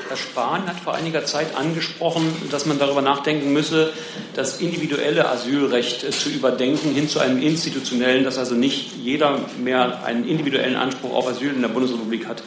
Herr 0.08 0.16
Spahn 0.16 0.66
hat 0.66 0.78
vor 0.78 0.94
einiger 0.94 1.24
Zeit 1.24 1.56
angesprochen, 1.56 2.24
dass 2.50 2.66
man 2.66 2.78
darüber 2.78 3.00
nachdenken 3.00 3.52
müsse, 3.52 3.92
das 4.34 4.60
individuelle 4.60 5.28
Asylrecht 5.28 6.12
zu 6.12 6.28
überdenken 6.28 6.92
hin 6.94 7.08
zu 7.08 7.20
einem 7.20 7.40
institutionellen, 7.40 8.22
dass 8.22 8.36
also 8.36 8.54
nicht 8.54 8.96
jeder 8.96 9.40
mehr 9.62 10.04
einen 10.04 10.28
individuellen 10.28 10.76
Anspruch 10.76 11.14
auf 11.14 11.26
Asyl 11.26 11.54
in 11.54 11.62
der 11.62 11.68
Bundesrepublik 11.68 12.26
hat. 12.26 12.42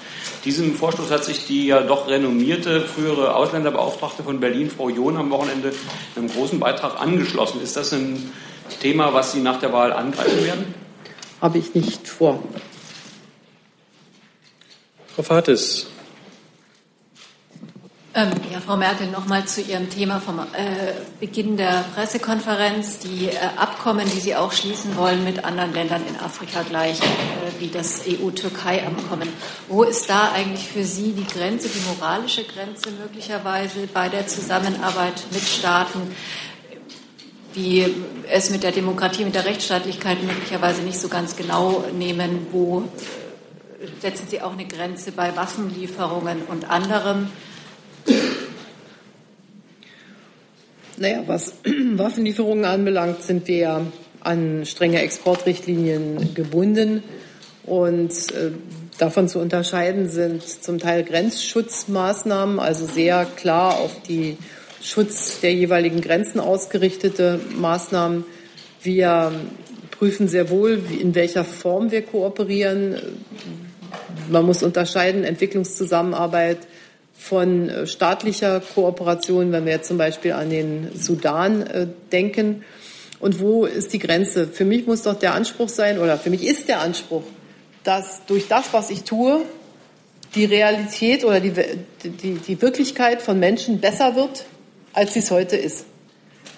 Diesem 0.45 0.75
Vorstoß 0.75 1.09
hat 1.09 1.25
sich 1.25 1.47
die 1.47 1.67
ja 1.67 1.81
doch 1.81 2.07
renommierte 2.07 2.81
frühere 2.81 3.35
Ausländerbeauftragte 3.35 4.23
von 4.23 4.39
Berlin, 4.39 4.69
Frau 4.69 4.89
John, 4.89 5.17
am 5.17 5.31
Wochenende 5.31 5.69
in 6.15 6.21
einem 6.21 6.31
großen 6.31 6.59
Beitrag 6.59 7.01
angeschlossen. 7.01 7.61
Ist 7.61 7.75
das 7.75 7.91
ein 7.91 8.31
Thema, 8.81 9.13
was 9.13 9.31
Sie 9.31 9.39
nach 9.39 9.59
der 9.59 9.73
Wahl 9.73 9.91
angreifen 9.91 10.45
werden? 10.45 10.75
Habe 11.41 11.57
ich 11.57 11.73
nicht 11.73 12.07
vor. 12.07 12.43
Frau 15.15 15.23
Fates, 15.23 15.87
ähm, 18.17 18.31
ja, 18.51 18.59
Frau 18.59 18.77
Merkel, 18.77 19.07
noch 19.11 19.27
mal 19.27 19.45
zu 19.45 19.61
Ihrem 19.61 19.91
Thema 19.91 20.19
vom 20.19 20.39
äh, 20.39 20.43
Beginn 21.19 21.55
der 21.55 21.85
Pressekonferenz. 21.93 22.97
Die 22.99 23.27
äh, 23.27 23.35
Abkommen, 23.57 24.05
die 24.05 24.19
Sie 24.19 24.35
auch 24.35 24.51
schließen 24.51 24.97
wollen 24.97 25.23
mit 25.23 25.45
anderen 25.45 25.71
Ländern 25.71 26.01
in 26.07 26.15
Afrika 26.15 26.63
gleich, 26.63 26.99
äh, 26.99 27.03
wie 27.59 27.67
das 27.67 28.01
EU-Türkei-Abkommen. 28.07 29.29
Wo 29.67 29.83
ist 29.83 30.09
da 30.09 30.31
eigentlich 30.31 30.67
für 30.67 30.83
Sie 30.83 31.13
die 31.13 31.27
Grenze, 31.27 31.69
die 31.69 31.79
moralische 31.87 32.43
Grenze 32.43 32.89
möglicherweise 32.89 33.85
bei 33.93 34.09
der 34.09 34.25
Zusammenarbeit 34.25 35.23
mit 35.31 35.43
Staaten, 35.43 36.01
die 37.53 37.85
es 38.31 38.49
mit 38.49 38.63
der 38.63 38.71
Demokratie, 38.71 39.25
mit 39.25 39.35
der 39.35 39.45
Rechtsstaatlichkeit 39.45 40.23
möglicherweise 40.23 40.81
nicht 40.81 40.99
so 40.99 41.07
ganz 41.07 41.35
genau 41.35 41.83
nehmen? 41.93 42.47
Wo 42.51 42.79
äh, 42.79 43.87
setzen 44.01 44.25
Sie 44.27 44.41
auch 44.41 44.53
eine 44.53 44.65
Grenze 44.65 45.11
bei 45.11 45.35
Waffenlieferungen 45.35 46.41
und 46.47 46.67
anderem? 46.67 47.29
Naja, 50.97 51.23
was 51.27 51.53
Waffenlieferungen 51.93 52.65
anbelangt, 52.65 53.21
sind 53.21 53.47
wir 53.47 53.57
ja 53.57 53.81
an 54.21 54.65
strenge 54.65 55.01
Exportrichtlinien 55.01 56.33
gebunden. 56.33 57.03
Und 57.63 58.11
äh, 58.31 58.51
davon 58.97 59.27
zu 59.27 59.39
unterscheiden 59.39 60.09
sind 60.09 60.41
zum 60.41 60.79
Teil 60.79 61.03
Grenzschutzmaßnahmen, 61.03 62.59
also 62.59 62.85
sehr 62.85 63.25
klar 63.25 63.77
auf 63.77 64.01
die 64.07 64.37
Schutz 64.81 65.39
der 65.41 65.53
jeweiligen 65.53 66.01
Grenzen 66.01 66.39
ausgerichtete 66.39 67.39
Maßnahmen. 67.55 68.25
Wir 68.81 69.31
prüfen 69.91 70.27
sehr 70.27 70.49
wohl, 70.49 70.81
in 70.99 71.13
welcher 71.13 71.43
Form 71.43 71.91
wir 71.91 72.03
kooperieren. 72.03 72.95
Man 74.29 74.45
muss 74.45 74.63
unterscheiden 74.63 75.23
Entwicklungszusammenarbeit 75.23 76.59
von 77.17 77.69
äh, 77.69 77.87
staatlicher 77.87 78.61
Kooperation, 78.61 79.51
wenn 79.51 79.65
wir 79.65 79.73
jetzt 79.73 79.87
zum 79.87 79.97
Beispiel 79.97 80.33
an 80.33 80.49
den 80.49 80.89
Sudan 80.95 81.61
äh, 81.63 81.87
denken. 82.11 82.63
Und 83.19 83.39
wo 83.39 83.65
ist 83.65 83.93
die 83.93 83.99
Grenze? 83.99 84.47
Für 84.47 84.65
mich 84.65 84.85
muss 84.85 85.01
doch 85.01 85.15
der 85.15 85.33
Anspruch 85.33 85.69
sein, 85.69 85.99
oder 85.99 86.17
für 86.17 86.29
mich 86.29 86.45
ist 86.45 86.67
der 86.67 86.81
Anspruch, 86.81 87.23
dass 87.83 88.25
durch 88.27 88.47
das, 88.47 88.71
was 88.73 88.89
ich 88.91 89.03
tue, 89.03 89.41
die 90.35 90.45
Realität 90.45 91.25
oder 91.25 91.39
die, 91.39 91.53
die, 92.03 92.33
die 92.35 92.61
Wirklichkeit 92.61 93.21
von 93.21 93.39
Menschen 93.39 93.79
besser 93.79 94.15
wird, 94.15 94.45
als 94.93 95.13
sie 95.13 95.19
es 95.19 95.31
heute 95.31 95.55
ist. 95.55 95.85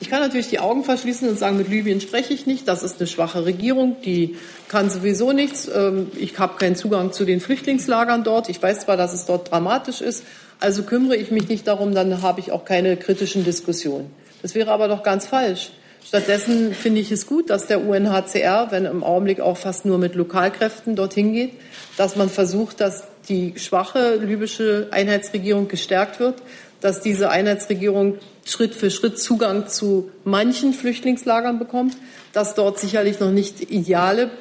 Ich 0.02 0.10
kann 0.10 0.22
natürlich 0.22 0.48
die 0.48 0.60
Augen 0.60 0.84
verschließen 0.84 1.28
und 1.28 1.38
sagen, 1.38 1.58
mit 1.58 1.68
Libyen 1.68 2.00
spreche 2.00 2.34
ich 2.34 2.46
nicht. 2.46 2.68
Das 2.68 2.84
ist 2.84 3.00
eine 3.00 3.08
schwache 3.08 3.46
Regierung, 3.46 3.98
die 4.04 4.38
kann 4.70 4.90
sowieso 4.90 5.34
nichts. 5.34 5.70
Ähm, 5.74 6.08
ich 6.18 6.40
habe 6.40 6.58
keinen 6.58 6.76
Zugang 6.76 7.12
zu 7.12 7.26
den 7.26 7.42
Flüchtlingslagern 7.42 8.24
dort. 8.24 8.50
Ich 8.50 8.62
weiß 8.62 8.82
zwar, 8.82 8.96
dass 8.96 9.14
es 9.14 9.26
dort 9.26 9.52
dramatisch 9.52 10.00
ist, 10.00 10.24
also 10.60 10.84
kümmere 10.84 11.16
ich 11.16 11.32
mich 11.32 11.48
nicht 11.48 11.68
darum, 11.68 11.94
dann 11.94 12.22
habe 12.22 12.40
ich 12.40 12.52
auch 12.52 12.66
keine 12.66 12.98
kritischen 12.98 13.44
Diskussionen. 13.44 14.12
Das 14.42 14.56
wäre 14.56 14.72
aber 14.72 14.88
doch 14.88 15.04
ganz 15.04 15.28
falsch. 15.28 15.72
Stattdessen 16.06 16.74
finde 16.74 17.02
ich 17.02 17.12
es 17.12 17.28
gut, 17.28 17.50
dass 17.50 17.68
der 17.68 17.86
UNHCR, 17.86 18.68
wenn 18.72 18.86
im 18.86 19.04
Augenblick 19.04 19.42
auch 19.42 19.58
fast 19.58 19.86
nur 19.86 19.98
mit 19.98 20.16
Lokalkräften 20.16 20.96
dorthin 20.96 21.34
geht, 21.34 21.52
dass 21.98 22.16
man 22.16 22.30
versucht, 22.30 22.80
dass 22.80 23.04
die 23.28 23.54
schwache 23.58 24.16
libysche 24.16 24.88
Einheitsregierung 24.92 25.68
gestärkt 25.68 26.20
wird, 26.20 26.42
dass 26.82 27.02
diese 27.02 27.30
Einheitsregierung 27.30 28.16
Schritt 28.46 28.74
für 28.74 28.90
Schritt 28.90 29.20
Zugang 29.20 29.68
zu 29.68 30.10
manchen 30.24 30.74
Flüchtlingslagern 30.74 31.60
bekommt, 31.60 31.96
dass 32.34 32.56
dort 32.56 32.80
sicherlich 32.80 33.20
noch 33.20 33.32
nicht 33.32 33.70
ideale 33.70 34.32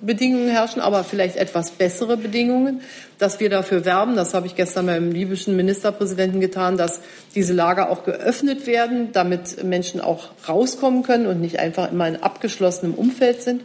Bedingungen 0.00 0.48
herrschen, 0.48 0.80
aber 0.80 1.04
vielleicht 1.04 1.36
etwas 1.36 1.70
bessere 1.70 2.16
Bedingungen, 2.16 2.80
dass 3.18 3.40
wir 3.40 3.50
dafür 3.50 3.84
werben, 3.84 4.16
das 4.16 4.34
habe 4.34 4.46
ich 4.46 4.54
gestern 4.54 4.86
beim 4.86 5.10
libyschen 5.10 5.56
Ministerpräsidenten 5.56 6.40
getan, 6.40 6.76
dass 6.76 7.00
diese 7.34 7.52
Lager 7.52 7.90
auch 7.90 8.04
geöffnet 8.04 8.66
werden, 8.66 9.12
damit 9.12 9.62
Menschen 9.64 10.00
auch 10.00 10.30
rauskommen 10.48 11.02
können 11.02 11.26
und 11.26 11.40
nicht 11.40 11.58
einfach 11.58 11.90
immer 11.90 12.08
in 12.08 12.22
abgeschlossenem 12.22 12.94
Umfeld 12.94 13.42
sind. 13.42 13.62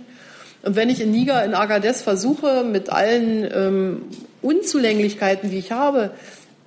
Und 0.64 0.76
wenn 0.76 0.90
ich 0.90 1.02
in 1.02 1.12
Niger, 1.12 1.44
in 1.44 1.54
Agadez 1.54 2.02
versuche, 2.02 2.64
mit 2.64 2.92
allen 2.92 3.50
ähm, 3.54 4.02
Unzulänglichkeiten, 4.42 5.50
die 5.50 5.58
ich 5.58 5.72
habe, 5.72 6.12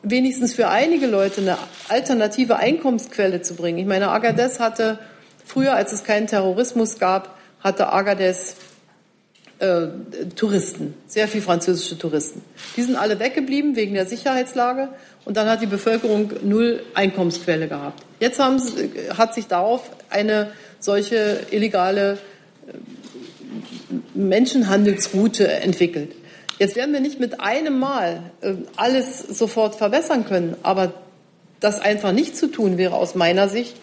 wenigstens 0.02 0.54
für 0.54 0.68
einige 0.68 1.06
Leute 1.06 1.40
eine 1.40 1.58
alternative 1.88 2.56
Einkommensquelle 2.56 3.42
zu 3.42 3.54
bringen. 3.54 3.78
Ich 3.78 3.86
meine, 3.86 4.10
Agadez 4.10 4.60
hatte 4.60 4.98
früher, 5.44 5.74
als 5.74 5.92
es 5.92 6.04
keinen 6.04 6.26
Terrorismus 6.26 6.98
gab, 6.98 7.36
hatte 7.60 7.92
Agadez 7.92 8.56
äh, 9.58 9.86
Touristen, 10.36 10.94
sehr 11.06 11.28
viel 11.28 11.40
französische 11.40 11.98
Touristen. 11.98 12.42
Die 12.76 12.82
sind 12.82 12.96
alle 12.96 13.18
weggeblieben 13.18 13.76
wegen 13.76 13.94
der 13.94 14.06
Sicherheitslage 14.06 14.88
und 15.24 15.36
dann 15.36 15.48
hat 15.48 15.62
die 15.62 15.66
Bevölkerung 15.66 16.30
null 16.42 16.82
Einkommensquelle 16.94 17.68
gehabt. 17.68 18.02
Jetzt 18.20 18.38
haben, 18.38 18.60
hat 19.16 19.34
sich 19.34 19.46
darauf 19.46 19.90
eine 20.10 20.50
solche 20.80 21.40
illegale 21.50 22.18
äh, 22.66 22.72
Menschenhandelsroute 24.14 25.48
entwickelt. 25.48 26.12
Jetzt 26.58 26.76
werden 26.76 26.92
wir 26.92 27.00
nicht 27.00 27.20
mit 27.20 27.40
einem 27.40 27.78
Mal 27.78 28.22
äh, 28.40 28.54
alles 28.76 29.18
sofort 29.20 29.74
verbessern 29.76 30.26
können, 30.26 30.56
aber 30.62 30.94
das 31.60 31.80
einfach 31.80 32.12
nicht 32.12 32.36
zu 32.36 32.48
tun 32.48 32.76
wäre 32.76 32.94
aus 32.94 33.14
meiner 33.14 33.48
Sicht 33.48 33.76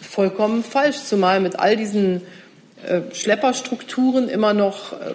vollkommen 0.00 0.62
falsch, 0.62 0.98
zumal 0.98 1.40
mit 1.40 1.58
all 1.58 1.76
diesen 1.76 2.16
äh, 2.16 2.20
Schlepperstrukturen 3.12 4.28
immer 4.28 4.54
noch 4.54 4.92
äh, 4.92 5.14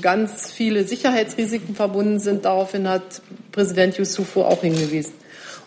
ganz 0.00 0.52
viele 0.52 0.84
Sicherheitsrisiken 0.84 1.74
verbunden 1.74 2.18
sind. 2.18 2.44
Daraufhin 2.44 2.88
hat 2.88 3.22
Präsident 3.52 3.96
Yusufu 3.96 4.42
auch 4.42 4.62
hingewiesen. 4.62 5.14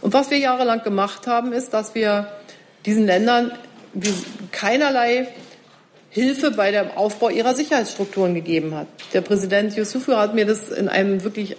Und 0.01 0.14
was 0.14 0.30
wir 0.30 0.38
jahrelang 0.38 0.84
gemacht 0.84 1.27
haben, 1.27 1.53
ist, 1.53 1.73
dass 1.73 1.95
wir 1.95 2.27
diesen 2.85 3.05
Ländern 3.05 3.51
keinerlei 4.51 5.27
Hilfe 6.09 6.51
bei 6.51 6.72
dem 6.72 6.91
Aufbau 6.91 7.30
ihrer 7.30 7.53
Sicherheitsstrukturen 7.53 8.34
gegeben 8.34 8.76
hat. 8.76 8.88
Der 9.14 9.22
Präsident 9.22 9.76
Yusufu 9.76 10.15
hat 10.15 10.35
mir 10.35 10.45
das 10.45 10.69
in 10.69 10.88
einem 10.88 11.23
wirklich 11.23 11.57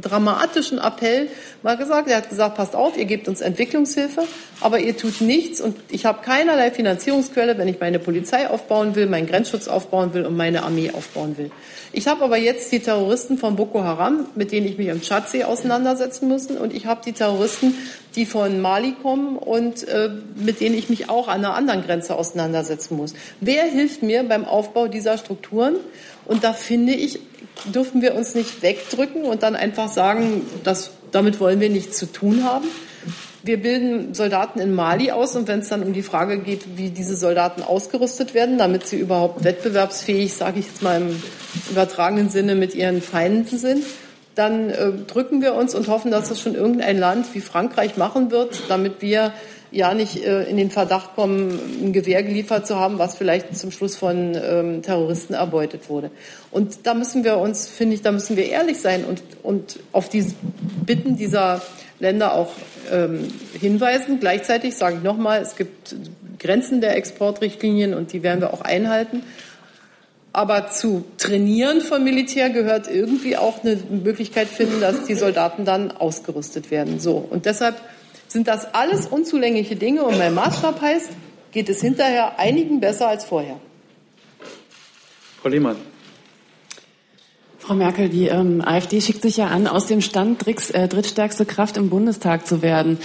dramatischen 0.00 0.78
Appell 0.78 1.28
mal 1.62 1.76
gesagt. 1.76 2.08
Er 2.08 2.18
hat 2.18 2.28
gesagt, 2.28 2.56
passt 2.56 2.74
auf, 2.74 2.96
ihr 2.96 3.04
gebt 3.04 3.28
uns 3.28 3.40
Entwicklungshilfe, 3.40 4.24
aber 4.60 4.78
ihr 4.78 4.96
tut 4.96 5.20
nichts 5.20 5.60
und 5.60 5.76
ich 5.90 6.04
habe 6.04 6.22
keinerlei 6.22 6.70
Finanzierungsquelle, 6.70 7.58
wenn 7.58 7.68
ich 7.68 7.80
meine 7.80 7.98
Polizei 7.98 8.48
aufbauen 8.48 8.94
will, 8.94 9.06
meinen 9.06 9.26
Grenzschutz 9.26 9.68
aufbauen 9.68 10.14
will 10.14 10.26
und 10.26 10.36
meine 10.36 10.62
Armee 10.62 10.90
aufbauen 10.90 11.36
will. 11.38 11.50
Ich 11.92 12.08
habe 12.08 12.24
aber 12.24 12.36
jetzt 12.36 12.72
die 12.72 12.80
Terroristen 12.80 13.38
von 13.38 13.56
Boko 13.56 13.84
Haram, 13.84 14.26
mit 14.34 14.50
denen 14.50 14.66
ich 14.66 14.78
mich 14.78 14.88
im 14.88 15.00
Tschadsee 15.00 15.44
auseinandersetzen 15.44 16.28
muss 16.28 16.46
und 16.46 16.74
ich 16.74 16.86
habe 16.86 17.00
die 17.04 17.12
Terroristen, 17.12 17.74
die 18.16 18.26
von 18.26 18.60
Mali 18.60 18.94
kommen 19.00 19.36
und 19.36 19.86
äh, 19.88 20.10
mit 20.34 20.60
denen 20.60 20.76
ich 20.76 20.88
mich 20.88 21.08
auch 21.08 21.28
an 21.28 21.44
einer 21.44 21.54
anderen 21.54 21.84
Grenze 21.84 22.16
auseinandersetzen 22.16 22.96
muss. 22.96 23.14
Wer 23.40 23.64
hilft 23.64 24.02
mir 24.02 24.22
beim 24.24 24.44
Aufbau 24.44 24.88
dieser 24.88 25.18
Strukturen? 25.18 25.76
Und 26.26 26.42
da 26.42 26.52
finde 26.52 26.94
ich, 26.94 27.20
dürfen 27.66 28.02
wir 28.02 28.14
uns 28.14 28.34
nicht 28.34 28.62
wegdrücken 28.62 29.24
und 29.24 29.42
dann 29.42 29.56
einfach 29.56 29.88
sagen, 29.88 30.42
dass, 30.64 30.90
damit 31.12 31.40
wollen 31.40 31.60
wir 31.60 31.70
nichts 31.70 31.96
zu 31.96 32.06
tun 32.06 32.44
haben. 32.44 32.66
Wir 33.42 33.60
bilden 33.60 34.14
Soldaten 34.14 34.58
in 34.58 34.74
Mali 34.74 35.10
aus 35.10 35.36
und 35.36 35.48
wenn 35.48 35.60
es 35.60 35.68
dann 35.68 35.82
um 35.82 35.92
die 35.92 36.02
Frage 36.02 36.38
geht, 36.38 36.76
wie 36.76 36.88
diese 36.88 37.14
Soldaten 37.14 37.62
ausgerüstet 37.62 38.32
werden, 38.32 38.56
damit 38.56 38.86
sie 38.86 38.96
überhaupt 38.96 39.44
wettbewerbsfähig, 39.44 40.32
sage 40.32 40.60
ich 40.60 40.66
jetzt 40.66 40.82
mal 40.82 41.00
im 41.00 41.22
übertragenen 41.70 42.30
Sinne, 42.30 42.54
mit 42.54 42.74
ihren 42.74 43.02
Feinden 43.02 43.58
sind, 43.58 43.84
dann 44.34 44.70
äh, 44.70 44.92
drücken 45.06 45.42
wir 45.42 45.54
uns 45.54 45.74
und 45.74 45.88
hoffen, 45.88 46.10
dass 46.10 46.30
das 46.30 46.40
schon 46.40 46.54
irgendein 46.54 46.98
Land 46.98 47.34
wie 47.34 47.40
Frankreich 47.40 47.96
machen 47.96 48.30
wird, 48.30 48.62
damit 48.68 49.00
wir 49.00 49.32
ja 49.74 49.92
nicht 49.92 50.24
äh, 50.24 50.44
in 50.44 50.56
den 50.56 50.70
Verdacht 50.70 51.14
kommen, 51.14 51.58
ein 51.82 51.92
Gewehr 51.92 52.22
geliefert 52.22 52.66
zu 52.66 52.76
haben, 52.76 52.98
was 52.98 53.16
vielleicht 53.16 53.56
zum 53.56 53.70
Schluss 53.70 53.96
von 53.96 54.36
ähm, 54.40 54.82
Terroristen 54.82 55.34
erbeutet 55.34 55.88
wurde. 55.88 56.10
Und 56.50 56.86
da 56.86 56.94
müssen 56.94 57.24
wir 57.24 57.38
uns, 57.38 57.68
finde 57.68 57.96
ich, 57.96 58.02
da 58.02 58.12
müssen 58.12 58.36
wir 58.36 58.48
ehrlich 58.48 58.80
sein 58.80 59.04
und, 59.04 59.22
und 59.42 59.80
auf 59.92 60.08
die 60.08 60.24
Bitten 60.86 61.16
dieser 61.16 61.60
Länder 61.98 62.34
auch 62.34 62.52
ähm, 62.92 63.28
hinweisen. 63.58 64.20
Gleichzeitig 64.20 64.76
sage 64.76 64.96
ich 64.98 65.02
nochmal, 65.02 65.42
es 65.42 65.56
gibt 65.56 65.96
Grenzen 66.38 66.80
der 66.80 66.96
Exportrichtlinien 66.96 67.94
und 67.94 68.12
die 68.12 68.22
werden 68.22 68.40
wir 68.40 68.54
auch 68.54 68.60
einhalten. 68.60 69.22
Aber 70.32 70.68
zu 70.68 71.04
trainieren 71.16 71.80
von 71.80 72.02
Militär 72.02 72.50
gehört 72.50 72.90
irgendwie 72.90 73.36
auch 73.36 73.62
eine 73.62 73.76
Möglichkeit 73.76 74.48
finden, 74.48 74.80
dass 74.80 75.04
die 75.04 75.14
Soldaten 75.14 75.64
dann 75.64 75.92
ausgerüstet 75.92 76.72
werden. 76.72 76.98
So. 76.98 77.16
Und 77.16 77.46
deshalb 77.46 77.76
sind 78.34 78.48
das 78.48 78.74
alles 78.74 79.06
unzulängliche 79.06 79.76
Dinge 79.76 80.02
und 80.02 80.18
mein 80.18 80.34
Maßstab 80.34 80.80
heißt, 80.80 81.10
geht 81.52 81.68
es 81.68 81.80
hinterher 81.80 82.36
einigen 82.36 82.80
besser 82.80 83.06
als 83.06 83.24
vorher. 83.24 83.60
Frau 85.40 85.48
Lehmann. 85.48 85.76
Frau 87.58 87.74
Merkel, 87.74 88.08
die 88.08 88.26
ähm, 88.26 88.60
AfD 88.60 89.00
schickt 89.00 89.22
sich 89.22 89.36
ja 89.36 89.46
an, 89.46 89.68
aus 89.68 89.86
dem 89.86 90.00
Stand 90.00 90.44
Dricks, 90.44 90.70
äh, 90.70 90.88
drittstärkste 90.88 91.46
Kraft 91.46 91.76
im 91.76 91.90
Bundestag 91.90 92.44
zu 92.44 92.60
werden. 92.60 92.98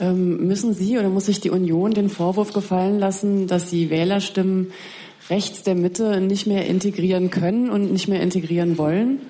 Ähm, 0.00 0.48
müssen 0.48 0.74
Sie 0.74 0.98
oder 0.98 1.08
muss 1.08 1.26
sich 1.26 1.40
die 1.40 1.50
Union 1.50 1.92
den 1.92 2.08
Vorwurf 2.08 2.52
gefallen 2.52 2.98
lassen, 2.98 3.46
dass 3.46 3.70
sie 3.70 3.88
Wählerstimmen 3.88 4.72
rechts 5.30 5.62
der 5.62 5.76
Mitte 5.76 6.20
nicht 6.20 6.48
mehr 6.48 6.66
integrieren 6.66 7.30
können 7.30 7.70
und 7.70 7.92
nicht 7.92 8.08
mehr 8.08 8.20
integrieren 8.20 8.78
wollen? 8.78 9.20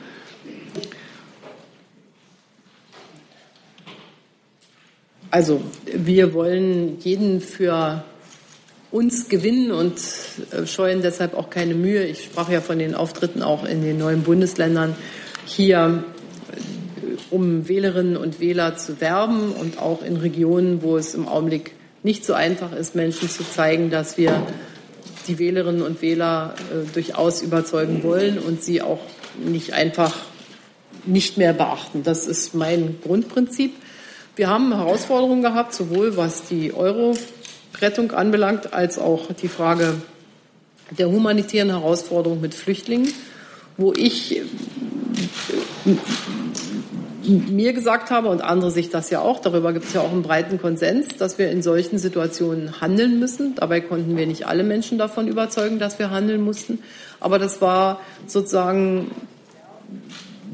Also 5.32 5.62
wir 5.86 6.34
wollen 6.34 6.98
jeden 7.00 7.40
für 7.40 8.04
uns 8.90 9.30
gewinnen 9.30 9.72
und 9.72 9.94
äh, 10.50 10.66
scheuen 10.66 11.00
deshalb 11.00 11.32
auch 11.32 11.48
keine 11.48 11.72
Mühe. 11.72 12.04
Ich 12.04 12.24
sprach 12.24 12.50
ja 12.50 12.60
von 12.60 12.78
den 12.78 12.94
Auftritten 12.94 13.42
auch 13.42 13.64
in 13.64 13.82
den 13.82 13.96
neuen 13.96 14.24
Bundesländern 14.24 14.94
hier, 15.46 16.04
äh, 16.50 17.34
um 17.34 17.66
Wählerinnen 17.66 18.18
und 18.18 18.40
Wähler 18.40 18.76
zu 18.76 19.00
werben 19.00 19.52
und 19.52 19.78
auch 19.78 20.02
in 20.02 20.18
Regionen, 20.18 20.82
wo 20.82 20.98
es 20.98 21.14
im 21.14 21.26
Augenblick 21.26 21.72
nicht 22.02 22.26
so 22.26 22.34
einfach 22.34 22.72
ist, 22.74 22.94
Menschen 22.94 23.30
zu 23.30 23.42
zeigen, 23.42 23.88
dass 23.88 24.18
wir 24.18 24.46
die 25.28 25.38
Wählerinnen 25.38 25.80
und 25.80 26.02
Wähler 26.02 26.56
äh, 26.70 26.92
durchaus 26.92 27.40
überzeugen 27.40 28.02
wollen 28.02 28.38
und 28.38 28.62
sie 28.62 28.82
auch 28.82 29.00
nicht 29.42 29.72
einfach 29.72 30.14
nicht 31.06 31.38
mehr 31.38 31.54
beachten. 31.54 32.02
Das 32.02 32.26
ist 32.26 32.54
mein 32.54 32.98
Grundprinzip. 33.02 33.72
Wir 34.34 34.48
haben 34.48 34.74
Herausforderungen 34.74 35.42
gehabt, 35.42 35.74
sowohl 35.74 36.16
was 36.16 36.44
die 36.44 36.72
Euro-Rettung 36.72 38.12
anbelangt, 38.12 38.72
als 38.72 38.98
auch 38.98 39.30
die 39.34 39.48
Frage 39.48 39.96
der 40.90 41.10
humanitären 41.10 41.68
Herausforderung 41.68 42.40
mit 42.40 42.54
Flüchtlingen, 42.54 43.12
wo 43.76 43.92
ich 43.92 44.38
äh, 44.38 44.42
mir 47.24 47.74
gesagt 47.74 48.10
habe 48.10 48.28
und 48.30 48.40
andere 48.40 48.70
sich 48.70 48.88
das 48.88 49.10
ja 49.10 49.20
auch, 49.20 49.38
darüber 49.38 49.74
gibt 49.74 49.84
es 49.84 49.92
ja 49.92 50.00
auch 50.00 50.10
einen 50.10 50.22
breiten 50.22 50.58
Konsens, 50.58 51.08
dass 51.18 51.36
wir 51.36 51.50
in 51.50 51.62
solchen 51.62 51.98
Situationen 51.98 52.80
handeln 52.80 53.18
müssen. 53.18 53.54
Dabei 53.54 53.82
konnten 53.82 54.16
wir 54.16 54.26
nicht 54.26 54.46
alle 54.46 54.64
Menschen 54.64 54.96
davon 54.96 55.28
überzeugen, 55.28 55.78
dass 55.78 55.98
wir 55.98 56.08
handeln 56.10 56.40
mussten. 56.40 56.78
Aber 57.20 57.38
das 57.38 57.60
war 57.60 58.00
sozusagen 58.26 59.10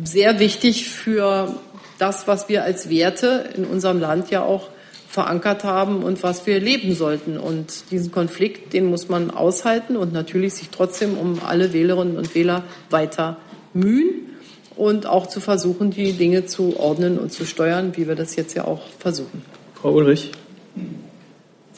sehr 0.02 0.40
wichtig 0.40 0.88
für 0.88 1.54
das, 1.98 2.26
was 2.26 2.48
wir 2.48 2.64
als 2.64 2.88
Werte 2.88 3.50
in 3.56 3.64
unserem 3.64 4.00
Land 4.00 4.30
ja 4.30 4.42
auch 4.42 4.68
verankert 5.08 5.64
haben 5.64 6.02
und 6.02 6.22
was 6.22 6.46
wir 6.46 6.60
leben 6.60 6.94
sollten. 6.94 7.38
Und 7.38 7.90
diesen 7.90 8.12
Konflikt, 8.12 8.72
den 8.72 8.86
muss 8.86 9.08
man 9.08 9.30
aushalten 9.30 9.96
und 9.96 10.12
natürlich 10.12 10.54
sich 10.54 10.68
trotzdem 10.70 11.16
um 11.16 11.40
alle 11.44 11.72
Wählerinnen 11.72 12.16
und 12.16 12.34
Wähler 12.34 12.62
weiter 12.90 13.38
mühen 13.72 14.36
und 14.76 15.06
auch 15.06 15.26
zu 15.26 15.40
versuchen, 15.40 15.90
die 15.90 16.12
Dinge 16.12 16.46
zu 16.46 16.78
ordnen 16.78 17.18
und 17.18 17.32
zu 17.32 17.46
steuern, 17.46 17.96
wie 17.96 18.06
wir 18.06 18.14
das 18.14 18.36
jetzt 18.36 18.54
ja 18.54 18.64
auch 18.64 18.82
versuchen. 18.98 19.42
Frau 19.74 19.92
Ulrich. 19.92 20.30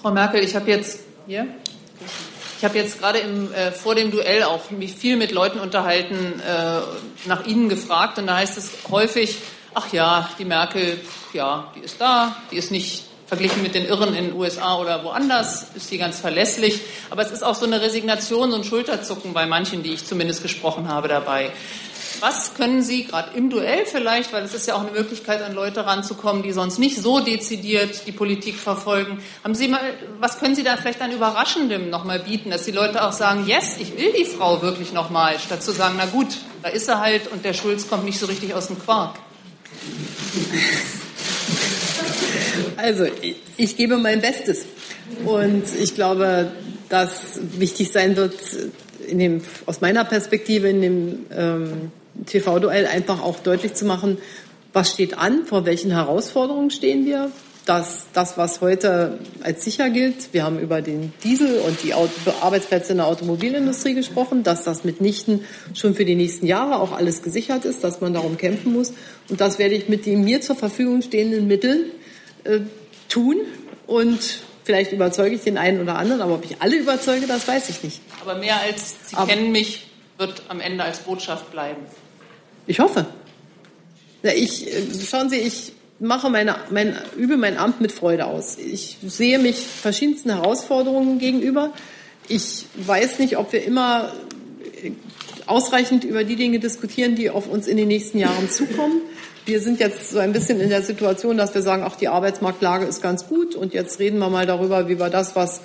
Frau 0.00 0.10
Merkel, 0.10 0.42
ich 0.42 0.54
habe 0.54 0.70
jetzt 0.70 1.00
hier. 1.26 1.46
Ich 2.58 2.64
habe 2.64 2.76
jetzt 2.76 3.00
gerade 3.00 3.18
im, 3.20 3.50
äh, 3.54 3.70
vor 3.70 3.94
dem 3.94 4.10
Duell 4.10 4.42
auch 4.42 4.70
mich 4.70 4.92
viel 4.94 5.16
mit 5.16 5.32
Leuten 5.32 5.60
unterhalten, 5.60 6.14
äh, 6.14 6.80
nach 7.26 7.46
Ihnen 7.46 7.70
gefragt 7.70 8.18
und 8.18 8.26
da 8.26 8.36
heißt 8.36 8.58
es 8.58 8.70
häufig, 8.90 9.38
ach 9.74 9.92
ja, 9.92 10.28
die 10.38 10.44
Merkel, 10.44 11.00
ja, 11.32 11.72
die 11.74 11.80
ist 11.80 12.00
da, 12.00 12.36
die 12.50 12.56
ist 12.56 12.70
nicht 12.70 13.04
verglichen 13.30 13.62
mit 13.62 13.76
den 13.76 13.86
Irren 13.86 14.12
in 14.14 14.24
den 14.24 14.34
USA 14.34 14.76
oder 14.76 15.04
woanders, 15.04 15.68
ist 15.76 15.88
die 15.92 15.98
ganz 15.98 16.18
verlässlich. 16.18 16.80
Aber 17.10 17.22
es 17.22 17.30
ist 17.30 17.44
auch 17.44 17.54
so 17.54 17.64
eine 17.64 17.80
Resignation, 17.80 18.50
so 18.50 18.56
ein 18.56 18.64
Schulterzucken 18.64 19.32
bei 19.32 19.46
manchen, 19.46 19.84
die 19.84 19.92
ich 19.92 20.04
zumindest 20.04 20.42
gesprochen 20.42 20.88
habe 20.88 21.06
dabei. 21.06 21.52
Was 22.18 22.54
können 22.54 22.82
Sie 22.82 23.04
gerade 23.04 23.36
im 23.36 23.48
Duell 23.48 23.86
vielleicht, 23.86 24.32
weil 24.32 24.42
es 24.42 24.52
ist 24.52 24.66
ja 24.66 24.74
auch 24.74 24.80
eine 24.80 24.90
Möglichkeit, 24.90 25.42
an 25.42 25.54
Leute 25.54 25.86
ranzukommen, 25.86 26.42
die 26.42 26.50
sonst 26.50 26.78
nicht 26.78 27.00
so 27.00 27.20
dezidiert 27.20 28.06
die 28.06 28.12
Politik 28.12 28.56
verfolgen. 28.56 29.22
Haben 29.44 29.54
Sie 29.54 29.68
mal, 29.68 29.80
was 30.18 30.40
können 30.40 30.56
Sie 30.56 30.64
da 30.64 30.76
vielleicht 30.76 31.00
an 31.00 31.12
Überraschendem 31.12 31.88
nochmal 31.88 32.18
bieten, 32.18 32.50
dass 32.50 32.64
die 32.64 32.72
Leute 32.72 33.04
auch 33.04 33.12
sagen, 33.12 33.46
yes, 33.46 33.76
ich 33.78 33.96
will 33.96 34.12
die 34.12 34.24
Frau 34.24 34.60
wirklich 34.60 34.92
nochmal, 34.92 35.38
statt 35.38 35.62
zu 35.62 35.70
sagen, 35.70 35.94
na 35.96 36.06
gut, 36.06 36.36
da 36.64 36.68
ist 36.68 36.88
er 36.88 36.98
halt 36.98 37.30
und 37.32 37.44
der 37.44 37.54
Schulz 37.54 37.88
kommt 37.88 38.04
nicht 38.04 38.18
so 38.18 38.26
richtig 38.26 38.54
aus 38.54 38.66
dem 38.66 38.78
Quark. 38.78 39.14
Also, 42.76 43.04
ich, 43.20 43.36
ich 43.56 43.76
gebe 43.76 43.96
mein 43.98 44.20
Bestes. 44.20 44.64
Und 45.24 45.64
ich 45.80 45.94
glaube, 45.94 46.50
dass 46.88 47.40
wichtig 47.58 47.92
sein 47.92 48.16
wird, 48.16 48.34
in 49.06 49.18
dem, 49.18 49.40
aus 49.66 49.80
meiner 49.80 50.04
Perspektive 50.04 50.68
in 50.68 50.82
dem 50.82 51.26
ähm, 51.36 51.92
TV-Duell 52.26 52.86
einfach 52.86 53.22
auch 53.22 53.40
deutlich 53.40 53.74
zu 53.74 53.84
machen, 53.84 54.18
was 54.72 54.92
steht 54.92 55.18
an, 55.18 55.46
vor 55.46 55.66
welchen 55.66 55.90
Herausforderungen 55.90 56.70
stehen 56.70 57.06
wir. 57.06 57.30
Dass 57.66 58.06
das, 58.12 58.38
was 58.38 58.60
heute 58.60 59.18
als 59.42 59.64
sicher 59.64 59.90
gilt, 59.90 60.32
wir 60.32 60.44
haben 60.44 60.58
über 60.58 60.82
den 60.82 61.12
Diesel 61.22 61.60
und 61.60 61.82
die 61.82 61.92
Arbeitsplätze 61.92 62.92
in 62.92 62.98
der 62.98 63.06
Automobilindustrie 63.06 63.94
gesprochen, 63.94 64.42
dass 64.42 64.64
das 64.64 64.82
mitnichten 64.82 65.44
schon 65.74 65.94
für 65.94 66.04
die 66.04 66.14
nächsten 66.14 66.46
Jahre 66.46 66.80
auch 66.80 66.92
alles 66.92 67.22
gesichert 67.22 67.64
ist, 67.66 67.84
dass 67.84 68.00
man 68.00 68.14
darum 68.14 68.38
kämpfen 68.38 68.72
muss. 68.72 68.92
Und 69.28 69.40
das 69.40 69.58
werde 69.58 69.74
ich 69.74 69.88
mit 69.88 70.06
den 70.06 70.24
mir 70.24 70.40
zur 70.40 70.56
Verfügung 70.56 71.02
stehenden 71.02 71.46
Mitteln 71.46 71.90
äh, 72.44 72.60
tun. 73.08 73.36
Und 73.86 74.40
vielleicht 74.64 74.92
überzeuge 74.92 75.34
ich 75.34 75.42
den 75.42 75.58
einen 75.58 75.80
oder 75.80 75.96
anderen, 75.96 76.22
aber 76.22 76.34
ob 76.34 76.44
ich 76.44 76.60
alle 76.60 76.76
überzeuge, 76.76 77.26
das 77.26 77.46
weiß 77.46 77.68
ich 77.68 77.82
nicht. 77.82 78.00
Aber 78.22 78.36
mehr 78.36 78.60
als 78.60 78.94
Sie 79.06 79.16
aber 79.16 79.32
kennen 79.32 79.52
mich, 79.52 79.86
wird 80.16 80.42
am 80.48 80.60
Ende 80.60 80.84
als 80.84 81.00
Botschaft 81.00 81.50
bleiben. 81.50 81.82
Ich 82.66 82.78
hoffe. 82.78 83.06
Ja, 84.22 84.32
ich, 84.32 84.66
äh, 84.66 84.82
schauen 85.08 85.28
Sie, 85.30 85.36
ich 85.36 85.72
mache 86.00 86.30
meine, 86.30 86.56
mein, 86.70 86.96
übe 87.16 87.36
mein 87.36 87.58
Amt 87.58 87.80
mit 87.80 87.92
Freude 87.92 88.24
aus. 88.24 88.56
Ich 88.58 88.96
sehe 89.06 89.38
mich 89.38 89.56
verschiedensten 89.56 90.30
Herausforderungen 90.30 91.18
gegenüber. 91.18 91.72
Ich 92.26 92.64
weiß 92.76 93.18
nicht, 93.18 93.36
ob 93.36 93.52
wir 93.52 93.62
immer 93.64 94.10
äh, 94.82 94.92
ausreichend 95.46 96.04
über 96.04 96.24
die 96.24 96.36
Dinge 96.36 96.58
diskutieren, 96.58 97.14
die 97.16 97.28
auf 97.30 97.48
uns 97.48 97.66
in 97.66 97.76
den 97.76 97.88
nächsten 97.88 98.18
Jahren 98.18 98.48
zukommen. 98.50 99.02
Wir 99.44 99.60
sind 99.60 99.80
jetzt 99.80 100.10
so 100.10 100.18
ein 100.18 100.32
bisschen 100.32 100.60
in 100.60 100.68
der 100.68 100.82
Situation, 100.82 101.36
dass 101.36 101.54
wir 101.54 101.62
sagen, 101.62 101.82
ach, 101.84 101.96
die 101.96 102.08
Arbeitsmarktlage 102.08 102.86
ist 102.86 103.02
ganz 103.02 103.26
gut 103.26 103.54
und 103.54 103.74
jetzt 103.74 103.98
reden 103.98 104.18
wir 104.18 104.28
mal 104.28 104.46
darüber, 104.46 104.88
wie 104.88 104.98
wir 104.98 105.10
das, 105.10 105.34
was 105.34 105.60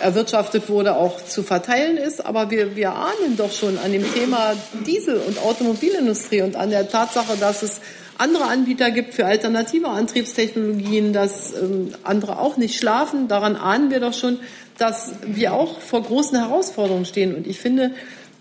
erwirtschaftet 0.00 0.68
wurde, 0.68 0.96
auch 0.96 1.24
zu 1.24 1.42
verteilen 1.42 1.96
ist. 1.96 2.24
Aber 2.24 2.50
wir, 2.50 2.76
wir 2.76 2.92
ahnen 2.92 3.36
doch 3.36 3.52
schon 3.52 3.78
an 3.78 3.92
dem 3.92 4.04
Thema 4.12 4.54
Diesel- 4.86 5.20
und 5.26 5.38
Automobilindustrie 5.42 6.42
und 6.42 6.56
an 6.56 6.70
der 6.70 6.88
Tatsache, 6.88 7.36
dass 7.38 7.62
es 7.62 7.80
andere 8.20 8.44
Anbieter 8.44 8.90
gibt 8.90 9.14
für 9.14 9.24
alternative 9.24 9.88
Antriebstechnologien, 9.88 11.12
dass 11.12 11.54
ähm, 11.54 11.94
andere 12.04 12.38
auch 12.38 12.58
nicht 12.58 12.78
schlafen. 12.78 13.28
Daran 13.28 13.56
ahnen 13.56 13.90
wir 13.90 13.98
doch 14.00 14.12
schon, 14.12 14.38
dass 14.76 15.12
wir 15.26 15.54
auch 15.54 15.80
vor 15.80 16.02
großen 16.02 16.38
Herausforderungen 16.38 17.06
stehen. 17.06 17.34
Und 17.34 17.46
ich 17.46 17.58
finde, 17.58 17.92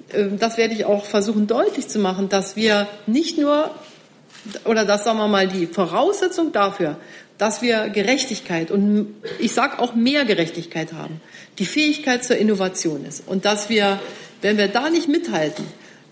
äh, 0.10 0.26
das 0.38 0.58
werde 0.58 0.74
ich 0.74 0.86
auch 0.86 1.06
versuchen 1.06 1.48
deutlich 1.48 1.88
zu 1.88 2.00
machen, 2.00 2.28
dass 2.28 2.58
wir 2.58 2.88
nicht 3.08 3.38
nur, 3.38 3.72
oder 4.66 4.84
das 4.84 5.06
sagen 5.06 5.18
wir 5.18 5.30
mal, 5.30 5.48
die 5.48 5.66
Voraussetzung 5.66 6.52
dafür, 6.52 6.98
dass 7.38 7.62
wir 7.62 7.88
Gerechtigkeit 7.88 8.72
und 8.72 9.16
ich 9.40 9.54
sage 9.54 9.80
auch 9.80 9.96
mehr 9.96 10.26
Gerechtigkeit 10.26 10.92
haben, 10.92 11.22
die 11.58 11.66
Fähigkeit 11.66 12.22
zur 12.22 12.36
Innovation 12.36 13.06
ist 13.06 13.26
und 13.26 13.46
dass 13.46 13.70
wir, 13.70 13.98
wenn 14.42 14.58
wir 14.58 14.68
da 14.68 14.90
nicht 14.90 15.08
mithalten, 15.08 15.64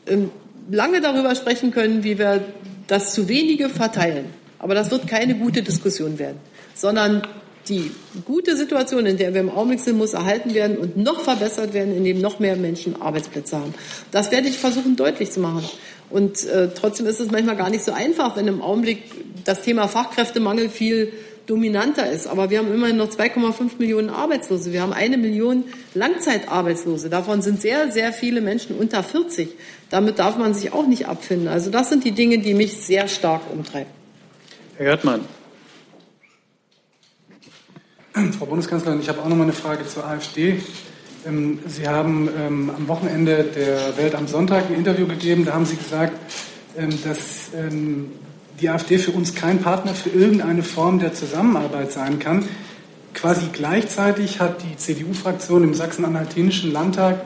ähm, 0.07 0.31
lange 0.71 1.01
darüber 1.01 1.35
sprechen 1.35 1.71
können, 1.71 2.05
wie 2.05 2.17
wir 2.17 2.45
das 2.87 3.13
zu 3.13 3.27
wenige 3.27 3.69
verteilen. 3.69 4.25
Aber 4.59 4.73
das 4.73 4.89
wird 4.91 5.07
keine 5.07 5.35
gute 5.35 5.61
Diskussion 5.61 6.17
werden, 6.17 6.37
sondern 6.73 7.27
die 7.69 7.91
gute 8.25 8.55
Situation, 8.55 9.05
in 9.05 9.17
der 9.17 9.33
wir 9.33 9.41
im 9.41 9.49
Augenblick 9.49 9.81
sind, 9.81 9.97
muss 9.97 10.13
erhalten 10.13 10.53
werden 10.53 10.77
und 10.77 10.97
noch 10.97 11.21
verbessert 11.21 11.73
werden, 11.73 11.95
indem 11.95 12.21
noch 12.21 12.39
mehr 12.39 12.55
Menschen 12.55 13.01
Arbeitsplätze 13.01 13.57
haben. 13.57 13.73
Das 14.11 14.31
werde 14.31 14.47
ich 14.47 14.57
versuchen 14.57 14.95
deutlich 14.95 15.31
zu 15.31 15.41
machen. 15.41 15.63
Und 16.09 16.45
äh, 16.45 16.69
trotzdem 16.73 17.05
ist 17.05 17.19
es 17.19 17.29
manchmal 17.29 17.57
gar 17.57 17.69
nicht 17.69 17.83
so 17.83 17.91
einfach, 17.91 18.37
wenn 18.37 18.47
im 18.47 18.61
Augenblick 18.61 19.03
das 19.43 19.61
Thema 19.61 19.87
Fachkräftemangel 19.87 20.69
viel 20.69 21.11
dominanter 21.47 22.09
ist. 22.09 22.27
Aber 22.27 22.49
wir 22.49 22.59
haben 22.59 22.73
immerhin 22.73 22.97
noch 22.97 23.09
2,5 23.09 23.71
Millionen 23.79 24.09
Arbeitslose. 24.09 24.71
Wir 24.71 24.81
haben 24.81 24.93
eine 24.93 25.17
Million 25.17 25.63
Langzeitarbeitslose. 25.93 27.09
Davon 27.09 27.41
sind 27.41 27.61
sehr, 27.61 27.91
sehr 27.91 28.13
viele 28.13 28.41
Menschen 28.41 28.77
unter 28.77 29.03
40. 29.03 29.49
Damit 29.89 30.19
darf 30.19 30.37
man 30.37 30.53
sich 30.53 30.73
auch 30.73 30.85
nicht 30.85 31.07
abfinden. 31.07 31.47
Also 31.47 31.69
das 31.69 31.89
sind 31.89 32.03
die 32.03 32.11
Dinge, 32.11 32.39
die 32.39 32.53
mich 32.53 32.77
sehr 32.77 33.07
stark 33.07 33.41
umtreiben. 33.51 33.91
Herr 34.77 34.85
Gerdmann. 34.85 35.21
Frau 38.37 38.45
Bundeskanzlerin, 38.45 38.99
ich 38.99 39.09
habe 39.09 39.21
auch 39.21 39.27
noch 39.29 39.35
mal 39.35 39.43
eine 39.43 39.53
Frage 39.53 39.87
zur 39.87 40.05
AfD. 40.05 40.61
Ähm, 41.25 41.59
Sie 41.67 41.87
haben 41.87 42.29
ähm, 42.37 42.71
am 42.75 42.87
Wochenende 42.87 43.43
der 43.43 43.97
Welt 43.97 44.15
am 44.15 44.27
Sonntag 44.27 44.69
ein 44.69 44.75
Interview 44.75 45.07
gegeben. 45.07 45.45
Da 45.45 45.53
haben 45.53 45.65
Sie 45.65 45.77
gesagt, 45.77 46.13
ähm, 46.77 46.89
dass 47.03 47.49
die 48.59 48.69
AfD 48.69 48.97
für 48.97 49.11
uns 49.11 49.35
kein 49.35 49.59
Partner 49.59 49.93
für 49.93 50.09
irgendeine 50.09 50.63
Form 50.63 50.99
der 50.99 51.13
Zusammenarbeit 51.13 51.91
sein 51.91 52.19
kann. 52.19 52.45
Quasi 53.13 53.47
gleichzeitig 53.51 54.39
hat 54.39 54.61
die 54.63 54.77
CDU-Fraktion 54.77 55.63
im 55.63 55.73
Sachsen-Anhaltinischen 55.73 56.71
Landtag 56.71 57.25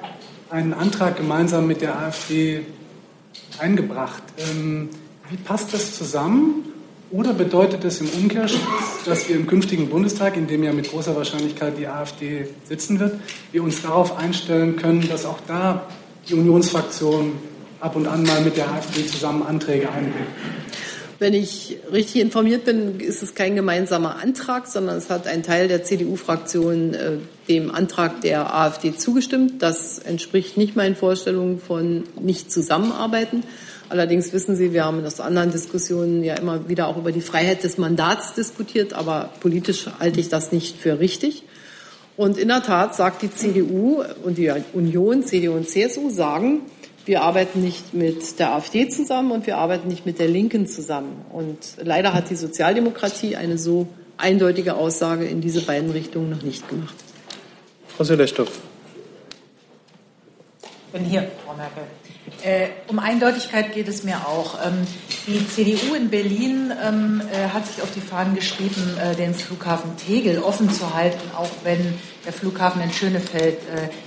einen 0.52 0.74
Antrag 0.74 1.16
gemeinsam 1.16 1.66
mit 1.66 1.82
der 1.82 1.98
AfD 1.98 2.62
eingebracht. 3.58 4.22
Ähm, 4.38 4.90
wie 5.30 5.38
passt 5.38 5.74
das 5.74 5.96
zusammen? 5.96 6.66
Oder 7.10 7.34
bedeutet 7.34 7.84
es 7.84 8.00
im 8.00 8.10
Umkehrschluss, 8.10 9.04
dass 9.06 9.28
wir 9.28 9.36
im 9.36 9.48
künftigen 9.48 9.90
Bundestag, 9.90 10.38
in 10.38 10.48
dem 10.48 10.64
ja 10.64 10.72
mit 10.72 10.90
großer 10.90 11.16
Wahrscheinlichkeit 11.16 11.78
die 11.78 11.88
AfD 11.88 12.48
sitzen 12.66 13.00
wird, 13.00 13.20
wir 13.52 13.64
uns 13.64 13.82
darauf 13.82 14.18
einstellen 14.18 14.78
können, 14.78 15.08
dass 15.10 15.26
auch 15.26 15.40
da 15.46 15.88
die 16.30 16.36
Unionsfraktion 16.36 17.34
ab 17.82 17.96
und 17.96 18.08
an 18.08 18.24
mal 18.24 18.42
mit 18.42 18.56
der 18.56 18.72
AfD 18.72 19.06
zusammen 19.06 19.44
Anträge 19.44 19.90
einbringt? 19.90 20.28
Wenn 21.22 21.36
ich 21.36 21.78
richtig 21.92 22.20
informiert 22.20 22.66
bin, 22.66 23.00
ist 23.00 23.22
es 23.22 23.36
kein 23.36 23.56
gemeinsamer 23.56 24.16
Antrag, 24.16 24.66
sondern 24.66 24.98
es 24.98 25.12
hat 25.12 25.28
ein 25.28 25.44
Teil 25.44 25.68
der 25.68 25.84
CDU-Fraktion 25.84 26.96
äh, 26.96 27.12
dem 27.48 27.70
Antrag 27.70 28.22
der 28.22 28.56
AfD 28.56 28.96
zugestimmt. 28.98 29.62
Das 29.62 30.00
entspricht 30.00 30.58
nicht 30.58 30.76
meinen 30.76 30.96
Vorstellungen 30.96 31.60
von 31.60 32.06
nicht 32.20 32.52
zusammenarbeiten. 32.52 33.44
Allerdings 33.88 34.34
wissen 34.34 34.56
Sie, 34.56 34.74
wir 34.74 34.84
haben 34.84 35.06
in 35.06 35.22
anderen 35.22 35.52
Diskussionen 35.52 36.24
ja 36.24 36.34
immer 36.38 36.68
wieder 36.68 36.88
auch 36.88 36.98
über 36.98 37.12
die 37.12 37.22
Freiheit 37.22 37.64
des 37.64 37.78
Mandats 37.78 38.34
diskutiert, 38.34 38.94
aber 38.94 39.30
politisch 39.42 39.86
halte 40.00 40.20
ich 40.20 40.30
das 40.30 40.52
nicht 40.52 40.76
für 40.76 41.00
richtig. 41.00 41.44
Und 42.18 42.40
in 42.40 42.48
der 42.48 42.64
Tat 42.64 42.96
sagt 42.96 43.22
die 43.22 43.32
CDU 43.32 44.04
und 44.24 44.40
die 44.40 44.52
Union, 44.74 45.24
CDU 45.24 45.54
und 45.54 45.70
CSU 45.70 46.10
sagen, 46.10 46.62
wir 47.12 47.24
arbeiten 47.24 47.62
nicht 47.62 47.94
mit 47.94 48.40
der 48.40 48.54
AfD 48.54 48.88
zusammen 48.88 49.32
und 49.32 49.46
wir 49.46 49.58
arbeiten 49.58 49.90
nicht 49.90 50.06
mit 50.06 50.18
der 50.18 50.30
Linken 50.30 50.66
zusammen. 50.66 51.26
Und 51.30 51.58
leider 51.82 52.14
hat 52.14 52.30
die 52.30 52.38
Sozialdemokratie 52.38 53.36
eine 53.36 53.58
so 53.58 53.88
eindeutige 54.16 54.76
Aussage 54.76 55.26
in 55.26 55.42
diese 55.42 55.60
beiden 55.60 55.90
Richtungen 55.92 56.30
noch 56.30 56.42
nicht 56.42 56.70
gemacht. 56.70 56.96
Frau 57.90 58.06
Selechtow. 58.06 58.48
Ich 60.62 60.94
bin 60.94 61.04
hier, 61.04 61.30
Frau 61.46 61.54
Merkel. 61.54 61.84
Äh, 62.44 62.70
um 62.88 62.98
Eindeutigkeit 62.98 63.74
geht 63.74 63.88
es 63.88 64.04
mir 64.04 64.28
auch. 64.28 64.56
Ähm, 64.66 64.88
die 65.28 65.48
CDU 65.48 65.94
in 65.94 66.10
Berlin 66.10 66.74
ähm, 66.84 67.22
äh, 67.32 67.50
hat 67.50 67.68
sich 67.68 67.84
auf 67.84 67.92
die 67.94 68.02
Fahnen 68.02 68.34
geschrieben, 68.34 68.98
äh, 68.98 69.16
den 69.16 69.36
Flughafen 69.36 69.96
Tegel 69.98 70.40
offen 70.40 70.72
zu 70.72 70.94
halten, 70.94 71.20
auch 71.38 71.50
wenn 71.64 71.94
der 72.26 72.34
Flughafen 72.34 72.82
in 72.82 72.92
Schönefeld 72.92 73.58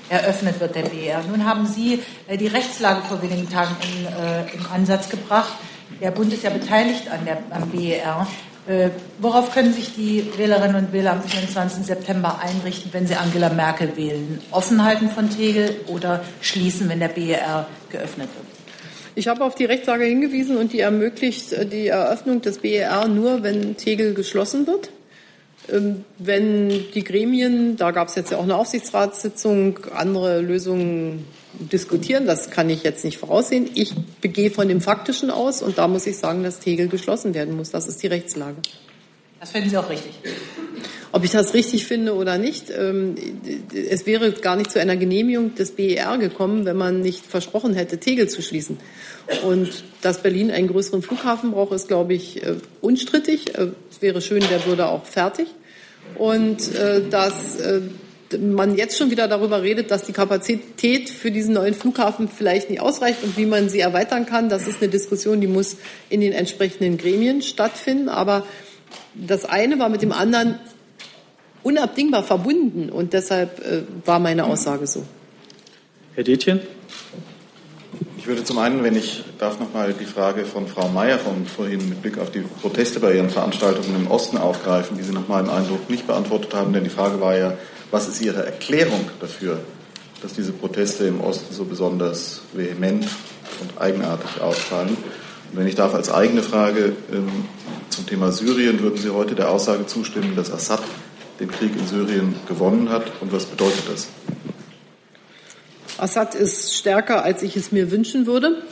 eröffnet 0.09 0.61
wird, 0.61 0.77
der 0.77 0.83
BR. 0.83 1.25
Nun 1.29 1.45
haben 1.45 1.67
Sie 1.67 2.01
die 2.31 2.47
Rechtslage 2.47 3.03
vor 3.03 3.21
wenigen 3.23 3.51
Tagen 3.51 3.75
in, 3.83 4.61
im 4.61 4.67
Ansatz 4.73 5.09
gebracht. 5.09 5.53
Der 6.01 6.13
Bund 6.13 6.33
ist 6.33 6.45
ja 6.45 6.51
beteiligt 6.51 7.11
an 7.11 7.25
der, 7.25 7.39
am 7.51 7.69
BER. 7.71 8.29
Äh, 8.67 8.91
worauf 9.19 9.53
können 9.53 9.75
sich 9.75 9.95
die 9.95 10.27
Wählerinnen 10.39 10.77
und 10.77 10.93
Wähler 10.93 11.13
am 11.13 11.23
24. 11.23 11.85
September 11.85 12.41
einrichten, 12.41 12.93
wenn 12.95 13.07
sie 13.07 13.15
Angela 13.15 13.51
Merkel 13.51 13.95
wählen? 13.97 14.41
Offenhalten 14.51 15.11
von 15.11 15.29
Tegel 15.29 15.77
oder 15.87 16.25
schließen, 16.41 16.89
wenn 16.89 17.01
der 17.01 17.09
BER 17.09 17.67
geöffnet 17.91 18.31
wird? 18.35 18.47
Ich 19.17 19.29
habe 19.29 19.45
auf 19.45 19.55
die 19.55 19.67
Rechtslage 19.67 20.05
hingewiesen 20.05 20.57
und 20.57 20.73
die 20.73 20.81
ermöglicht 20.81 21.53
äh, 21.53 21.67
die 21.67 21.89
Eröffnung 21.89 22.41
des 22.41 22.59
BER 22.59 23.07
nur, 23.07 23.43
wenn 23.43 23.77
Tegel 23.77 24.15
geschlossen 24.15 24.67
wird. 24.67 24.91
Ähm, 25.71 26.05
wenn 26.19 26.69
die 26.95 27.05
Gremien, 27.05 27.77
da 27.77 27.91
gab 27.91 28.09
es 28.09 28.15
jetzt 28.15 28.31
ja 28.31 28.39
auch 28.39 28.43
eine 28.45 28.57
Aufsichtsratssitzung, 28.57 29.79
andere 29.95 30.41
Lösungen 30.41 31.27
diskutieren, 31.59 32.27
das 32.27 32.51
kann 32.51 32.71
ich 32.71 32.83
jetzt 32.83 33.05
nicht 33.05 33.19
voraussehen. 33.19 33.69
Ich 33.75 33.95
begehe 34.21 34.51
von 34.51 34.69
dem 34.69 34.81
Faktischen 34.81 35.31
aus 35.31 35.63
und 35.63 35.79
da 35.79 35.89
muss 35.89 36.07
ich 36.07 36.17
sagen, 36.17 36.43
dass 36.43 36.61
Tegel 36.61 36.89
geschlossen 36.89 37.35
werden 37.35 37.57
muss. 37.57 37.71
Das 37.71 37.87
ist 37.87 38.03
die 38.03 38.07
Rechtslage. 38.07 38.57
Das 39.41 39.51
finden 39.51 39.69
Sie 39.69 39.77
auch 39.77 39.91
richtig. 39.91 40.13
Ob 41.13 41.23
ich 41.23 41.31
das 41.31 41.55
richtig 41.55 41.87
finde 41.87 42.15
oder 42.15 42.39
nicht, 42.39 42.73
ähm, 42.77 43.15
es 43.73 44.07
wäre 44.07 44.33
gar 44.33 44.57
nicht 44.57 44.73
zu 44.73 44.81
einer 44.81 44.97
Genehmigung 44.97 45.55
des 45.55 45.73
BER 45.73 46.19
gekommen, 46.19 46.65
wenn 46.65 46.77
man 46.77 47.01
nicht 47.01 47.25
versprochen 47.25 47.75
hätte, 47.75 47.99
Tegel 47.99 48.29
zu 48.29 48.43
schließen. 48.43 48.79
Und 49.47 49.85
dass 50.03 50.23
Berlin 50.23 50.51
einen 50.51 50.67
größeren 50.67 51.03
Flughafen 51.03 51.53
braucht, 51.53 51.73
ist, 51.73 51.89
glaube 51.89 52.15
ich, 52.15 52.43
äh, 52.43 52.57
unstrittig. 52.81 53.57
Äh, 53.57 53.69
es 53.91 54.03
wäre 54.03 54.21
schön, 54.23 54.43
der 54.51 54.67
würde 54.67 54.89
auch 54.89 55.05
fertig. 55.05 55.47
Und 56.17 56.75
äh, 56.75 57.03
dass 57.09 57.61
man 58.39 58.77
jetzt 58.77 58.99
schon 58.99 59.11
wieder 59.11 59.29
darüber 59.29 59.63
redet, 59.63 59.91
dass 59.91 60.05
die 60.05 60.13
Kapazität 60.13 61.11
für 61.11 61.31
diesen 61.31 61.55
neuen 61.55 61.75
Flughafen 61.75 62.29
vielleicht 62.29 62.71
nicht 62.71 62.81
ausreicht 62.81 63.23
und 63.23 63.37
wie 63.37 63.47
man 63.47 63.69
sie 63.69 63.81
erweitern 63.81 64.27
kann, 64.27 64.49
das 64.49 64.67
ist 64.67 64.81
eine 64.81 64.91
Diskussion, 64.91 65.41
die 65.41 65.47
muss 65.47 65.77
in 66.09 66.21
den 66.21 66.33
entsprechenden 66.33 66.99
Gremien 66.99 67.43
stattfinden. 67.43 68.09
Aber 68.09 68.47
das 69.15 69.45
eine 69.45 69.79
war 69.79 69.89
mit 69.89 70.03
dem 70.03 70.13
anderen 70.13 70.59
unabdingbar 71.63 72.23
verbunden 72.23 72.91
und 72.91 73.13
deshalb 73.13 73.61
äh, 73.61 73.83
war 74.05 74.19
meine 74.19 74.45
Aussage 74.45 74.87
so. 74.87 75.05
Herr 76.15 76.25
Detjen? 76.25 76.61
Ich 78.25 78.27
würde 78.27 78.43
zum 78.43 78.57
einen, 78.57 78.83
wenn 78.83 78.97
ich 78.97 79.23
darf, 79.39 79.61
noch 79.61 79.75
mal 79.75 79.93
die 79.93 80.07
Frage 80.07 80.47
von 80.47 80.67
Frau 80.67 80.89
Mayer 80.89 81.19
von 81.19 81.45
vorhin 81.45 81.87
mit 81.91 82.01
Blick 82.01 82.17
auf 82.17 82.31
die 82.31 82.41
Proteste 82.41 82.99
bei 82.99 83.15
Ihren 83.15 83.29
Veranstaltungen 83.29 83.95
im 83.97 84.11
Osten 84.11 84.39
aufgreifen, 84.39 84.97
die 84.97 85.03
Sie 85.03 85.13
nach 85.13 85.29
meinem 85.29 85.51
Eindruck 85.51 85.91
nicht 85.91 86.07
beantwortet 86.07 86.55
haben, 86.55 86.73
denn 86.73 86.85
die 86.85 86.91
Frage 86.91 87.21
war 87.21 87.37
ja, 87.37 87.55
was 87.95 88.09
ist 88.09 88.21
Ihre 88.21 88.45
Erklärung 88.45 89.09
dafür, 89.21 89.61
dass 90.21 90.33
diese 90.33 90.51
Proteste 90.51 91.05
im 91.05 91.21
Osten 91.21 91.55
so 91.55 91.65
besonders 91.65 92.41
vehement 92.53 93.07
und 93.61 93.81
eigenartig 93.81 94.41
ausfallen? 94.41 94.89
Und 94.89 95.59
wenn 95.59 95.69
ich 95.69 95.77
darf, 95.77 95.95
als 95.95 96.13
eigene 96.13 96.43
Frage 96.43 96.97
ähm, 97.13 97.45
zum 97.91 98.05
Thema 98.05 98.33
Syrien, 98.33 98.81
würden 98.81 98.99
Sie 98.99 99.11
heute 99.11 99.37
der 99.37 99.49
Aussage 99.49 99.87
zustimmen, 99.87 100.35
dass 100.35 100.51
Assad 100.51 100.83
den 101.39 101.49
Krieg 101.49 101.71
in 101.79 101.87
Syrien 101.87 102.35
gewonnen 102.49 102.89
hat? 102.89 103.05
Und 103.21 103.33
was 103.33 103.45
bedeutet 103.45 103.85
das? 103.89 104.09
Assad 105.97 106.35
ist 106.35 106.75
stärker, 106.75 107.23
als 107.23 107.45
ich 107.45 107.55
es 107.55 107.71
mir 107.71 107.93
wünschen 107.93 108.27
würde. 108.27 108.65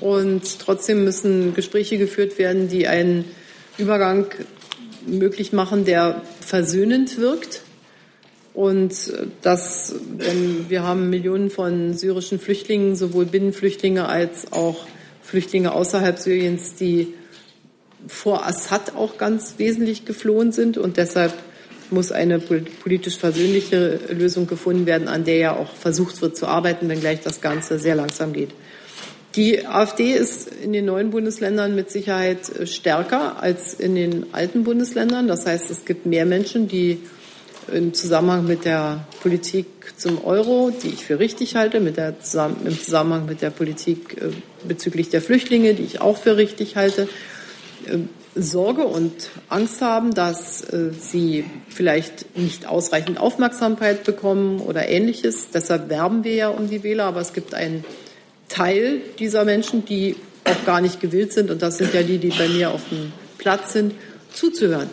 Und 0.00 0.58
trotzdem 0.58 1.04
müssen 1.04 1.52
Gespräche 1.52 1.98
geführt 1.98 2.38
werden, 2.38 2.70
die 2.70 2.88
einen 2.88 3.26
Übergang 3.76 4.24
möglich 5.06 5.52
machen, 5.52 5.84
der 5.84 6.22
versöhnend 6.40 7.18
wirkt. 7.18 7.60
Und 8.54 8.94
das, 9.40 9.94
denn 10.20 10.66
wir 10.68 10.82
haben 10.82 11.08
Millionen 11.08 11.50
von 11.50 11.94
syrischen 11.94 12.38
Flüchtlingen, 12.38 12.96
sowohl 12.96 13.24
Binnenflüchtlinge 13.24 14.06
als 14.06 14.52
auch 14.52 14.86
Flüchtlinge 15.22 15.72
außerhalb 15.72 16.18
Syriens, 16.18 16.74
die 16.74 17.14
vor 18.06 18.46
Assad 18.46 18.94
auch 18.94 19.16
ganz 19.16 19.54
wesentlich 19.56 20.04
geflohen 20.04 20.52
sind. 20.52 20.76
Und 20.76 20.98
deshalb 20.98 21.32
muss 21.90 22.12
eine 22.12 22.40
politisch 22.40 23.16
versöhnliche 23.16 24.00
Lösung 24.10 24.46
gefunden 24.46 24.86
werden, 24.86 25.08
an 25.08 25.24
der 25.24 25.36
ja 25.36 25.56
auch 25.56 25.72
versucht 25.74 26.20
wird 26.20 26.36
zu 26.36 26.46
arbeiten, 26.46 26.88
wenngleich 26.88 27.20
das 27.20 27.40
Ganze 27.40 27.78
sehr 27.78 27.94
langsam 27.94 28.32
geht. 28.32 28.50
Die 29.34 29.66
AfD 29.66 30.12
ist 30.12 30.50
in 30.62 30.74
den 30.74 30.84
neuen 30.84 31.10
Bundesländern 31.10 31.74
mit 31.74 31.90
Sicherheit 31.90 32.50
stärker 32.64 33.42
als 33.42 33.72
in 33.72 33.94
den 33.94 34.26
alten 34.32 34.64
Bundesländern. 34.64 35.26
Das 35.26 35.46
heißt, 35.46 35.70
es 35.70 35.86
gibt 35.86 36.04
mehr 36.04 36.26
Menschen, 36.26 36.68
die 36.68 36.98
im 37.72 37.94
Zusammenhang 37.94 38.46
mit 38.46 38.64
der 38.64 39.06
Politik 39.20 39.66
zum 39.96 40.24
Euro, 40.24 40.70
die 40.70 40.88
ich 40.88 41.04
für 41.04 41.18
richtig 41.18 41.56
halte, 41.56 41.80
mit 41.80 41.96
der, 41.96 42.14
im 42.64 42.80
Zusammenhang 42.80 43.26
mit 43.26 43.42
der 43.42 43.50
Politik 43.50 44.16
äh, 44.20 44.30
bezüglich 44.66 45.10
der 45.10 45.22
Flüchtlinge, 45.22 45.74
die 45.74 45.82
ich 45.82 46.00
auch 46.00 46.16
für 46.16 46.36
richtig 46.36 46.76
halte, 46.76 47.08
äh, 47.86 47.98
Sorge 48.34 48.84
und 48.84 49.28
Angst 49.50 49.82
haben, 49.82 50.14
dass 50.14 50.62
äh, 50.62 50.90
sie 50.98 51.44
vielleicht 51.68 52.36
nicht 52.38 52.66
ausreichend 52.66 53.20
Aufmerksamkeit 53.20 54.04
bekommen 54.04 54.60
oder 54.60 54.88
ähnliches. 54.88 55.50
Deshalb 55.52 55.90
werben 55.90 56.24
wir 56.24 56.34
ja 56.34 56.48
um 56.48 56.70
die 56.70 56.82
Wähler, 56.82 57.04
aber 57.04 57.20
es 57.20 57.34
gibt 57.34 57.52
einen 57.52 57.84
Teil 58.48 59.00
dieser 59.18 59.44
Menschen, 59.44 59.84
die 59.84 60.16
auch 60.44 60.64
gar 60.64 60.80
nicht 60.80 61.00
gewillt 61.00 61.32
sind, 61.32 61.50
und 61.50 61.62
das 61.62 61.78
sind 61.78 61.92
ja 61.94 62.02
die, 62.02 62.18
die 62.18 62.30
bei 62.30 62.48
mir 62.48 62.70
auf 62.70 62.88
dem 62.90 63.12
Platz 63.38 63.74
sind, 63.74 63.94
zuzuhören. 64.32 64.88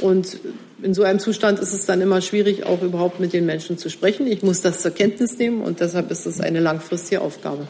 Und 0.00 0.38
in 0.84 0.92
so 0.92 1.02
einem 1.02 1.18
Zustand 1.18 1.58
ist 1.60 1.72
es 1.72 1.86
dann 1.86 2.02
immer 2.02 2.20
schwierig, 2.20 2.66
auch 2.66 2.82
überhaupt 2.82 3.18
mit 3.18 3.32
den 3.32 3.46
Menschen 3.46 3.78
zu 3.78 3.88
sprechen. 3.88 4.26
Ich 4.26 4.42
muss 4.42 4.60
das 4.60 4.82
zur 4.82 4.90
Kenntnis 4.90 5.38
nehmen 5.38 5.62
und 5.62 5.80
deshalb 5.80 6.10
ist 6.10 6.26
es 6.26 6.40
eine 6.40 6.60
langfristige 6.60 7.22
Aufgabe. 7.22 7.66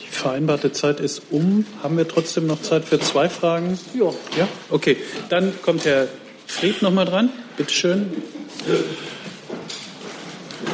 Die 0.00 0.08
vereinbarte 0.08 0.72
Zeit 0.72 0.98
ist 0.98 1.22
um. 1.30 1.66
Haben 1.82 1.98
wir 1.98 2.08
trotzdem 2.08 2.46
noch 2.46 2.62
Zeit 2.62 2.86
für 2.86 2.98
zwei 2.98 3.28
Fragen? 3.28 3.78
Ja. 3.94 4.06
Ja? 4.38 4.48
Okay. 4.70 4.96
Dann 5.28 5.52
kommt 5.60 5.84
Herr 5.84 6.08
Fried 6.46 6.80
noch 6.80 6.92
mal 6.92 7.04
dran. 7.04 7.28
Bitte 7.58 7.72
schön. 7.72 8.10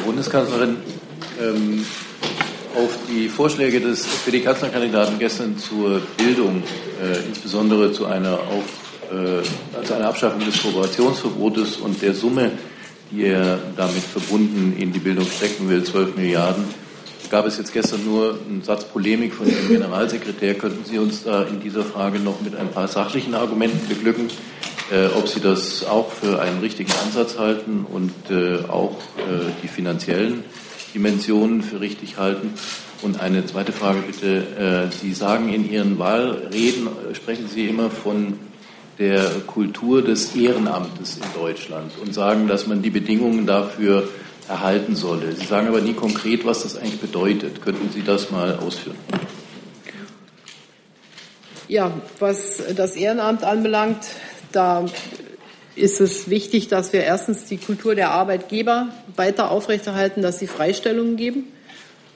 Bundeskanzlerin, 0.05 0.77
ähm, 1.41 1.85
auf 2.75 2.97
die 3.09 3.27
Vorschläge 3.27 3.81
des 3.81 4.05
SPD-Kanzlerkandidaten 4.05 5.19
gestern 5.19 5.57
zur 5.57 6.01
Bildung, 6.17 6.63
äh, 7.01 7.27
insbesondere 7.27 7.91
zu 7.91 8.05
einer 8.05 8.39
auf 8.39 8.63
äh, 8.63 8.82
also 9.77 9.93
eine 9.93 10.07
Abschaffung 10.07 10.43
des 10.43 10.61
Kooperationsverbotes 10.61 11.77
und 11.77 12.01
der 12.01 12.13
Summe, 12.13 12.51
die 13.11 13.25
er 13.25 13.59
damit 13.75 14.03
verbunden 14.03 14.75
in 14.77 14.91
die 14.91 14.99
Bildung 14.99 15.25
stecken 15.25 15.69
will, 15.69 15.83
12 15.83 16.15
Milliarden, 16.15 16.65
gab 17.33 17.47
es 17.47 17.57
jetzt 17.57 17.73
gestern 17.73 18.05
nur 18.05 18.37
einen 18.47 18.61
Satz 18.61 18.85
Polemik 18.85 19.33
von 19.33 19.47
Ihrem 19.47 19.67
Generalsekretär. 19.67 20.53
Könnten 20.53 20.85
Sie 20.85 20.99
uns 20.99 21.23
da 21.23 21.41
in 21.41 21.59
dieser 21.59 21.83
Frage 21.83 22.19
noch 22.19 22.41
mit 22.41 22.55
ein 22.55 22.69
paar 22.69 22.87
sachlichen 22.87 23.33
Argumenten 23.33 23.87
beglücken, 23.87 24.27
äh, 24.91 25.07
ob 25.07 25.27
Sie 25.27 25.39
das 25.39 25.83
auch 25.83 26.11
für 26.11 26.39
einen 26.39 26.59
richtigen 26.59 26.91
Ansatz 27.03 27.39
halten 27.39 27.87
und 27.91 28.13
äh, 28.29 28.63
auch 28.69 28.97
äh, 29.17 29.51
die 29.63 29.67
finanziellen 29.67 30.43
Dimensionen 30.93 31.63
für 31.63 31.81
richtig 31.81 32.17
halten? 32.17 32.53
Und 33.01 33.19
eine 33.19 33.45
zweite 33.47 33.71
Frage 33.71 34.01
bitte. 34.01 34.89
Äh, 34.91 34.95
Sie 34.95 35.13
sagen 35.13 35.51
in 35.51 35.69
Ihren 35.69 35.97
Wahlreden, 35.97 36.87
äh, 36.87 37.15
sprechen 37.15 37.47
Sie 37.47 37.67
immer 37.67 37.89
von 37.89 38.37
der 38.99 39.23
Kultur 39.47 40.01
des 40.01 40.35
Ehrenamtes 40.35 41.17
in 41.17 41.41
Deutschland 41.41 41.91
und 42.01 42.13
sagen, 42.13 42.47
dass 42.47 42.67
man 42.67 42.81
die 42.81 42.89
Bedingungen 42.89 43.45
dafür 43.45 44.07
erhalten 44.47 44.95
solle. 44.95 45.33
Sie 45.33 45.45
sagen 45.45 45.67
aber 45.67 45.81
nie 45.81 45.93
konkret, 45.93 46.45
was 46.45 46.63
das 46.63 46.77
eigentlich 46.77 46.99
bedeutet. 46.99 47.61
Könnten 47.61 47.89
Sie 47.91 48.03
das 48.03 48.29
mal 48.29 48.57
ausführen? 48.57 48.97
Ja, 51.67 51.91
was 52.19 52.61
das 52.75 52.95
Ehrenamt 52.95 53.43
anbelangt, 53.43 54.05
da 54.51 54.85
ist 55.75 56.01
es 56.01 56.29
wichtig, 56.29 56.67
dass 56.67 56.93
wir 56.93 57.03
erstens 57.03 57.45
die 57.45 57.57
Kultur 57.57 57.95
der 57.95 58.11
Arbeitgeber 58.11 58.89
weiter 59.15 59.49
aufrechterhalten, 59.49 60.21
dass 60.21 60.37
sie 60.37 60.47
Freistellungen 60.47 61.15
geben 61.15 61.45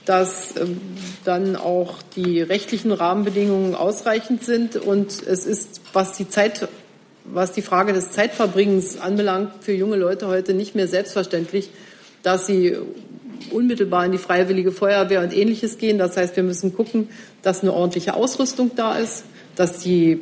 dass 0.07 0.55
ähm, 0.55 0.79
dann 1.25 1.57
auch 1.57 2.01
die 2.15 2.41
rechtlichen 2.41 2.93
Rahmenbedingungen 2.93 3.75
ausreichend 3.75 4.43
sind. 4.43 4.77
Und 4.77 5.21
es 5.21 5.45
ist, 5.45 5.81
was 5.91 6.13
die 6.13 6.29
Zeit, 6.29 6.67
was 7.25 7.51
die 7.51 7.61
Frage 7.61 7.91
des 7.91 8.11
Zeitverbringens 8.11 8.99
anbelangt, 9.01 9.51
für 9.59 9.73
junge 9.73 9.97
Leute 9.97 10.27
heute 10.27 10.53
nicht 10.53 10.75
mehr 10.75 10.87
selbstverständlich, 10.87 11.69
dass 12.23 12.47
sie 12.47 12.77
unmittelbar 13.51 14.05
in 14.05 14.13
die 14.13 14.17
freiwillige 14.17 14.71
Feuerwehr 14.71 15.21
und 15.21 15.35
ähnliches 15.35 15.77
gehen. 15.77 15.97
Das 15.97 16.15
heißt, 16.15 16.37
wir 16.37 16.43
müssen 16.43 16.73
gucken, 16.73 17.09
dass 17.41 17.61
eine 17.61 17.73
ordentliche 17.73 18.13
Ausrüstung 18.13 18.71
da 18.77 18.97
ist, 18.97 19.25
dass 19.57 19.79
die 19.79 20.21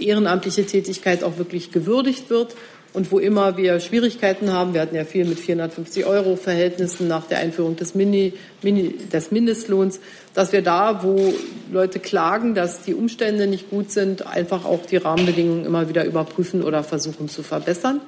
ehrenamtliche 0.00 0.64
Tätigkeit 0.64 1.22
auch 1.22 1.36
wirklich 1.36 1.72
gewürdigt 1.72 2.30
wird 2.30 2.54
und 2.94 3.12
wo 3.12 3.18
immer 3.18 3.56
wir 3.56 3.80
Schwierigkeiten 3.80 4.52
haben, 4.52 4.74
wir 4.74 4.80
hatten 4.80 4.96
ja 4.96 5.04
viel 5.04 5.24
mit 5.24 5.38
450 5.38 6.06
Euro 6.06 6.36
Verhältnissen 6.36 7.06
nach 7.06 7.26
der 7.26 7.38
Einführung 7.38 7.76
des, 7.76 7.94
Mini, 7.94 8.32
Mini, 8.62 8.94
des 9.12 9.30
Mindestlohns, 9.30 10.00
dass 10.34 10.52
wir 10.52 10.62
da, 10.62 11.02
wo 11.02 11.34
Leute 11.70 11.98
klagen, 11.98 12.54
dass 12.54 12.82
die 12.82 12.94
Umstände 12.94 13.46
nicht 13.46 13.70
gut 13.70 13.90
sind, 13.90 14.26
einfach 14.26 14.64
auch 14.64 14.86
die 14.86 14.96
Rahmenbedingungen 14.96 15.66
immer 15.66 15.88
wieder 15.88 16.04
überprüfen 16.04 16.62
oder 16.62 16.82
versuchen 16.82 17.28
zu 17.28 17.42
verbessern. 17.42 18.00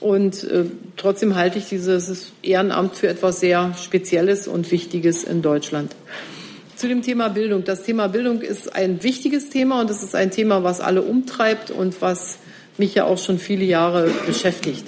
Und 0.00 0.44
äh, 0.44 0.64
trotzdem 0.96 1.36
halte 1.36 1.58
ich 1.58 1.66
dieses 1.68 2.32
Ehrenamt 2.42 2.96
für 2.96 3.08
etwas 3.08 3.40
sehr 3.40 3.74
Spezielles 3.74 4.48
und 4.48 4.70
Wichtiges 4.70 5.24
in 5.24 5.42
Deutschland. 5.42 5.94
Zu 6.74 6.88
dem 6.88 7.02
Thema 7.02 7.28
Bildung. 7.28 7.64
Das 7.64 7.82
Thema 7.82 8.08
Bildung 8.08 8.40
ist 8.40 8.74
ein 8.74 9.02
wichtiges 9.02 9.50
Thema 9.50 9.82
und 9.82 9.90
es 9.90 10.02
ist 10.02 10.14
ein 10.14 10.30
Thema, 10.30 10.64
was 10.64 10.80
alle 10.80 11.02
umtreibt 11.02 11.70
und 11.70 12.00
was 12.00 12.38
mich 12.80 12.96
ja 12.96 13.04
auch 13.04 13.18
schon 13.18 13.38
viele 13.38 13.64
Jahre 13.64 14.10
beschäftigt. 14.26 14.86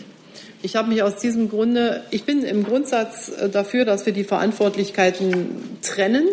Ich 0.63 0.77
habe 0.77 0.89
mich 0.89 1.03
aus 1.03 1.17
diesem 1.17 1.49
Grunde, 1.49 2.03
ich 2.11 2.25
bin 2.25 2.43
im 2.43 2.65
Grundsatz 2.65 3.29
äh, 3.29 3.49
dafür, 3.49 3.85
dass 3.85 4.07
wir 4.07 4.13
die 4.13 4.25
Verantwortlichkeiten 4.25 5.79
trennen 5.83 6.27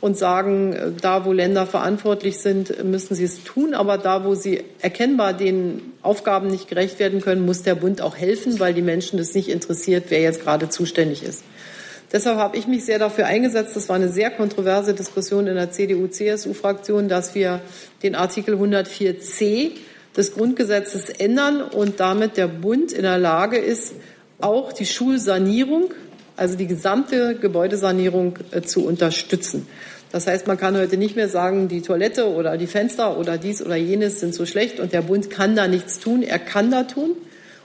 und 0.00 0.16
sagen, 0.16 0.72
äh, 0.72 0.90
da 1.00 1.24
wo 1.24 1.32
Länder 1.32 1.66
verantwortlich 1.66 2.38
sind, 2.38 2.84
müssen 2.84 3.14
sie 3.14 3.24
es 3.24 3.42
tun, 3.44 3.74
aber 3.74 3.98
da 3.98 4.24
wo 4.24 4.34
sie 4.34 4.62
erkennbar 4.80 5.32
den 5.32 5.82
Aufgaben 6.02 6.48
nicht 6.48 6.68
gerecht 6.68 6.98
werden 6.98 7.20
können, 7.20 7.44
muss 7.44 7.62
der 7.62 7.74
Bund 7.74 8.00
auch 8.00 8.16
helfen, 8.16 8.60
weil 8.60 8.72
die 8.72 8.82
Menschen 8.82 9.18
es 9.18 9.34
nicht 9.34 9.48
interessiert, 9.48 10.04
wer 10.08 10.20
jetzt 10.20 10.42
gerade 10.42 10.68
zuständig 10.68 11.22
ist. 11.22 11.42
Deshalb 12.12 12.36
habe 12.36 12.58
ich 12.58 12.66
mich 12.66 12.84
sehr 12.84 12.98
dafür 12.98 13.26
eingesetzt, 13.26 13.74
das 13.74 13.88
war 13.88 13.96
eine 13.96 14.10
sehr 14.10 14.30
kontroverse 14.30 14.92
Diskussion 14.92 15.46
in 15.46 15.54
der 15.54 15.70
CDU-CSU-Fraktion, 15.70 17.08
dass 17.08 17.34
wir 17.34 17.60
den 18.02 18.14
Artikel 18.14 18.54
104c 18.54 19.70
des 20.16 20.34
Grundgesetzes 20.34 21.08
ändern 21.08 21.62
und 21.62 22.00
damit 22.00 22.36
der 22.36 22.48
Bund 22.48 22.92
in 22.92 23.02
der 23.02 23.18
Lage 23.18 23.58
ist, 23.58 23.94
auch 24.40 24.72
die 24.72 24.86
Schulsanierung, 24.86 25.94
also 26.36 26.56
die 26.56 26.66
gesamte 26.66 27.36
Gebäudesanierung 27.36 28.38
äh, 28.50 28.62
zu 28.62 28.84
unterstützen. 28.84 29.66
Das 30.10 30.26
heißt, 30.26 30.46
man 30.46 30.58
kann 30.58 30.76
heute 30.76 30.98
nicht 30.98 31.16
mehr 31.16 31.28
sagen, 31.28 31.68
die 31.68 31.80
Toilette 31.80 32.28
oder 32.28 32.58
die 32.58 32.66
Fenster 32.66 33.16
oder 33.18 33.38
dies 33.38 33.64
oder 33.64 33.76
jenes 33.76 34.20
sind 34.20 34.34
so 34.34 34.44
schlecht 34.44 34.78
und 34.78 34.92
der 34.92 35.00
Bund 35.00 35.30
kann 35.30 35.56
da 35.56 35.66
nichts 35.66 36.00
tun. 36.00 36.22
Er 36.22 36.38
kann 36.38 36.70
da 36.70 36.82
tun. 36.82 37.16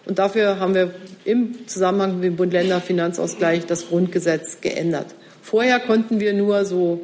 Und 0.06 0.20
dafür 0.20 0.58
haben 0.58 0.74
wir 0.74 0.92
im 1.26 1.68
Zusammenhang 1.68 2.16
mit 2.16 2.24
dem 2.24 2.36
Bund-Länder-Finanzausgleich 2.38 3.66
das 3.66 3.90
Grundgesetz 3.90 4.62
geändert. 4.62 5.08
Vorher 5.42 5.82
konnten 5.82 6.22
wir 6.22 6.34
nur 6.34 6.64
so 6.64 7.02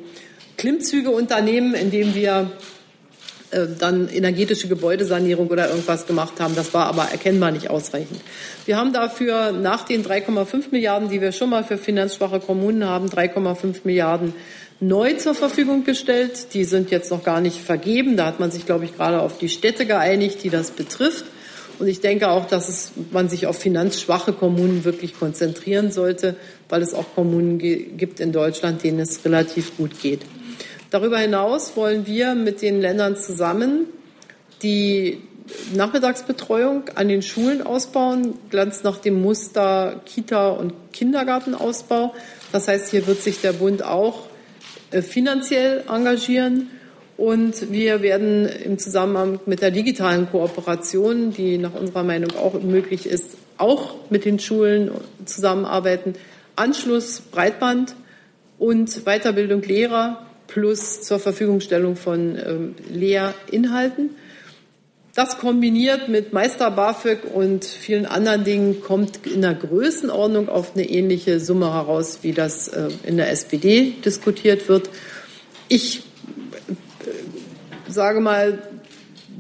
Klimmzüge 0.56 1.10
unternehmen, 1.10 1.74
indem 1.74 2.16
wir 2.16 2.52
äh, 3.54 3.68
dann 3.78 4.10
energetische 4.10 4.68
Gebäudesanierung 4.68 5.48
oder 5.48 5.70
irgendwas 5.70 6.08
gemacht 6.08 6.40
haben. 6.40 6.56
Das 6.56 6.74
war 6.74 6.88
aber 6.88 7.10
erkennbar 7.12 7.52
nicht 7.52 7.70
ausreichend. 7.70 8.20
Wir 8.66 8.78
haben 8.78 8.94
dafür 8.94 9.52
nach 9.52 9.86
den 9.86 10.04
3,5 10.04 10.66
Milliarden, 10.72 11.10
die 11.10 11.22
wir 11.22 11.32
schon 11.32 11.50
mal 11.50 11.64
für 11.64 11.78
finanzschwache 11.78 12.40
Kommunen 12.40 12.86
haben, 12.86 13.08
3,5 13.08 13.82
Milliarden 13.84 14.34
neu 14.80 15.14
zur 15.14 15.36
Verfügung 15.36 15.84
gestellt. 15.84 16.54
Die 16.54 16.64
sind 16.64 16.92
jetzt 16.92 17.12
noch 17.12 17.24
gar 17.24 17.42
nicht 17.42 17.60
vergeben. 17.60 18.18
Da 18.18 18.26
hat 18.26 18.40
man 18.40 18.52
sich, 18.52 18.66
glaube 18.66 18.86
ich, 18.86 18.96
gerade 18.96 19.22
auf 19.22 19.38
die 19.38 19.50
Städte 19.50 19.86
geeinigt, 19.86 20.44
die 20.44 20.50
das 20.50 20.72
betrifft. 20.72 21.26
Und 21.80 21.88
ich 21.88 22.02
denke 22.02 22.30
auch, 22.30 22.46
dass 22.46 22.70
es, 22.70 22.92
man 23.12 23.30
sich 23.30 23.48
auf 23.48 23.58
finanzschwache 23.58 24.34
Kommunen 24.34 24.84
wirklich 24.86 25.18
konzentrieren 25.18 25.92
sollte, 25.92 26.36
weil 26.70 26.82
es 26.82 26.94
auch 26.94 27.16
Kommunen 27.16 27.58
gibt 27.58 28.20
in 28.20 28.32
Deutschland, 28.32 28.84
denen 28.84 29.00
es 29.00 29.24
relativ 29.26 29.78
gut 29.78 30.00
geht. 30.02 30.22
Darüber 30.94 31.18
hinaus 31.18 31.76
wollen 31.76 32.06
wir 32.06 32.36
mit 32.36 32.62
den 32.62 32.80
Ländern 32.80 33.16
zusammen 33.16 33.88
die 34.62 35.24
Nachmittagsbetreuung 35.74 36.84
an 36.94 37.08
den 37.08 37.24
Schulen 37.24 37.64
ausbauen, 37.64 38.36
ganz 38.52 38.84
nach 38.84 39.00
dem 39.00 39.20
Muster 39.20 40.02
Kita- 40.06 40.52
und 40.52 40.72
Kindergartenausbau. 40.94 42.14
Das 42.52 42.68
heißt, 42.68 42.92
hier 42.92 43.08
wird 43.08 43.24
sich 43.24 43.42
der 43.42 43.54
Bund 43.54 43.84
auch 43.84 44.28
äh, 44.92 45.02
finanziell 45.02 45.84
engagieren. 45.92 46.70
Und 47.18 47.72
wir 47.72 48.04
werden 48.04 48.46
im 48.46 48.78
Zusammenhang 48.78 49.40
mit 49.48 49.64
der 49.64 49.72
digitalen 49.72 50.30
Kooperation, 50.30 51.34
die 51.34 51.58
nach 51.58 51.74
unserer 51.74 52.04
Meinung 52.04 52.36
auch 52.36 52.62
möglich 52.62 53.08
ist, 53.08 53.32
auch 53.58 53.96
mit 54.12 54.26
den 54.26 54.38
Schulen 54.38 54.92
zusammenarbeiten. 55.26 56.14
Anschluss 56.56 57.20
Breitband 57.20 57.96
und 58.60 59.06
Weiterbildung 59.06 59.64
Lehrer 59.64 60.28
plus 60.48 61.02
zur 61.02 61.20
Verfügungstellung 61.20 61.96
von 61.96 62.38
ähm, 62.38 62.76
Lehrinhalten. 62.92 64.12
Das 65.16 65.38
kombiniert 65.38 66.10
mit 66.10 66.34
Meister 66.34 66.72
BAföG 66.72 67.20
und 67.32 67.66
vielen 67.66 68.08
anderen 68.08 68.44
Dingen 68.44 68.82
kommt 68.82 69.28
in 69.28 69.44
der 69.44 69.54
Größenordnung 69.54 70.50
auf 70.50 70.74
eine 70.74 70.90
ähnliche 70.90 71.40
Summe 71.40 71.72
heraus, 71.72 72.20
wie 72.24 72.32
das 72.32 72.68
äh, 72.68 72.90
in 73.04 73.18
der 73.18 73.30
SPD 73.30 73.94
diskutiert 74.04 74.68
wird. 74.70 74.90
Ich 75.68 76.00
äh, 76.00 77.92
sage 77.92 78.22
mal, 78.22 78.58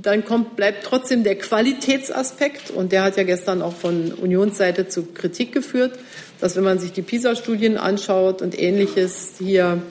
dann 0.03 0.25
kommt, 0.25 0.55
bleibt 0.55 0.83
trotzdem 0.83 1.23
der 1.23 1.37
Qualitätsaspekt 1.39 2.69
und 2.69 2.91
der 2.91 3.03
hat 3.03 3.17
ja 3.17 3.23
gestern 3.23 3.61
auch 3.61 3.73
von 3.73 4.11
Unionsseite 4.11 4.87
zu 4.87 5.07
Kritik 5.07 5.53
geführt, 5.53 5.97
dass 6.39 6.55
wenn 6.55 6.63
man 6.63 6.77
sich 6.77 6.91
die 6.91 7.01
PISA-Studien 7.01 7.77
anschaut 7.77 8.41
und 8.41 8.59
ähnliches 8.59 9.35
hier 9.39 9.81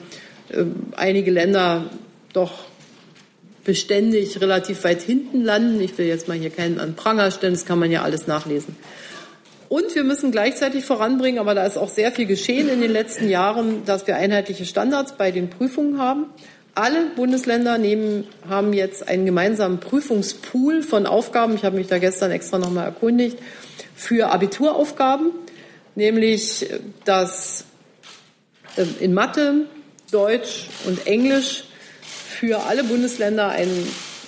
einige 0.95 1.31
Länder 1.31 1.89
doch 2.33 2.51
beständig 3.63 4.41
relativ 4.41 4.83
weit 4.83 5.01
hinten 5.01 5.43
landen. 5.43 5.81
Ich 5.81 5.97
will 5.97 6.05
jetzt 6.05 6.27
mal 6.27 6.37
hier 6.37 6.49
keinen 6.49 6.79
an 6.79 6.95
Pranger 6.95 7.31
stellen, 7.31 7.53
das 7.53 7.65
kann 7.65 7.79
man 7.79 7.91
ja 7.91 8.01
alles 8.01 8.27
nachlesen. 8.27 8.75
Und 9.69 9.95
wir 9.95 10.03
müssen 10.03 10.31
gleichzeitig 10.31 10.85
voranbringen, 10.85 11.39
aber 11.39 11.55
da 11.55 11.65
ist 11.65 11.77
auch 11.77 11.89
sehr 11.89 12.11
viel 12.11 12.27
geschehen 12.27 12.69
in 12.69 12.81
den 12.81 12.91
letzten 12.91 13.27
Jahren, 13.27 13.85
dass 13.85 14.05
wir 14.05 14.17
einheitliche 14.17 14.65
Standards 14.65 15.13
bei 15.17 15.31
den 15.31 15.49
Prüfungen 15.49 15.97
haben. 15.97 16.25
Alle 16.75 17.05
Bundesländer 17.15 17.77
nehmen, 17.77 18.25
haben 18.47 18.73
jetzt 18.73 19.07
einen 19.07 19.25
gemeinsamen 19.25 19.79
Prüfungspool 19.79 20.83
von 20.83 21.05
Aufgaben. 21.05 21.55
Ich 21.55 21.63
habe 21.63 21.77
mich 21.77 21.87
da 21.87 21.97
gestern 21.97 22.31
extra 22.31 22.59
nochmal 22.59 22.85
erkundigt 22.85 23.37
für 23.95 24.31
Abituraufgaben, 24.31 25.31
nämlich 25.95 26.67
dass 27.05 27.65
äh, 28.75 28.85
in 28.99 29.13
Mathe, 29.13 29.65
Deutsch 30.13 30.67
und 30.85 31.07
Englisch 31.07 31.63
für 32.39 32.63
alle 32.63 32.83
Bundesländer 32.83 33.49
ein 33.49 33.69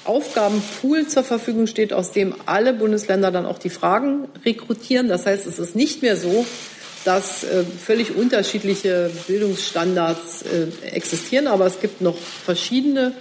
Aufgabenpool 0.03 1.07
zur 1.07 1.23
Verfügung 1.23 1.67
steht, 1.67 1.93
aus 1.93 2.11
dem 2.11 2.35
alle 2.45 2.73
Bundesländer 2.73 3.31
dann 3.31 3.45
auch 3.45 3.57
die 3.57 3.69
Fragen 3.69 4.27
rekrutieren. 4.45 5.07
Das 5.07 5.25
heißt, 5.25 5.45
es 5.45 5.59
ist 5.59 5.75
nicht 5.75 6.01
mehr 6.01 6.15
so, 6.17 6.45
dass 7.03 7.43
äh, 7.43 7.63
völlig 7.63 8.15
unterschiedliche 8.15 9.11
Bildungsstandards 9.27 10.43
äh, 10.43 10.87
existieren, 10.87 11.47
aber 11.47 11.65
es 11.65 11.79
gibt 11.79 12.01
noch 12.01 12.17
verschiedene 12.17 13.13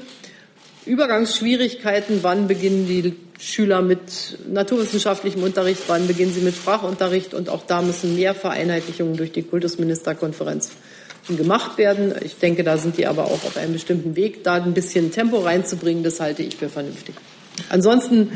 Übergangsschwierigkeiten. 0.86 2.20
Wann 2.23 2.49
beginnen 2.49 2.86
die 2.86 3.15
Schüler 3.39 3.82
mit 3.82 4.39
naturwissenschaftlichem 4.49 5.43
Unterricht? 5.43 5.82
Wann 5.86 6.07
beginnen 6.07 6.32
sie 6.32 6.41
mit 6.41 6.55
Sprachunterricht? 6.55 7.35
Und 7.35 7.49
auch 7.49 7.62
da 7.66 7.82
müssen 7.82 8.15
mehr 8.15 8.35
Vereinheitlichungen 8.35 9.16
durch 9.16 9.32
die 9.32 9.43
Kultusministerkonferenz 9.43 10.70
gemacht 11.29 11.79
werden. 11.79 12.15
Ich 12.23 12.39
denke, 12.39 12.65
da 12.65 12.77
sind 12.77 12.99
die 12.99 13.07
aber 13.07 13.25
auch 13.25 13.45
auf 13.45 13.57
einem 13.57 13.73
bestimmten 13.73 14.17
Weg. 14.17 14.45
Da 14.45 14.55
ein 14.55 14.75
bisschen 14.75 15.11
Tempo 15.11 15.39
reinzubringen, 15.39 16.05
das 16.05 16.21
halte 16.21 16.43
ich 16.43 16.57
für 16.57 16.69
vernünftig. 16.69 17.15
Ansonsten, 17.71 18.33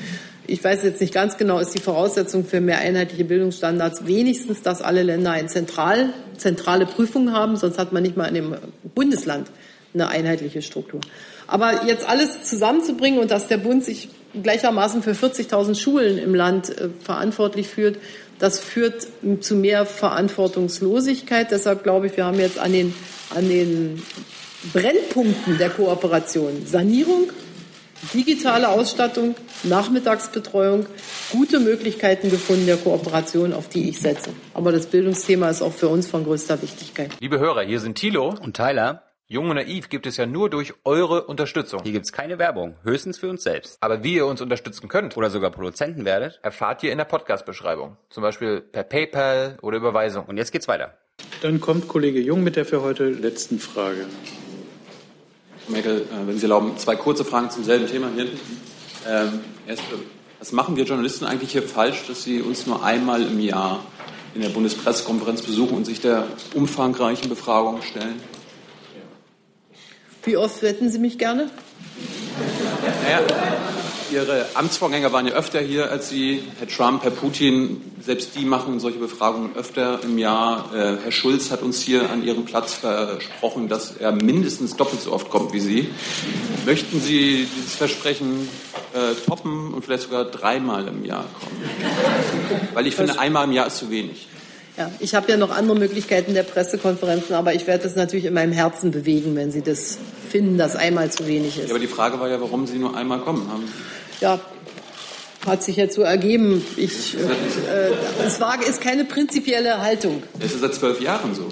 ich 0.47 0.62
weiß 0.62 0.82
jetzt 0.85 1.01
nicht 1.01 1.12
ganz 1.12 1.36
genau, 1.36 1.59
ist 1.59 1.74
die 1.74 1.82
Voraussetzung 1.82 2.44
für 2.44 2.60
mehr 2.60 2.78
einheitliche 2.78 3.24
Bildungsstandards 3.24 4.06
wenigstens, 4.06 4.62
dass 4.62 4.81
alle 4.81 5.02
Länder 5.02 5.32
eine 5.32 5.48
zentral, 5.48 6.10
zentrale 6.36 6.86
Prüfung 6.86 7.32
haben, 7.32 7.56
sonst 7.56 7.78
hat 7.78 7.93
man 7.93 8.02
nicht 8.02 8.16
mal 8.16 8.27
in 8.27 8.35
dem 8.35 8.56
Bundesland 8.94 9.51
eine 9.93 10.09
einheitliche 10.09 10.62
Struktur. 10.62 11.01
Aber 11.47 11.86
jetzt 11.86 12.09
alles 12.09 12.44
zusammenzubringen 12.44 13.20
und 13.20 13.31
dass 13.31 13.48
der 13.48 13.56
Bund 13.56 13.85
sich 13.85 14.09
gleichermaßen 14.43 15.02
für 15.02 15.12
40.000 15.12 15.74
Schulen 15.74 16.19
im 16.19 16.35
Land 16.35 16.70
äh, 16.70 16.90
verantwortlich 17.02 17.69
fühlt, 17.69 17.98
das 18.39 18.60
führt 18.60 19.06
zu 19.40 19.56
mehr 19.56 19.86
Verantwortungslosigkeit. 19.86 21.51
Deshalb 21.51 21.82
glaube 21.82 22.06
ich, 22.06 22.16
wir 22.16 22.24
haben 22.24 22.39
jetzt 22.39 22.59
an 22.59 22.73
den, 22.73 22.94
an 23.35 23.48
den 23.48 24.02
Brennpunkten 24.73 25.59
der 25.59 25.70
Kooperation 25.70 26.66
Sanierung, 26.66 27.32
digitale 28.15 28.69
Ausstattung, 28.69 29.35
Nachmittagsbetreuung, 29.65 30.86
gute 31.32 31.60
Möglichkeiten 31.60 32.31
gefunden 32.31 32.66
der 32.66 32.77
Kooperation, 32.77 33.52
auf 33.52 33.69
die 33.69 33.89
ich 33.89 33.98
setze. 33.98 34.31
Aber 34.55 34.73
das 34.73 34.86
Bildungsthema 34.86 35.48
ist 35.48 35.62
auch 35.62 35.73
für 35.73 35.89
uns 35.89 36.06
von 36.06 36.24
größter 36.24 36.62
Wichtigkeit. 36.62 37.10
Liebe 37.20 37.39
Hörer, 37.39 37.62
hier 37.62 37.81
sind 37.81 37.97
Thilo 37.97 38.35
und 38.40 38.56
Tyler. 38.56 39.07
Jung 39.30 39.50
und 39.50 39.56
Naiv 39.56 39.90
gibt 39.90 40.06
es 40.06 40.16
ja 40.16 40.24
nur 40.24 40.48
durch 40.48 40.72
eure 40.84 41.24
Unterstützung. 41.24 41.82
Hier 41.82 41.92
gibt 41.92 42.06
es 42.06 42.12
keine 42.12 42.38
Werbung, 42.38 42.76
höchstens 42.82 43.18
für 43.18 43.28
uns 43.28 43.42
selbst. 43.42 43.76
Aber 43.82 44.02
wie 44.02 44.14
ihr 44.14 44.24
uns 44.24 44.40
unterstützen 44.40 44.88
könnt 44.88 45.18
oder 45.18 45.28
sogar 45.28 45.50
Produzenten 45.50 46.06
werdet, 46.06 46.40
erfahrt 46.42 46.82
ihr 46.82 46.92
in 46.92 46.96
der 46.96 47.05
Podcast-Beschreibung. 47.05 47.98
Zum 48.09 48.22
Beispiel 48.22 48.62
per 48.62 48.84
PayPal 48.84 49.59
oder 49.60 49.76
Überweisung. 49.76 50.24
Und 50.24 50.38
jetzt 50.38 50.50
geht's 50.50 50.66
weiter. 50.66 50.96
Dann 51.42 51.60
kommt 51.60 51.88
Kollege 51.88 52.20
Jung 52.20 52.42
mit 52.42 52.56
der 52.56 52.64
für 52.64 52.80
heute 52.80 53.10
letzten 53.10 53.59
Frage. 53.59 54.06
Frau 55.66 55.72
Merkel, 55.72 56.00
äh, 56.00 56.26
wenn 56.26 56.38
Sie 56.38 56.44
erlauben, 56.44 56.78
zwei 56.78 56.96
kurze 56.96 57.26
Fragen 57.26 57.50
zum 57.50 57.64
selben 57.64 57.86
Thema 57.86 58.09
hier 58.14 58.24
hinten. 58.24 58.60
Ähm, 59.06 59.40
erst, 59.66 59.82
was 60.38 60.52
machen 60.52 60.74
wir 60.76 60.84
Journalisten 60.84 61.26
eigentlich 61.26 61.52
hier 61.52 61.64
falsch, 61.64 62.06
dass 62.06 62.22
Sie 62.22 62.40
uns 62.40 62.66
nur 62.66 62.82
einmal 62.82 63.20
im 63.20 63.40
Jahr 63.40 63.84
in 64.34 64.40
der 64.40 64.48
Bundespressekonferenz 64.48 65.42
besuchen 65.42 65.76
und 65.76 65.84
sich 65.84 66.00
der 66.00 66.26
umfangreichen 66.55 67.28
Befragung 67.28 67.82
stellen? 67.82 68.38
Wie 70.24 70.36
oft 70.36 70.60
hätten 70.62 70.90
Sie 70.90 70.98
mich 70.98 71.18
gerne? 71.18 71.50
Naja, 73.02 73.20
Ihre 74.10 74.46
Amtsvorgänger 74.54 75.12
waren 75.12 75.26
ja 75.26 75.34
öfter 75.34 75.60
hier 75.60 75.90
als 75.90 76.08
Sie. 76.08 76.42
Herr 76.58 76.68
Trump, 76.68 77.02
Herr 77.02 77.10
Putin, 77.10 77.82
selbst 78.00 78.30
die 78.36 78.44
machen 78.44 78.80
solche 78.80 78.98
Befragungen 78.98 79.54
öfter 79.54 80.00
im 80.02 80.16
Jahr. 80.18 80.70
Äh, 80.74 80.96
Herr 81.04 81.12
Schulz 81.12 81.50
hat 81.50 81.62
uns 81.62 81.82
hier 81.82 82.08
an 82.10 82.24
Ihrem 82.24 82.44
Platz 82.44 82.74
versprochen, 82.74 83.68
dass 83.68 83.96
er 83.96 84.12
mindestens 84.12 84.76
doppelt 84.76 85.02
so 85.02 85.12
oft 85.12 85.28
kommt 85.28 85.52
wie 85.52 85.60
Sie. 85.60 85.88
Möchten 86.64 87.00
Sie 87.00 87.46
dieses 87.54 87.74
Versprechen 87.74 88.48
äh, 88.94 89.14
toppen 89.26 89.74
und 89.74 89.84
vielleicht 89.84 90.04
sogar 90.04 90.24
dreimal 90.24 90.88
im 90.88 91.04
Jahr 91.04 91.26
kommen? 91.38 91.62
Weil 92.72 92.86
ich 92.86 92.96
finde, 92.96 93.18
einmal 93.18 93.44
im 93.44 93.52
Jahr 93.52 93.66
ist 93.66 93.76
zu 93.76 93.90
wenig. 93.90 94.26
Ja, 94.78 94.92
ich 95.00 95.16
habe 95.16 95.28
ja 95.28 95.36
noch 95.36 95.50
andere 95.50 95.76
Möglichkeiten 95.76 96.34
der 96.34 96.44
Pressekonferenzen, 96.44 97.34
aber 97.34 97.52
ich 97.52 97.66
werde 97.66 97.82
das 97.82 97.96
natürlich 97.96 98.26
in 98.26 98.34
meinem 98.34 98.52
Herzen 98.52 98.92
bewegen, 98.92 99.34
wenn 99.34 99.50
Sie 99.50 99.60
das 99.60 99.98
finden, 100.30 100.56
dass 100.56 100.76
einmal 100.76 101.10
zu 101.10 101.26
wenig 101.26 101.59
ist. 101.59 101.64
Ja, 101.64 101.70
aber 101.70 101.80
die 101.80 101.88
Frage 101.88 102.20
war 102.20 102.28
ja, 102.28 102.40
warum 102.40 102.64
Sie 102.68 102.78
nur 102.78 102.96
einmal 102.96 103.18
kommen 103.18 103.50
haben. 103.50 103.64
Ja, 104.20 104.38
hat 105.44 105.64
sich 105.64 105.74
jetzt 105.74 105.96
so 105.96 106.02
ergeben. 106.02 106.64
Ich, 106.76 107.14
äh, 107.14 107.90
es 108.24 108.40
war, 108.40 108.64
ist 108.64 108.80
keine 108.80 109.05
prinzipielle 109.05 109.80
Haltung. 109.80 110.22
Das 110.38 110.52
ist 110.52 110.60
seit 110.60 110.74
zwölf 110.74 111.00
Jahren 111.00 111.34
so. 111.34 111.48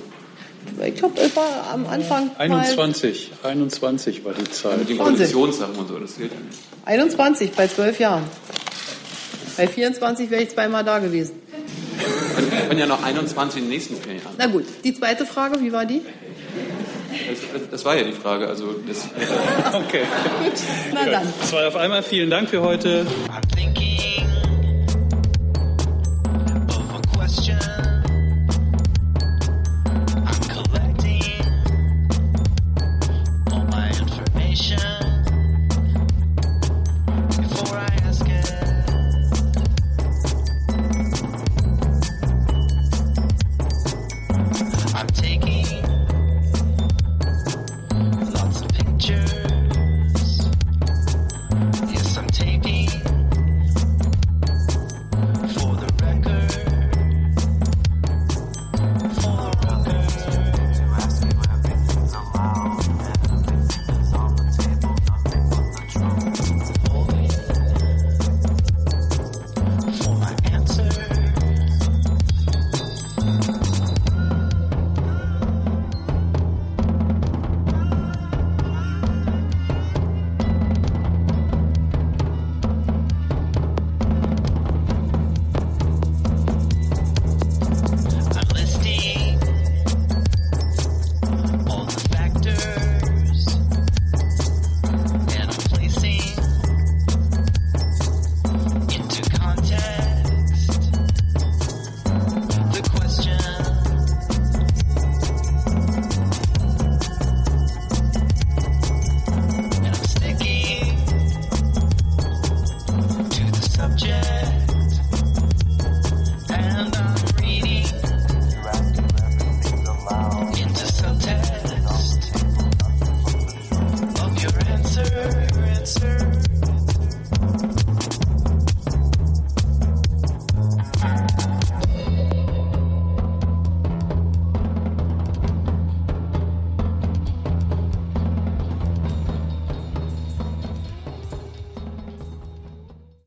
Ich 0.85 0.95
glaube, 0.95 1.21
es 1.21 1.35
war 1.35 1.69
am 1.73 1.87
Anfang. 1.87 2.31
21, 2.39 3.33
21 3.43 4.25
war 4.25 4.35
die 4.35 4.49
Zeit. 4.51 4.79
Mit 4.79 4.89
den 4.89 4.99
Koalitionssachen 4.99 5.75
und 5.75 5.89
so, 5.89 5.99
das 5.99 6.17
gilt 6.17 6.31
ja 6.31 6.39
nicht. 6.39 6.59
21 6.85 7.53
bei 7.53 7.67
zwölf 7.67 7.99
Jahren. 7.99 8.25
Bei 9.57 9.67
24 9.67 10.31
wäre 10.31 10.43
ich 10.43 10.51
zweimal 10.51 10.85
da 10.85 10.99
gewesen. 10.99 11.46
Wir 12.51 12.61
können 12.69 12.81
ja 12.81 12.87
noch 12.87 13.03
21 13.03 13.59
in 13.59 13.65
den 13.65 13.71
nächsten 13.71 13.97
vier 13.97 14.15
Jahren. 14.15 14.35
Na 14.39 14.47
gut, 14.47 14.65
die 14.85 14.95
zweite 14.95 15.27
Frage, 15.27 15.61
wie 15.61 15.73
war 15.73 15.85
die? 15.85 16.03
Das, 17.53 17.71
das 17.71 17.85
war 17.85 17.97
ja 17.97 18.05
die 18.05 18.13
Frage. 18.13 18.47
Also 18.47 18.75
das, 18.87 18.99
Okay. 19.75 20.03
Na 20.93 21.05
dann. 21.11 21.33
Das 21.41 21.53
war 21.53 21.69
auf 21.69 21.77
einmal. 21.77 22.03
Vielen 22.03 22.31
Dank 22.31 22.49
für 22.51 22.61
heute. 22.61 23.07
I'm 23.29 23.57
thinking 23.57 23.96